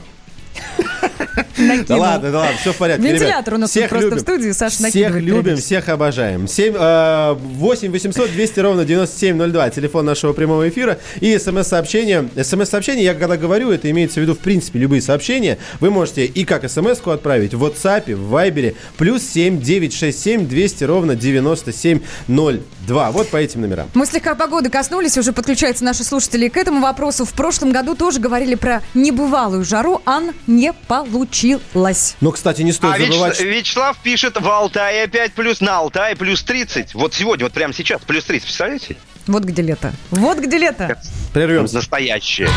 Да 1.88 1.96
ладно, 1.96 2.30
да 2.30 2.38
ладно, 2.38 2.56
все 2.60 2.72
в 2.72 2.76
порядке. 2.76 3.02
Вентилятор 3.02 3.54
у 3.54 3.58
нас 3.58 3.70
Всех 3.70 3.88
просто 3.88 4.06
любим. 4.06 4.18
в 4.18 4.20
студии, 4.20 4.50
Саша 4.52 4.76
Всех 4.76 4.86
накидывает 4.86 5.24
любим, 5.24 5.42
периодически. 5.42 5.66
всех 5.66 5.88
обожаем. 5.88 6.46
7, 6.48 6.74
э, 6.78 7.34
8 7.34 7.90
800 7.90 8.30
200 8.32 8.60
ровно 8.60 8.84
9702, 8.84 9.70
телефон 9.70 10.06
нашего 10.06 10.32
прямого 10.32 10.68
эфира. 10.68 10.98
И 11.20 11.36
смс-сообщение. 11.36 12.28
СМС-сообщение, 12.40 13.04
я 13.04 13.14
когда 13.14 13.36
говорю, 13.36 13.70
это 13.70 13.90
имеется 13.90 14.20
в 14.20 14.22
виду, 14.22 14.34
в 14.34 14.38
принципе, 14.38 14.78
любые 14.78 15.02
сообщения. 15.02 15.58
Вы 15.80 15.90
можете 15.90 16.24
и 16.26 16.44
как 16.44 16.68
смс-ку 16.70 17.10
отправить 17.10 17.54
в 17.54 17.64
WhatsApp, 17.64 18.14
в 18.14 18.34
Viber, 18.34 18.76
плюс 18.96 19.22
7 19.22 19.60
967 19.60 20.46
200 20.46 20.84
ровно 20.84 21.16
9702. 21.16 23.10
Вот 23.10 23.28
по 23.30 23.36
этим 23.36 23.62
номерам. 23.62 23.88
Мы 23.94 24.06
слегка 24.06 24.34
погоды 24.34 24.70
коснулись, 24.70 25.18
уже 25.18 25.32
подключаются 25.32 25.84
наши 25.84 26.04
слушатели 26.04 26.48
к 26.48 26.56
этому 26.56 26.80
вопросу. 26.80 27.24
В 27.24 27.32
прошлом 27.32 27.72
году 27.72 27.94
тоже 27.94 28.20
говорили 28.20 28.54
про 28.54 28.82
небывалую 28.94 29.64
жару, 29.64 30.00
ан 30.04 30.32
не 30.48 30.72
получилось. 30.72 32.16
Но, 32.20 32.32
кстати, 32.32 32.62
не 32.62 32.72
стоит 32.72 32.94
А 32.94 32.98
забывать, 32.98 33.32
Вяч- 33.32 33.34
что- 33.36 33.44
Вячеслав 33.44 33.96
пишет, 34.02 34.40
в 34.40 34.48
Алтае 34.48 35.04
опять 35.04 35.32
плюс, 35.34 35.60
на 35.60 35.78
Алтае 35.78 36.16
плюс 36.16 36.42
30. 36.42 36.94
Вот 36.94 37.14
сегодня, 37.14 37.44
вот 37.44 37.52
прямо 37.52 37.72
сейчас, 37.72 38.00
плюс 38.04 38.24
30, 38.24 38.46
представляете? 38.46 38.96
Вот 39.26 39.44
где 39.44 39.62
лето. 39.62 39.92
Вот 40.10 40.38
где 40.38 40.58
лето. 40.58 41.00
Прервемся. 41.34 41.76
Настоящее. 41.76 42.48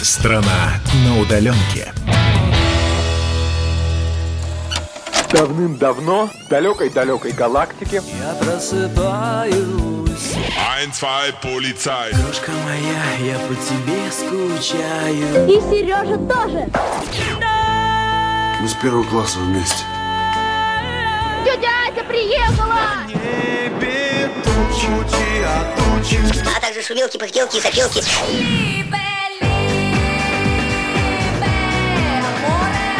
Страна 0.00 0.74
на 1.04 1.18
удаленке. 1.20 1.92
Давным-давно 5.32 6.28
в 6.46 6.48
далекой-далекой 6.48 7.32
галактике 7.32 8.02
Я 8.20 8.34
просыпаюсь 8.34 10.09
Ein, 10.56 10.92
zwei, 10.92 11.32
Polizei. 11.42 12.10
Крошка 12.10 12.50
моя, 12.50 13.32
я 13.32 13.38
по 13.46 13.54
тебе 13.54 14.10
скучаю 14.10 15.48
И 15.48 15.60
Сережа 15.60 16.16
тоже. 16.16 16.68
Мы 18.60 18.68
с 18.68 18.74
первого 18.74 19.04
класса 19.04 19.38
вместе. 19.38 19.84
Тетя 21.44 21.68
Ася 21.88 22.04
приехала! 22.04 22.78
А 26.56 26.60
также 26.60 26.82
шумелки, 26.82 27.16
пыхтелки 27.16 27.56
и 27.56 27.60
сопелки. 27.60 28.02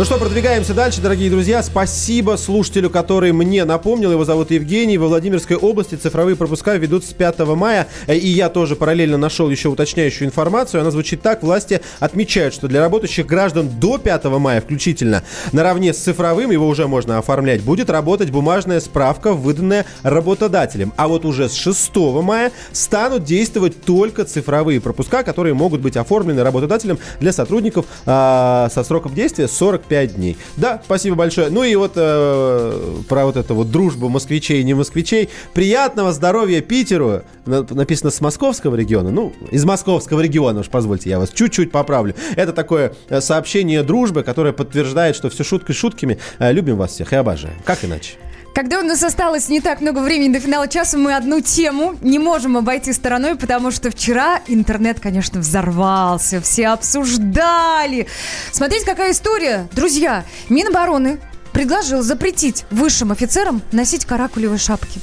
Ну 0.00 0.06
что, 0.06 0.16
продвигаемся 0.16 0.72
дальше, 0.72 1.02
дорогие 1.02 1.28
друзья. 1.28 1.62
Спасибо 1.62 2.36
слушателю, 2.38 2.88
который 2.88 3.32
мне 3.32 3.66
напомнил. 3.66 4.10
Его 4.10 4.24
зовут 4.24 4.50
Евгений. 4.50 4.96
Во 4.96 5.08
Владимирской 5.08 5.58
области 5.58 5.94
цифровые 5.96 6.36
пропуска 6.36 6.74
ведут 6.76 7.04
с 7.04 7.12
5 7.12 7.40
мая. 7.40 7.86
Э, 8.06 8.16
И 8.16 8.26
я 8.26 8.48
тоже 8.48 8.76
параллельно 8.76 9.18
нашел 9.18 9.50
еще 9.50 9.68
уточняющую 9.68 10.26
информацию. 10.26 10.80
Она 10.80 10.90
звучит 10.90 11.20
так. 11.20 11.42
Власти 11.42 11.82
отмечают, 11.98 12.54
что 12.54 12.66
для 12.66 12.80
работающих 12.80 13.26
граждан 13.26 13.68
до 13.78 13.98
5 13.98 14.24
мая 14.38 14.62
включительно, 14.62 15.22
наравне 15.52 15.92
с 15.92 15.98
цифровым, 15.98 16.50
его 16.50 16.66
уже 16.66 16.88
можно 16.88 17.18
оформлять, 17.18 17.60
будет 17.60 17.90
работать 17.90 18.30
бумажная 18.30 18.80
справка, 18.80 19.34
выданная 19.34 19.84
работодателем. 20.02 20.94
А 20.96 21.08
вот 21.08 21.26
уже 21.26 21.50
с 21.50 21.54
6 21.54 21.94
мая 22.22 22.52
станут 22.72 23.24
действовать 23.24 23.82
только 23.84 24.24
цифровые 24.24 24.80
пропуска, 24.80 25.24
которые 25.24 25.52
могут 25.52 25.82
быть 25.82 25.98
оформлены 25.98 26.42
работодателем 26.42 26.98
для 27.20 27.34
сотрудников 27.34 27.84
а, 28.06 28.70
со 28.72 28.82
сроком 28.82 29.14
действия 29.14 29.46
45 29.90 30.14
дней. 30.14 30.36
Да, 30.56 30.80
спасибо 30.84 31.16
большое. 31.16 31.50
Ну 31.50 31.64
и 31.64 31.74
вот 31.74 31.92
э, 31.96 32.80
про 33.08 33.26
вот 33.26 33.36
эту 33.36 33.54
вот 33.54 33.70
дружбу 33.70 34.08
москвичей 34.08 34.60
и 34.60 34.64
не 34.64 34.74
москвичей. 34.74 35.28
Приятного 35.52 36.12
здоровья 36.12 36.60
Питеру. 36.60 37.22
На- 37.46 37.66
Написано 37.70 38.10
с 38.10 38.20
московского 38.20 38.76
региона. 38.76 39.10
Ну, 39.10 39.32
из 39.50 39.64
московского 39.64 40.20
региона, 40.20 40.60
уж 40.60 40.68
позвольте, 40.68 41.10
я 41.10 41.18
вас 41.18 41.30
чуть-чуть 41.30 41.72
поправлю. 41.72 42.14
Это 42.36 42.52
такое 42.52 42.92
э, 43.08 43.20
сообщение 43.20 43.82
дружбы, 43.82 44.22
которое 44.22 44.52
подтверждает, 44.52 45.16
что 45.16 45.28
все 45.28 45.42
шуткой 45.44 45.74
шутками. 45.74 46.18
Э, 46.38 46.52
Любим 46.52 46.76
вас 46.76 46.92
всех 46.92 47.12
и 47.12 47.16
обожаем. 47.16 47.56
Как 47.64 47.84
иначе? 47.84 48.12
Когда 48.54 48.80
у 48.80 48.82
нас 48.82 49.02
осталось 49.02 49.48
не 49.48 49.60
так 49.60 49.80
много 49.80 50.00
времени 50.00 50.32
до 50.32 50.40
финала 50.40 50.66
часа, 50.66 50.98
мы 50.98 51.14
одну 51.14 51.40
тему 51.40 51.94
не 52.00 52.18
можем 52.18 52.56
обойти 52.56 52.92
стороной, 52.92 53.36
потому 53.36 53.70
что 53.70 53.90
вчера 53.90 54.40
интернет, 54.48 54.98
конечно, 55.00 55.40
взорвался, 55.40 56.40
все 56.40 56.68
обсуждали. 56.68 58.06
Смотрите, 58.52 58.84
какая 58.84 59.12
история. 59.12 59.68
Друзья, 59.72 60.24
Минобороны 60.48 61.18
предложил 61.52 62.02
запретить 62.02 62.64
высшим 62.70 63.12
офицерам 63.12 63.62
носить 63.72 64.04
каракулевые 64.04 64.58
шапки. 64.58 65.00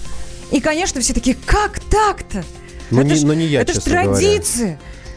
И, 0.51 0.59
конечно, 0.59 0.99
все 1.01 1.13
такие, 1.13 1.37
как 1.45 1.79
так-то? 1.79 2.43
Но 2.91 3.01
это 3.01 3.09
не- 3.11 3.15
ж, 3.15 3.23
но 3.23 3.33
не 3.33 3.45
я, 3.47 3.61
это 3.61 3.71
ж 3.73 3.75
честно 3.75 3.91
говоря. 4.03 4.27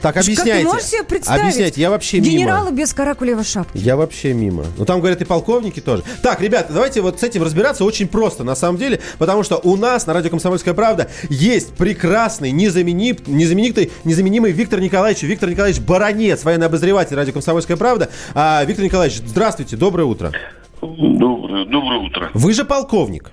Так, 0.03 0.15
Как 0.15 0.25
ты 0.25 0.33
объясняйте. 0.33 0.67
можешь 0.67 0.85
себе 0.87 1.03
представить? 1.03 1.41
Объясняйте, 1.43 1.81
я 1.81 1.91
вообще 1.91 2.21
мимо. 2.21 2.31
Генералы 2.33 2.73
без 2.73 2.93
каракулевой 2.95 3.45
шапки. 3.45 3.77
Я 3.77 3.97
вообще 3.97 4.33
мимо. 4.33 4.65
Ну, 4.79 4.85
там, 4.87 5.01
говорят, 5.01 5.21
и 5.21 5.25
полковники 5.25 5.81
тоже. 5.81 6.03
Так, 6.23 6.41
ребята, 6.41 6.73
давайте 6.73 7.03
вот 7.03 7.21
с 7.21 7.23
этим 7.23 7.43
разбираться 7.43 7.85
очень 7.85 8.09
просто, 8.09 8.43
на 8.43 8.55
самом 8.55 8.79
деле, 8.79 9.01
потому 9.19 9.43
что 9.43 9.57
у 9.63 9.77
нас 9.77 10.07
на 10.07 10.15
радио 10.15 10.31
«Комсомольская 10.31 10.73
правда» 10.75 11.11
есть 11.29 11.75
прекрасный, 11.75 12.51
незаменим, 12.51 13.17
незаменитый, 13.27 13.93
незаменимый 14.05 14.53
Виктор 14.53 14.81
Николаевич. 14.81 15.23
Виктор 15.23 15.51
Николаевич 15.51 15.83
Баранец, 15.83 16.45
военный 16.45 16.67
обозреватель 16.67 17.17
радио 17.17 17.33
«Комсомольская 17.35 17.77
правда». 17.77 18.09
А, 18.35 18.65
Виктор 18.65 18.85
Николаевич, 18.85 19.19
здравствуйте, 19.27 19.77
доброе 19.77 20.05
утро. 20.05 20.33
Доброе, 20.81 21.67
доброе 21.67 22.01
утро. 22.01 22.31
Вы 22.33 22.53
же 22.55 22.65
полковник. 22.65 23.33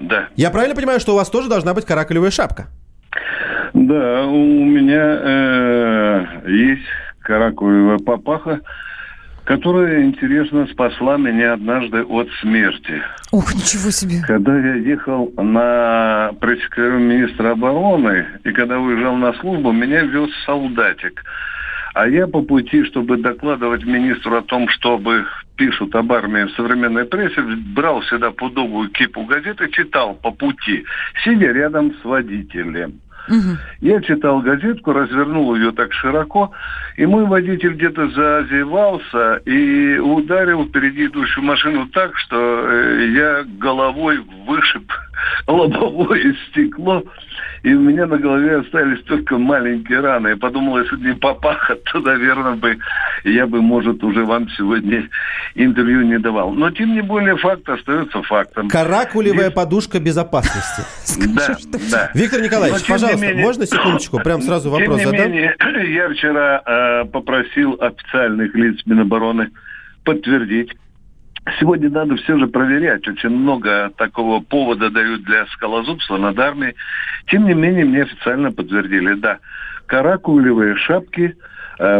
Да. 0.00 0.28
Я 0.36 0.50
правильно 0.50 0.74
понимаю, 0.76 1.00
что 1.00 1.12
у 1.12 1.16
вас 1.16 1.28
тоже 1.28 1.48
должна 1.48 1.74
быть 1.74 1.84
каракулевая 1.84 2.30
шапка? 2.30 2.68
Да, 3.74 4.26
у 4.26 4.64
меня 4.64 5.18
э, 5.20 6.26
есть 6.46 6.86
каракулевая 7.22 7.98
папаха, 7.98 8.60
которая, 9.42 10.04
интересно, 10.04 10.68
спасла 10.68 11.16
меня 11.16 11.54
однажды 11.54 12.04
от 12.04 12.28
смерти. 12.40 13.02
Ох, 13.32 13.52
ничего 13.52 13.90
себе. 13.90 14.22
Когда 14.24 14.56
я 14.56 14.74
ехал 14.76 15.32
на 15.36 16.30
пресс-секретаря 16.40 16.98
министра 16.98 17.50
обороны, 17.50 18.26
и 18.44 18.52
когда 18.52 18.78
уезжал 18.78 19.16
на 19.16 19.32
службу, 19.34 19.72
меня 19.72 20.02
вез 20.02 20.30
солдатик. 20.46 21.24
А 21.94 22.06
я 22.08 22.28
по 22.28 22.42
пути, 22.42 22.84
чтобы 22.84 23.16
докладывать 23.16 23.84
министру 23.84 24.36
о 24.36 24.42
том, 24.42 24.68
чтобы 24.68 25.26
пишут 25.56 25.96
об 25.96 26.12
армии 26.12 26.44
в 26.44 26.52
современной 26.52 27.06
прессе, 27.06 27.40
брал 27.74 28.02
всегда 28.02 28.30
пудовую 28.30 28.90
кипу 28.90 29.24
газет 29.24 29.60
и 29.60 29.70
читал 29.72 30.14
по 30.14 30.30
пути, 30.30 30.84
сидя 31.24 31.50
рядом 31.50 31.92
с 32.00 32.04
водителем. 32.04 33.00
Я 33.80 34.00
читал 34.02 34.40
газетку, 34.40 34.92
развернул 34.92 35.54
ее 35.54 35.72
так 35.72 35.92
широко, 35.92 36.52
и 36.96 37.06
мой 37.06 37.24
водитель 37.24 37.74
где-то 37.74 38.08
зазевался 38.08 39.36
и 39.44 39.98
ударил 39.98 40.66
впереди 40.66 41.06
идущую 41.06 41.44
машину 41.44 41.88
так, 41.88 42.16
что 42.18 42.36
э, 42.36 43.08
я 43.12 43.44
головой 43.58 44.22
вышиб 44.46 44.90
лобовое 45.46 46.34
стекло, 46.48 47.02
и 47.62 47.72
у 47.72 47.80
меня 47.80 48.06
на 48.06 48.18
голове 48.18 48.58
остались 48.58 49.02
только 49.04 49.38
маленькие 49.38 50.00
раны. 50.00 50.28
Я 50.28 50.36
подумал, 50.36 50.78
если 50.78 50.96
бы 50.96 51.06
не 51.08 51.14
папаха, 51.14 51.76
то, 51.76 52.00
наверное, 52.00 52.54
бы 52.54 52.78
я 53.24 53.46
бы, 53.46 53.62
может, 53.62 54.04
уже 54.04 54.24
вам 54.24 54.48
сегодня 54.50 55.08
интервью 55.54 56.02
не 56.02 56.18
давал. 56.18 56.52
Но, 56.52 56.70
тем 56.70 56.92
не 56.92 57.00
более, 57.00 57.36
факт 57.36 57.68
остается 57.68 58.22
фактом. 58.22 58.68
Каракулевая 58.68 59.50
подушка 59.50 59.98
безопасности. 59.98 60.82
Да, 61.34 61.56
да. 61.90 62.10
Виктор 62.14 62.40
Николаевич, 62.42 62.86
не 62.88 63.13
пожалуйста, 63.14 63.26
менее- 63.26 63.44
можно 63.44 63.66
секундочку? 63.66 64.18
Прям 64.20 64.42
сразу 64.42 64.70
Тем 64.70 64.78
вопрос 64.78 64.98
не 64.98 65.04
задам. 65.06 65.20
менее, 65.32 65.56
я 65.94 66.08
вчера 66.10 66.62
э, 66.64 67.04
попросил 67.06 67.76
официальных 67.80 68.54
лиц 68.54 68.80
Минобороны 68.86 69.50
подтвердить. 70.04 70.72
Сегодня 71.60 71.90
надо 71.90 72.16
все 72.16 72.38
же 72.38 72.46
проверять. 72.46 73.06
Очень 73.06 73.30
много 73.30 73.90
такого 73.96 74.40
повода 74.40 74.90
дают 74.90 75.24
для 75.24 75.44
скалозубства 75.46 76.16
над 76.16 76.38
армией. 76.38 76.74
Тем 77.26 77.46
не 77.46 77.54
менее, 77.54 77.84
мне 77.84 78.02
официально 78.02 78.50
подтвердили, 78.50 79.14
да, 79.14 79.38
каракулевые 79.86 80.76
шапки 80.76 81.36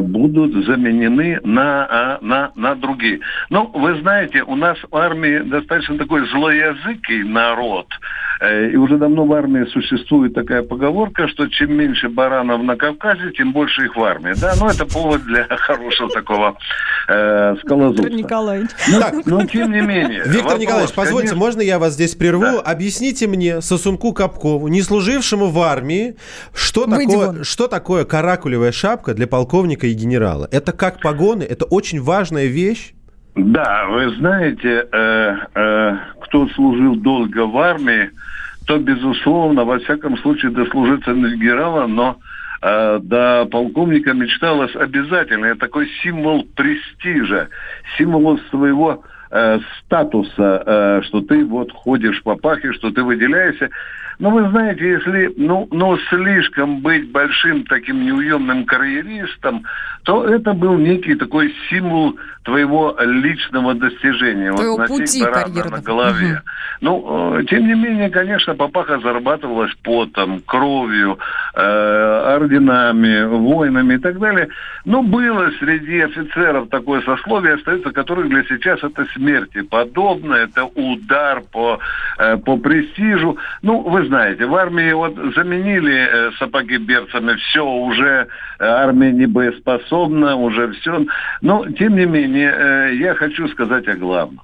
будут 0.00 0.66
заменены 0.66 1.40
на, 1.44 1.86
а, 1.88 2.18
на, 2.20 2.52
на 2.54 2.74
другие. 2.74 3.20
Ну, 3.50 3.70
вы 3.74 4.00
знаете, 4.00 4.42
у 4.42 4.56
нас 4.56 4.78
в 4.90 4.96
армии 4.96 5.38
достаточно 5.40 5.98
такой 5.98 6.26
злоязыкий 6.28 7.22
народ. 7.24 7.86
Э, 8.40 8.70
И 8.70 8.76
уже 8.76 8.98
давно 8.98 9.24
в 9.24 9.32
армии 9.32 9.64
существует 9.66 10.34
такая 10.34 10.62
поговорка, 10.62 11.28
что 11.28 11.46
чем 11.48 11.72
меньше 11.74 12.08
баранов 12.08 12.62
на 12.62 12.76
Кавказе, 12.76 13.30
тем 13.36 13.52
больше 13.52 13.84
их 13.86 13.96
в 13.96 14.02
армии. 14.02 14.34
Да, 14.40 14.54
ну 14.58 14.68
это 14.68 14.86
повод 14.86 15.22
для 15.24 15.44
хорошего 15.48 16.08
такого 16.10 16.56
э, 17.08 17.56
скалозубства. 17.62 18.08
Николаевич. 18.08 18.70
Так, 19.00 19.26
Но 19.26 19.44
тем 19.46 19.72
не 19.72 19.80
менее. 19.80 20.22
Виктор 20.26 20.42
вопрос, 20.44 20.60
Николаевич, 20.60 20.94
позвольте, 20.94 21.28
конечно, 21.28 21.36
можно 21.38 21.60
я 21.62 21.78
вас 21.78 21.94
здесь 21.94 22.14
прерву? 22.14 22.60
Объясните 22.64 23.26
мне, 23.26 23.60
Сосунку 23.60 24.12
Капкову, 24.12 24.68
не 24.68 24.82
служившему 24.82 25.50
в 25.50 25.58
армии, 25.60 26.16
что 26.54 26.84
Выйди 26.84 27.12
такое, 27.12 27.26
вон. 27.26 27.44
что 27.44 27.66
такое 27.68 28.04
каракулевая 28.04 28.72
шапка 28.72 29.14
для 29.14 29.26
полковника 29.26 29.63
и 29.72 29.94
генерала? 29.94 30.48
Это 30.50 30.72
как 30.72 31.00
погоны? 31.00 31.42
Это 31.42 31.64
очень 31.64 32.00
важная 32.00 32.46
вещь? 32.46 32.92
Да, 33.34 33.86
вы 33.88 34.10
знаете, 34.16 34.86
э, 34.92 35.36
э, 35.54 35.96
кто 36.20 36.48
служил 36.50 36.96
долго 36.96 37.46
в 37.46 37.58
армии, 37.58 38.10
то, 38.66 38.78
безусловно, 38.78 39.64
во 39.64 39.78
всяком 39.78 40.16
случае, 40.18 40.52
дослужиться 40.52 41.12
до 41.12 41.28
генерала, 41.30 41.86
но 41.86 42.16
э, 42.62 43.00
до 43.02 43.46
полковника 43.50 44.12
мечталось 44.12 44.74
обязательно. 44.76 45.46
Это 45.46 45.60
такой 45.60 45.88
символ 46.02 46.46
престижа, 46.54 47.48
символ 47.98 48.38
своего 48.50 49.02
э, 49.30 49.58
статуса, 49.80 50.62
э, 50.64 51.02
что 51.06 51.20
ты 51.22 51.44
вот 51.44 51.72
ходишь 51.72 52.22
по 52.22 52.36
пахе, 52.36 52.72
что 52.72 52.90
ты 52.90 53.02
выделяешься. 53.02 53.70
Но 54.18 54.30
вы 54.30 54.48
знаете, 54.50 54.88
если 54.88 55.32
ну, 55.36 55.68
ну, 55.70 55.96
слишком 56.08 56.80
быть 56.80 57.10
большим 57.10 57.64
таким 57.64 58.04
неуемным 58.04 58.64
карьеристом, 58.64 59.64
то 60.04 60.24
это 60.24 60.52
был 60.52 60.76
некий 60.76 61.14
такой 61.14 61.54
символ 61.68 62.16
твоего 62.44 62.94
личного 63.00 63.74
достижения. 63.74 64.52
Твоего 64.52 64.76
вот 64.76 64.88
пути 64.88 65.22
на 65.22 65.80
голове. 65.80 66.42
Ну, 66.80 67.38
э, 67.38 67.44
тем 67.44 67.66
не 67.66 67.74
менее, 67.74 68.10
конечно, 68.10 68.54
папаха 68.54 68.98
зарабатывалась 69.00 69.72
потом, 69.82 70.42
кровью, 70.42 71.18
э, 71.54 72.34
орденами, 72.34 73.24
войнами 73.24 73.94
и 73.94 73.98
так 73.98 74.18
далее. 74.18 74.48
Но 74.84 75.02
было 75.02 75.50
среди 75.58 76.00
офицеров 76.00 76.68
такое 76.68 77.00
сословие, 77.02 77.54
остается, 77.54 77.90
которых 77.90 78.28
для 78.28 78.44
сейчас 78.44 78.82
это 78.82 79.06
смерти 79.14 79.62
подобно, 79.62 80.34
это 80.34 80.64
удар 80.64 81.42
по, 81.50 81.78
э, 82.18 82.36
по 82.36 82.58
престижу. 82.58 83.38
Ну, 83.62 83.80
вы 83.80 84.03
знаете, 84.06 84.46
в 84.46 84.54
армии 84.54 84.92
вот 84.92 85.14
заменили 85.34 85.94
э, 85.94 86.30
сапоги 86.38 86.76
берцами, 86.78 87.34
все, 87.36 87.64
уже 87.64 88.26
э, 88.58 88.64
армия 88.64 89.12
не 89.12 89.26
боеспособна, 89.26 90.36
уже 90.36 90.72
все. 90.72 91.04
Но, 91.42 91.66
тем 91.70 91.96
не 91.96 92.06
менее, 92.06 92.54
э, 92.56 92.94
я 92.96 93.14
хочу 93.14 93.48
сказать 93.48 93.86
о 93.88 93.94
главном. 93.96 94.40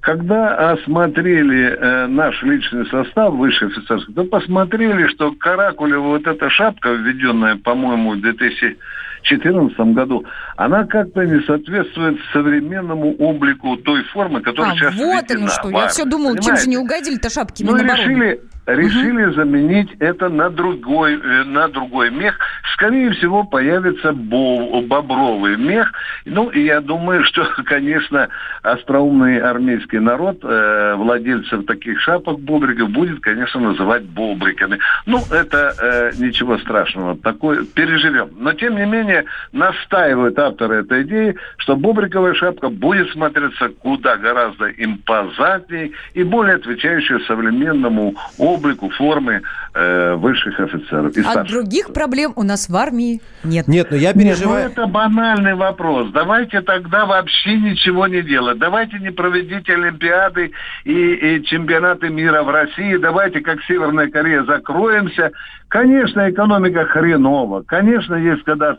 Когда 0.00 0.72
осмотрели 0.72 1.64
э, 1.80 2.06
наш 2.08 2.42
личный 2.42 2.84
состав 2.86 3.32
высший 3.34 3.68
офицерский, 3.68 4.12
то 4.12 4.24
посмотрели, 4.24 5.06
что 5.08 5.32
Каракулева 5.32 6.08
вот 6.08 6.26
эта 6.26 6.50
шапка, 6.50 6.90
введенная, 6.90 7.56
по-моему, 7.56 8.12
в 8.12 8.20
2014 8.20 9.78
году, 9.94 10.24
она 10.56 10.84
как-то 10.84 11.24
не 11.24 11.40
соответствует 11.44 12.18
современному 12.34 13.14
облику 13.16 13.76
той 13.78 14.02
формы, 14.12 14.42
которая 14.42 14.72
А, 14.72 14.76
сейчас 14.76 14.94
вот 14.94 15.30
оно 15.30 15.48
что. 15.48 15.70
Я 15.70 15.88
все 15.88 16.04
думала, 16.04 16.34
чем 16.34 16.42
же 16.56 16.64
Понимаете? 16.64 16.70
не 16.70 16.76
угодили-то 16.76 17.30
шапки 17.30 17.62
Ну, 17.62 17.74
Минобороны. 17.74 17.98
решили, 18.02 18.40
решили 18.66 19.32
заменить 19.34 19.90
это 19.98 20.28
на 20.28 20.50
другой, 20.50 21.14
э, 21.14 21.44
на 21.44 21.68
другой 21.68 22.10
мех. 22.10 22.38
Скорее 22.74 23.10
всего, 23.10 23.44
появится 23.44 24.12
бо- 24.12 24.80
бобровый 24.82 25.56
мех. 25.56 25.92
Ну, 26.24 26.48
и 26.48 26.64
я 26.64 26.80
думаю, 26.80 27.24
что, 27.24 27.46
конечно, 27.64 28.28
остроумный 28.62 29.38
армейский 29.38 29.98
народ 29.98 30.38
э, 30.42 30.94
владельцев 30.96 31.66
таких 31.66 32.00
шапок 32.00 32.40
бобриков 32.40 32.90
будет, 32.90 33.20
конечно, 33.20 33.60
называть 33.60 34.04
бобриками. 34.04 34.78
Ну, 35.06 35.20
это 35.30 35.74
э, 35.78 36.12
ничего 36.18 36.58
страшного, 36.58 37.16
такое 37.16 37.64
переживем. 37.64 38.30
Но, 38.38 38.52
тем 38.52 38.76
не 38.76 38.86
менее, 38.86 39.24
настаивают 39.52 40.38
авторы 40.38 40.76
этой 40.76 41.02
идеи, 41.02 41.36
что 41.58 41.76
бобриковая 41.76 42.34
шапка 42.34 42.70
будет 42.70 43.10
смотреться 43.10 43.68
куда 43.68 44.16
гораздо 44.16 44.70
импозантней 44.70 45.92
и 46.14 46.22
более 46.22 46.56
отвечающая 46.56 47.18
современному 47.20 48.14
облику 48.54 48.88
формы 48.90 49.42
э, 49.74 50.14
высших 50.14 50.58
офицеров. 50.60 51.16
И 51.16 51.20
А 51.20 51.30
старших. 51.30 51.52
других 51.54 51.92
проблем 51.92 52.32
у 52.36 52.42
нас 52.42 52.68
в 52.68 52.76
армии 52.76 53.20
нет. 53.42 53.68
Нет, 53.68 53.90
но 53.90 53.96
я 53.96 54.12
Нет, 54.12 54.22
переживаю... 54.22 54.64
ну 54.64 54.70
это 54.70 54.86
банальный 54.86 55.54
вопрос. 55.54 56.10
Давайте 56.12 56.60
тогда 56.60 57.06
вообще 57.06 57.56
ничего 57.56 58.06
не 58.06 58.22
делать. 58.22 58.58
Давайте 58.58 58.98
не 58.98 59.10
проведите 59.10 59.74
Олимпиады 59.74 60.52
и, 60.84 60.92
и 60.92 61.44
чемпионаты 61.44 62.08
мира 62.08 62.42
в 62.42 62.50
России. 62.50 62.96
Давайте, 62.96 63.40
как 63.40 63.62
Северная 63.64 64.08
Корея, 64.08 64.44
закроемся. 64.44 65.32
Конечно, 65.74 66.30
экономика 66.30 66.84
хренова. 66.84 67.64
Конечно, 67.66 68.14
есть 68.14 68.44
когда 68.44 68.76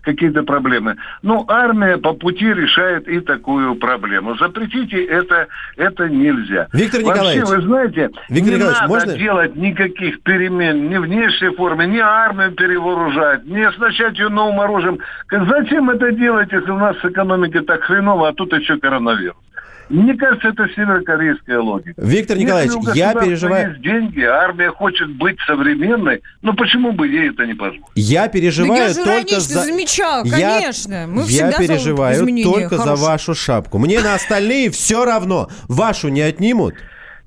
какие-то 0.00 0.42
проблемы. 0.42 0.96
Но 1.22 1.44
армия 1.46 1.98
по 1.98 2.14
пути 2.14 2.46
решает 2.46 3.06
и 3.08 3.20
такую 3.20 3.74
проблему. 3.74 4.34
Запретите 4.38 5.04
это, 5.04 5.48
это 5.76 6.08
нельзя. 6.08 6.66
Виктор 6.72 7.02
Вообще, 7.02 7.12
Николаевич. 7.12 7.44
вы 7.46 7.60
знаете, 7.60 8.10
Виктор 8.30 8.52
не 8.52 8.56
Николаевич, 8.56 8.80
надо 8.80 8.88
можно? 8.88 9.18
делать 9.18 9.56
никаких 9.56 10.22
перемен 10.22 10.88
ни 10.88 10.96
внешней 10.96 11.54
форме, 11.56 11.86
ни 11.86 11.98
армию 11.98 12.52
перевооружать, 12.52 13.44
ни 13.44 13.60
оснащать 13.60 14.18
ее 14.18 14.30
новым 14.30 14.62
оружием. 14.62 14.98
Зачем 15.30 15.90
это 15.90 16.10
делать, 16.10 16.50
если 16.50 16.70
у 16.70 16.78
нас 16.78 16.96
с 17.00 17.04
экономикой 17.04 17.66
так 17.66 17.82
хреново, 17.82 18.28
а 18.28 18.32
тут 18.32 18.54
еще 18.54 18.78
коронавирус? 18.78 19.36
Мне 19.90 20.14
кажется, 20.14 20.48
это 20.48 20.68
северокорейская 20.74 21.58
логика. 21.58 21.94
Виктор 22.00 22.36
Если 22.36 22.46
Николаевич, 22.46 22.74
у 22.76 22.92
я 22.94 23.12
переживаю- 23.12 23.70
есть 23.70 23.82
деньги, 23.82 24.20
а 24.22 24.36
армия 24.44 24.70
хочет 24.70 25.10
быть 25.16 25.36
современной, 25.46 26.22
ну 26.42 26.54
почему 26.54 26.92
бы 26.92 27.08
ей 27.08 27.30
это 27.30 27.44
не 27.44 27.54
позволить? 27.54 27.82
Я 27.96 28.28
переживаю 28.28 28.72
Да 28.76 28.82
я 28.84 28.88
же 28.90 28.94
только 28.94 29.10
иронично 29.12 29.40
за... 29.40 29.64
замечаю, 29.64 30.24
Я- 30.26 30.60
конечно. 30.60 31.06
Мы 31.08 31.22
я 31.24 31.50
за 31.50 31.58
переживаю 31.58 32.26
только 32.42 32.76
за 32.76 32.82
хорошие. 32.84 33.06
вашу 33.08 33.34
шапку. 33.34 33.78
Мне 33.78 34.00
на 34.00 34.14
остальные 34.14 34.70
все 34.70 35.04
равно. 35.04 35.48
Вашу 35.68 36.08
не 36.08 36.20
отнимут. 36.20 36.74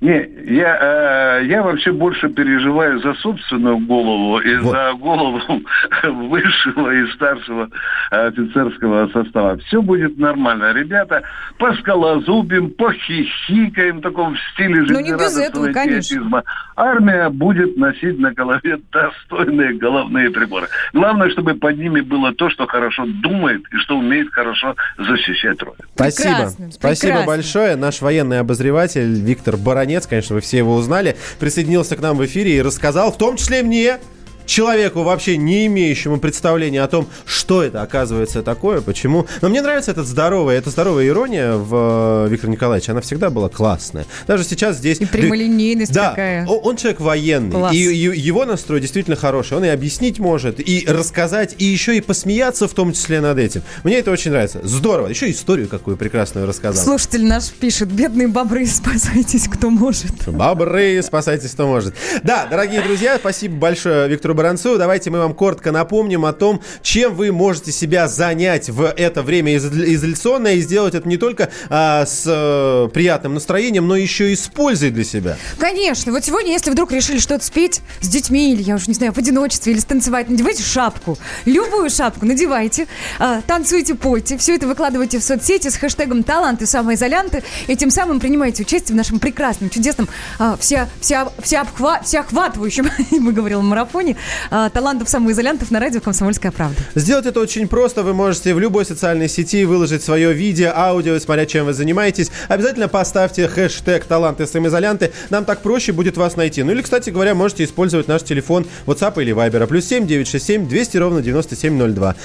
Не, 0.03 0.27
я, 0.57 1.39
э, 1.39 1.45
я 1.45 1.63
вообще 1.63 1.93
больше 1.93 2.27
переживаю 2.27 2.99
за 2.99 3.13
собственную 3.13 3.77
голову 3.77 4.37
и 4.39 4.57
за 4.57 4.91
голову 4.99 5.39
высшего 6.03 6.93
и 6.93 7.07
старшего 7.13 7.69
офицерского 8.11 9.07
состава. 9.13 9.57
Все 9.59 9.81
будет 9.81 10.17
нормально. 10.17 10.73
Ребята, 10.73 11.23
поскалозубим, 11.57 12.71
похихикаем 12.71 13.99
в 13.99 14.01
таком 14.01 14.35
стиле 14.51 14.81
Ну, 14.81 14.99
не 14.99 15.13
без 15.13 15.33
жизнерадостного 15.35 15.45
этого, 15.45 15.65
конечно. 15.71 16.15
идиотизма. 16.15 16.43
Армия 16.75 17.29
будет 17.29 17.77
носить 17.77 18.19
на 18.19 18.33
голове 18.33 18.79
достойные 18.91 19.75
головные 19.77 20.31
приборы. 20.31 20.67
Главное, 20.91 21.29
чтобы 21.29 21.53
под 21.55 21.77
ними 21.77 22.01
было 22.01 22.33
то, 22.33 22.49
что 22.49 22.67
хорошо 22.67 23.05
думает 23.05 23.61
и 23.71 23.77
что 23.77 23.97
умеет 23.99 24.33
хорошо 24.33 24.75
защищать 24.97 25.61
Родину. 25.61 25.87
Спасибо. 25.95 26.29
Прекрасно, 26.29 26.71
Спасибо 26.71 27.07
прекрасно. 27.13 27.27
большое. 27.27 27.75
Наш 27.77 28.01
военный 28.01 28.39
обозреватель 28.39 29.21
Виктор 29.21 29.55
Баранец, 29.93 30.07
конечно, 30.07 30.35
вы 30.35 30.41
все 30.41 30.57
его 30.57 30.75
узнали, 30.75 31.15
присоединился 31.39 31.95
к 31.95 32.01
нам 32.01 32.17
в 32.17 32.25
эфире 32.25 32.57
и 32.57 32.61
рассказал, 32.61 33.11
в 33.11 33.17
том 33.17 33.37
числе 33.37 33.61
мне, 33.61 33.99
человеку, 34.45 35.03
вообще 35.03 35.37
не 35.37 35.67
имеющему 35.67 36.19
представления 36.19 36.81
о 36.83 36.87
том, 36.87 37.07
что 37.25 37.63
это 37.63 37.81
оказывается 37.81 38.43
такое, 38.43 38.81
почему. 38.81 39.27
Но 39.41 39.49
мне 39.49 39.61
нравится 39.61 39.91
этот 39.91 40.07
здоровая, 40.07 40.57
эта 40.57 40.69
здоровая 40.69 41.07
ирония 41.07 41.53
в 41.53 42.25
э, 42.25 42.29
Виктора 42.29 42.51
Николаевича. 42.51 42.91
Она 42.91 43.01
всегда 43.01 43.29
была 43.29 43.49
классная. 43.49 44.05
Даже 44.27 44.43
сейчас 44.43 44.77
здесь... 44.77 44.99
И 44.99 45.05
прямолинейность 45.05 45.93
да, 45.93 46.09
такая. 46.09 46.45
он 46.47 46.77
человек 46.77 46.99
военный. 46.99 47.51
Класс. 47.51 47.73
И, 47.73 47.77
и 47.77 48.19
его 48.19 48.45
настрой 48.45 48.79
действительно 48.79 49.15
хороший. 49.15 49.57
Он 49.57 49.65
и 49.65 49.69
объяснить 49.69 50.19
может, 50.19 50.59
и 50.59 50.85
рассказать, 50.87 51.55
и 51.57 51.65
еще 51.65 51.97
и 51.97 52.01
посмеяться 52.01 52.67
в 52.67 52.73
том 52.73 52.93
числе 52.93 53.21
над 53.21 53.37
этим. 53.37 53.61
Мне 53.83 53.99
это 53.99 54.11
очень 54.11 54.31
нравится. 54.31 54.59
Здорово. 54.63 55.07
Еще 55.07 55.31
историю 55.31 55.67
какую 55.67 55.97
прекрасную 55.97 56.47
рассказал. 56.47 56.83
Слушатель 56.83 57.25
наш 57.25 57.49
пишет, 57.51 57.91
бедные 57.91 58.27
бобры, 58.27 58.65
спасайтесь, 58.67 59.47
кто 59.47 59.69
может. 59.69 60.27
Бобры, 60.27 61.01
спасайтесь, 61.01 61.51
кто 61.51 61.67
может. 61.67 61.95
Да, 62.23 62.47
дорогие 62.49 62.81
друзья, 62.81 63.17
спасибо 63.17 63.55
большое 63.55 64.07
Виктору 64.07 64.32
Баранцу. 64.33 64.77
Давайте 64.77 65.09
мы 65.09 65.19
вам 65.19 65.33
коротко 65.33 65.71
напомним 65.71 66.25
о 66.25 66.33
том, 66.33 66.61
чем 66.81 67.13
вы 67.15 67.31
можете 67.31 67.71
себя 67.71 68.07
занять 68.07 68.69
в 68.69 68.83
это 68.85 69.21
время 69.21 69.55
изо- 69.55 69.69
изоляционное 69.93 70.55
и 70.55 70.61
сделать 70.61 70.95
это 70.95 71.07
не 71.07 71.17
только 71.17 71.49
а, 71.69 72.05
с 72.05 72.23
э, 72.25 72.89
приятным 72.93 73.33
настроением, 73.35 73.87
но 73.87 73.95
еще 73.95 74.31
и 74.31 74.35
с 74.35 74.47
пользой 74.47 74.91
для 74.91 75.03
себя. 75.03 75.37
Конечно, 75.59 76.11
вот 76.11 76.23
сегодня, 76.25 76.51
если 76.51 76.71
вдруг 76.71 76.91
решили 76.91 77.19
что-то 77.19 77.43
спеть 77.45 77.81
с 78.01 78.07
детьми, 78.07 78.53
или, 78.53 78.61
я 78.61 78.75
уже 78.75 78.85
не 78.87 78.93
знаю, 78.93 79.13
в 79.13 79.17
одиночестве, 79.17 79.73
или 79.73 79.79
станцевать, 79.79 80.29
надевайте 80.29 80.63
шапку. 80.63 81.17
Любую 81.45 81.89
шапку 81.89 82.25
надевайте, 82.25 82.87
а, 83.19 83.41
танцуйте, 83.45 83.95
пойте. 83.95 84.37
Все 84.37 84.55
это 84.55 84.67
выкладывайте 84.67 85.19
в 85.19 85.23
соцсети 85.23 85.69
с 85.69 85.75
хэштегом 85.77 86.23
«Таланты 86.23 86.65
самоизолянты», 86.65 87.43
и 87.67 87.75
тем 87.75 87.89
самым 87.89 88.19
принимайте 88.19 88.63
участие 88.63 88.93
в 88.93 88.97
нашем 88.97 89.19
прекрасном, 89.19 89.69
чудесном, 89.69 90.07
а, 90.39 90.57
вся, 90.59 90.89
вся, 91.01 91.27
вся 91.41 91.63
обхва- 91.63 92.03
всеохватывающем, 92.03 92.89
мы 93.11 93.31
говорили, 93.31 93.59
марафоне 93.61 94.15
а, 94.51 94.69
талантов 94.69 95.09
самоизолянтов 95.09 95.71
на 95.71 95.79
радио 95.79 96.01
«Комсомольская 96.01 96.51
правда». 96.51 96.77
Сделать 96.95 97.25
это 97.25 97.39
очень 97.39 97.67
просто. 97.67 98.03
Вы 98.03 98.13
можете 98.13 98.53
в 98.53 98.59
любой 98.59 98.85
социальной 98.85 99.29
сети 99.29 99.65
выложить 99.65 100.03
свое 100.03 100.33
видео, 100.33 100.71
аудио, 100.75 101.19
смотря 101.19 101.45
чем 101.45 101.65
вы 101.65 101.73
занимаетесь. 101.73 102.31
Обязательно 102.47 102.87
поставьте 102.87 103.47
хэштег 103.47 104.05
«Таланты 104.05 104.47
самоизолянты». 104.47 105.11
Нам 105.29 105.45
так 105.45 105.61
проще 105.61 105.91
будет 105.91 106.17
вас 106.17 106.35
найти. 106.35 106.63
Ну 106.63 106.71
или, 106.71 106.81
кстати 106.81 107.09
говоря, 107.09 107.35
можете 107.35 107.63
использовать 107.63 108.07
наш 108.07 108.23
телефон 108.23 108.65
WhatsApp 108.85 109.21
или 109.21 109.33
Viber. 109.33 109.67
Плюс 109.67 109.85
7 109.85 110.07
967 110.07 110.67
200 110.67 110.97
ровно 110.97 111.21
9702. 111.21 112.15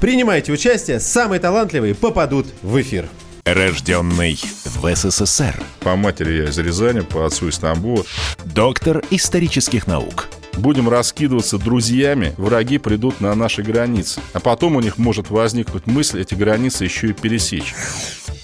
Принимайте 0.00 0.52
участие. 0.52 0.98
Самые 0.98 1.40
талантливые 1.40 1.94
попадут 1.94 2.46
в 2.62 2.80
эфир. 2.80 3.08
Рожденный 3.44 4.38
в 4.64 4.94
СССР. 4.94 5.60
По 5.80 5.96
матери 5.96 6.42
я 6.42 6.44
из 6.44 6.58
Рязани, 6.58 7.00
по 7.00 7.26
отцу 7.26 7.48
из 7.48 7.58
Тамбова. 7.58 8.04
Доктор 8.44 9.02
исторических 9.10 9.86
наук. 9.86 10.28
Будем 10.54 10.88
раскидываться 10.88 11.58
друзьями, 11.58 12.34
враги 12.36 12.78
придут 12.78 13.20
на 13.20 13.34
наши 13.34 13.62
границы. 13.62 14.20
А 14.32 14.40
потом 14.40 14.76
у 14.76 14.80
них 14.80 14.98
может 14.98 15.30
возникнуть 15.30 15.86
мысль 15.86 16.20
эти 16.20 16.34
границы 16.34 16.84
еще 16.84 17.08
и 17.08 17.12
пересечь. 17.12 17.74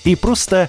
И 0.04 0.14
просто 0.14 0.68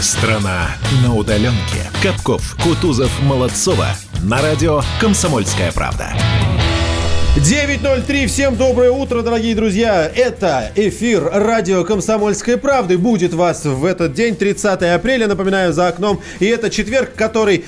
Страна 0.00 0.76
на 1.02 1.14
удаленке. 1.14 1.90
Капков, 2.02 2.56
Кутузов, 2.62 3.10
Молодцова. 3.22 3.88
На 4.22 4.42
радио 4.42 4.82
«Комсомольская 5.00 5.72
правда». 5.72 6.12
9.03. 7.36 8.26
Всем 8.26 8.56
доброе 8.56 8.90
утро, 8.90 9.22
дорогие 9.22 9.54
друзья. 9.54 10.10
Это 10.14 10.70
эфир 10.74 11.24
радио 11.24 11.84
«Комсомольской 11.84 12.56
правды». 12.56 12.98
Будет 12.98 13.34
вас 13.34 13.64
в 13.64 13.84
этот 13.84 14.14
день, 14.14 14.36
30 14.36 14.82
апреля, 14.82 15.28
напоминаю, 15.28 15.72
за 15.72 15.88
окном. 15.88 16.20
И 16.40 16.46
это 16.46 16.70
четверг, 16.70 17.14
который 17.14 17.64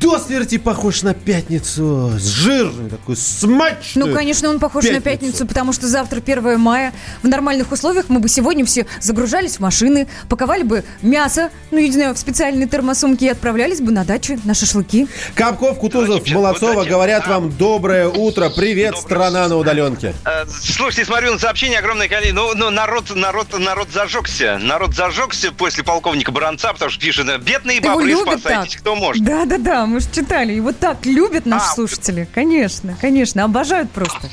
до 0.00 0.18
смерти 0.18 0.56
похож 0.56 1.02
на 1.02 1.12
пятницу. 1.12 2.12
С 2.18 2.24
жирной 2.24 2.88
такой, 2.88 3.16
смачной 3.16 4.08
Ну, 4.08 4.14
конечно, 4.14 4.48
он 4.48 4.58
похож 4.58 4.86
на 4.86 5.00
пятницу, 5.00 5.46
потому 5.46 5.74
что 5.74 5.86
завтра 5.86 6.20
1 6.20 6.58
мая. 6.58 6.94
В 7.22 7.28
нормальных 7.28 7.70
условиях 7.70 8.06
мы 8.08 8.18
бы 8.18 8.28
сегодня 8.28 8.64
все 8.64 8.86
загружались 9.00 9.56
в 9.56 9.60
машины, 9.60 10.08
паковали 10.28 10.62
бы 10.62 10.84
мясо, 11.02 11.50
ну, 11.70 11.78
я 11.78 11.86
не 11.86 11.92
знаю, 11.92 12.14
в 12.14 12.18
специальные 12.18 12.66
термосумки 12.66 13.24
и 13.24 13.28
отправлялись 13.28 13.80
бы 13.80 13.92
на 13.92 14.04
дачу, 14.04 14.40
на 14.44 14.54
шашлыки. 14.54 15.06
Капков, 15.34 15.78
Кутузов, 15.78 16.26
Молодцова 16.28 16.84
говорят 16.84 17.26
вам 17.26 17.54
доброе 17.54 18.08
утро. 18.08 18.48
Привет, 18.48 18.96
страна 18.96 19.48
на 19.48 19.56
удаленке. 19.56 20.14
Э, 20.24 20.46
Слушайте, 20.48 21.04
смотрю 21.04 21.32
на 21.32 21.38
сообщение 21.38 21.78
огромное 21.78 22.08
количество. 22.08 22.40
Ну, 22.40 22.54
ну, 22.54 22.70
народ, 22.70 23.14
народ, 23.14 23.58
народ 23.58 23.88
зажегся. 23.92 24.58
Народ 24.62 24.94
зажегся 24.94 25.52
после 25.52 25.84
полковника 25.84 26.32
Баранца, 26.32 26.72
потому 26.72 26.90
что 26.90 27.00
пишет, 27.00 27.26
бедные 27.42 27.78
Его 27.78 27.94
бобры, 27.94 28.16
спасайтесь, 28.16 28.76
кто 28.76 28.96
может. 28.96 29.22
Да, 29.22 29.44
да, 29.44 29.58
да, 29.58 29.89
мы 29.90 30.00
же 30.00 30.06
читали. 30.12 30.52
Его 30.52 30.72
так 30.72 31.04
любят 31.04 31.46
наши 31.46 31.66
А, 31.70 31.74
слушатели. 31.74 32.28
Конечно, 32.34 32.96
конечно, 33.00 33.44
обожают 33.44 33.90
просто. 33.90 34.28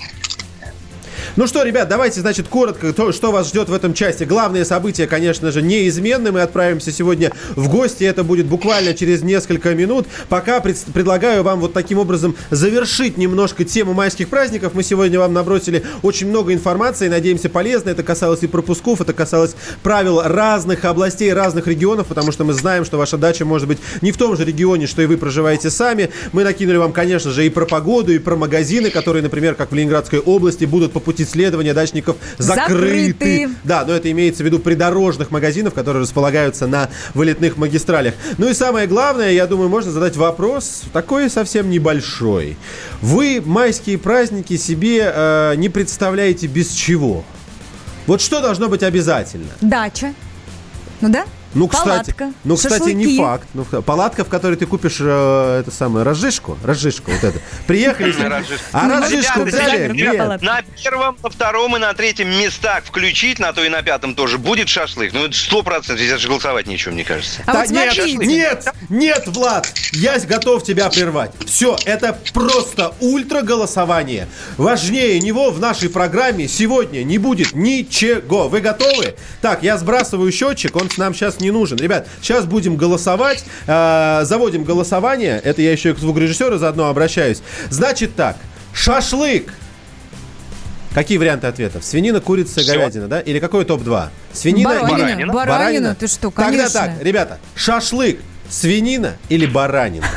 Ну 1.36 1.46
что, 1.48 1.64
ребят, 1.64 1.88
давайте, 1.88 2.22
значит, 2.22 2.48
коротко, 2.48 2.94
то, 2.94 3.12
что 3.12 3.32
вас 3.32 3.50
ждет 3.50 3.70
в 3.70 3.74
этом 3.74 3.94
части. 3.94 4.24
Главные 4.24 4.66
события, 4.66 5.08
конечно 5.08 5.52
же, 5.52 5.62
неизменны. 5.62 6.32
Мы 6.32 6.42
отправимся 6.42 6.92
сегодня 6.92 7.32
в 7.56 7.70
гости. 7.70 8.04
Это 8.04 8.24
будет 8.24 8.48
буквально 8.48 8.94
через 8.94 9.22
несколько 9.22 9.76
минут. 9.76 10.08
Пока 10.30 10.60
пред- 10.62 10.84
предлагаю 10.94 11.44
вам 11.44 11.60
вот 11.60 11.74
таким 11.74 12.00
образом 12.00 12.36
завершить 12.50 13.18
немножко 13.18 13.66
тему 13.66 13.94
майских 13.94 14.30
праздников. 14.30 14.74
Мы 14.74 14.84
сегодня 14.84 15.20
вам 15.20 15.34
набросили 15.34 15.84
очень 16.02 16.28
много 16.28 16.54
информации. 16.54 17.08
Надеемся, 17.08 17.50
полезно. 17.50 17.90
Это 17.90 18.04
касалось 18.04 18.42
и 18.44 18.48
пропусков, 18.48 19.02
это 19.02 19.14
касалось 19.14 19.56
правил 19.84 20.22
разных 20.24 20.86
областей, 20.86 21.32
разных 21.34 21.68
регионов, 21.68 22.08
потому 22.08 22.32
что 22.32 22.44
мы 22.44 22.54
знаем, 22.54 22.86
что 22.86 22.98
ваша 22.98 23.18
дача 23.18 23.46
может 23.46 23.68
быть 23.68 23.78
не 24.02 24.12
в 24.12 24.18
том 24.18 24.36
же 24.36 24.46
регионе, 24.46 24.88
что 24.88 25.02
и 25.02 25.06
вы 25.06 25.18
проживаете 25.18 25.70
сами. 25.70 26.10
Мы 26.32 26.44
накинули 26.44 26.78
вам, 26.78 26.94
конечно 26.94 27.32
же, 27.32 27.46
и 27.46 27.50
про 27.50 27.66
погоду, 27.66 28.12
и 28.14 28.18
про 28.18 28.36
магазины, 28.36 28.90
которые, 28.90 29.22
например, 29.22 29.56
как 29.56 29.72
в 29.72 29.76
Ленинградской 29.76 30.20
области, 30.20 30.66
будут 30.66 30.94
по 30.94 31.00
пути 31.00 31.17
следования 31.24 31.74
дачников 31.74 32.18
закрыты. 32.38 32.68
Закрыты. 32.72 33.50
Да, 33.64 33.86
но 33.86 33.94
это 33.94 34.12
имеется 34.12 34.44
в 34.44 34.46
виду 34.46 34.60
придорожных 34.60 35.32
магазинов, 35.32 35.74
которые 35.74 36.04
располагаются 36.04 36.68
на 36.68 36.90
вылетных 37.14 37.58
магистралях. 37.58 38.14
Ну 38.38 38.50
и 38.50 38.54
самое 38.54 38.88
главное, 38.88 39.32
я 39.32 39.48
думаю, 39.48 39.70
можно 39.70 39.92
задать 39.92 40.16
вопрос, 40.16 40.84
такой 40.94 41.30
совсем 41.30 41.70
небольшой. 41.70 42.58
Вы 43.02 43.42
майские 43.44 43.98
праздники 43.98 44.58
себе 44.58 45.12
э, 45.14 45.54
не 45.58 45.70
представляете 45.70 46.48
без 46.48 46.72
чего? 46.72 47.24
Вот 48.06 48.22
что 48.22 48.42
должно 48.42 48.70
быть 48.70 48.84
обязательно? 48.84 49.50
Дача. 49.62 50.14
Ну 51.02 51.10
да? 51.10 51.26
Ну, 51.54 51.68
кстати, 51.68 52.12
Палатка, 52.12 52.34
ну, 52.44 52.56
кстати, 52.56 52.90
не 52.92 53.18
факт. 53.18 53.48
Ну, 53.54 53.64
палатка, 53.64 54.24
в 54.24 54.30
которой 54.30 54.56
ты 54.56 54.66
купишь 54.66 54.98
э, 55.00 55.60
это 55.62 55.72
самое 55.72 56.06
разжижку, 56.06 56.58
разжижку 56.64 57.12
вот 57.12 57.24
это. 57.24 57.40
Приехали, 57.66 58.14
а 58.72 58.90
разжижку 58.90 59.46
Ребята, 59.46 59.46
взяли? 59.46 60.46
на 60.46 60.62
первом, 60.84 61.18
на 61.24 61.30
втором 61.30 61.76
и 61.76 61.80
на 61.80 61.94
третьем 61.94 62.30
местах 62.30 62.84
включить, 62.86 63.40
на 63.40 63.54
то 63.54 63.64
и 63.64 63.70
на 63.70 63.82
пятом 63.82 64.14
тоже 64.14 64.38
будет 64.38 64.70
шашлык. 64.70 65.14
Ну, 65.14 65.26
это 65.26 65.36
сто 65.36 65.64
процентов. 65.64 65.98
Здесь 65.98 66.12
даже 66.12 66.28
голосовать 66.28 66.68
нечего, 66.68 66.94
мне 66.94 67.04
кажется. 67.04 67.42
А 67.46 67.54
вот 67.54 67.70
нет, 67.70 67.98
нет, 68.18 68.66
нет, 68.90 69.24
Влад, 69.28 69.72
я 69.94 70.20
готов 70.20 70.64
тебя 70.64 70.90
прервать. 70.90 71.32
Все, 71.46 71.78
это 71.86 72.18
просто 72.34 72.94
ультра 73.00 73.42
голосование. 73.42 74.28
Важнее 74.58 75.20
него 75.20 75.52
в 75.52 75.60
нашей 75.60 75.90
программе 75.90 76.48
сегодня 76.48 77.04
не 77.04 77.18
будет 77.18 77.54
ничего. 77.54 78.50
Вы 78.50 78.60
готовы? 78.62 79.16
Так, 79.42 79.64
я 79.64 79.78
сбрасываю 79.78 80.32
счетчик, 80.32 80.76
он 80.76 80.90
нам 80.98 81.14
сейчас 81.14 81.37
не 81.40 81.52
нужен. 81.52 81.78
Ребят, 81.78 82.08
сейчас 82.22 82.46
будем 82.46 82.76
голосовать. 82.78 83.44
Э, 83.68 84.22
заводим 84.24 84.64
голосование. 84.64 85.40
Это 85.44 85.62
я 85.62 85.72
еще 85.72 85.92
и 85.92 85.94
к 85.94 86.00
звукорежиссеру 86.00 86.58
заодно 86.58 86.90
обращаюсь. 86.90 87.42
Значит 87.70 88.16
так, 88.16 88.38
шашлык. 88.74 89.54
Какие 90.94 91.18
варианты 91.20 91.46
ответов? 91.48 91.84
Свинина, 91.84 92.20
курица, 92.22 92.62
Всё. 92.62 92.74
говядина, 92.74 93.08
да? 93.08 93.20
Или 93.20 93.40
какой 93.40 93.66
топ-2? 93.66 94.08
Свинина 94.34 94.70
или- 94.72 94.82
Баранина. 94.92 95.34
Баранина, 95.34 95.96
ты 95.96 96.08
что, 96.08 96.32
конечно. 96.32 96.64
Тогда 96.70 96.80
так, 96.96 97.04
ребята, 97.04 97.38
шашлык, 97.56 98.20
свинина 98.50 99.14
или 99.30 99.46
баранина? 99.46 100.08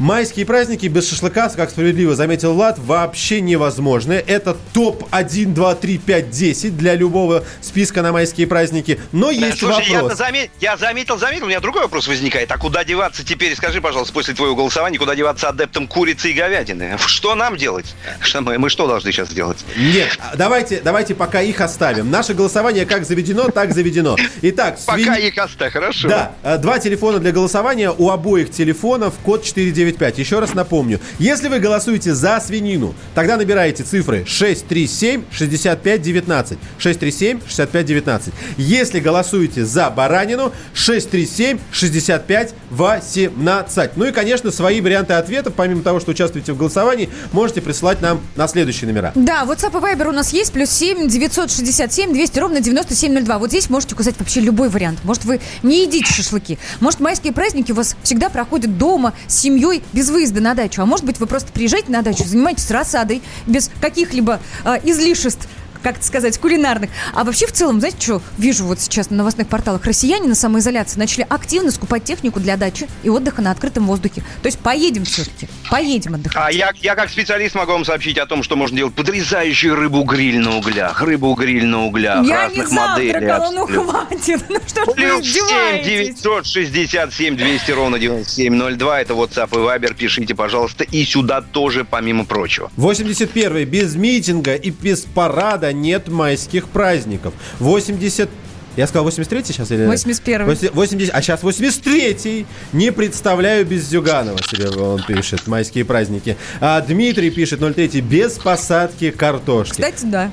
Майские 0.00 0.46
праздники 0.46 0.86
без 0.86 1.10
шашлыка, 1.10 1.50
как 1.50 1.68
справедливо 1.68 2.14
заметил 2.14 2.54
Влад, 2.54 2.78
вообще 2.78 3.42
невозможны. 3.42 4.14
Это 4.14 4.56
топ 4.72 5.06
1, 5.10 5.52
2, 5.52 5.74
3, 5.74 5.98
5, 5.98 6.30
10 6.30 6.76
для 6.78 6.94
любого 6.94 7.44
списка 7.60 8.00
на 8.00 8.10
майские 8.10 8.46
праздники. 8.46 8.98
Но 9.12 9.26
Да, 9.26 9.32
есть 9.32 9.58
Слушай, 9.58 9.92
вопрос. 9.92 10.18
я, 10.18 10.26
заме- 10.26 10.50
я 10.58 10.76
заметил, 10.78 11.18
заметил, 11.18 11.44
у 11.44 11.48
меня 11.48 11.60
другой 11.60 11.82
вопрос 11.82 12.08
возникает. 12.08 12.50
А 12.50 12.56
куда 12.56 12.82
деваться 12.82 13.26
теперь, 13.26 13.54
скажи, 13.54 13.82
пожалуйста, 13.82 14.14
после 14.14 14.32
твоего 14.32 14.56
голосования, 14.56 14.96
куда 14.98 15.14
деваться 15.14 15.50
адептам 15.50 15.86
курицы 15.86 16.30
и 16.30 16.32
говядины? 16.32 16.96
Что 17.04 17.34
нам 17.34 17.58
делать? 17.58 17.94
Что 18.20 18.40
мы, 18.40 18.56
мы 18.56 18.70
что 18.70 18.86
должны 18.86 19.12
сейчас 19.12 19.28
делать? 19.28 19.58
Нет, 19.76 20.18
давайте, 20.34 20.80
давайте 20.82 21.14
пока 21.14 21.42
их 21.42 21.60
оставим. 21.60 22.10
Наше 22.10 22.32
голосование 22.32 22.86
как 22.86 23.04
заведено, 23.04 23.50
так 23.50 23.74
заведено. 23.74 24.16
Итак, 24.40 24.78
свинь- 24.78 25.04
Пока 25.04 25.16
и 25.18 25.30
коста, 25.30 25.68
хорошо. 25.68 26.08
Да, 26.08 26.32
э, 26.42 26.56
два 26.56 26.78
телефона 26.78 27.18
для 27.18 27.32
голосования. 27.32 27.90
У 27.90 28.08
обоих 28.08 28.50
телефонов 28.50 29.12
код 29.22 29.44
495. 29.44 29.89
Еще 30.18 30.38
раз 30.38 30.54
напомню. 30.54 31.00
Если 31.18 31.48
вы 31.48 31.58
голосуете 31.58 32.14
за 32.14 32.40
свинину, 32.40 32.94
тогда 33.14 33.36
набираете 33.36 33.82
цифры 33.82 34.24
637 34.26 35.24
65 35.30 36.02
19. 36.02 36.58
637 36.78 37.40
65 37.46 37.86
19. 37.86 38.34
Если 38.56 39.00
голосуете 39.00 39.64
за 39.64 39.90
баранину, 39.90 40.52
637 40.74 41.58
65 41.72 42.54
18. 42.70 43.96
Ну 43.96 44.04
и, 44.04 44.12
конечно, 44.12 44.50
свои 44.50 44.80
варианты 44.80 45.14
ответов, 45.14 45.54
помимо 45.54 45.82
того, 45.82 46.00
что 46.00 46.12
участвуете 46.12 46.52
в 46.52 46.56
голосовании, 46.56 47.08
можете 47.32 47.60
присылать 47.60 48.00
нам 48.00 48.20
на 48.36 48.48
следующие 48.48 48.90
номера. 48.90 49.12
Да, 49.14 49.44
WhatsApp 49.44 49.78
и 49.78 49.94
Viber 49.94 50.08
у 50.08 50.12
нас 50.12 50.32
есть, 50.32 50.52
плюс 50.52 50.70
7 50.70 51.08
967 51.08 52.12
200 52.12 52.38
ровно 52.38 52.60
9702. 52.60 53.38
Вот 53.38 53.48
здесь 53.48 53.70
можете 53.70 53.94
указать 53.94 54.14
вообще 54.18 54.40
любой 54.40 54.68
вариант. 54.68 55.00
Может, 55.04 55.24
вы 55.24 55.40
не 55.62 55.82
едите 55.82 56.12
шашлыки. 56.12 56.58
Может, 56.80 57.00
майские 57.00 57.32
праздники 57.32 57.72
у 57.72 57.74
вас 57.74 57.96
всегда 58.02 58.28
проходят 58.28 58.78
дома 58.78 59.12
с 59.26 59.36
семьей 59.36 59.79
без 59.92 60.10
выезда 60.10 60.40
на 60.40 60.54
дачу. 60.54 60.82
А 60.82 60.86
может 60.86 61.04
быть, 61.04 61.18
вы 61.20 61.26
просто 61.26 61.52
приезжаете 61.52 61.90
на 61.90 62.02
дачу, 62.02 62.24
занимаетесь 62.24 62.70
рассадой 62.70 63.22
без 63.46 63.70
каких-либо 63.80 64.40
э, 64.64 64.78
излишеств 64.84 65.48
как 65.82 65.96
это 65.96 66.06
сказать, 66.06 66.38
кулинарных. 66.38 66.90
А 67.14 67.24
вообще, 67.24 67.46
в 67.46 67.52
целом, 67.52 67.80
знаете, 67.80 67.98
что 68.00 68.22
вижу 68.38 68.64
вот 68.64 68.80
сейчас 68.80 69.10
на 69.10 69.16
новостных 69.16 69.48
порталах? 69.48 69.84
Россияне 69.84 70.28
на 70.28 70.34
самоизоляции 70.34 70.98
начали 70.98 71.26
активно 71.28 71.70
скупать 71.70 72.04
технику 72.04 72.40
для 72.40 72.56
дачи 72.56 72.88
и 73.02 73.08
отдыха 73.08 73.42
на 73.42 73.50
открытом 73.50 73.86
воздухе. 73.86 74.22
То 74.42 74.46
есть 74.46 74.58
поедем 74.58 75.04
все-таки. 75.04 75.48
Поедем 75.70 76.14
отдыхать. 76.14 76.42
А 76.44 76.50
я, 76.52 76.70
я 76.80 76.94
как 76.94 77.08
специалист 77.10 77.54
могу 77.54 77.72
вам 77.72 77.84
сообщить 77.84 78.18
о 78.18 78.26
том, 78.26 78.42
что 78.42 78.56
можно 78.56 78.76
делать 78.76 78.94
потрясающую 78.94 79.74
рыбу-гриль 79.74 80.38
на 80.38 80.56
углях. 80.56 81.02
Рыбу-гриль 81.02 81.64
на 81.66 81.84
углях 81.86 82.24
Я 82.26 82.48
не 82.48 82.58
разных 82.58 82.70
моделей. 82.72 83.12
завтракала, 83.12 83.50
ну 83.52 83.66
хватит. 83.66 84.44
Ну 84.50 84.58
что 84.66 84.84
ж 84.84 84.86
вы 84.88 84.94
Плюс 84.94 85.24
7 85.26 85.42
издеваетесь? 85.44 86.20
967 86.20 87.36
200 87.36 87.70
ровно 87.72 87.98
9702. 87.98 89.00
Это 89.00 89.14
WhatsApp 89.14 89.48
и 89.52 89.56
Viber. 89.56 89.94
Пишите, 89.94 90.34
пожалуйста, 90.34 90.84
и 90.84 91.04
сюда 91.04 91.40
тоже, 91.40 91.84
помимо 91.84 92.24
прочего. 92.24 92.70
81 92.76 93.64
без 93.68 93.94
митинга 93.94 94.54
и 94.54 94.70
без 94.70 95.00
парада 95.02 95.69
нет 95.72 96.08
майских 96.08 96.68
праздников. 96.68 97.34
80 97.58 98.28
я 98.76 98.86
сказал 98.86 99.04
83 99.04 99.44
сейчас 99.44 99.70
или... 99.72 99.84
81-й. 99.84 100.44
80, 100.44 100.74
80 100.74 101.14
а 101.14 101.22
сейчас 101.22 101.42
83-й. 101.42 102.46
Не 102.72 102.92
представляю 102.92 103.66
без 103.66 103.88
Зюганова 103.88 104.38
себе, 104.42 104.68
он 104.68 105.02
пишет, 105.02 105.46
майские 105.46 105.84
праздники. 105.84 106.36
А 106.60 106.80
Дмитрий 106.80 107.30
пишет 107.30 107.60
03 107.60 108.00
без 108.00 108.34
посадки 108.34 109.10
картошки. 109.10 109.72
Кстати, 109.72 110.04
да. 110.04 110.30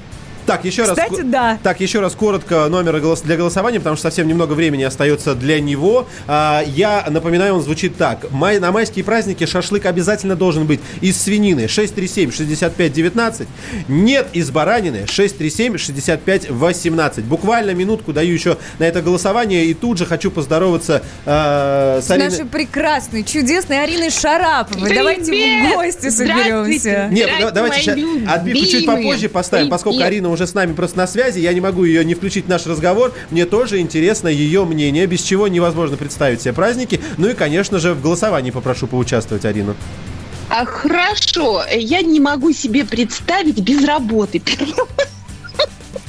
Так, 0.47 0.65
еще 0.65 0.83
раз. 0.83 0.97
Кстати, 0.97 1.21
да. 1.21 1.59
Так, 1.61 1.79
еще 1.81 1.99
раз 1.99 2.15
коротко 2.15 2.67
номер 2.69 2.99
для 3.23 3.35
голосования, 3.37 3.79
потому 3.79 3.95
что 3.97 4.03
совсем 4.03 4.27
немного 4.27 4.53
времени 4.53 4.83
остается 4.83 5.35
для 5.35 5.59
него. 5.59 6.07
А, 6.25 6.63
я 6.65 7.05
напоминаю, 7.09 7.55
он 7.55 7.61
звучит 7.61 7.97
так. 7.97 8.31
Май, 8.31 8.59
на 8.59 8.71
майские 8.71 9.03
праздники 9.03 9.45
шашлык 9.45 9.85
обязательно 9.85 10.35
должен 10.35 10.65
быть 10.65 10.79
из 11.01 11.21
свинины 11.21 11.65
637-65-19. 11.65 13.45
Нет 13.89 14.27
из 14.33 14.49
баранины 14.49 15.05
637-65-18. 15.07 17.21
Буквально 17.23 17.71
минутку 17.71 18.13
даю 18.13 18.33
еще 18.33 18.57
на 18.79 18.85
это 18.85 19.01
голосование. 19.01 19.65
И 19.65 19.73
тут 19.73 19.97
же 19.97 20.05
хочу 20.05 20.31
поздороваться 20.31 21.03
э, 21.25 21.99
с 22.01 22.05
С 22.07 22.11
Ариной- 22.11 22.29
нашей 22.29 22.45
прекрасной, 22.45 23.23
чудесной 23.23 23.83
Ариной 23.83 24.09
Шараповой. 24.11 24.93
Давайте 24.95 25.23
в 25.23 25.27
Привет! 25.27 25.75
гости 25.75 26.07
Здравствуйте! 26.09 26.79
соберемся. 26.79 27.07
Нет, 27.11 27.29
давайте 27.53 27.81
сейчас 27.81 27.97
отбивку 28.29 28.65
чуть 28.65 28.85
попозже 28.85 29.27
поставим, 29.29 29.69
поскольку 29.69 29.97
Привет. 29.97 30.07
Арина 30.07 30.29
уже 30.29 30.36
с 30.45 30.53
нами 30.53 30.73
просто 30.73 30.97
на 30.97 31.07
связи, 31.07 31.39
я 31.39 31.53
не 31.53 31.61
могу 31.61 31.85
ее 31.85 32.05
не 32.05 32.13
включить 32.13 32.45
в 32.45 32.49
наш 32.49 32.67
разговор. 32.67 33.13
Мне 33.31 33.45
тоже 33.45 33.79
интересно 33.79 34.27
ее 34.27 34.65
мнение, 34.65 35.05
без 35.07 35.21
чего 35.21 35.47
невозможно 35.47 35.97
представить 35.97 36.41
себе 36.41 36.53
праздники. 36.53 36.99
Ну 37.17 37.29
и, 37.29 37.33
конечно 37.33 37.79
же, 37.79 37.93
в 37.93 38.01
голосовании 38.01 38.51
попрошу 38.51 38.87
поучаствовать 38.87 39.45
Арину. 39.45 39.75
А, 40.49 40.65
хорошо, 40.65 41.63
я 41.73 42.01
не 42.01 42.19
могу 42.19 42.53
себе 42.53 42.85
представить 42.85 43.59
без 43.59 43.83
работы. 43.83 44.41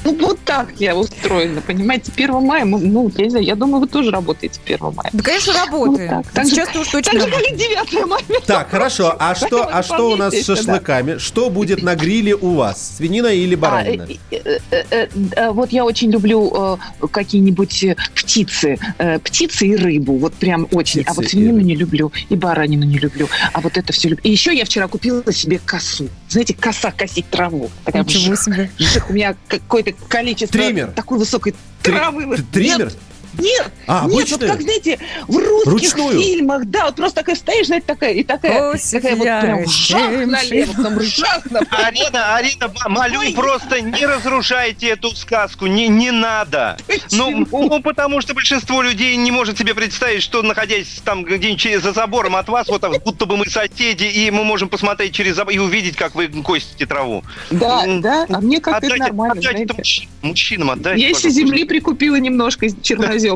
Ну, 0.09 0.27
вот 0.27 0.39
так 0.45 0.69
я 0.79 0.95
устроена, 0.97 1.61
понимаете? 1.61 2.11
1 2.17 2.41
мая, 2.41 2.65
мы- 2.65 2.79
ну, 2.81 3.11
я 3.17 3.25
не 3.25 3.31
знаю, 3.31 3.45
я 3.45 3.55
думаю, 3.57 3.81
вы 3.83 3.89
тоже 3.89 4.11
работаете 4.11 4.59
1 4.65 4.79
мая. 4.95 5.11
Да, 5.13 5.23
конечно, 5.23 5.53
работаем. 5.53 6.09
Вот 6.17 6.25
так. 6.25 6.33
Так 6.33 6.45
же- 6.47 6.51
Сейчас 6.51 6.69
ты 6.71 6.79
уж 6.81 6.89
точно 6.89 7.13
так 7.13 7.29
же, 7.29 7.31
как 7.31 7.43
и 7.43 7.55
9 7.55 8.07
мая. 8.07 8.23
Так, 8.47 8.71
хорошо. 8.71 9.15
А 9.19 9.35
что, 9.35 9.69
а 9.71 9.83
что 9.83 10.11
у 10.11 10.17
нас 10.17 10.35
с 10.35 10.45
шашлыками? 10.47 11.19
Что 11.19 11.51
будет 11.51 11.83
на 11.83 11.95
гриле 11.95 12.35
у 12.35 12.55
вас? 12.55 12.97
Свинина 12.97 13.27
или 13.27 13.55
баранина? 13.55 14.05
А, 14.09 14.35
э, 14.35 14.39
э, 14.71 14.85
э, 14.91 15.09
э, 15.37 15.51
Вот 15.51 15.73
я 15.73 15.85
очень 15.85 16.11
люблю 16.11 16.79
э, 17.03 17.07
какие-нибудь 17.09 17.85
э, 17.85 17.97
птицы. 18.15 18.79
э, 18.99 19.19
Птицы 19.19 19.67
и 19.67 19.77
рыбу. 19.77 20.17
Вот 20.19 20.35
прям 20.35 20.67
очень. 20.73 21.01
А 21.03 21.05
Птицы 21.05 21.17
вот 21.17 21.25
и 21.27 21.29
свинину 21.29 21.61
не 21.61 21.75
люблю. 21.75 22.13
И 22.31 22.37
баранину 22.37 22.85
не 22.85 22.99
люблю. 22.99 23.29
А 23.53 23.61
вот 23.61 23.77
это 23.77 23.93
все 23.93 24.09
люблю. 24.09 24.23
И 24.25 24.31
еще 24.31 24.55
я 24.57 24.65
вчера 24.65 24.89
купила 24.89 25.23
себе 25.33 25.61
косу. 25.65 26.09
Знаете, 26.29 26.55
коса 26.55 26.93
косить 26.93 27.29
траву. 27.31 27.71
Такая 27.85 28.05
Ничего 28.05 28.23
вжих, 28.35 28.43
себе. 28.43 28.71
вжих. 28.79 29.11
У 29.11 29.13
меня 29.13 29.35
какое-то 29.49 29.93
количество 30.09 30.59
Триммер. 30.59 30.93
такой 30.93 31.19
высокой 31.19 31.55
травы. 31.83 32.37
Триммер? 32.53 32.87
Нет, 32.87 32.99
Нет, 33.39 33.71
А, 33.87 34.03
нет, 34.05 34.13
вот 34.13 34.23
обычную? 34.23 34.51
как, 34.53 34.63
знаете, 34.63 34.99
в 35.29 35.37
русских 35.37 35.95
Ручную? 35.95 36.21
фильмах, 36.21 36.65
да, 36.67 36.87
вот 36.87 36.97
просто 36.97 37.17
такая 37.21 37.37
стоишь, 37.37 37.67
знаете, 37.67 37.87
такая, 37.87 38.13
и 38.15 38.25
такая, 38.25 38.73
О, 38.73 38.77
такая 38.77 39.15
вот 39.17 39.25
прям 39.25 39.69
жах 39.69 40.27
налево, 40.27 40.73
потом 40.77 41.01
жах 41.01 41.51
направо. 41.51 41.87
Арина, 41.87 42.37
Арина, 42.37 42.73
молю, 42.89 43.21
просто 43.35 43.81
не 43.81 44.05
разрушайте 44.07 44.89
эту 44.89 45.15
сказку, 45.15 45.67
не, 45.67 45.89
не 45.89 46.11
надо. 46.11 46.77
Ну, 47.13 47.47
ну, 47.51 47.81
потому 47.83 48.21
что 48.21 48.35
большинство 48.35 48.83
людей 48.83 49.17
не 49.17 49.31
может 49.31 49.59
себе 49.59 49.75
представить, 49.75 50.23
что, 50.23 50.43
находясь 50.43 51.01
там 51.05 51.25
где-нибудь 51.25 51.61
через- 51.61 51.83
за 51.83 51.93
забором 51.93 52.37
от 52.37 52.49
вас, 52.49 52.67
вот 52.69 52.81
так, 52.81 53.03
будто 53.05 53.27
бы 53.27 53.37
мы 53.37 53.47
соседи, 53.49 54.05
и 54.05 54.31
мы 54.31 54.45
можем 54.45 54.69
посмотреть 54.69 55.13
через 55.15 55.37
забор 55.37 55.55
и 55.55 55.59
увидеть, 55.59 55.97
как 55.97 56.15
вы 56.15 56.29
косите 56.43 56.87
траву. 56.87 57.23
Да, 57.51 57.85
М, 57.85 58.01
да, 58.01 58.27
а 58.29 58.41
мне 58.41 58.61
как-то 58.61 58.89
нормально, 58.97 59.35
отдайте 59.39 59.63
это 59.65 59.75
знаете. 59.75 60.03
мужч- 60.03 60.09
мужчинам 60.23 60.71
отдайте. 60.73 61.01
Я 61.03 61.09
еще 61.09 61.17
пожалуйста. 61.17 61.41
земли 61.41 61.65
прикупила 61.65 62.17
немножко 62.17 62.67
из 62.67 62.75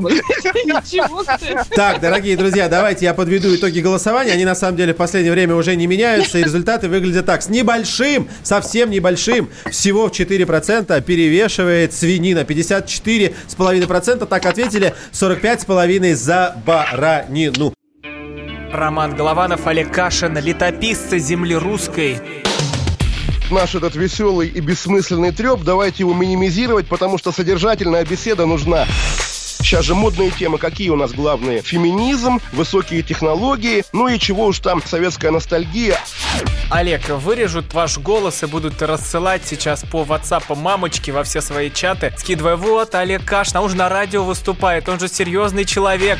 кстати. 0.01 1.59
Так, 1.75 2.01
дорогие 2.01 2.37
друзья, 2.37 2.69
давайте 2.69 3.05
я 3.05 3.15
подведу 3.15 3.55
итоги 3.55 3.81
голосования. 3.81 4.33
Они 4.33 4.45
на 4.45 4.55
самом 4.55 4.77
деле 4.77 4.95
в 4.95 4.97
последнее 4.97 5.33
время 5.33 5.55
уже 5.55 5.75
не 5.77 5.87
меняются, 5.87 6.39
и 6.39 6.43
результаты 6.43 6.89
выглядят 6.89 7.27
так. 7.27 7.43
С 7.43 7.49
небольшим, 7.49 8.29
совсем 8.43 8.91
небольшим, 8.91 9.49
всего 9.71 10.09
в 10.09 10.13
4% 10.13 11.01
перевешивает 11.03 11.93
свинина. 11.93 12.41
54,5% 12.41 14.27
так 14.27 14.47
ответили, 14.47 14.95
45,5% 15.13 16.15
за 16.15 16.57
баранину. 16.65 17.75
Роман 18.73 19.15
Голованов, 19.15 19.67
Олег 19.67 19.93
Кашин, 19.93 20.39
летописцы 20.39 21.19
земли 21.19 21.55
русской. 21.55 22.17
Наш 23.51 23.75
этот 23.75 23.95
веселый 23.95 24.49
и 24.49 24.61
бессмысленный 24.61 25.31
треп, 25.31 25.61
давайте 25.63 26.05
его 26.05 26.15
минимизировать, 26.15 26.89
потому 26.89 27.19
что 27.19 27.33
содержательная 27.33 28.03
беседа 28.03 28.47
нужна. 28.47 28.87
Сейчас 29.59 29.85
же 29.85 29.95
модные 29.95 30.31
темы, 30.31 30.59
какие 30.59 30.91
у 30.91 30.97
нас 30.97 31.13
главные? 31.13 31.63
Феминизм, 31.63 32.41
высокие 32.53 33.03
технологии, 33.03 33.85
ну 33.93 34.09
и 34.09 34.19
чего 34.19 34.47
уж 34.47 34.59
там, 34.59 34.83
советская 34.85 35.31
ностальгия. 35.31 35.99
Олег, 36.71 37.09
вырежут 37.09 37.75
ваш 37.75 37.99
голос 37.99 38.43
и 38.43 38.47
будут 38.47 38.81
рассылать 38.83 39.43
сейчас 39.45 39.85
по 39.85 40.03
WhatsApp 40.03 40.55
мамочки 40.57 41.11
во 41.11 41.23
все 41.23 41.41
свои 41.41 41.71
чаты, 41.71 42.13
скидывая, 42.17 42.57
вот, 42.57 42.95
Олег 42.95 43.25
Кашин, 43.25 43.59
а 43.59 43.61
он 43.61 43.71
же 43.71 43.77
на 43.77 43.89
радио 43.89 44.25
выступает, 44.25 44.89
он 44.89 44.99
же 44.99 45.09
серьезный 45.09 45.65
человек. 45.65 46.19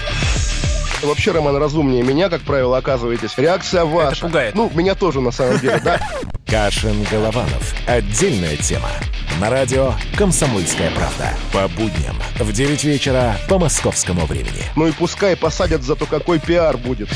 Вообще, 1.03 1.33
Роман, 1.33 1.57
разумнее 1.57 2.03
меня, 2.03 2.29
как 2.29 2.43
правило, 2.43 2.79
оказываетесь. 2.79 3.37
Реакция 3.37 3.85
ваша. 3.85 4.27
пугает. 4.27 4.55
Ну, 4.55 4.71
меня 4.75 4.95
тоже, 4.95 5.21
на 5.21 5.33
самом 5.33 5.59
деле, 5.59 5.81
да. 5.85 6.01
Кашин 6.47 7.03
Голованов. 7.11 7.75
Отдельная 7.87 8.57
тема. 8.57 8.91
На 9.41 9.51
радио 9.51 9.95
«Комсомольская 10.17 10.91
правда». 10.91 11.31
По 11.53 11.67
будням 11.69 12.17
в 12.39 12.53
9 12.53 12.85
вечера 12.85 13.37
по 13.49 13.59
московскому 13.59 14.27
времени. 14.27 14.63
Ну 14.77 14.87
и 14.87 14.93
пускай 14.93 15.37
посадят, 15.37 15.83
зато 15.83 16.07
какой 16.07 16.39
пиар 16.39 16.77
будет. 16.77 17.09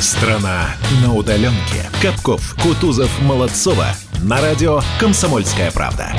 Страна 0.00 0.76
на 1.02 1.14
удаленке. 1.14 1.90
Капков, 2.02 2.56
Кутузов, 2.62 3.10
Молодцова. 3.20 3.88
На 4.22 4.40
радио 4.40 4.80
«Комсомольская 4.98 5.70
правда». 5.70 6.12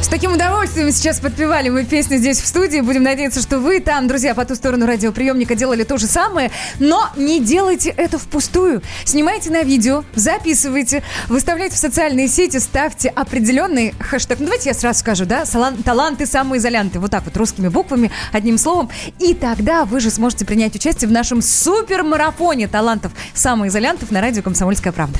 С 0.00 0.06
таким 0.10 0.32
удовольствием 0.32 0.90
сейчас 0.92 1.20
подпевали 1.20 1.68
мы 1.68 1.84
песни 1.84 2.16
здесь 2.16 2.40
в 2.40 2.46
студии. 2.46 2.80
Будем 2.80 3.02
надеяться, 3.02 3.42
что 3.42 3.58
вы 3.58 3.80
там, 3.80 4.06
друзья, 4.06 4.34
по 4.34 4.44
ту 4.44 4.54
сторону 4.54 4.86
радиоприемника 4.86 5.54
делали 5.54 5.82
то 5.82 5.98
же 5.98 6.06
самое. 6.06 6.50
Но 6.78 7.08
не 7.16 7.40
делайте 7.40 7.90
это 7.90 8.16
впустую. 8.18 8.80
Снимайте 9.04 9.50
на 9.50 9.62
видео, 9.62 10.04
записывайте, 10.14 11.02
выставляйте 11.28 11.74
в 11.74 11.78
социальные 11.78 12.28
сети, 12.28 12.58
ставьте 12.58 13.08
определенный 13.08 13.92
хэштег. 13.98 14.38
Ну, 14.38 14.46
давайте 14.46 14.70
я 14.70 14.74
сразу 14.74 15.00
скажу, 15.00 15.26
да? 15.26 15.44
Таланты 15.84 16.26
самоизолянты. 16.26 17.00
Вот 17.00 17.10
так 17.10 17.24
вот, 17.24 17.36
русскими 17.36 17.68
буквами, 17.68 18.10
одним 18.32 18.56
словом. 18.56 18.88
И 19.18 19.34
тогда 19.34 19.84
вы 19.84 20.00
же 20.00 20.10
сможете 20.10 20.46
принять 20.46 20.74
участие 20.74 21.08
в 21.08 21.12
нашем 21.12 21.42
супермарафоне 21.42 22.68
талантов 22.68 23.12
самоизолянтов 23.34 24.10
на 24.10 24.20
радио 24.20 24.42
«Комсомольская 24.42 24.92
правда». 24.92 25.18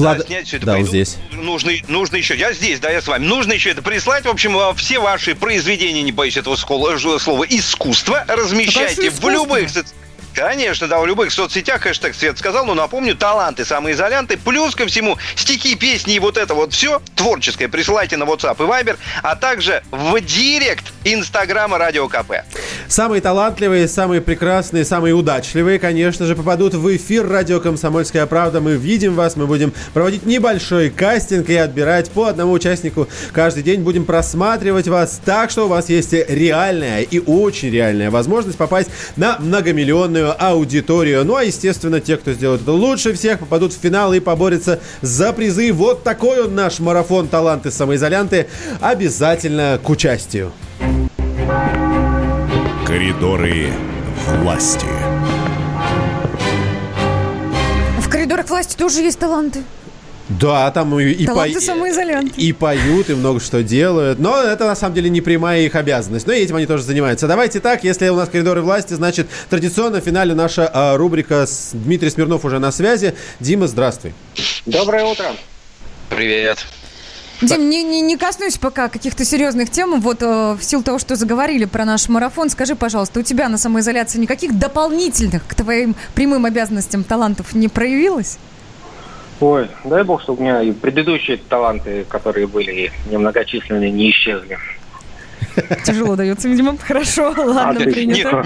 Влад- 0.00 0.18
Да, 0.18 0.24
снять 0.26 0.46
все 0.46 0.56
это 0.56 0.66
Да, 0.66 0.72
пойду. 0.72 0.86
вот 0.86 0.90
здесь. 0.90 1.16
Нужно, 1.32 1.72
нужно 1.88 2.16
еще, 2.16 2.36
я 2.36 2.52
здесь, 2.52 2.80
да, 2.80 2.90
я 2.90 3.00
с 3.00 3.06
вами. 3.06 3.24
Нужно 3.26 3.52
еще 3.52 3.70
это 3.70 3.82
прислать. 3.82 4.24
В 4.24 4.28
общем, 4.28 4.56
э, 4.58 4.74
все 4.74 4.98
ваши 4.98 5.34
произведения, 5.34 6.02
не 6.02 6.12
боюсь 6.12 6.36
этого 6.36 6.56
слова, 6.56 7.44
искусства 7.48 8.24
размещайте 8.28 9.10
в 9.10 9.14
искусство? 9.14 9.30
любых 9.30 9.70
Конечно, 10.34 10.86
да, 10.86 11.00
в 11.00 11.06
любых 11.06 11.32
соцсетях, 11.32 11.82
хэштег 11.82 12.14
Свет 12.14 12.38
сказал, 12.38 12.64
но 12.64 12.74
напомню, 12.74 13.14
таланты, 13.16 13.64
самоизолянты, 13.64 14.36
плюс 14.36 14.74
ко 14.74 14.86
всему 14.86 15.18
стихи, 15.34 15.74
песни 15.74 16.14
и 16.14 16.18
вот 16.18 16.36
это 16.36 16.54
вот 16.54 16.72
все 16.72 17.02
творческое 17.16 17.68
присылайте 17.68 18.16
на 18.16 18.24
WhatsApp 18.24 18.56
и 18.58 18.68
Viber, 18.68 18.96
а 19.22 19.36
также 19.36 19.82
в 19.90 20.20
директ 20.20 20.84
Инстаграма 21.04 21.78
Радио 21.78 22.08
КП. 22.08 22.32
Самые 22.88 23.20
талантливые, 23.20 23.88
самые 23.88 24.20
прекрасные, 24.20 24.84
самые 24.84 25.14
удачливые, 25.14 25.78
конечно 25.78 26.26
же, 26.26 26.34
попадут 26.34 26.74
в 26.74 26.96
эфир 26.96 27.28
радио 27.28 27.60
«Комсомольская 27.60 28.26
правда». 28.26 28.60
Мы 28.60 28.76
видим 28.76 29.14
вас, 29.14 29.36
мы 29.36 29.46
будем 29.46 29.72
проводить 29.94 30.26
небольшой 30.26 30.90
кастинг 30.90 31.48
и 31.48 31.56
отбирать 31.56 32.10
по 32.10 32.26
одному 32.26 32.52
участнику 32.52 33.08
каждый 33.32 33.62
день. 33.62 33.82
Будем 33.82 34.04
просматривать 34.04 34.88
вас 34.88 35.20
так, 35.24 35.50
что 35.50 35.66
у 35.66 35.68
вас 35.68 35.88
есть 35.88 36.12
реальная 36.12 37.02
и 37.02 37.18
очень 37.18 37.70
реальная 37.70 38.10
возможность 38.10 38.58
попасть 38.58 38.90
на 39.16 39.38
многомиллионную 39.38 40.19
аудиторию. 40.20 41.24
Ну, 41.24 41.36
а, 41.36 41.44
естественно, 41.44 42.00
те, 42.00 42.16
кто 42.16 42.32
сделает 42.32 42.62
это 42.62 42.72
лучше 42.72 43.12
всех, 43.14 43.40
попадут 43.40 43.72
в 43.72 43.78
финал 43.78 44.12
и 44.12 44.20
поборются 44.20 44.80
за 45.00 45.32
призы. 45.32 45.72
Вот 45.72 46.02
такой 46.02 46.44
он 46.44 46.54
наш 46.54 46.78
марафон 46.80 47.28
«Таланты 47.28 47.70
самоизолянты». 47.70 48.46
Обязательно 48.80 49.80
к 49.82 49.88
участию. 49.88 50.52
Коридоры 52.86 53.68
власти. 54.38 54.86
В 57.98 58.08
коридорах 58.08 58.48
власти 58.48 58.76
тоже 58.76 59.00
есть 59.00 59.18
таланты. 59.18 59.60
Да, 60.38 60.70
там 60.70 60.98
и, 61.00 61.26
самоизолянты. 61.60 62.40
и 62.40 62.52
поют, 62.52 63.10
и 63.10 63.14
много 63.14 63.40
что 63.40 63.64
делают. 63.64 64.20
Но 64.20 64.40
это 64.40 64.66
на 64.66 64.76
самом 64.76 64.94
деле 64.94 65.10
не 65.10 65.20
прямая 65.20 65.62
их 65.62 65.74
обязанность. 65.74 66.26
Но 66.26 66.32
этим 66.32 66.56
они 66.56 66.66
тоже 66.66 66.84
занимаются. 66.84 67.26
Давайте 67.26 67.58
так, 67.58 67.82
если 67.82 68.08
у 68.08 68.16
нас 68.16 68.28
коридоры 68.28 68.62
власти, 68.62 68.94
значит, 68.94 69.28
традиционно 69.48 70.00
в 70.00 70.04
финале 70.04 70.34
наша 70.34 70.70
а, 70.72 70.96
рубрика 70.96 71.46
с 71.46 71.70
Дмитрий 71.72 72.10
Смирнов 72.10 72.44
уже 72.44 72.60
на 72.60 72.70
связи. 72.70 73.14
Дима, 73.40 73.66
здравствуй. 73.66 74.14
Доброе 74.66 75.04
утро. 75.04 75.26
Привет. 76.10 76.64
Дим, 77.42 77.70
не, 77.70 77.82
не, 77.82 78.00
не 78.00 78.16
коснусь 78.16 78.58
пока 78.58 78.88
каких-то 78.88 79.24
серьезных 79.24 79.70
тем. 79.70 80.00
Вот 80.00 80.22
э, 80.22 80.56
в 80.60 80.62
силу 80.62 80.82
того, 80.82 80.98
что 80.98 81.16
заговорили 81.16 81.64
про 81.64 81.84
наш 81.84 82.08
марафон, 82.08 82.50
скажи, 82.50 82.76
пожалуйста, 82.76 83.20
у 83.20 83.22
тебя 83.22 83.48
на 83.48 83.56
самоизоляции 83.56 84.18
никаких 84.18 84.58
дополнительных 84.58 85.46
к 85.46 85.54
твоим 85.54 85.96
прямым 86.14 86.44
обязанностям 86.44 87.02
талантов 87.02 87.54
не 87.54 87.68
проявилось? 87.68 88.38
Ой, 89.40 89.68
дай 89.84 90.04
бог, 90.04 90.22
чтобы 90.22 90.40
у 90.40 90.42
меня 90.42 90.62
и 90.62 90.72
предыдущие 90.72 91.38
таланты, 91.38 92.04
которые 92.04 92.46
были 92.46 92.92
немногочисленные, 93.10 93.90
не 93.90 94.10
исчезли. 94.10 94.58
Тяжело 95.84 96.14
дается, 96.14 96.48
видимо. 96.48 96.76
Хорошо, 96.76 97.34
ладно, 97.36 97.80
А, 97.80 97.90
принято. 97.90 98.44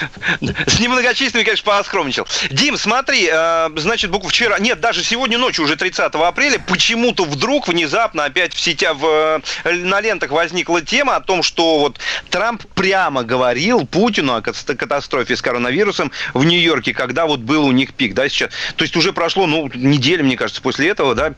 С 0.66 0.80
немногочисленными, 0.80 1.44
конечно, 1.44 1.64
поскромничал. 1.64 2.26
Дим, 2.50 2.76
смотри, 2.76 3.28
э, 3.32 3.70
значит, 3.76 4.10
букву 4.10 4.28
вчера, 4.28 4.58
нет, 4.58 4.80
даже 4.80 5.02
сегодня 5.02 5.38
ночью, 5.38 5.64
уже 5.64 5.76
30 5.76 6.14
апреля, 6.14 6.58
почему-то 6.58 7.24
вдруг, 7.24 7.68
внезапно, 7.68 8.24
опять 8.24 8.54
в 8.54 8.60
сетях, 8.60 8.96
в, 8.96 9.40
э, 9.64 9.72
на 9.72 10.00
лентах 10.00 10.30
возникла 10.30 10.82
тема 10.82 11.16
о 11.16 11.20
том, 11.20 11.42
что 11.42 11.78
вот 11.78 11.98
Трамп 12.30 12.62
прямо 12.74 13.22
говорил 13.22 13.86
Путину 13.86 14.34
о 14.34 14.42
кат- 14.42 14.56
катастрофе 14.78 15.36
с 15.36 15.42
коронавирусом 15.42 16.12
в 16.34 16.44
Нью-Йорке, 16.44 16.92
когда 16.94 17.26
вот 17.26 17.40
был 17.40 17.64
у 17.64 17.72
них 17.72 17.94
пик, 17.94 18.14
да, 18.14 18.28
сейчас. 18.28 18.50
То 18.76 18.82
есть 18.84 18.96
уже 18.96 19.12
прошло, 19.12 19.46
ну, 19.46 19.70
неделя, 19.74 20.22
мне 20.22 20.36
кажется, 20.36 20.62
после 20.62 20.88
этого, 20.88 21.14
да. 21.14 21.34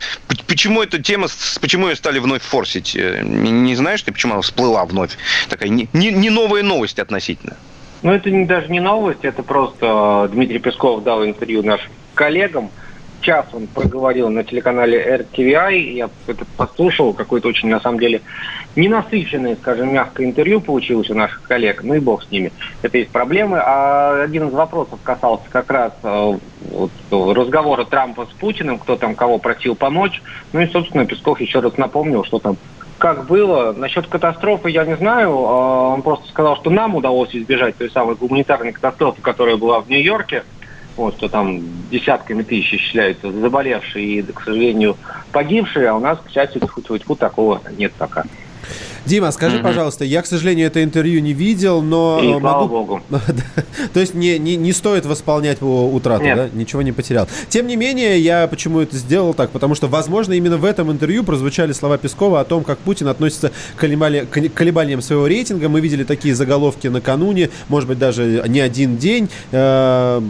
Почему 0.46 0.82
эта 0.82 1.00
тема, 1.02 1.28
почему 1.60 1.88
ее 1.88 1.96
стали 1.96 2.18
вновь 2.18 2.42
форсить? 2.42 2.96
Э, 2.96 3.22
не 3.22 3.74
знаешь 3.74 4.02
ты, 4.02 4.12
почему 4.12 4.34
она 4.34 4.42
всплыла 4.42 4.84
вновь? 4.84 5.12
Такая 5.48 5.68
не, 5.68 5.88
не- 5.92 6.10
не 6.10 6.30
новая 6.30 6.62
новость 6.62 6.98
относительно. 6.98 7.56
Ну, 8.02 8.12
это 8.12 8.30
не, 8.30 8.44
даже 8.44 8.68
не 8.68 8.80
новость, 8.80 9.24
это 9.24 9.42
просто 9.42 10.26
э, 10.26 10.32
Дмитрий 10.32 10.58
Песков 10.58 11.02
дал 11.02 11.24
интервью 11.24 11.62
нашим 11.62 11.90
коллегам, 12.14 12.70
час 13.20 13.46
он 13.52 13.66
проговорил 13.66 14.28
на 14.30 14.44
телеканале 14.44 15.26
RTVI, 15.34 15.78
я 15.92 16.10
это 16.26 16.44
послушал, 16.56 17.12
какой-то 17.12 17.48
очень, 17.48 17.68
на 17.68 17.80
самом 17.80 17.98
деле, 17.98 18.22
ненасыщенное, 18.76 19.56
скажем, 19.56 19.92
мягкое 19.92 20.26
интервью 20.26 20.60
получилось 20.60 21.10
у 21.10 21.14
наших 21.14 21.42
коллег, 21.42 21.82
ну 21.82 21.94
и 21.94 22.00
бог 22.00 22.22
с 22.24 22.30
ними. 22.30 22.52
Это 22.82 22.98
есть 22.98 23.10
проблемы. 23.10 23.58
А 23.60 24.22
один 24.22 24.48
из 24.48 24.52
вопросов 24.52 24.98
касался 25.02 25.44
как 25.50 25.70
раз 25.70 25.92
э, 26.02 26.38
вот, 26.70 26.90
разговора 27.10 27.84
Трампа 27.84 28.26
с 28.26 28.34
Путиным, 28.34 28.78
кто 28.78 28.96
там 28.96 29.14
кого 29.14 29.38
просил 29.38 29.74
помочь. 29.74 30.22
Ну 30.52 30.60
и, 30.60 30.66
собственно, 30.68 31.06
Песков 31.06 31.40
еще 31.40 31.60
раз 31.60 31.76
напомнил, 31.76 32.24
что 32.24 32.38
там 32.38 32.56
как 32.98 33.26
было. 33.26 33.72
Насчет 33.72 34.06
катастрофы 34.06 34.70
я 34.70 34.84
не 34.84 34.96
знаю. 34.96 35.30
А, 35.30 35.88
Он 35.94 36.02
просто 36.02 36.28
сказал, 36.28 36.56
что 36.56 36.70
нам 36.70 36.94
удалось 36.94 37.34
избежать 37.34 37.76
той 37.76 37.90
самой 37.90 38.16
гуманитарной 38.16 38.72
катастрофы, 38.72 39.22
которая 39.22 39.56
была 39.56 39.80
в 39.80 39.88
Нью-Йорке. 39.88 40.44
Вот, 40.96 41.14
что 41.16 41.28
там 41.28 41.60
десятками 41.90 42.42
тысяч 42.42 42.74
исчисляются 42.74 43.30
заболевшие 43.30 44.04
и, 44.04 44.22
к 44.22 44.40
сожалению, 44.42 44.96
погибшие, 45.30 45.90
а 45.90 45.94
у 45.94 46.00
нас, 46.00 46.18
к 46.18 46.28
счастью, 46.28 46.60
хоть 46.66 47.04
хоть 47.04 47.18
такого 47.20 47.62
нет 47.76 47.92
пока. 47.96 48.24
Дима, 49.08 49.32
скажи, 49.32 49.56
Мгм. 49.56 49.64
пожалуйста, 49.64 50.04
я, 50.04 50.20
к 50.22 50.26
сожалению, 50.26 50.66
это 50.66 50.84
интервью 50.84 51.20
не 51.22 51.32
видел, 51.32 51.80
но... 51.80 52.20
И 52.22 52.38
слава 52.40 52.62
могу- 52.62 52.68
богу. 52.68 53.02
То 53.94 54.00
есть 54.00 54.14
не, 54.14 54.38
не, 54.38 54.56
не 54.56 54.72
стоит 54.72 55.06
восполнять 55.06 55.62
утрату, 55.62 56.24
Нет. 56.24 56.36
да? 56.36 56.48
Ничего 56.52 56.82
не 56.82 56.92
потерял. 56.92 57.26
Тем 57.48 57.66
не 57.66 57.76
менее, 57.76 58.20
я 58.20 58.46
почему 58.46 58.80
это 58.80 58.96
сделал 58.96 59.32
так? 59.32 59.50
Потому 59.50 59.74
что, 59.74 59.88
возможно, 59.88 60.34
именно 60.34 60.58
в 60.58 60.64
этом 60.64 60.92
интервью 60.92 61.24
прозвучали 61.24 61.72
слова 61.72 61.96
Пескова 61.96 62.40
о 62.40 62.44
том, 62.44 62.64
как 62.64 62.78
Путин 62.78 63.08
относится 63.08 63.50
к 63.76 63.80
колебаниям 63.80 65.00
своего 65.00 65.26
рейтинга. 65.26 65.68
Мы 65.70 65.80
видели 65.80 66.04
такие 66.04 66.34
заголовки 66.34 66.88
накануне, 66.88 67.48
может 67.68 67.88
быть, 67.88 67.98
даже 67.98 68.44
не 68.46 68.60
один 68.60 68.98
день. 68.98 69.28
Э, 69.52 70.20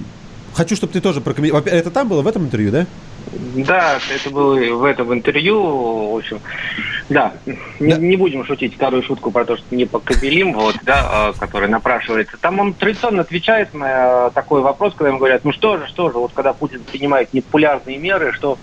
Хочу, 0.55 0.75
чтобы 0.75 0.93
ты 0.93 1.01
тоже 1.01 1.21
прокомментировал. 1.21 1.65
Это 1.67 1.91
там 1.91 2.09
было, 2.09 2.23
в 2.23 2.27
этом 2.27 2.45
интервью, 2.45 2.73
да? 2.73 2.87
Да, 3.33 3.99
это 4.15 4.31
было 4.31 4.55
в 4.75 4.85
этом 4.85 5.13
интервью. 5.13 6.13
В 6.13 6.17
общем, 6.17 6.41
да, 7.09 7.33
не, 7.79 7.93
не 7.95 8.17
будем 8.17 8.45
шутить 8.45 8.75
вторую 8.75 9.03
шутку 9.03 9.31
про 9.31 9.45
то, 9.45 9.57
что 9.57 9.75
не 9.75 9.87
покобелим, 9.87 10.53
вот, 10.53 10.77
да, 10.83 11.33
э, 11.35 11.39
который 11.39 11.69
напрашивается. 11.69 12.37
Там 12.41 12.61
он 12.61 12.75
традиционно 12.75 13.23
отвечает 13.23 13.75
на 13.75 14.31
такой 14.31 14.61
вопрос, 14.61 14.95
когда 14.95 15.09
ему 15.09 15.19
говорят, 15.19 15.45
ну 15.45 15.53
что 15.53 15.79
же, 15.79 15.87
что 15.89 16.11
же, 16.11 16.19
вот 16.19 16.33
когда 16.35 16.53
Путин 16.53 16.83
принимает 16.85 17.33
непопулярные 17.33 17.99
меры, 17.99 18.33
что 18.33 18.59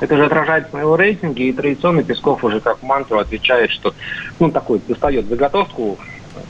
это 0.00 0.16
же 0.16 0.26
отражается 0.26 0.76
на 0.76 0.80
его 0.80 0.96
рейтинге, 0.96 1.48
и 1.48 1.52
традиционно 1.52 2.02
Песков 2.02 2.44
уже 2.44 2.60
как 2.60 2.82
мантру 2.82 3.18
отвечает, 3.18 3.70
что, 3.70 3.94
ну, 4.38 4.50
такой, 4.50 4.80
достает 4.86 5.26
заготовку 5.26 5.98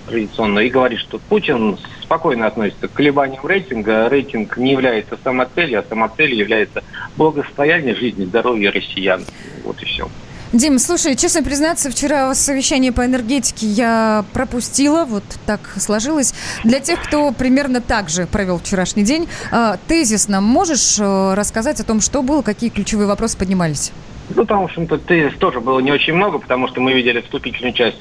традиционно 0.09 0.61
и 0.61 0.69
говорит, 0.69 0.99
что 0.99 1.19
Путин 1.19 1.79
спокойно 2.07 2.47
относится 2.47 2.89
к 2.89 2.93
колебаниям 2.93 3.45
рейтинга. 3.45 4.09
Рейтинг 4.09 4.57
не 4.57 4.73
является 4.73 5.19
самоцелью, 5.23 5.81
а 5.81 5.85
самоцелью 5.89 6.39
является 6.39 6.83
благосостояние 7.17 7.95
жизни, 7.95 8.25
здоровье 8.25 8.71
россиян. 8.71 9.23
Вот 9.65 9.83
и 9.83 9.85
все. 9.85 10.09
Дим, 10.53 10.79
слушай, 10.79 11.17
честно 11.17 11.43
признаться, 11.43 11.91
вчера 11.91 12.33
совещание 12.35 12.93
по 12.93 13.05
энергетике 13.05 13.67
я 13.67 14.25
пропустила, 14.33 15.05
вот 15.05 15.25
так 15.45 15.61
сложилось. 15.79 16.35
Для 16.63 16.79
тех, 16.79 17.03
кто 17.03 17.33
примерно 17.33 17.81
так 17.81 18.09
же 18.09 18.27
провел 18.27 18.59
вчерашний 18.59 19.03
день, 19.03 19.29
э, 19.51 19.75
тезисно 19.89 20.41
можешь 20.41 20.99
э, 21.01 21.35
рассказать 21.35 21.81
о 21.81 21.85
том, 21.85 22.01
что 22.01 22.23
было, 22.23 22.43
какие 22.43 22.71
ключевые 22.71 23.09
вопросы 23.09 23.37
поднимались? 23.37 23.93
Ну, 24.35 24.45
там, 24.45 24.63
в 24.63 24.65
общем-то, 24.65 24.99
тезис 24.99 25.37
тоже 25.39 25.61
было 25.61 25.79
не 25.81 25.93
очень 25.93 26.15
много, 26.15 26.39
потому 26.39 26.69
что 26.69 26.81
мы 26.81 26.93
видели 26.93 27.21
вступительную 27.21 27.73
часть 27.73 27.99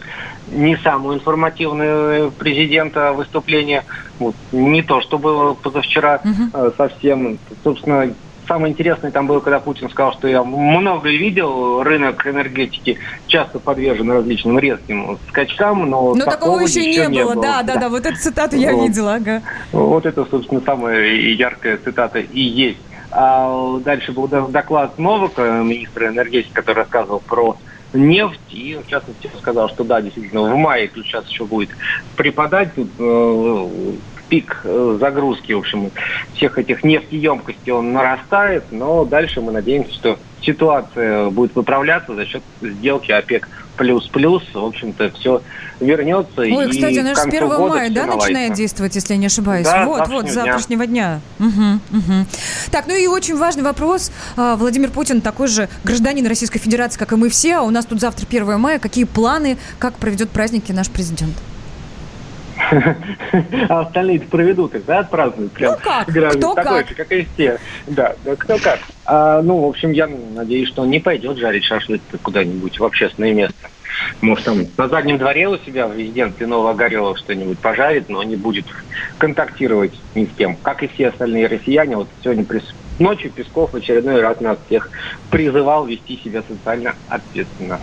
не 0.52 0.76
самую 0.78 1.18
информативную 1.18 2.32
президента 2.32 3.14
выступления. 3.14 3.86
Вот, 4.20 4.36
не 4.52 4.82
то, 4.82 5.02
что 5.02 5.18
было 5.18 5.54
позавчера 5.54 6.22
э, 6.54 6.72
совсем. 6.78 7.38
Собственно, 7.64 8.14
самое 8.48 8.72
интересное 8.72 9.12
там 9.12 9.28
было, 9.28 9.40
когда 9.40 9.60
Путин 9.60 9.90
сказал, 9.90 10.14
что 10.14 10.28
я 10.28 10.44
много 10.44 11.10
видел, 11.10 11.84
рынок 11.84 12.26
энергетики 12.26 12.98
часто 13.28 13.60
подвержен 13.60 14.12
различным 14.12 14.60
резким 14.60 15.18
скачкам, 15.30 15.90
но, 15.90 16.14
Но 16.16 16.26
такого 16.26 16.32
такого 16.32 16.60
еще 16.62 16.86
не 16.86 17.10
было, 17.10 17.36
да, 17.36 17.64
да, 17.64 17.76
да, 17.76 17.90
вот 17.90 18.06
эту 18.06 18.18
цитату 18.18 18.56
я 18.56 18.74
Вот. 18.74 18.88
видела, 18.88 19.16
ага. 19.16 19.42
Вот 19.72 20.06
это, 20.06 20.26
собственно, 20.26 20.62
самая 20.62 21.06
яркая 21.14 21.78
цитата 21.78 22.20
и 22.20 22.42
есть. 22.42 22.78
А 23.18 23.80
дальше 23.80 24.12
был 24.12 24.28
до- 24.28 24.50
доклад 24.50 25.00
Новака, 25.00 25.64
министра 25.64 26.10
энергетики, 26.10 26.52
который 26.52 26.80
рассказывал 26.80 27.22
про 27.22 27.58
нефть, 27.94 28.42
и 28.50 28.76
в 28.76 28.88
частности 28.88 29.32
сказал, 29.38 29.70
что 29.70 29.86
да, 29.86 30.02
действительно, 30.02 30.44
в 30.44 30.58
мае 30.58 30.90
тут 30.90 31.06
сейчас 31.06 31.26
еще 31.30 31.46
будет 31.46 31.70
припадать. 32.18 32.74
Э, 32.76 33.94
пик 34.28 34.60
э, 34.66 34.98
загрузки, 35.00 35.54
в 35.54 35.60
общем, 35.60 35.92
всех 36.34 36.58
этих 36.58 36.84
нефтеемкостей 36.84 37.72
он 37.72 37.94
нарастает, 37.94 38.66
но 38.72 39.06
дальше 39.06 39.40
мы 39.40 39.54
надеемся, 39.54 39.94
что 39.94 40.20
ситуация 40.42 41.30
будет 41.30 41.56
выправляться 41.56 42.16
за 42.16 42.26
счет 42.26 42.44
сделки 42.60 43.12
ОПЕК 43.12 43.48
плюс-плюс, 43.78 44.44
в 44.54 44.64
общем-то, 44.64 45.12
все 45.12 45.42
вернется. 45.80 46.42
Ой, 46.42 46.68
и 46.68 46.70
кстати, 46.70 46.98
она 47.00 47.10
же 47.10 47.16
с 47.16 47.24
концу 47.24 47.38
1 47.38 47.48
года 47.50 47.76
мая, 47.76 47.90
да, 47.90 48.02
наладится. 48.02 48.28
начинает 48.28 48.54
действовать, 48.54 48.96
если 48.96 49.14
я 49.14 49.20
не 49.20 49.26
ошибаюсь? 49.26 49.66
Да, 49.66 49.86
вот, 49.86 50.08
вот, 50.08 50.30
с 50.30 50.34
завтрашнего 50.34 50.86
дня. 50.86 51.22
дня. 51.40 51.48
Мгм, 51.48 51.82
мгм. 51.90 52.28
Так, 52.72 52.88
ну 52.88 52.96
и 52.96 53.08
очень 53.08 53.36
важный 53.38 53.64
вопрос. 53.64 54.12
А, 54.38 54.56
Владимир 54.56 54.90
Путин 54.92 55.22
такой 55.22 55.48
же 55.48 55.70
гражданин 55.84 56.26
Российской 56.28 56.60
Федерации, 56.60 56.98
как 56.98 57.12
и 57.12 57.16
мы 57.16 57.30
все, 57.30 57.56
а 57.58 57.62
у 57.62 57.70
нас 57.70 57.86
тут 57.86 58.00
завтра 58.00 58.26
1 58.26 58.58
мая. 58.58 58.80
Какие 58.80 59.06
планы, 59.06 59.58
как 59.80 59.96
проведет 59.96 60.30
праздники 60.30 60.72
наш 60.72 60.90
президент? 60.90 61.36
А 63.70 63.82
остальные 63.82 64.22
проведут 64.22 64.76
их, 64.76 64.86
да, 64.86 65.00
отпразднуют. 65.00 65.52
Прям 65.54 65.74
Ну 65.74 65.78
как? 65.84 66.08
граждан 66.10 66.42
Кто 66.42 66.54
такой 66.56 66.80
как? 66.80 66.90
же, 66.90 66.96
как 66.96 67.12
и 67.12 67.28
все. 67.34 67.60
Да, 67.88 68.16
да, 68.24 68.36
кто 68.36 68.58
как. 68.58 68.80
А, 69.06 69.42
ну, 69.42 69.58
в 69.60 69.70
общем, 69.70 69.92
я 69.92 70.08
надеюсь, 70.08 70.70
что 70.70 70.84
он 70.84 70.90
не 70.90 71.00
пойдет 71.00 71.38
жарить 71.38 71.64
шашлык 71.64 72.02
куда-нибудь 72.22 72.80
в 72.80 72.84
общественное 72.84 73.34
место. 73.34 73.70
Может, 74.22 74.46
там 74.46 74.58
на 74.78 74.88
заднем 74.88 75.18
дворе 75.18 75.48
у 75.48 75.58
себя 75.58 75.88
в 75.88 75.98
резиденции 75.98 76.46
Нового 76.46 76.76
что-нибудь 77.16 77.60
пожарит, 77.60 78.10
но 78.10 78.24
не 78.24 78.36
будет 78.36 78.66
контактировать 79.18 79.94
ни 80.16 80.26
с 80.26 80.30
кем. 80.38 80.56
Как 80.58 80.84
и 80.84 80.88
все 80.88 81.10
остальные 81.10 81.48
россияне. 81.48 81.96
Вот 81.96 82.08
сегодня 82.24 82.46
ночью 83.00 83.32
Песков 83.32 83.74
в 83.74 83.76
очередной 83.78 84.22
раз 84.22 84.40
нас 84.42 84.58
всех 84.66 84.90
призывал 85.30 85.86
вести 85.86 86.20
себя 86.24 86.44
социально 86.48 86.96
ответственно. 87.10 87.80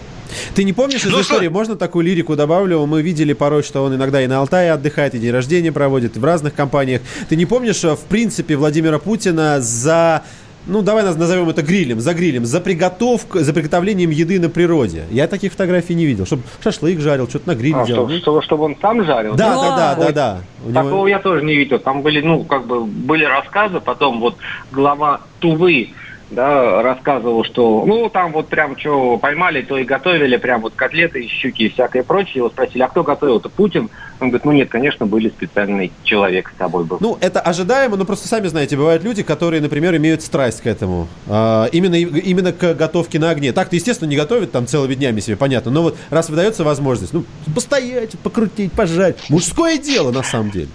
Ты 0.54 0.64
не 0.64 0.72
помнишь 0.72 1.04
из 1.04 1.10
Ну, 1.12 1.20
истории? 1.22 1.48
Можно 1.48 1.76
такую 1.76 2.04
лирику 2.04 2.36
добавлю? 2.36 2.84
Мы 2.86 3.00
видели 3.00 3.32
порой, 3.32 3.62
что 3.62 3.82
он 3.84 3.94
иногда 3.94 4.20
и 4.22 4.26
на 4.26 4.38
Алтае 4.38 4.72
отдыхает, 4.72 5.14
и 5.14 5.18
день 5.18 5.30
рождения 5.32 5.72
проводит, 5.72 6.16
и 6.16 6.20
в 6.20 6.24
разных 6.24 6.54
компаниях. 6.54 7.00
Ты 7.28 7.36
не 7.36 7.46
помнишь, 7.46 7.82
э, 7.84 7.94
в 7.96 8.00
принципе, 8.00 8.56
Владимира 8.56 8.98
Путина 8.98 9.60
за 9.60 10.22
ну, 10.64 10.80
давай 10.80 11.02
наз- 11.02 11.18
назовем 11.18 11.48
это 11.48 11.62
грилем, 11.62 12.00
за 12.00 12.14
грилем, 12.14 12.44
за 12.46 12.60
приготовку, 12.60 13.40
за 13.40 13.52
приготовлением 13.52 14.10
еды 14.10 14.38
на 14.38 14.48
природе. 14.48 15.06
Я 15.10 15.26
таких 15.26 15.50
фотографий 15.50 15.94
не 15.96 16.06
видел. 16.06 16.24
Чтобы 16.24 16.44
шашлык 16.62 17.00
жарил, 17.00 17.28
что-то 17.28 17.48
на 17.48 17.54
гриле 17.56 17.78
А, 17.78 17.84
делал. 17.84 18.08
что- 18.08 18.18
что- 18.20 18.42
чтобы 18.42 18.64
он 18.66 18.76
сам 18.80 19.04
жарил? 19.04 19.34
Да, 19.34 19.54
да, 19.56 19.76
да, 19.76 19.94
да, 19.96 20.06
Ой, 20.06 20.12
да. 20.12 20.40
У 20.64 20.70
него- 20.70 20.82
Такого 20.84 21.06
я 21.08 21.18
тоже 21.18 21.44
не 21.44 21.56
видел. 21.56 21.80
Там 21.80 22.02
были, 22.02 22.20
ну, 22.20 22.44
как 22.44 22.66
бы 22.68 22.84
были 22.84 23.24
рассказы, 23.24 23.80
потом 23.80 24.20
вот 24.20 24.36
глава 24.70 25.22
Тувы 25.40 25.88
да, 26.32 26.82
рассказывал, 26.82 27.44
что, 27.44 27.84
ну, 27.86 28.08
там 28.08 28.32
вот 28.32 28.48
прям 28.48 28.76
что 28.78 29.18
поймали, 29.18 29.62
то 29.62 29.76
и 29.76 29.84
готовили, 29.84 30.36
прям 30.36 30.62
вот 30.62 30.72
котлеты, 30.74 31.26
щуки 31.28 31.64
и 31.64 31.68
всякое 31.68 32.02
прочее. 32.02 32.36
Его 32.36 32.48
спросили, 32.48 32.82
а 32.82 32.88
кто 32.88 33.02
готовил-то, 33.02 33.48
Путин? 33.48 33.90
Он 34.20 34.28
говорит, 34.28 34.44
ну 34.44 34.52
нет, 34.52 34.68
конечно, 34.70 35.04
были 35.06 35.28
специальный 35.28 35.92
человек 36.04 36.50
с 36.54 36.58
тобой 36.58 36.84
был. 36.84 36.98
Ну, 37.00 37.18
это 37.20 37.40
ожидаемо, 37.40 37.96
но 37.96 38.04
просто 38.04 38.28
сами 38.28 38.46
знаете, 38.46 38.76
бывают 38.76 39.02
люди, 39.04 39.22
которые, 39.22 39.60
например, 39.60 39.94
имеют 39.96 40.22
страсть 40.22 40.62
к 40.62 40.66
этому. 40.66 41.08
А, 41.28 41.66
именно, 41.66 41.96
именно 41.96 42.52
к 42.52 42.74
готовке 42.74 43.18
на 43.18 43.30
огне. 43.30 43.52
Так-то, 43.52 43.76
естественно, 43.76 44.08
не 44.08 44.16
готовят 44.16 44.52
там 44.52 44.66
целыми 44.66 44.94
днями 44.94 45.20
себе, 45.20 45.36
понятно. 45.36 45.70
Но 45.70 45.82
вот 45.82 45.98
раз 46.10 46.30
выдается 46.30 46.64
возможность, 46.64 47.12
ну, 47.12 47.24
постоять, 47.54 48.18
покрутить, 48.20 48.72
пожать. 48.72 49.18
Мужское 49.28 49.76
дело, 49.76 50.12
на 50.12 50.22
самом 50.22 50.50
деле. 50.50 50.68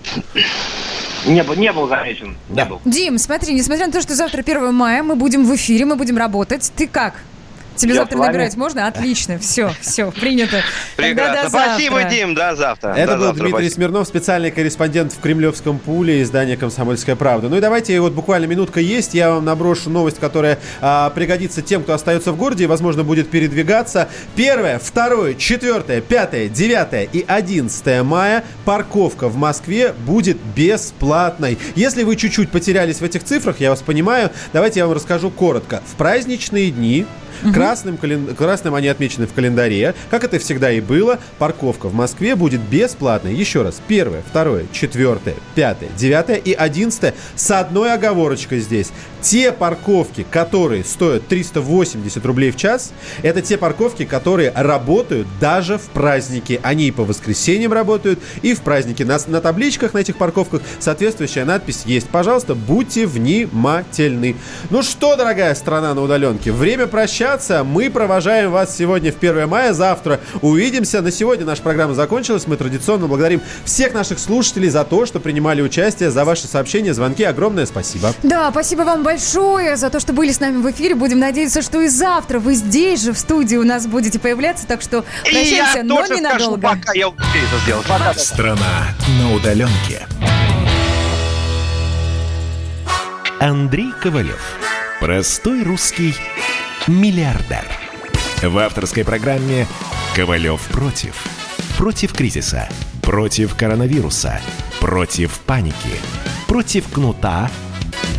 Не 1.26 1.44
был, 1.44 1.56
не 1.56 1.72
был 1.74 1.88
замечен. 1.88 2.38
Не 2.50 2.64
был. 2.64 2.80
Дим, 2.86 3.18
смотри, 3.18 3.54
несмотря 3.54 3.88
на 3.88 3.92
то, 3.92 4.02
что 4.02 4.14
завтра 4.16 4.42
1 4.42 4.74
мая, 4.74 5.04
мы 5.04 5.16
будем 5.16 5.44
в 5.48 5.56
эфире, 5.56 5.86
мы 5.86 5.96
будем 5.96 6.18
работать. 6.18 6.72
Ты 6.76 6.88
как? 6.88 7.14
Тебе 7.78 7.94
Я 7.94 8.02
завтра 8.02 8.18
набирать 8.18 8.56
можно? 8.56 8.88
Отлично, 8.88 9.40
все, 9.40 9.72
все, 9.82 10.12
принято. 10.12 10.62
Тогда 10.96 11.26
Прекрасно. 11.26 11.50
Спасибо, 11.50 12.04
Дим. 12.04 12.36
До 12.36 12.56
завтра. 12.56 12.90
Это 12.90 13.12
До 13.14 13.18
был 13.18 13.24
завтра, 13.26 13.42
Дмитрий 13.44 13.70
спасибо. 13.70 13.74
Смирнов, 13.76 14.08
специальный 14.08 14.52
корреспондент 14.52 15.14
в 15.14 15.20
Кремлевском 15.20 15.80
пуле 15.80 16.22
издания 16.24 16.58
«Комсомольская 16.58 17.16
правда». 17.16 17.50
Ну 17.50 17.58
и 17.58 17.62
давайте, 17.62 18.00
вот 18.02 18.14
буквально 18.14 18.46
минутка 18.46 18.80
есть, 18.80 19.14
я 19.14 19.32
вам 19.32 19.46
наброшу 19.46 19.90
новость, 19.90 20.20
которая 20.20 20.60
а, 20.82 21.10
пригодится 21.12 21.62
тем, 21.62 21.84
кто 21.84 21.94
остается 21.94 22.32
в 22.32 22.38
городе 22.38 22.64
и, 22.64 22.68
возможно, 22.68 23.04
будет 23.04 23.30
передвигаться. 23.30 24.10
Первое, 24.36 24.80
второе, 24.80 25.36
четвертое, 25.36 26.02
пятое, 26.02 26.50
девятое 26.50 27.04
и 27.04 27.24
одиннадцатое 27.28 28.04
мая 28.04 28.44
парковка 28.66 29.28
в 29.28 29.38
Москве 29.38 29.94
будет 30.06 30.38
бесплатной. 30.56 31.58
Если 31.76 32.04
вы 32.04 32.16
чуть-чуть 32.16 32.50
потерялись 32.50 33.02
в 33.02 33.04
этих 33.04 33.24
цифрах, 33.24 33.60
я 33.60 33.70
вас 33.70 33.82
понимаю, 33.82 34.32
давайте 34.54 34.80
я 34.80 34.88
вам 34.88 34.96
расскажу 34.96 35.30
коротко. 35.30 35.82
В 35.86 35.96
праздничные 35.96 36.72
дни 36.72 37.06
Красным, 37.68 37.98
кален- 37.98 38.34
красным 38.34 38.76
они 38.76 38.88
отмечены 38.88 39.28
в 39.28 39.34
календаре. 39.34 39.94
Как 40.10 40.24
это 40.24 40.40
всегда 40.40 40.72
и 40.72 40.80
было, 40.80 41.20
парковка 41.38 41.88
в 41.88 41.94
Москве 41.94 42.36
будет 42.36 42.62
бесплатной. 42.62 43.36
Еще 43.36 43.62
раз. 43.62 43.82
Первое, 43.90 44.24
второе, 44.26 44.68
четвертое, 44.72 45.36
пятое, 45.54 45.90
девятое 45.98 46.38
и 46.38 46.54
одиннадцатое. 46.54 47.14
С 47.36 47.52
одной 47.52 47.94
оговорочкой 47.94 48.62
здесь. 48.62 48.92
Те 49.22 49.52
парковки, 49.52 50.26
которые 50.30 50.84
стоят 50.84 51.28
380 51.28 52.26
рублей 52.26 52.52
в 52.52 52.58
час, 52.58 52.92
это 53.24 53.42
те 53.42 53.58
парковки, 53.58 54.06
которые 54.06 54.52
работают 54.56 55.28
даже 55.40 55.78
в 55.78 55.84
праздники. 55.90 56.60
Они 56.64 56.88
и 56.88 56.92
по 56.92 57.04
воскресеньям 57.04 57.74
работают, 57.74 58.20
и 58.42 58.54
в 58.54 58.62
праздники. 58.62 59.04
На, 59.04 59.18
на 59.28 59.42
табличках 59.42 59.94
на 59.94 60.00
этих 60.00 60.18
парковках 60.18 60.62
соответствующая 60.80 61.46
надпись 61.46 61.84
есть. 61.86 62.08
Пожалуйста, 62.10 62.56
будьте 62.56 63.06
внимательны. 63.06 64.36
Ну 64.70 64.84
что, 64.84 65.16
дорогая 65.16 65.56
страна 65.56 65.94
на 65.94 66.02
удаленке, 66.02 66.52
время 66.52 66.88
прощаться. 66.88 67.64
Мы 67.64 67.90
провожаем 67.90 68.52
вас 68.52 68.76
сегодня 68.76 69.12
в 69.12 69.18
1 69.18 69.48
мая. 69.48 69.74
Завтра 69.74 70.20
увидимся. 70.42 71.02
На 71.02 71.12
сегодня 71.12 71.46
наша 71.46 71.62
программа 71.62 71.94
закончилась. 71.94 72.48
Мы 72.48 72.58
традиционно 72.58 73.08
благодарим 73.08 73.42
всех 73.66 73.94
наших 73.94 74.20
слушателей 74.20 74.70
за 74.70 74.84
то, 74.84 75.06
что 75.06 75.20
принимали 75.20 75.62
участие, 75.62 76.12
за 76.12 76.26
ваши 76.26 76.48
сообщения, 76.48 76.94
звонки. 76.94 77.24
Огромное 77.24 77.66
спасибо. 77.66 78.14
Да, 78.24 78.52
спасибо 78.52 78.82
вам 78.82 79.04
большое 79.08 79.78
за 79.78 79.90
то, 79.90 80.02
что 80.02 80.12
были 80.12 80.34
с 80.34 80.42
нами 80.42 80.58
в 80.58 80.70
эфире. 80.70 80.94
Будем 80.94 81.20
надеяться, 81.20 81.62
что 81.62 81.80
и 81.80 81.88
завтра 81.88 82.40
вы 82.40 82.56
здесь 82.56 83.04
же 83.04 83.14
в 83.14 83.18
студии 83.18 83.56
у 83.56 83.64
нас 83.64 83.88
будете 83.88 84.20
появляться. 84.20 84.68
Так 84.68 84.82
что 84.82 85.06
прощаемся, 85.24 85.84
но 85.84 85.96
тоже 85.96 86.18
скажу 86.18 86.20
ненадолго. 86.20 86.62
пока, 86.62 86.92
я 86.94 87.08
успею 87.08 87.46
это 87.46 87.64
сделать. 87.64 87.88
Пока. 87.88 88.14
Страна 88.16 88.88
на 89.18 89.34
удаленке. 89.34 90.06
Андрей 93.40 93.94
Ковалев. 94.02 94.42
Простой 95.00 95.64
русский 95.64 96.14
миллиардер. 96.88 97.64
В 98.42 98.58
авторской 98.58 99.06
программе 99.06 99.68
«Ковалев 100.18 100.60
против». 100.68 101.24
Против 101.78 102.12
кризиса. 102.12 102.68
Против 103.02 103.56
коронавируса. 103.56 104.42
Против 104.82 105.40
паники. 105.46 105.96
Против 106.48 106.92
кнута, 106.92 107.50